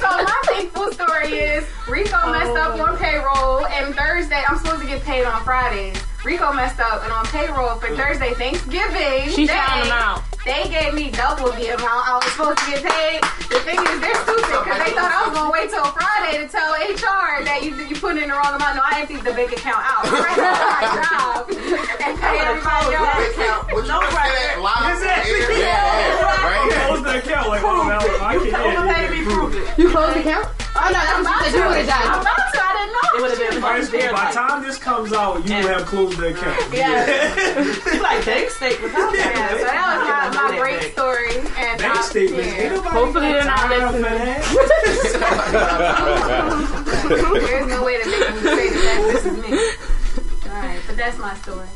So 0.00 0.08
my 0.10 0.38
thankful 0.46 0.92
story 0.92 1.32
is 1.38 1.64
Rico 1.88 2.18
messed 2.32 2.56
up 2.56 2.78
oh. 2.78 2.84
on 2.86 2.96
payroll, 2.98 3.66
and 3.66 3.94
Thursday 3.94 4.42
I'm 4.48 4.58
supposed 4.58 4.82
to 4.82 4.86
get 4.86 5.02
paid 5.02 5.24
on 5.24 5.42
Fridays. 5.44 5.96
Rico 6.24 6.52
messed 6.52 6.78
up, 6.78 7.02
and 7.02 7.12
on 7.12 7.26
payroll 7.26 7.74
for 7.82 7.90
Thursday 7.96 8.30
Thanksgiving, 8.34 9.26
She 9.34 9.46
Day, 9.46 9.58
found 9.58 9.82
him 9.82 9.90
out. 9.90 10.22
They 10.46 10.70
gave 10.70 10.94
me 10.94 11.10
double 11.10 11.50
the 11.50 11.74
amount 11.74 12.02
I 12.06 12.14
was 12.22 12.30
supposed 12.30 12.58
to 12.62 12.66
get 12.70 12.82
paid. 12.86 13.18
The 13.50 13.58
thing 13.66 13.78
is, 13.82 13.98
they're 13.98 14.14
stupid 14.22 14.46
because 14.46 14.78
they 14.86 14.94
thought 14.94 15.10
I 15.10 15.26
was 15.26 15.34
gonna 15.34 15.50
wait 15.50 15.70
till 15.74 15.82
Friday 15.82 16.38
to 16.38 16.46
tell 16.46 16.78
HR 16.78 17.42
that 17.42 17.66
you 17.66 17.74
you 17.74 17.98
put 17.98 18.14
in 18.14 18.30
the 18.30 18.38
wrong 18.38 18.54
amount. 18.54 18.78
No, 18.78 18.82
I 18.86 19.02
emptied 19.02 19.26
the 19.26 19.34
bank 19.34 19.50
account 19.50 19.82
out. 19.82 20.06
Right 20.14 20.38
after 20.38 20.70
my 20.70 20.86
job 20.94 21.50
and 22.06 22.14
pay 22.14 22.38
everybody 22.38 22.94
else. 22.94 23.18
Would 23.74 23.86
you 23.90 23.98
put 23.98 24.22
that 24.22 24.62
live 24.62 24.94
the? 25.50 25.58
Close 26.86 27.02
the 27.02 27.18
account 27.18 27.50
like, 27.50 27.66
oh, 27.66 27.82
no, 27.82 27.98
I 28.22 28.38
can't. 28.46 29.78
You 29.78 29.90
closed 29.90 30.14
the 30.14 30.20
account? 30.22 30.61
Oh, 30.74 30.80
no, 30.86 30.92
that's 30.92 31.24
what 31.24 31.44
you 31.44 31.50
said 31.52 31.58
you 31.58 31.64
would 31.68 31.76
have 31.84 31.88
I'm 31.90 32.12
done. 32.12 32.20
about 32.22 32.36
to. 32.52 32.58
I 32.62 32.72
didn't 32.72 32.92
know. 32.92 33.06
It 33.12 33.20
would 33.20 33.30
have 33.30 33.42
been 33.52 33.60
By 33.60 33.78
much 33.78 33.90
there. 33.90 34.10
by 34.12 34.16
Like, 34.24 34.32
the 34.32 34.38
time 34.40 34.62
this 34.62 34.78
comes 34.78 35.12
out, 35.12 35.46
you 35.46 35.54
will 35.56 35.68
have 35.68 35.84
closed 35.86 36.16
the 36.18 36.28
account. 36.28 36.72
yeah. 36.72 37.04
you 37.94 38.00
like 38.02 38.24
bank 38.24 38.48
statements. 38.50 38.94
How 38.94 39.12
Yeah, 39.12 39.48
so 39.50 39.64
that 39.64 39.84
was 39.92 40.36
my, 40.36 40.50
my 40.50 40.58
great 40.58 40.82
story. 40.92 41.36
And 41.36 41.78
Bank 41.78 41.96
uh, 41.96 42.02
statements. 42.02 42.46
yeah. 42.56 42.76
Hopefully 42.88 43.32
they're 43.32 43.44
not 43.44 43.68
got 43.68 43.92
time 43.92 44.00
listening. 44.00 44.42
There's 47.42 47.66
no 47.68 47.84
way 47.84 48.00
to 48.02 48.06
make 48.08 48.30
me 48.34 48.40
say 48.40 48.68
that 48.70 48.98
this 49.12 49.24
is 49.26 49.36
me. 49.38 50.50
Alright, 50.50 50.80
but 50.86 50.96
that's 50.96 51.18
my 51.18 51.34
story. 51.36 51.68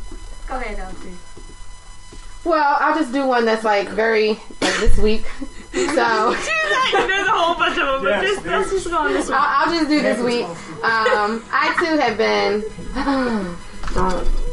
Go 0.48 0.56
ahead, 0.56 0.78
LT. 0.78 1.04
Well, 2.46 2.76
I'll 2.78 2.96
just 2.96 3.12
do 3.12 3.26
one 3.26 3.44
that's 3.44 3.64
like 3.64 3.88
very 3.88 4.38
like 4.60 4.76
this 4.78 4.96
week. 4.98 5.26
So 5.72 5.74
there's 5.74 5.98
a 5.98 7.32
whole 7.32 7.56
bunch 7.56 7.76
of 7.76 7.86
them, 7.86 8.02
but 8.02 8.22
Yes, 8.22 8.34
just, 8.36 8.46
let's 8.46 8.70
just 8.70 8.88
go 8.88 8.98
on 8.98 9.12
this 9.12 9.28
one. 9.28 9.36
I'll, 9.38 9.66
I'll 9.68 9.74
just 9.74 9.88
do 9.90 10.00
this 10.00 10.20
week. 10.20 10.46
Um, 10.84 11.42
I 11.52 11.74
too 11.78 11.96
have 11.98 12.16
been. 12.16 12.62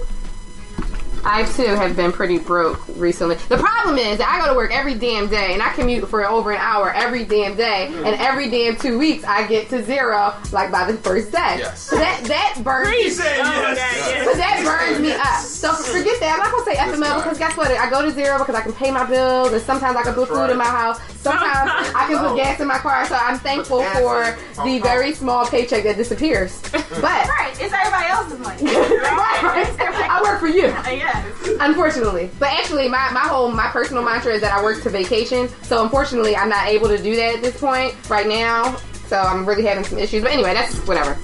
Don't. 1.23 1.33
I 1.33 1.43
too 1.45 1.75
have 1.75 1.95
been 1.95 2.11
pretty 2.11 2.37
broke 2.37 2.81
recently. 2.97 3.35
The 3.49 3.57
problem 3.57 3.97
is 3.97 4.17
that 4.19 4.27
I 4.29 4.45
go 4.45 4.51
to 4.51 4.55
work 4.57 4.71
every 4.73 4.93
damn 4.95 5.27
day 5.29 5.53
and 5.53 5.61
I 5.61 5.71
commute 5.73 6.07
for 6.09 6.25
over 6.25 6.51
an 6.51 6.59
hour 6.59 6.93
every 6.93 7.23
damn 7.25 7.55
day, 7.55 7.87
and 7.87 8.07
every 8.19 8.49
damn 8.49 8.75
two 8.77 8.97
weeks 8.99 9.23
I 9.23 9.47
get 9.47 9.69
to 9.69 9.83
zero 9.83 10.33
like 10.51 10.71
by 10.71 10.89
the 10.91 10.97
first 10.99 11.31
day. 11.31 11.55
Yes. 11.59 11.79
So 11.81 11.95
that 11.97 12.23
that 12.25 12.61
burns. 12.63 12.89
He 12.89 13.09
said 13.09 13.39
Oh, 13.39 13.73
yes. 13.75 14.25
So 14.25 14.33
that 14.37 14.61
burns 14.63 14.99
me 15.01 15.13
up. 15.13 15.39
So 15.39 15.71
forget 15.73 16.19
that. 16.19 16.33
I'm 16.33 16.39
not 16.39 16.51
gonna 16.51 16.65
say 16.65 16.75
FML 16.75 17.23
because 17.23 17.37
guess 17.37 17.55
what? 17.57 17.71
I 17.71 17.89
go 17.89 18.01
to 18.01 18.11
zero 18.11 18.37
because 18.39 18.55
I 18.55 18.61
can 18.61 18.73
pay 18.73 18.91
my 18.91 19.05
bills 19.05 19.51
and 19.53 19.61
sometimes 19.61 19.95
I 19.95 20.03
can 20.03 20.13
put 20.13 20.27
food 20.27 20.49
in 20.49 20.57
my 20.57 20.65
house. 20.65 20.99
Sometimes 21.21 21.71
I 21.95 22.05
can 22.07 22.17
put 22.19 22.35
gas 22.35 22.59
in 22.59 22.67
my 22.67 22.77
car. 22.77 23.05
So 23.07 23.15
I'm 23.15 23.39
thankful 23.39 23.83
for 23.95 24.37
the 24.63 24.79
very 24.79 25.13
small 25.13 25.45
paycheck 25.47 25.83
that 25.83 25.97
disappears. 25.97 26.61
But 27.03 27.27
Right, 27.27 27.51
it's 27.59 27.73
everybody 27.73 28.05
else's 28.07 28.39
money. 28.39 28.63
right. 28.63 29.75
I 30.09 30.21
work 30.23 30.39
for 30.39 30.47
you. 30.47 30.67
yes. 30.67 31.12
Unfortunately. 31.59 32.29
But 32.39 32.49
actually 32.49 32.87
my, 32.89 33.11
my 33.11 33.21
whole 33.21 33.51
my 33.51 33.67
personal 33.67 34.03
mantra 34.03 34.33
is 34.33 34.41
that 34.41 34.53
I 34.53 34.63
work 34.63 34.81
to 34.83 34.89
vacation. 34.89 35.47
So 35.63 35.83
unfortunately 35.83 36.35
I'm 36.35 36.49
not 36.49 36.67
able 36.67 36.87
to 36.89 36.97
do 37.01 37.15
that 37.15 37.35
at 37.35 37.41
this 37.41 37.59
point 37.59 37.95
right 38.09 38.27
now. 38.27 38.75
So 39.07 39.17
I'm 39.19 39.45
really 39.45 39.65
having 39.65 39.83
some 39.83 39.99
issues. 39.99 40.23
But 40.23 40.31
anyway, 40.31 40.53
that's 40.53 40.75
whatever. 40.87 41.17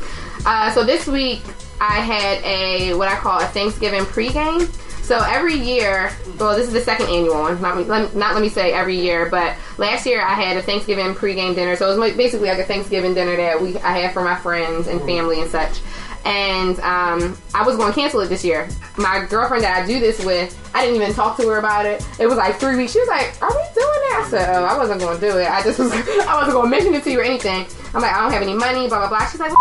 Uh, 0.45 0.71
so 0.71 0.83
this 0.83 1.07
week 1.07 1.41
I 1.81 1.99
had 2.01 2.43
a 2.43 2.93
what 2.95 3.07
I 3.07 3.15
call 3.15 3.39
a 3.39 3.45
Thanksgiving 3.45 4.01
pregame. 4.01 4.67
So 5.03 5.17
every 5.25 5.55
year, 5.55 6.11
well, 6.37 6.55
this 6.55 6.67
is 6.67 6.73
the 6.73 6.81
second 6.81 7.07
annual 7.07 7.39
one. 7.39 7.59
Not, 7.59 7.87
let- 7.87 8.15
not 8.15 8.35
let 8.35 8.41
me 8.43 8.49
say 8.49 8.73
every 8.73 8.99
year, 8.99 9.27
but 9.27 9.55
last 9.79 10.05
year 10.05 10.21
I 10.21 10.35
had 10.35 10.55
a 10.55 10.61
Thanksgiving 10.61 11.15
pregame 11.15 11.55
dinner. 11.55 11.75
So 11.75 11.91
it 11.91 11.97
was 11.97 12.13
basically 12.15 12.47
like 12.49 12.59
a 12.59 12.63
Thanksgiving 12.63 13.15
dinner 13.15 13.35
that 13.37 13.59
we 13.59 13.75
I 13.79 13.97
had 13.97 14.13
for 14.13 14.21
my 14.23 14.35
friends 14.35 14.87
and 14.87 15.01
family 15.01 15.41
and 15.41 15.49
such. 15.49 15.79
And 16.25 16.79
um, 16.79 17.37
I 17.55 17.63
was 17.65 17.77
going 17.77 17.91
to 17.91 17.95
cancel 17.99 18.19
it 18.21 18.27
this 18.27 18.43
year. 18.43 18.67
My 18.97 19.25
girlfriend 19.29 19.63
that 19.63 19.81
I 19.81 19.87
do 19.87 19.99
this 19.99 20.23
with, 20.23 20.53
I 20.75 20.85
didn't 20.85 21.01
even 21.01 21.13
talk 21.13 21.37
to 21.37 21.47
her 21.47 21.57
about 21.57 21.85
it. 21.85 22.05
It 22.19 22.27
was 22.27 22.37
like 22.37 22.59
three 22.59 22.75
weeks. 22.75 22.91
She 22.91 22.99
was 22.99 23.07
like, 23.07 23.41
"Are 23.41 23.49
we 23.49 23.63
doing 23.73 24.01
that?" 24.11 24.23
I 24.25 24.29
said, 24.29 24.55
"Oh, 24.55 24.65
I 24.65 24.77
wasn't 24.77 24.99
going 24.99 25.19
to 25.19 25.21
do 25.21 25.37
it. 25.37 25.49
I 25.49 25.63
just 25.63 25.79
was, 25.79 25.91
I 26.27 26.35
wasn't 26.35 26.53
going 26.53 26.65
to 26.65 26.69
mention 26.69 26.93
it 26.93 27.03
to 27.03 27.11
you 27.11 27.19
or 27.19 27.23
anything." 27.23 27.65
I'm 27.93 28.01
like, 28.01 28.13
"I 28.13 28.21
don't 28.21 28.33
have 28.33 28.41
any 28.41 28.53
money." 28.53 28.87
Blah 28.87 29.07
blah 29.07 29.09
blah. 29.09 29.27
She's 29.27 29.39
like. 29.39 29.51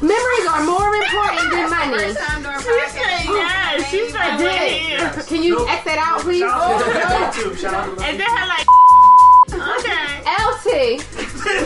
Memories 0.00 0.46
are 0.46 0.62
more 0.62 0.94
important 0.94 1.50
than 1.50 1.70
money. 1.74 1.98
She 2.06 2.14
said 2.14 3.24
yes. 3.26 3.90
She's 3.90 4.14
like, 4.14 4.38
I 4.38 4.38
did. 4.38 5.26
Can 5.26 5.42
you 5.42 5.66
X 5.66 5.82
that 5.84 5.98
out, 5.98 6.20
please? 6.20 6.38
Shout 6.38 6.54
out 6.54 7.34
to 7.34 7.42
them 7.42 7.50
too. 7.50 7.56
Shout 7.58 7.74
out 7.74 7.84
to 7.90 7.96
them. 7.96 8.04
And 8.06 8.20
then 8.20 8.30
her 8.30 8.46
like, 8.46 8.66
okay. 9.52 10.08
LT. 10.28 11.04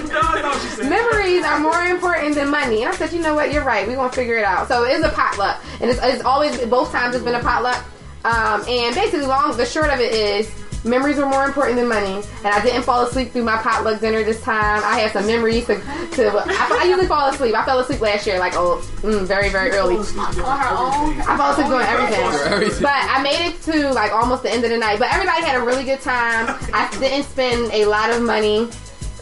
No, 0.08 0.20
no. 0.20 0.88
Memories 0.88 1.44
are 1.44 1.58
more 1.58 1.80
important 1.86 2.34
than 2.34 2.50
money. 2.50 2.82
And 2.82 2.92
I 2.92 2.94
said, 2.94 3.12
you 3.12 3.20
know 3.20 3.34
what? 3.34 3.52
You're 3.52 3.64
right. 3.64 3.86
We're 3.86 3.96
gonna 3.96 4.12
figure 4.12 4.36
it 4.38 4.44
out. 4.44 4.68
So 4.68 4.84
it's 4.84 5.04
a 5.04 5.08
potluck, 5.08 5.60
and 5.80 5.90
it's, 5.90 6.00
it's 6.02 6.22
always 6.24 6.56
both 6.66 6.92
times 6.92 7.14
it's 7.14 7.24
been 7.24 7.34
a 7.34 7.40
potluck. 7.40 7.84
Um, 8.24 8.62
and 8.68 8.94
basically, 8.94 9.26
long 9.26 9.56
the 9.56 9.66
short 9.66 9.90
of 9.90 9.98
it 9.98 10.12
is. 10.14 10.61
Memories 10.84 11.18
are 11.18 11.28
more 11.28 11.44
important 11.44 11.76
than 11.76 11.88
money, 11.88 12.14
and 12.44 12.46
I 12.46 12.60
didn't 12.62 12.82
fall 12.82 13.06
asleep 13.06 13.30
through 13.32 13.44
my 13.44 13.56
potluck 13.58 14.00
dinner 14.00 14.24
this 14.24 14.42
time. 14.42 14.82
I 14.84 14.98
had 14.98 15.12
some 15.12 15.26
memories 15.26 15.64
to. 15.66 15.76
to 15.76 16.28
I, 16.28 16.80
I 16.82 16.84
usually 16.84 17.06
fall 17.06 17.28
asleep. 17.28 17.54
I 17.54 17.64
fell 17.64 17.78
asleep 17.78 18.00
last 18.00 18.26
year, 18.26 18.40
like 18.40 18.54
oh, 18.56 18.82
mm, 19.02 19.24
very 19.24 19.48
very 19.48 19.70
early. 19.70 19.96
On 19.96 20.04
her 20.34 20.68
own. 20.70 21.20
I 21.20 21.36
fall 21.36 21.52
asleep 21.52 21.68
doing 21.68 21.86
everything. 21.86 22.52
Everything. 22.52 22.82
But 22.82 22.94
I 22.94 23.22
made 23.22 23.46
it 23.48 23.62
to 23.62 23.92
like 23.92 24.12
almost 24.12 24.42
the 24.42 24.50
end 24.50 24.64
of 24.64 24.70
the 24.70 24.78
night. 24.78 24.98
But 24.98 25.12
everybody 25.12 25.42
had 25.44 25.60
a 25.60 25.64
really 25.64 25.84
good 25.84 26.00
time. 26.00 26.46
I 26.72 26.88
didn't 26.98 27.24
spend 27.24 27.72
a 27.72 27.86
lot 27.86 28.10
of 28.10 28.20
money. 28.22 28.68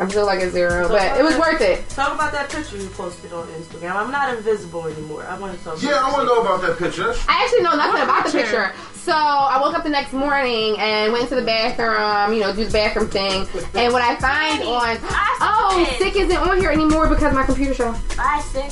I'm 0.01 0.09
still 0.09 0.25
like 0.25 0.41
a 0.41 0.51
zero, 0.51 0.89
but 0.89 1.19
it 1.19 1.23
was 1.23 1.37
worth 1.37 1.61
it. 1.61 1.87
Talk 1.91 2.15
about 2.15 2.33
that 2.33 2.49
picture 2.51 2.79
you 2.79 2.89
posted 2.89 3.33
on 3.35 3.47
Instagram. 3.49 3.97
I'm 3.97 4.11
not 4.11 4.35
invisible 4.35 4.87
anymore. 4.87 5.27
I 5.27 5.39
want 5.39 5.57
to 5.59 5.63
talk. 5.63 5.83
Yeah, 5.83 6.01
I 6.03 6.11
want 6.11 6.23
to 6.23 6.27
know 6.27 6.41
about 6.41 6.63
that 6.63 6.79
picture. 6.79 7.13
I 7.29 7.43
actually 7.45 7.63
know 7.63 7.77
nothing 7.77 7.93
What 8.01 8.05
about 8.05 8.25
the 8.27 8.33
picture? 8.33 8.69
picture. 8.69 8.75
So 8.95 9.13
I 9.13 9.59
woke 9.61 9.75
up 9.75 9.83
the 9.83 9.91
next 9.91 10.13
morning 10.13 10.77
and 10.79 11.13
went 11.13 11.29
to 11.31 11.35
the 11.35 11.43
bathroom, 11.43 12.33
you 12.33 12.41
know, 12.41 12.55
do 12.55 12.65
the 12.65 12.71
bathroom 12.71 13.09
thing. 13.09 13.47
And 13.75 13.93
what 13.93 14.03
I 14.03 14.17
find 14.17 14.63
on, 14.63 14.99
oh, 15.41 15.95
Sik 15.99 16.17
isn't 16.17 16.37
on 16.37 16.59
here 16.59 16.71
anymore 16.71 17.09
because 17.09 17.35
my 17.35 17.43
computer 17.45 17.75
show. 17.75 17.93
Bye, 18.17 18.43
Sik. 18.53 18.71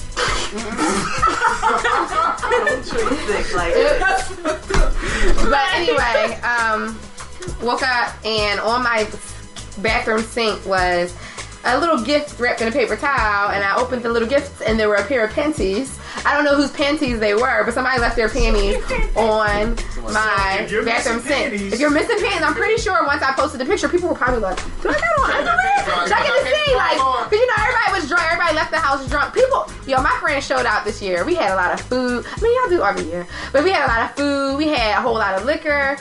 but 5.50 5.66
anyway, 5.74 6.38
um, 6.42 6.98
woke 7.62 7.82
up 7.82 8.14
and 8.24 8.60
on 8.60 8.82
my 8.82 9.04
bathroom 9.82 10.22
sink 10.22 10.64
was 10.66 11.14
a 11.64 11.78
little 11.78 12.00
gift 12.02 12.38
wrapped 12.40 12.60
in 12.62 12.68
a 12.68 12.72
paper 12.72 12.96
towel, 12.96 13.50
and 13.50 13.64
I 13.64 13.76
opened 13.76 14.02
the 14.02 14.08
little 14.08 14.28
gifts, 14.28 14.60
and 14.62 14.78
there 14.78 14.88
were 14.88 14.94
a 14.94 15.04
pair 15.04 15.24
of 15.26 15.32
panties. 15.32 15.98
I 16.24 16.34
don't 16.34 16.44
know 16.44 16.54
whose 16.56 16.70
panties 16.70 17.18
they 17.18 17.34
were, 17.34 17.64
but 17.64 17.74
somebody 17.74 18.00
left 18.00 18.16
their 18.16 18.28
panties 18.28 18.76
on 19.16 19.76
my 20.12 20.66
If 20.68 20.84
bathroom 20.84 21.20
sink. 21.20 21.50
panties- 21.50 21.72
If 21.72 21.80
you're 21.80 21.90
missing 21.90 22.16
panties, 22.20 22.42
I'm 22.42 22.54
pretty 22.54 22.80
sure 22.80 23.04
once 23.04 23.22
I 23.22 23.32
posted 23.32 23.60
the 23.60 23.64
picture, 23.66 23.88
people 23.88 24.08
were 24.08 24.14
probably 24.14 24.40
like, 24.40 24.56
"Do 24.82 24.88
I 24.88 24.92
got 24.92 25.02
on 25.24 25.30
underwear?" 25.36 26.06
Checking 26.08 26.32
to 26.32 26.44
see, 26.66 26.74
like, 26.76 26.96
because 27.28 27.40
you 27.40 27.46
know 27.46 27.54
everybody 27.58 28.00
was 28.00 28.08
drunk, 28.08 28.24
everybody 28.32 28.54
left 28.56 28.70
the 28.70 28.78
house 28.78 29.06
drunk. 29.08 29.34
People, 29.34 29.70
yo, 29.86 30.00
my 30.00 30.16
friends 30.20 30.46
showed 30.46 30.64
out 30.64 30.84
this 30.84 31.02
year. 31.02 31.24
We 31.24 31.34
had 31.34 31.50
a 31.50 31.56
lot 31.56 31.72
of 31.72 31.80
food. 31.80 32.24
I 32.36 32.40
mean, 32.40 32.54
y'all 32.62 32.70
do 32.70 32.82
every 32.84 33.04
year, 33.10 33.26
but 33.52 33.64
we 33.64 33.70
had 33.70 33.84
a 33.84 33.88
lot 33.88 34.02
of 34.10 34.16
food. 34.16 34.56
We 34.56 34.68
had 34.68 34.96
a 34.98 35.00
whole 35.00 35.14
lot 35.14 35.34
of 35.34 35.44
liquor. 35.44 35.96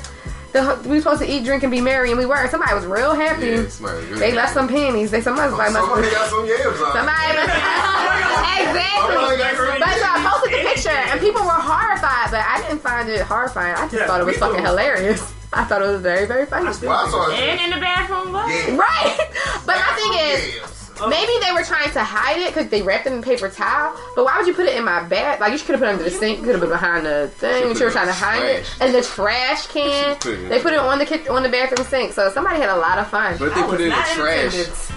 The, 0.54 0.80
we 0.84 0.95
were 0.95 1.02
supposed 1.02 1.22
to 1.22 1.28
eat, 1.30 1.43
drink, 1.43 1.64
and 1.64 1.72
be 1.72 1.82
merry, 1.82 2.10
and 2.10 2.18
we 2.18 2.26
were. 2.26 2.48
Somebody 2.50 2.74
was 2.74 2.86
real 2.86 3.14
happy. 3.14 3.48
Yeah, 3.48 3.68
somebody 3.68 3.98
was 3.98 4.06
really 4.08 4.20
they 4.20 4.32
left 4.34 4.54
some 4.54 4.68
panties. 4.68 5.12
They 5.12 5.22
somebody 5.22 5.50
was 5.52 5.58
like, 5.60 5.74
must- 5.74 5.86
Somebody 5.86 6.10
got 6.10 6.30
some 6.30 6.45
yams 6.48 6.82
on. 6.82 6.91
Somebody 6.95 7.34
must 7.36 7.52
exactly. 8.64 9.14
Somebody 9.14 9.38
got 9.38 9.56
some 9.58 9.80
But 9.80 9.93
so 10.00 10.06
I 10.08 10.18
posted 10.24 10.52
the 10.58 10.64
picture, 10.70 10.89
and 11.12 11.20
people 11.20 11.43
were 11.43 11.52
horrified, 11.62 12.32
but 12.32 12.39
I 12.41 12.62
didn't 12.64 12.80
find 12.82 13.10
it 13.10 13.22
horrifying. 13.22 13.76
I 13.76 13.82
just 13.88 13.93
Yeah, 13.93 14.08
thought 14.08 14.22
it 14.22 14.26
was 14.26 14.36
people- 14.36 14.50
fucking 14.50 14.66
hilarious. 14.66 15.34
I 15.54 15.64
thought 15.64 15.82
it 15.82 15.88
was 15.88 16.02
very, 16.02 16.26
very 16.26 16.45
funny. 16.45 16.66
Well, 16.66 17.06
I 17.08 17.10
saw 17.10 17.30
it. 17.32 17.39
And 17.39 17.60
in 17.62 17.70
the 17.72 17.82
bathroom, 17.84 18.34
what? 18.34 18.48
Right. 18.48 19.18
But 19.66 19.76
my 19.80 19.91
thing 20.00 20.14
is, 20.32 20.76
maybe 21.08 21.32
they 21.45 21.52
were 21.54 21.64
trying 21.64 21.91
to 21.91 22.04
hide 22.04 22.38
it 22.38 22.54
because 22.54 22.70
they 22.70 22.82
wrapped 22.82 23.06
it 23.08 23.14
in 23.14 23.22
paper 23.22 23.50
towel. 23.50 23.95
But 24.16 24.26
why 24.26 24.38
would 24.38 24.48
you 24.48 24.54
put 24.54 24.66
it 24.66 24.76
in 24.76 24.84
my 24.84 25.04
bag? 25.04 25.39
Like 25.39 25.54
you 25.54 25.60
could 25.60 25.76
have 25.76 25.80
put 25.80 25.89
it 25.89 25.91
under 25.91 26.04
the 26.04 26.12
sink. 26.12 26.39
Could 26.39 26.52
have 26.52 26.62
been 26.62 26.70
behind 26.70 27.06
the 27.06 27.30
thing. 27.36 27.64
Should've 27.64 27.80
You 27.80 27.86
were 27.86 27.91
trying 27.91 28.08
to 28.08 28.14
in 28.14 28.20
the 28.20 28.26
hide 28.26 28.43
it. 28.43 28.66
trash. 28.66 28.78
And 28.82 28.95
the 28.95 29.02
trash 29.02 29.68
can. 29.68 30.16
Put 30.16 30.50
They 30.50 30.60
put 30.62 30.74
it 30.74 30.80
on 30.80 30.98
the 31.00 31.06
kit- 31.06 31.30
on 31.30 31.43
the 31.43 31.50
bathroom 31.50 31.86
sink. 31.88 32.14
So 32.14 32.30
somebody 32.32 32.60
had 32.60 32.70
a 32.70 32.78
lot 32.78 32.98
of 32.98 33.08
fun. 33.10 33.36
But 33.38 33.50
if 33.50 33.56
they 33.56 33.64
put 33.64 33.82
it 33.82 33.84
in 33.86 33.89
the 33.89 33.95
trash. 33.95 34.89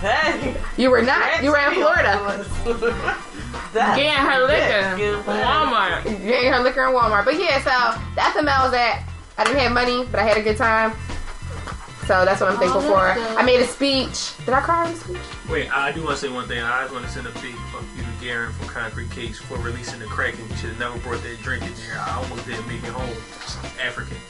Hey. 0.00 0.56
You 0.76 0.90
were 0.90 1.02
not. 1.02 1.42
You 1.44 1.50
were 1.50 1.58
in 1.58 1.74
Florida. 1.74 2.44
Getting 3.72 4.10
her 4.12 4.46
liquor 4.46 5.22
from 5.22 5.36
Walmart. 5.36 6.04
Getting 6.04 6.52
her 6.52 6.60
liquor 6.60 6.84
in 6.84 6.90
Walmart. 6.92 7.24
But 7.24 7.38
yeah, 7.38 7.58
so 7.62 8.00
that's 8.16 8.34
the 8.34 8.40
FML 8.42 8.70
that. 8.72 9.04
I 9.38 9.44
didn't 9.44 9.60
have 9.60 9.72
money, 9.72 10.04
but 10.10 10.20
I 10.20 10.24
had 10.24 10.36
a 10.36 10.42
good 10.42 10.56
time. 10.58 10.92
So 12.06 12.24
that's 12.24 12.40
what 12.40 12.50
I'm 12.50 12.58
thankful 12.58 12.80
for. 12.82 12.98
I 12.98 13.42
made 13.42 13.60
a 13.60 13.66
speech. 13.66 14.32
Did 14.44 14.50
I 14.54 14.60
cry 14.60 14.86
in 14.86 14.92
the 14.92 14.98
speech? 14.98 15.16
Wait, 15.48 15.70
I 15.74 15.92
do 15.92 16.02
want 16.02 16.16
to 16.18 16.26
say 16.26 16.32
one 16.32 16.48
thing. 16.48 16.60
I 16.62 16.82
just 16.82 16.92
want 16.92 17.04
to 17.06 17.10
send 17.10 17.26
a 17.28 17.30
big 17.40 17.54
fuck 17.72 17.84
you 17.96 18.02
to 18.02 18.08
Garen 18.20 18.52
from 18.52 18.66
Concrete 18.68 19.10
Cakes 19.12 19.38
for 19.38 19.56
releasing 19.58 20.00
the 20.00 20.06
Kraken. 20.06 20.48
You 20.50 20.56
should 20.56 20.70
have 20.70 20.78
never 20.80 20.98
brought 20.98 21.22
that 21.22 21.40
drink 21.42 21.62
in 21.64 21.72
there. 21.74 21.98
I 21.98 22.16
almost 22.16 22.44
didn't 22.46 22.66
make 22.66 22.82
it 22.82 22.90
home. 22.90 23.08
African. 23.80 24.16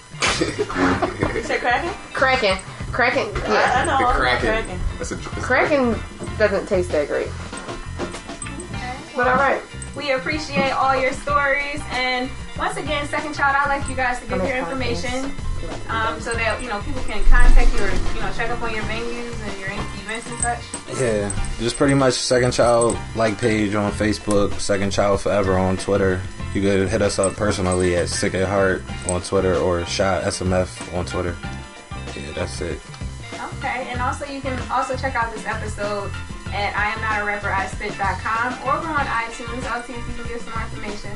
You 1.35 1.43
said 1.43 1.61
Kraken? 1.61 1.91
Kraken. 2.13 2.59
Kraken. 2.93 3.27
I, 3.43 3.47
I 3.47 3.53
Yeah. 3.53 3.85
know. 3.85 3.99
The 3.99 4.05
I'm 4.07 4.17
Kraken. 4.21 4.49
Kraken. 4.49 4.81
That's 4.99 5.11
a, 5.13 5.15
that's 5.17 5.37
a- 5.37 5.41
Kraken 5.41 6.01
doesn't 6.39 6.67
taste 6.69 6.91
that 6.91 7.09
great. 7.09 7.29
But 9.17 9.29
all 9.29 9.37
right. 9.37 9.61
We 9.97 10.13
appreciate 10.13 10.71
all 10.71 10.97
your 10.97 11.13
stories. 11.13 11.83
And 11.91 12.31
once 12.59 12.77
again, 12.77 13.07
Second 13.09 13.35
Child, 13.35 13.57
I'd 13.61 13.79
like 13.79 13.89
you 13.89 13.95
guys 13.95 14.21
to 14.21 14.27
give 14.27 14.43
your 14.43 14.57
information 14.57 15.33
um, 15.89 16.21
so 16.21 16.33
that, 16.33 16.63
you 16.63 16.69
know, 16.69 16.81
people 16.81 17.03
can 17.03 17.23
contact 17.25 17.73
you 17.75 17.81
or, 17.81 17.91
you 18.15 18.21
know, 18.21 18.33
check 18.35 18.51
up 18.51 18.63
on 18.63 18.75
your 18.75 18.83
venues 18.85 19.49
and 19.49 19.61
your 19.61 19.69
events 19.71 20.31
and 20.31 20.41
such. 20.41 21.01
Yeah, 21.01 21.31
just 21.59 21.77
pretty 21.77 21.95
much 21.95 22.15
Second 22.15 22.53
Child 22.53 22.97
like 23.15 23.39
page 23.39 23.75
on 23.75 23.93
Facebook, 23.93 24.55
Second 24.55 24.91
Child 24.91 25.21
Forever 25.21 25.57
on 25.59 25.77
Twitter. 25.77 26.21
You 26.55 26.61
could 26.61 26.89
hit 26.89 27.01
us 27.03 27.19
up 27.19 27.35
personally 27.35 27.97
at 27.97 28.09
Sik 28.09 28.35
at 28.35 28.49
Heart 28.49 28.83
on 29.09 29.23
Twitter 29.23 29.57
or 29.57 29.85
Shy 29.87 30.23
SMF 30.25 30.95
on 30.95 31.07
Twitter. 31.07 31.37
Yeah, 32.15 32.33
that's 32.35 32.61
it. 32.61 32.81
Okay, 33.59 33.89
and 33.91 34.01
also 34.01 34.27
you 34.27 34.41
can 34.41 34.59
also 34.71 34.97
check 34.97 35.15
out 35.15 35.33
this 35.35 35.47
episode 35.47 36.11
at 36.53 36.77
I 36.77 36.93
am 36.93 37.01
not 37.01 37.23
a 37.23 37.25
rapper 37.25 37.49
I 37.49 37.67
spit.com 37.67 38.53
or 38.63 38.81
go 38.81 38.89
on 38.89 39.07
iTunes. 39.07 39.65
I'll 39.65 39.83
see 39.83 39.95
if 39.95 40.09
you 40.09 40.15
can 40.15 40.27
get 40.29 40.41
some 40.41 40.53
more 40.53 40.63
information. 40.63 41.11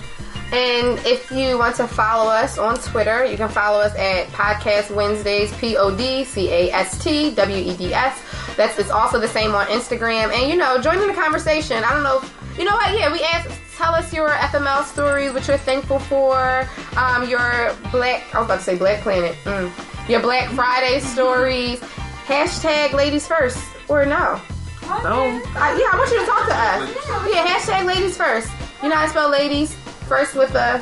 And 0.52 0.98
if 1.04 1.30
you 1.32 1.58
want 1.58 1.74
to 1.76 1.88
follow 1.88 2.30
us 2.30 2.56
on 2.56 2.78
Twitter, 2.78 3.24
you 3.24 3.36
can 3.36 3.48
follow 3.48 3.80
us 3.80 3.94
at 3.96 4.28
Podcast 4.28 4.94
Wednesdays, 4.94 5.52
P 5.56 5.76
O 5.76 5.94
D 5.96 6.24
C 6.24 6.48
A 6.50 6.70
S 6.72 7.02
T 7.02 7.34
W 7.34 7.56
E 7.56 7.76
D 7.76 7.92
S. 7.92 8.22
That's 8.56 8.78
it's 8.78 8.90
also 8.90 9.18
the 9.18 9.28
same 9.28 9.54
on 9.54 9.66
Instagram. 9.66 10.32
And 10.32 10.48
you 10.48 10.56
know, 10.56 10.80
join 10.80 11.00
in 11.00 11.08
the 11.08 11.14
conversation. 11.14 11.82
I 11.82 11.92
don't 11.92 12.04
know. 12.04 12.22
You 12.56 12.64
know 12.64 12.74
what? 12.74 12.96
Yeah, 12.96 13.12
we 13.12 13.22
asked. 13.22 13.50
Tell 13.76 13.94
us 13.94 14.10
your 14.14 14.30
FML 14.30 14.84
stories, 14.84 15.34
what 15.34 15.46
you're 15.46 15.58
thankful 15.58 15.98
for. 15.98 16.66
Um, 16.96 17.28
your 17.28 17.74
Black. 17.90 18.34
I 18.34 18.38
was 18.38 18.46
about 18.46 18.58
to 18.58 18.64
say 18.64 18.78
Black 18.78 19.02
Planet. 19.02 19.34
Mm. 19.44 20.08
Your 20.08 20.20
Black 20.20 20.48
Friday 20.50 21.00
stories. 21.00 21.80
Hashtag 22.26 22.92
ladies 22.92 23.26
first 23.26 23.62
or 23.88 24.06
no. 24.06 24.40
Uh, 24.88 25.74
yeah, 25.78 25.90
I 25.90 25.94
want 25.98 26.10
you 26.10 26.20
to 26.20 26.26
talk 26.26 26.46
to 26.46 26.54
us. 26.54 27.32
Yeah, 27.32 27.46
hashtag 27.46 27.86
ladies 27.86 28.16
first. 28.16 28.50
You 28.82 28.88
know 28.88 28.96
how 28.96 29.04
to 29.04 29.10
spell 29.10 29.30
ladies? 29.30 29.74
First 30.06 30.34
with 30.36 30.54
a 30.54 30.78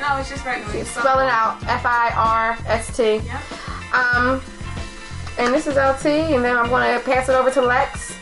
No, 0.00 0.16
it's 0.18 0.28
just 0.28 0.44
regular. 0.44 0.84
spell 0.84 1.20
it 1.20 1.28
out. 1.28 1.62
F 1.64 1.84
I 1.86 2.10
R 2.16 2.58
S 2.66 2.96
T. 2.96 3.20
Um, 3.92 4.42
and 5.38 5.54
this 5.54 5.66
is 5.66 5.76
LT, 5.76 6.06
and 6.34 6.44
then 6.44 6.56
I'm 6.56 6.68
gonna 6.70 6.98
pass 7.00 7.28
it 7.28 7.34
over 7.34 7.50
to 7.52 7.62
Lex. 7.62 8.14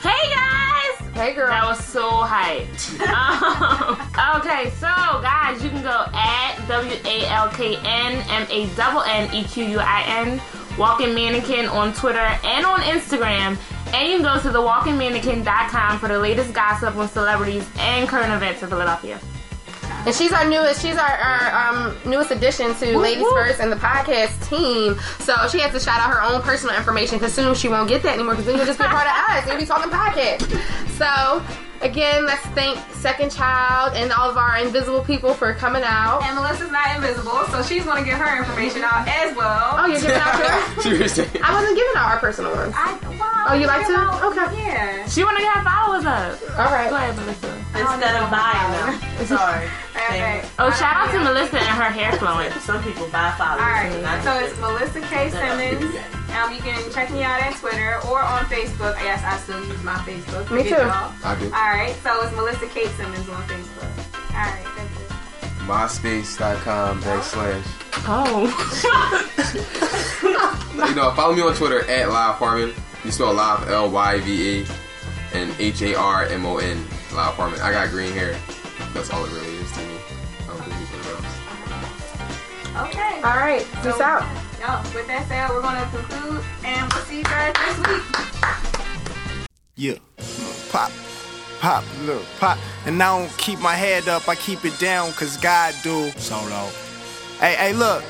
Hey 0.00 0.32
guys! 0.34 1.08
Hey 1.14 1.34
girl. 1.34 1.48
That 1.48 1.64
was 1.64 1.84
so 1.84 2.08
hyped. 2.22 3.00
um, 3.10 4.40
okay, 4.40 4.70
so 4.78 4.86
guys, 5.22 5.62
you 5.64 5.70
can 5.70 5.82
go 5.82 6.04
at 6.14 6.54
W 6.68 6.96
A 7.04 7.26
L 7.26 7.48
K 7.48 7.76
N 7.78 8.24
M 8.30 8.46
A 8.50 8.66
double 8.76 9.00
N 9.02 9.34
E 9.34 9.42
Q 9.44 9.64
U 9.64 9.78
I 9.80 10.04
N 10.06 10.40
Walking 10.78 11.14
Mannequin 11.14 11.66
on 11.66 11.92
Twitter 11.92 12.18
and 12.18 12.64
on 12.64 12.80
Instagram. 12.80 13.58
And 13.92 14.08
you 14.08 14.18
can 14.18 14.22
go 14.22 14.40
to 14.40 14.56
thewalkingmannequin.com 14.56 15.98
for 15.98 16.08
the 16.08 16.18
latest 16.18 16.54
gossip 16.54 16.94
on 16.96 17.08
celebrities 17.08 17.68
and 17.78 18.08
current 18.08 18.32
events 18.32 18.62
in 18.62 18.68
Philadelphia. 18.68 19.18
And 20.06 20.14
she's 20.14 20.32
our 20.32 20.48
newest, 20.48 20.80
she's 20.80 20.96
our, 20.96 21.06
our 21.06 21.68
um, 21.68 21.96
newest 22.06 22.30
addition 22.30 22.74
to 22.76 22.98
Ladies 22.98 23.26
First 23.30 23.60
and 23.60 23.72
the 23.72 23.76
podcast 23.76 24.48
team. 24.48 24.96
So 25.18 25.34
she 25.48 25.58
has 25.58 25.72
to 25.72 25.80
shout 25.80 26.00
out 26.00 26.10
her 26.10 26.22
own 26.22 26.40
personal 26.42 26.76
information 26.76 27.18
because 27.18 27.34
soon 27.34 27.54
she 27.54 27.68
won't 27.68 27.88
get 27.88 28.02
that 28.04 28.14
anymore 28.14 28.34
because 28.34 28.46
then 28.46 28.56
you'll 28.56 28.66
just 28.66 28.78
be 28.78 28.86
part 28.86 29.06
of 29.06 29.12
us. 29.12 29.46
You'll 29.48 29.58
be 29.58 29.66
talking 29.66 29.90
podcast. 29.90 30.46
So 30.96 31.42
again, 31.80 32.26
let's 32.26 32.44
thank 32.48 32.78
Second 32.92 33.30
Child 33.30 33.94
and 33.94 34.12
all 34.12 34.28
of 34.30 34.36
our 34.36 34.58
invisible 34.58 35.02
people 35.04 35.34
for 35.34 35.54
coming 35.54 35.82
out. 35.84 36.22
And 36.24 36.34
Melissa's 36.36 36.70
not 36.70 36.96
invisible, 36.96 37.44
so 37.50 37.62
she's 37.62 37.84
going 37.84 38.02
to 38.02 38.08
give 38.08 38.18
her 38.18 38.38
information 38.38 38.82
out 38.84 39.06
as 39.08 39.36
well. 39.36 39.74
Oh, 39.78 39.86
you're 39.86 40.00
giving 40.00 40.16
out 40.16 40.38
yours? 40.38 40.82
Seriously. 40.84 41.40
I 41.42 41.54
wasn't 41.54 41.76
giving 41.76 41.92
out 41.96 42.10
our 42.12 42.18
personal 42.18 42.52
ones. 42.54 42.74
I, 42.76 42.98
well, 43.18 43.28
Oh, 43.50 43.54
you 43.54 43.66
like 43.66 43.86
to? 43.86 43.92
know, 43.92 44.20
Okay. 44.30 44.62
Yeah. 44.66 45.06
She 45.08 45.24
want 45.24 45.36
to 45.38 45.42
get 45.42 45.54
her 45.56 45.64
followers 45.64 46.04
up. 46.04 46.36
All 46.58 46.72
right. 46.72 46.90
Go 46.90 46.96
ahead, 46.96 47.16
Melissa. 47.16 47.54
Instead 47.74 48.16
of 48.22 48.30
buying 48.30 48.70
them. 48.72 49.26
Sorry. 49.26 49.64
Okay. 49.96 50.42
Oh, 50.58 50.70
shout 50.72 50.96
out 50.96 51.12
to 51.12 51.18
Melissa 51.20 51.58
and 51.58 51.68
her 51.78 51.90
hair 51.90 52.12
flowing. 52.18 52.50
Some 52.60 52.82
people 52.82 53.08
buy 53.08 53.32
followers. 53.38 53.62
Alright, 53.62 54.24
so 54.24 54.32
it's 54.38 54.58
Melissa 54.60 55.00
K. 55.02 55.30
Simmons. 55.30 55.94
Um, 56.36 56.52
you 56.52 56.60
can 56.60 56.90
check 56.92 57.10
me 57.10 57.22
out 57.22 57.40
at 57.40 57.54
Twitter 57.56 57.96
or 58.08 58.20
on 58.22 58.44
Facebook. 58.46 58.94
Yes, 59.00 59.22
I 59.24 59.36
still 59.38 59.64
use 59.66 59.82
my 59.82 59.94
Facebook. 59.96 60.50
Me 60.50 60.62
Forget 60.62 60.78
too. 60.80 60.84
y'all. 60.86 61.12
I 61.24 61.34
do. 61.38 61.46
Alright, 61.46 61.96
so 62.02 62.22
it's 62.22 62.34
Melissa 62.36 62.66
Kate 62.68 62.88
Simmons 62.90 63.28
on 63.28 63.42
Facebook. 63.44 63.90
Alright, 64.34 64.64
that's 64.76 65.00
it. 65.00 65.08
MySpace.com 65.66 67.00
backslash. 67.02 67.64
Oh. 68.06 68.46
You 70.78 70.94
know, 70.94 71.10
follow 71.10 71.34
me 71.34 71.42
on 71.42 71.54
Twitter 71.56 71.80
at 71.90 72.08
Lyve 72.08 72.34
Harmon. 72.36 72.72
You 73.04 73.10
spell 73.10 73.34
Lyve 73.34 73.68
L 73.68 73.90
Y 73.90 74.20
V 74.20 74.60
E 74.60 74.66
and 75.34 75.52
H 75.58 75.82
A 75.82 75.94
R 75.96 76.24
M 76.26 76.46
O 76.46 76.58
N. 76.58 76.76
Lyve 77.10 77.34
Harmon. 77.34 77.60
I 77.60 77.72
got 77.72 77.90
green 77.90 78.12
hair. 78.12 78.36
That's 78.94 79.10
all 79.10 79.24
it 79.24 79.32
really 79.32 79.56
is 79.56 79.72
to 79.72 79.80
me. 79.80 79.86
I 80.44 80.46
don't 80.46 80.62
think 80.62 80.76
anything 80.76 81.00
else. 82.76 82.90
Okay. 82.90 83.16
All 83.22 83.36
right, 83.36 83.66
peace 83.82 84.00
out. 84.00 84.22
Yo, 84.58 84.66
with 84.92 85.06
that 85.06 85.24
said, 85.28 85.48
we're 85.50 85.62
going 85.62 85.76
to 85.76 85.88
conclude 85.96 86.44
and 86.64 86.92
we'll 86.92 87.04
see 87.04 87.18
you 87.18 87.24
guys 87.24 87.54
next 87.54 87.78
week. 87.88 88.02
Yeah. 89.76 89.94
Pop. 90.72 90.90
Pop. 91.60 91.84
Look. 92.02 92.24
Pop. 92.40 92.58
And 92.84 93.00
I 93.00 93.16
don't 93.16 93.38
keep 93.38 93.60
my 93.60 93.74
head 93.74 94.08
up. 94.08 94.28
I 94.28 94.34
keep 94.34 94.64
it 94.64 94.76
down 94.80 95.10
because 95.10 95.36
God 95.36 95.74
do. 95.84 96.10
Solo. 96.16 96.70
Hey, 97.38 97.54
hey, 97.54 97.72
look. 97.72 98.02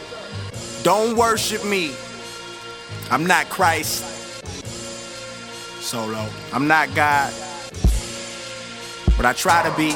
Don't 0.83 1.19
worship 1.19 1.67
me. 1.67 1.93
I'm 3.11 3.27
not 3.27 3.51
Christ. 3.51 4.05
Solo. 5.83 6.27
I'm 6.53 6.67
not 6.67 6.95
God, 6.95 7.33
but 9.17 9.27
I 9.27 9.33
try 9.35 9.63
to 9.69 9.77
be. 9.77 9.91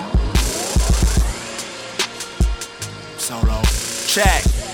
Solo. 3.19 3.61
Check. 4.07 4.72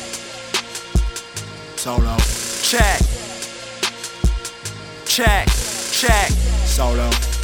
Solo. 1.79 2.17
Check. 2.61 2.99
Check. 5.05 5.47
Check. 5.93 6.31
Solo. 6.67 7.38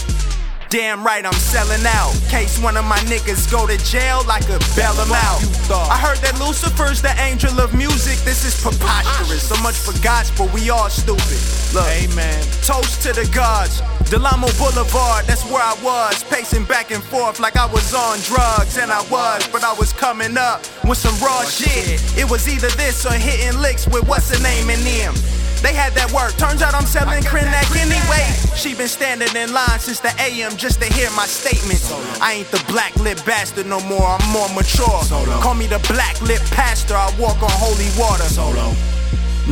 Damn 0.74 1.04
right, 1.04 1.24
I'm 1.24 1.32
selling 1.34 1.86
out. 1.86 2.10
Case 2.28 2.58
one 2.58 2.76
of 2.76 2.84
my 2.84 2.98
niggas 3.06 3.48
go 3.48 3.64
to 3.64 3.78
jail, 3.86 4.26
I 4.26 4.40
could 4.40 4.58
bail 4.74 4.90
him 4.98 5.14
out. 5.14 5.38
I 5.70 5.94
heard 5.96 6.18
that 6.26 6.34
Lucifer's 6.42 7.00
the 7.00 7.14
angel 7.22 7.60
of 7.60 7.72
music. 7.72 8.18
This 8.26 8.42
is 8.42 8.60
preposterous. 8.60 9.46
So 9.46 9.54
much 9.62 9.76
for 9.76 9.94
gospel, 10.02 10.50
we 10.52 10.70
all 10.70 10.90
stupid. 10.90 11.38
Look, 11.72 11.86
Amen. 11.86 12.42
Toast 12.66 13.06
to 13.06 13.12
the 13.12 13.30
gods. 13.32 13.82
Del 14.10 14.26
Amo 14.26 14.50
Boulevard, 14.58 15.24
that's 15.30 15.46
where 15.46 15.62
I 15.62 15.78
was. 15.78 16.24
Pacing 16.24 16.64
back 16.64 16.90
and 16.90 17.04
forth 17.04 17.38
like 17.38 17.54
I 17.56 17.66
was 17.66 17.94
on 17.94 18.18
drugs. 18.26 18.76
And 18.76 18.90
I 18.90 18.98
was, 19.06 19.46
but 19.54 19.62
I 19.62 19.74
was 19.74 19.92
coming 19.92 20.36
up 20.36 20.66
with 20.82 20.98
some 20.98 21.14
raw 21.22 21.44
shit. 21.44 22.02
It 22.18 22.28
was 22.28 22.48
either 22.48 22.74
this 22.74 23.06
or 23.06 23.14
hitting 23.14 23.62
licks 23.62 23.86
with 23.86 24.08
what's 24.08 24.26
the 24.26 24.42
name 24.42 24.70
in 24.70 24.82
them. 24.82 25.14
They 25.64 25.72
had 25.72 25.94
that 25.96 26.12
work. 26.12 26.36
Turns 26.36 26.60
out 26.60 26.74
I'm 26.74 26.84
selling 26.84 27.22
Krenak 27.24 27.72
anyway. 27.72 28.24
She 28.54 28.74
been 28.76 28.86
standing 28.88 29.32
in 29.34 29.48
line 29.52 29.80
since 29.80 29.98
the 29.98 30.12
AM 30.20 30.56
just 30.56 30.80
to 30.82 30.86
hear 30.92 31.08
my 31.16 31.24
statements. 31.24 31.88
I 32.20 32.34
ain't 32.44 32.50
the 32.52 32.62
black 32.68 32.94
lip 32.96 33.18
bastard 33.24 33.66
no 33.66 33.80
more. 33.88 34.04
I'm 34.04 34.24
more 34.30 34.48
mature. 34.52 35.00
Call 35.40 35.54
me 35.54 35.66
the 35.66 35.80
black 35.88 36.20
lip 36.20 36.42
pastor. 36.52 36.94
I 36.94 37.08
walk 37.18 37.42
on 37.42 37.50
holy 37.56 37.88
water. 37.96 38.28
Solo. 38.28 38.76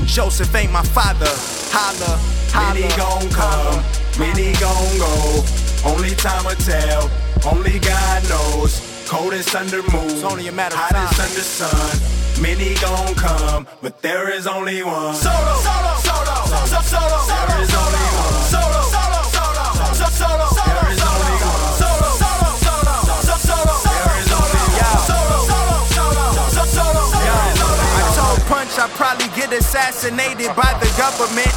Joseph 0.05 0.55
ain't 0.55 0.73
my 0.73 0.83
father. 0.83 1.33
Holla, 1.73 2.21
holla. 2.53 2.75
Many 2.75 2.89
gon' 2.97 3.29
come, 3.33 3.81
many 4.19 4.53
gon' 4.61 4.93
go. 5.01 5.45
Only 5.85 6.15
time 6.15 6.45
will 6.45 6.57
tell, 6.57 7.11
only 7.51 7.79
God 7.79 8.23
knows. 8.29 8.81
Coldest 9.09 9.55
under 9.55 9.83
moon, 9.93 10.09
It's 10.11 10.23
only 10.25 10.49
a 10.49 10.53
matter 10.53 10.77
of 10.77 10.81
hottest 10.81 11.19
time. 11.19 11.29
under 11.29 11.41
sun. 11.43 12.43
Many 12.43 12.75
gon' 12.77 13.15
come, 13.15 13.67
but 13.83 14.01
there 14.01 14.31
is 14.31 14.47
only 14.47 14.83
one. 14.83 15.15
Solo, 15.15 15.57
solo, 15.61 15.92
I 28.83 28.89
probably 28.99 29.29
get 29.37 29.53
assassinated 29.53 30.57
by 30.57 30.75
the 30.83 30.91
government. 30.99 31.55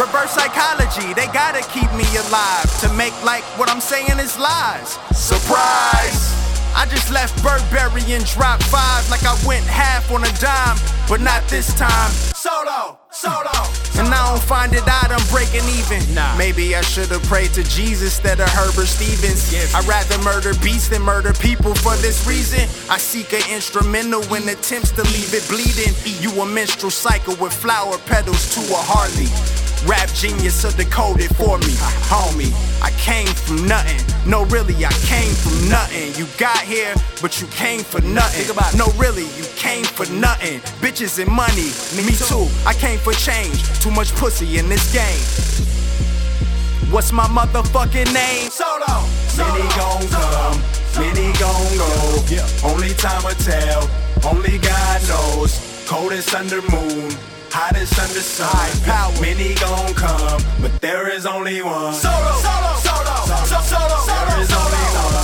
Reverse 0.00 0.30
psychology, 0.30 1.12
they 1.12 1.26
gotta 1.28 1.60
keep 1.68 1.92
me 1.92 2.08
alive 2.16 2.64
to 2.80 2.90
make 2.94 3.12
like 3.24 3.44
what 3.58 3.68
I'm 3.68 3.80
saying 3.80 4.18
is 4.18 4.38
lies. 4.38 4.96
Surprise! 5.12 6.32
I 6.74 6.86
just 6.88 7.12
left 7.12 7.36
Burberry 7.42 8.10
and 8.14 8.24
dropped 8.24 8.62
five 8.62 9.04
like 9.10 9.22
I 9.24 9.36
went 9.46 9.66
half 9.66 10.10
on 10.10 10.24
a 10.24 10.32
dime, 10.40 10.78
but 11.10 11.20
not 11.20 11.46
this 11.48 11.74
time. 11.74 12.10
Solo. 12.32 13.01
And 13.14 14.08
I 14.08 14.30
don't 14.30 14.42
find 14.42 14.72
it 14.72 14.82
odd 14.88 15.12
I'm 15.12 15.20
breaking 15.28 15.68
even. 15.68 16.00
Maybe 16.38 16.74
I 16.74 16.80
should 16.80 17.10
have 17.10 17.22
prayed 17.24 17.52
to 17.52 17.62
Jesus 17.62 18.16
instead 18.16 18.40
of 18.40 18.48
Herbert 18.48 18.86
Stevens. 18.86 19.52
I'd 19.74 19.84
rather 19.84 20.16
murder 20.24 20.54
beasts 20.62 20.88
than 20.88 21.02
murder 21.02 21.34
people 21.34 21.74
for 21.74 21.94
this 21.96 22.26
reason. 22.26 22.62
I 22.90 22.96
seek 22.96 23.34
an 23.34 23.42
instrumental 23.52 24.22
in 24.34 24.48
attempts 24.48 24.92
to 24.92 25.02
leave 25.12 25.34
it 25.34 25.46
bleeding. 25.48 25.92
You 26.22 26.40
a 26.40 26.46
menstrual 26.46 26.90
cycle 26.90 27.36
with 27.36 27.52
flower 27.52 27.98
petals 28.06 28.54
to 28.54 28.60
a 28.72 28.80
Harley. 28.80 29.28
Rap 29.84 30.08
genius 30.14 30.62
so 30.62 30.70
decode 30.70 31.20
it 31.20 31.34
for 31.34 31.58
me, 31.58 31.74
homie. 32.06 32.54
I 32.80 32.92
came 33.02 33.26
from 33.26 33.66
nothing. 33.66 33.98
No, 34.30 34.44
really, 34.44 34.78
I 34.86 34.92
came 35.10 35.34
from 35.34 35.68
nothing. 35.68 36.14
You 36.14 36.30
got 36.38 36.60
here, 36.62 36.94
but 37.20 37.40
you 37.40 37.48
came 37.48 37.82
for 37.82 38.00
nothing. 38.00 38.46
Think 38.46 38.56
about 38.56 38.74
it. 38.74 38.78
No, 38.78 38.86
really, 38.94 39.26
you 39.34 39.42
came 39.58 39.82
for 39.82 40.06
nothing. 40.14 40.60
Bitches 40.78 41.18
and 41.18 41.26
money, 41.26 41.74
me, 41.98 42.14
too. 42.14 42.46
I 42.62 42.74
came 42.78 42.98
for 43.02 43.12
change. 43.14 43.62
Too 43.80 43.90
much 43.90 44.14
pussy 44.14 44.58
in 44.58 44.68
this 44.68 44.92
game. 44.92 45.22
What's 46.92 47.10
my 47.10 47.26
motherfucking 47.26 48.12
name? 48.12 48.50
Solo, 48.50 48.94
Many 49.36 49.66
gon' 49.76 50.06
come, 50.08 50.60
many 51.00 51.32
gon' 51.38 51.76
go. 51.78 52.22
Yeah. 52.28 52.46
Only 52.64 52.90
time 52.94 53.24
will 53.24 53.34
tell, 53.42 53.88
only 54.30 54.58
God 54.58 55.00
knows. 55.08 55.58
Coldest 55.86 56.34
under 56.34 56.60
moon, 56.70 57.10
hottest 57.50 57.98
under 57.98 58.20
sun. 58.20 58.70
Power. 58.84 59.12
Many 59.20 59.54
gon' 59.54 59.94
come, 59.94 60.40
but 60.60 60.80
there 60.80 61.08
is 61.08 61.26
only 61.26 61.62
one. 61.62 61.94
Solo, 61.94 62.32
solo, 62.44 62.72
solo, 62.86 63.14
solo, 63.24 63.60
solo, 63.62 63.98
There 64.06 64.40
is 64.42 64.52
only 64.52 64.86
one. 64.94 65.21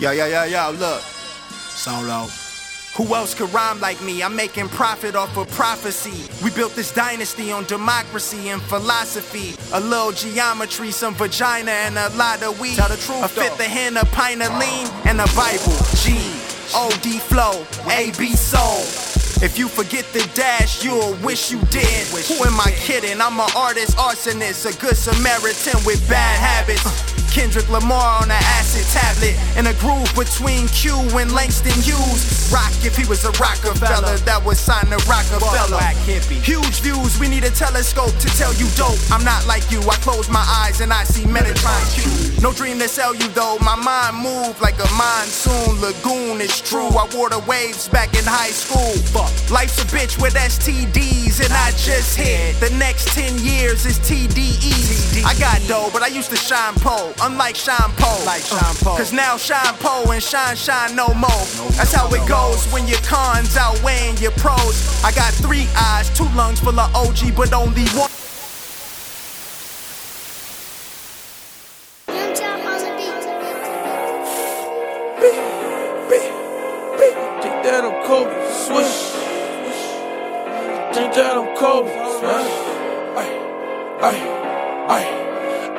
Yo, 0.00 0.10
yo, 0.10 0.26
yo, 0.26 0.42
yo, 0.42 0.70
look. 0.72 1.00
Solo. 1.00 2.26
Who 2.96 3.14
else 3.14 3.32
could 3.32 3.52
rhyme 3.54 3.80
like 3.80 4.02
me? 4.02 4.24
I'm 4.24 4.34
making 4.34 4.68
profit 4.70 5.14
off 5.14 5.36
of 5.36 5.48
prophecy. 5.52 6.28
We 6.42 6.50
built 6.50 6.74
this 6.74 6.92
dynasty 6.92 7.52
on 7.52 7.64
democracy 7.64 8.48
and 8.48 8.60
philosophy. 8.62 9.54
A 9.72 9.78
little 9.78 10.10
geometry, 10.10 10.90
some 10.90 11.14
vagina, 11.14 11.70
and 11.70 11.96
a 11.96 12.08
lot 12.16 12.42
of 12.42 12.58
weed. 12.60 12.74
Tell 12.74 12.88
the 12.88 12.96
truth, 12.96 13.24
a 13.24 13.28
fifth 13.28 13.60
of 13.60 13.66
hen, 13.66 13.96
a 13.96 14.04
pint 14.06 14.42
of 14.42 14.50
lean, 14.58 14.88
and 15.06 15.20
a 15.20 15.26
Bible. 15.36 15.78
G, 16.02 16.18
O, 16.74 16.90
D 17.00 17.20
flow, 17.20 17.64
A, 17.90 18.10
B 18.18 18.34
soul. 18.34 18.82
If 19.44 19.58
you 19.58 19.68
forget 19.68 20.04
the 20.12 20.28
dash, 20.34 20.84
you'll 20.84 21.14
wish 21.22 21.52
you 21.52 21.60
did. 21.70 22.06
Who 22.08 22.42
am 22.44 22.58
I 22.60 22.72
kidding? 22.78 23.20
I'm 23.20 23.38
an 23.38 23.50
artist, 23.56 23.96
arsonist, 23.96 24.66
a 24.66 24.80
good 24.80 24.96
Samaritan 24.96 25.84
with 25.84 26.08
bad 26.08 26.40
habits. 26.40 27.13
Kendrick 27.34 27.68
Lamar 27.68 28.22
on 28.22 28.30
an 28.30 28.42
acid 28.54 28.86
tablet 28.94 29.34
in 29.58 29.66
a 29.66 29.74
groove 29.82 30.06
between 30.14 30.68
Q 30.68 30.94
and 31.18 31.34
Langston 31.34 31.74
Hughes. 31.82 32.46
Rock 32.54 32.70
if 32.86 32.94
he 32.94 33.02
was 33.10 33.24
a 33.24 33.34
Rockefeller 33.42 34.22
that 34.22 34.38
was 34.46 34.60
signed 34.60 34.86
to 34.94 35.02
Rockefeller. 35.10 35.74
But 35.74 35.82
I 35.82 35.98
can't 36.06 36.22
be. 36.28 36.38
Huge 36.38 36.78
views, 36.78 37.18
we 37.18 37.26
need 37.26 37.42
a 37.42 37.50
telescope 37.50 38.14
to 38.22 38.28
tell 38.38 38.54
you 38.54 38.70
dope. 38.78 39.02
I'm 39.10 39.24
not 39.24 39.44
like 39.50 39.66
you, 39.74 39.82
I 39.82 39.98
close 39.98 40.30
my 40.30 40.46
eyes 40.62 40.80
and 40.80 40.92
I 40.92 41.02
see 41.02 41.26
Metatron 41.26 41.82
Q. 41.90 42.38
No 42.40 42.52
dream 42.52 42.78
to 42.78 42.86
sell 42.86 43.12
you 43.16 43.26
though, 43.34 43.58
my 43.58 43.74
mind 43.74 44.22
moved 44.22 44.62
like 44.62 44.78
a 44.78 44.86
monsoon 44.94 45.82
lagoon. 45.82 46.38
It's 46.38 46.62
true, 46.62 46.86
I 46.94 47.10
wore 47.18 47.30
the 47.34 47.42
waves 47.50 47.88
back 47.88 48.14
in 48.14 48.22
high 48.22 48.54
school. 48.54 48.94
Life's 49.50 49.82
a 49.82 49.86
bitch 49.90 50.22
with 50.22 50.38
STDs 50.38 51.42
and 51.42 51.50
I 51.50 51.74
just 51.74 52.14
hit. 52.14 52.54
The 52.62 52.70
next 52.78 53.10
10 53.18 53.42
years 53.42 53.86
is 53.86 53.98
TDE. 54.06 55.26
I 55.26 55.34
got 55.34 55.58
dough, 55.66 55.90
but 55.92 56.02
I 56.02 56.14
used 56.14 56.30
to 56.30 56.36
shine 56.36 56.74
pole. 56.78 57.10
Unlike 57.24 57.56
Sean 57.56 57.90
Poe. 57.96 58.22
Like 58.26 58.42
Sean 58.42 58.74
Poe. 58.84 58.98
Cause 58.98 59.10
now 59.10 59.38
Sean 59.38 59.74
Poe 59.80 60.12
and 60.12 60.22
Shine 60.22 60.56
Shine 60.56 60.94
no 60.94 61.08
more. 61.14 61.44
That's 61.72 61.94
how 61.94 62.06
it 62.12 62.28
goes 62.28 62.70
when 62.70 62.86
your 62.86 62.98
cons 62.98 63.56
outweighing 63.56 64.18
your 64.18 64.32
pros. 64.32 65.02
I 65.02 65.10
got 65.10 65.32
three 65.32 65.66
eyes, 65.74 66.10
two 66.10 66.28
lungs 66.36 66.60
full 66.60 66.78
of 66.78 66.94
OG, 66.94 67.34
but 67.34 67.54
only 67.54 67.88
one. 67.96 68.10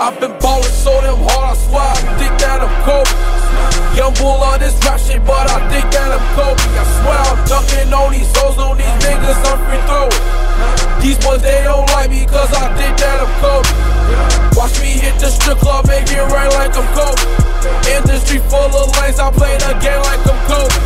I've 0.05 0.19
been 0.19 0.37
ballin' 0.37 0.63
so 0.63 1.01
damn 1.01 1.17
hard, 1.17 1.34
Kobe. 2.85 3.09
Young 3.97 4.13
bull 4.21 4.45
on 4.45 4.61
this 4.61 4.77
rap 4.85 5.01
shit, 5.01 5.17
but 5.25 5.49
I 5.49 5.57
think 5.73 5.89
that 5.89 6.13
I'm 6.13 6.21
Kobe. 6.37 6.61
I 6.61 6.85
swear 7.01 7.19
I'm 7.33 7.41
dunking 7.49 7.89
on 7.89 8.13
these 8.13 8.29
hoes, 8.37 8.61
on 8.61 8.77
these 8.77 8.97
niggas, 9.01 9.41
I'm 9.41 9.57
free 9.65 9.81
throwing. 9.89 10.21
These 11.01 11.17
boys, 11.25 11.41
they 11.41 11.65
don't 11.65 11.89
like 11.97 12.13
me, 12.13 12.29
cause 12.29 12.53
I 12.53 12.69
think 12.77 12.93
that 13.01 13.25
I'm 13.25 13.31
Kobe. 13.41 13.69
Watch 14.53 14.77
me 14.85 15.01
hit 15.01 15.17
the 15.17 15.33
strip 15.33 15.57
club, 15.57 15.89
make 15.89 16.05
it 16.13 16.21
rain 16.29 16.51
like 16.53 16.77
I'm 16.77 16.85
Kobe. 16.93 17.17
Industry 17.89 18.37
full 18.53 18.69
of 18.69 18.93
lanes, 19.01 19.17
I 19.17 19.33
play 19.33 19.57
the 19.57 19.73
game 19.81 20.01
like 20.05 20.21
I'm 20.21 20.37
Kobe. 20.45 20.77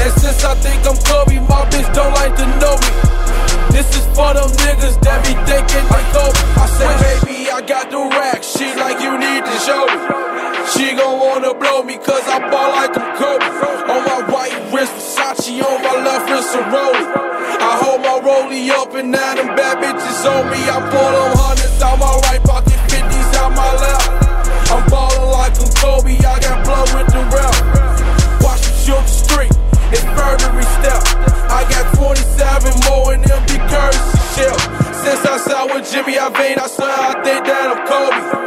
And 0.00 0.12
since 0.16 0.40
I 0.48 0.56
think 0.64 0.80
I'm 0.88 0.96
Kobe, 1.04 1.44
my 1.44 1.68
bitch 1.68 1.92
don't 1.92 2.16
like 2.16 2.32
to 2.40 2.46
know 2.56 2.80
me. 2.80 2.90
This 3.68 3.84
is 3.92 4.08
for 4.16 4.32
them 4.32 4.48
niggas 4.64 4.96
that 5.04 5.20
be 5.28 5.36
thinking 5.44 5.84
they 5.92 6.04
Kobe. 6.08 6.40
I 6.56 6.64
say, 6.72 6.92
baby, 7.04 7.52
I 7.52 7.60
got 7.60 7.92
the 7.92 8.00
rack, 8.16 8.40
she 8.40 8.72
like 8.80 8.96
you 9.04 9.12
need 9.20 9.44
to 9.44 9.56
show 9.60 9.84
me. 9.84 10.23
She 10.72 10.96
gon' 10.96 11.20
wanna 11.20 11.52
blow 11.52 11.82
me 11.82 11.96
cause 11.98 12.24
I 12.24 12.40
ball 12.48 12.72
like 12.72 12.96
I'm 12.96 13.16
Kobe. 13.20 13.44
On 13.84 14.00
my 14.00 14.20
white 14.32 14.56
wrist, 14.72 14.96
Versace, 14.96 15.60
on 15.60 15.82
my 15.82 15.92
left 16.00 16.30
wrist, 16.30 16.56
a 16.56 16.62
roll 16.72 16.96
I 17.60 17.76
hold 17.84 18.00
my 18.00 18.16
rollie 18.24 18.70
up 18.70 18.94
and 18.94 19.10
now 19.12 19.34
them 19.34 19.54
bad 19.56 19.76
bitches 19.76 20.24
on 20.24 20.48
me. 20.48 20.56
I 20.64 20.80
pull 20.88 21.12
them 21.12 21.36
hundreds 21.36 21.82
out 21.82 21.98
my 22.00 22.16
right 22.28 22.42
pocket, 22.42 22.80
fifties 22.88 23.30
out 23.36 23.52
my 23.52 23.70
left. 23.76 24.08
I'm 24.72 24.88
ballin' 24.88 25.30
like 25.36 25.52
I'm 25.60 25.68
Kobe, 25.76 26.16
I 26.24 26.40
got 26.40 26.64
blood 26.64 26.88
with 26.96 27.08
the 27.12 27.22
rep. 27.28 27.54
Watch 28.40 28.64
them 28.64 28.76
shoot 28.80 29.04
the 29.04 29.16
street, 29.20 29.54
it's 29.92 30.04
murdery 30.16 30.64
step. 30.80 31.04
I 31.52 31.68
got 31.68 31.92
27 31.92 32.72
more 32.88 33.12
in 33.12 33.20
empty 33.20 33.60
currency 33.68 34.16
shell. 34.32 34.58
Since 35.04 35.24
I 35.28 35.36
saw 35.44 35.66
with 35.68 35.92
Jimmy 35.92 36.16
I 36.18 36.32
Iovine, 36.32 36.56
I 36.56 36.66
swear 36.72 36.88
I 36.88 37.12
think 37.20 37.44
that 37.44 37.68
I'm 37.68 37.80
Kobe. 37.84 38.43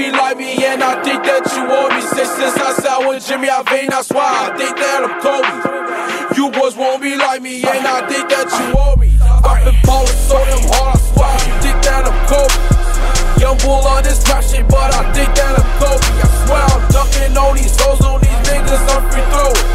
Be 0.00 0.10
like 0.10 0.38
me, 0.38 0.56
and 0.64 0.80
I 0.80 0.96
think 1.04 1.20
that 1.28 1.44
you 1.52 1.60
owe 1.60 1.92
me. 1.92 2.00
Since, 2.00 2.32
since 2.40 2.56
I 2.56 2.72
sat 2.72 3.04
with 3.04 3.20
Jimmy 3.20 3.52
I 3.52 3.60
swear 4.00 4.24
I 4.24 4.48
think 4.56 4.72
that 4.80 5.04
I'm 5.04 5.12
Kobe. 5.20 6.40
You 6.40 6.48
boys 6.48 6.72
won't 6.72 7.04
be 7.04 7.20
like 7.20 7.44
me, 7.44 7.60
and 7.60 7.84
I 7.84 8.08
think 8.08 8.24
that 8.32 8.48
you 8.48 8.80
owe 8.80 8.96
me. 8.96 9.12
I've 9.20 9.60
been 9.60 9.76
ballin' 9.84 10.16
so 10.24 10.40
damn 10.40 10.64
hard, 10.72 10.96
I 10.96 11.04
swear 11.04 11.28
I 11.28 11.52
think 11.60 11.78
that 11.84 12.08
I'm 12.08 12.16
Kobe. 12.32 13.44
Young 13.44 13.60
bull 13.60 13.84
on 13.92 14.00
this 14.00 14.24
rap 14.24 14.40
shit, 14.40 14.64
but 14.72 14.88
I 14.88 15.04
think 15.12 15.36
that 15.36 15.52
I'm 15.60 15.68
Kobe. 15.76 16.08
I 16.16 16.28
swear 16.48 16.64
I'm 16.64 16.82
ducking 16.88 17.36
on 17.36 17.52
these 17.60 17.76
hoes, 17.76 18.00
on 18.00 18.24
these 18.24 18.40
niggas, 18.48 18.84
I'm 18.88 19.04
free 19.12 19.26
throwing. 19.28 19.68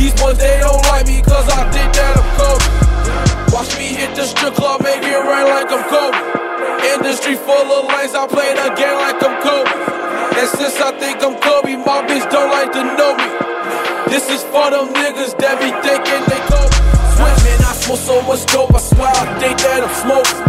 These 0.00 0.16
boys, 0.16 0.40
they 0.40 0.64
don't 0.64 0.80
like 0.88 1.04
me, 1.04 1.20
cause 1.20 1.44
I 1.52 1.68
think 1.68 1.92
that 1.92 2.16
I'm 2.16 2.28
Kobe. 2.40 3.52
Watch 3.52 3.76
me 3.76 4.00
hit 4.00 4.16
the 4.16 4.24
strip 4.24 4.56
club, 4.56 4.80
make 4.80 5.04
it 5.04 5.12
rain 5.12 5.44
like 5.44 5.68
I'm 5.68 5.84
Kobe. 5.92 6.40
Industry 6.82 7.36
full 7.36 7.54
of 7.54 7.86
lanes, 7.94 8.14
I 8.14 8.26
play 8.26 8.54
the 8.54 8.74
game 8.74 8.98
like 8.98 9.22
I'm 9.22 9.41
since 10.56 10.80
I 10.80 10.92
think 10.98 11.22
I'm 11.22 11.36
Kobe, 11.40 11.76
my 11.76 12.04
bitch 12.06 12.26
don't 12.30 12.50
like 12.50 12.72
to 12.72 12.82
know 12.96 13.16
me. 13.16 13.28
This 14.10 14.28
is 14.28 14.42
for 14.52 14.68
them 14.70 14.92
niggas 14.92 15.36
that 15.40 15.56
be 15.56 15.70
thinking 15.80 16.22
they 16.28 16.40
Kobe. 16.50 16.76
Switch, 17.16 17.40
man, 17.44 17.60
I 17.64 17.72
smoke 17.76 18.02
so 18.02 18.16
much 18.22 18.44
dope, 18.52 18.74
I 18.74 18.80
swear 18.80 19.12
I 19.12 19.24
think 19.40 19.56
that 19.64 19.80
I'm 19.84 19.94
smoking. 20.02 20.42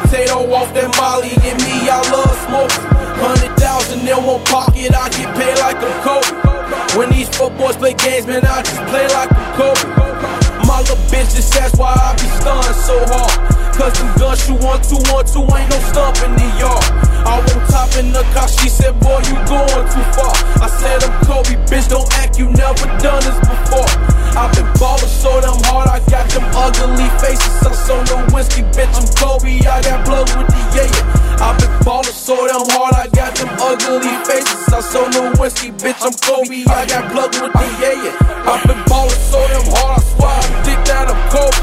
Potato 0.00 0.38
off 0.54 0.72
that 0.74 0.88
Molly, 0.96 1.34
and 1.44 1.58
me, 1.60 1.88
I 1.90 2.00
love 2.08 2.36
smoking. 2.48 2.84
Hundred 3.20 3.52
thousand 3.56 4.06
in 4.06 4.20
one 4.24 4.42
pocket, 4.44 4.94
I 4.94 5.08
get 5.10 5.28
paid 5.36 5.58
like 5.60 5.76
I'm 5.76 5.96
Kobe. 6.04 6.98
When 6.98 7.10
these 7.10 7.28
footboys 7.28 7.76
play 7.76 7.94
games, 7.94 8.26
man, 8.26 8.44
I 8.46 8.62
just 8.62 8.80
play 8.88 9.08
like 9.08 9.30
I'm 9.32 9.48
Kobe. 9.58 10.43
My 10.66 10.80
little 10.80 10.96
bitch 11.12 11.34
just 11.34 11.54
asked 11.56 11.78
why 11.78 11.92
I 11.92 12.14
be 12.14 12.28
stunned 12.40 12.76
so 12.76 12.96
hard. 13.12 13.54
Cause 13.74 13.92
them 13.98 14.10
guns 14.18 14.48
you 14.48 14.54
want 14.62 14.84
to, 14.86 14.96
want 15.10 15.26
to, 15.34 15.40
ain't 15.42 15.68
no 15.70 15.78
stump 15.90 16.16
in 16.22 16.32
the 16.38 16.48
yard. 16.62 16.84
I 17.26 17.42
won't 17.42 17.64
top 17.70 17.90
in 17.98 18.12
the 18.12 18.22
car, 18.30 18.46
she 18.46 18.68
said, 18.68 18.94
boy, 19.00 19.18
you 19.26 19.34
going 19.50 19.86
too 19.90 20.04
far. 20.14 20.30
I 20.62 20.68
said, 20.70 21.02
I'm 21.02 21.14
Kobe, 21.26 21.58
bitch, 21.66 21.88
don't 21.88 22.06
act, 22.22 22.38
you 22.38 22.46
never 22.54 22.86
done 23.02 23.22
this 23.24 23.38
before. 23.42 23.88
I've 24.34 24.50
been 24.54 24.66
ballin' 24.78 25.10
so 25.10 25.40
damn 25.40 25.58
hard, 25.70 25.88
I 25.88 25.98
got 26.10 26.30
them 26.30 26.42
ugly 26.54 27.08
faces. 27.18 27.66
I'm 27.66 27.74
so 27.74 27.98
no 28.10 28.22
whiskey, 28.34 28.62
bitch, 28.74 28.90
I'm 28.94 29.06
Kobe, 29.14 29.62
I 29.66 29.82
got 29.82 30.04
blood 30.04 30.30
with 30.36 30.48
the 30.50 30.60
yeah. 30.74 30.90
Yeah. 30.90 31.42
I've 31.42 31.58
been 31.58 31.70
ballin' 31.82 32.14
so 32.14 32.34
damn 32.46 32.66
hard, 32.74 32.94
I 32.94 33.06
got 33.10 33.34
them 33.34 33.50
ugly 33.58 34.14
faces. 34.26 34.70
I'm 34.70 34.82
so 34.82 35.06
no 35.10 35.34
whiskey, 35.38 35.70
bitch, 35.70 35.98
I'm 36.02 36.14
Kobe, 36.18 36.62
I 36.66 36.86
got 36.86 37.10
blood 37.10 37.34
with 37.42 37.52
the 37.54 37.66
yeah. 37.82 38.14
I've 38.46 38.62
been 38.66 38.82
ballin' 38.86 39.18
so 39.18 39.38
damn 39.50 39.66
hard, 39.70 39.98
I 39.98 40.02
swear 40.14 40.30
I 40.30 40.53
think 40.62 40.80
that 40.86 41.10
I'm 41.10 41.20
Kobe. 41.32 41.58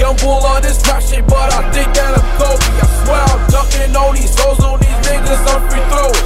Young 0.00 0.16
bull 0.16 0.42
on 0.42 0.62
this 0.62 0.80
rap 0.88 1.02
shit, 1.02 1.26
but 1.28 1.52
I 1.52 1.60
think 1.70 1.92
that 1.94 2.16
I'm 2.16 2.26
Kobe. 2.40 2.64
I 2.80 2.86
swear 3.04 3.22
I'm 3.30 3.42
ducking 3.52 3.92
on 3.94 4.16
these 4.16 4.34
hoes, 4.34 4.58
on 4.64 4.80
these 4.80 5.00
niggas, 5.06 5.44
I'm 5.44 5.60
free 5.68 5.84
throwing. 5.92 6.24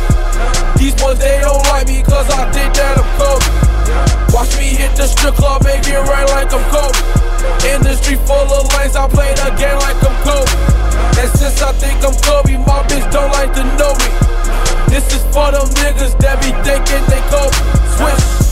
These 0.79 0.95
boys, 0.97 1.19
they 1.19 1.43
don't 1.43 1.63
like 1.69 1.87
me, 1.91 2.03
cause 2.07 2.29
I 2.31 2.47
think 2.55 2.71
that 2.79 2.95
I'm 2.97 3.09
Kobe. 3.19 3.47
Watch 4.33 4.55
me 4.59 4.79
hit 4.79 4.95
the 4.97 5.07
strip 5.07 5.35
club, 5.35 5.65
make 5.65 5.83
it 5.87 5.99
rain 5.99 6.27
like 6.31 6.55
I'm 6.55 6.65
Kobe. 6.71 6.99
Industry 7.67 8.17
full 8.23 8.49
of 8.55 8.71
lanes, 8.79 8.97
I 8.97 9.09
play 9.09 9.35
the 9.35 9.51
game 9.59 9.79
like 9.83 9.99
I'm 10.01 10.17
Kobe. 10.23 10.53
And 11.19 11.31
since 11.35 11.63
I 11.63 11.73
think 11.75 11.99
I'm 12.05 12.15
Kobe, 12.23 12.59
my 12.63 12.83
bitch 12.87 13.07
don't 13.11 13.31
like 13.33 13.53
to 13.55 13.65
know 13.75 13.93
me. 13.99 14.11
This 14.89 15.07
is 15.15 15.23
for 15.35 15.51
them 15.51 15.67
niggas 15.83 16.15
that 16.23 16.39
be 16.39 16.51
thinking 16.63 17.03
they 17.11 17.23
Kobe. 17.31 17.59
Switch. 17.99 18.44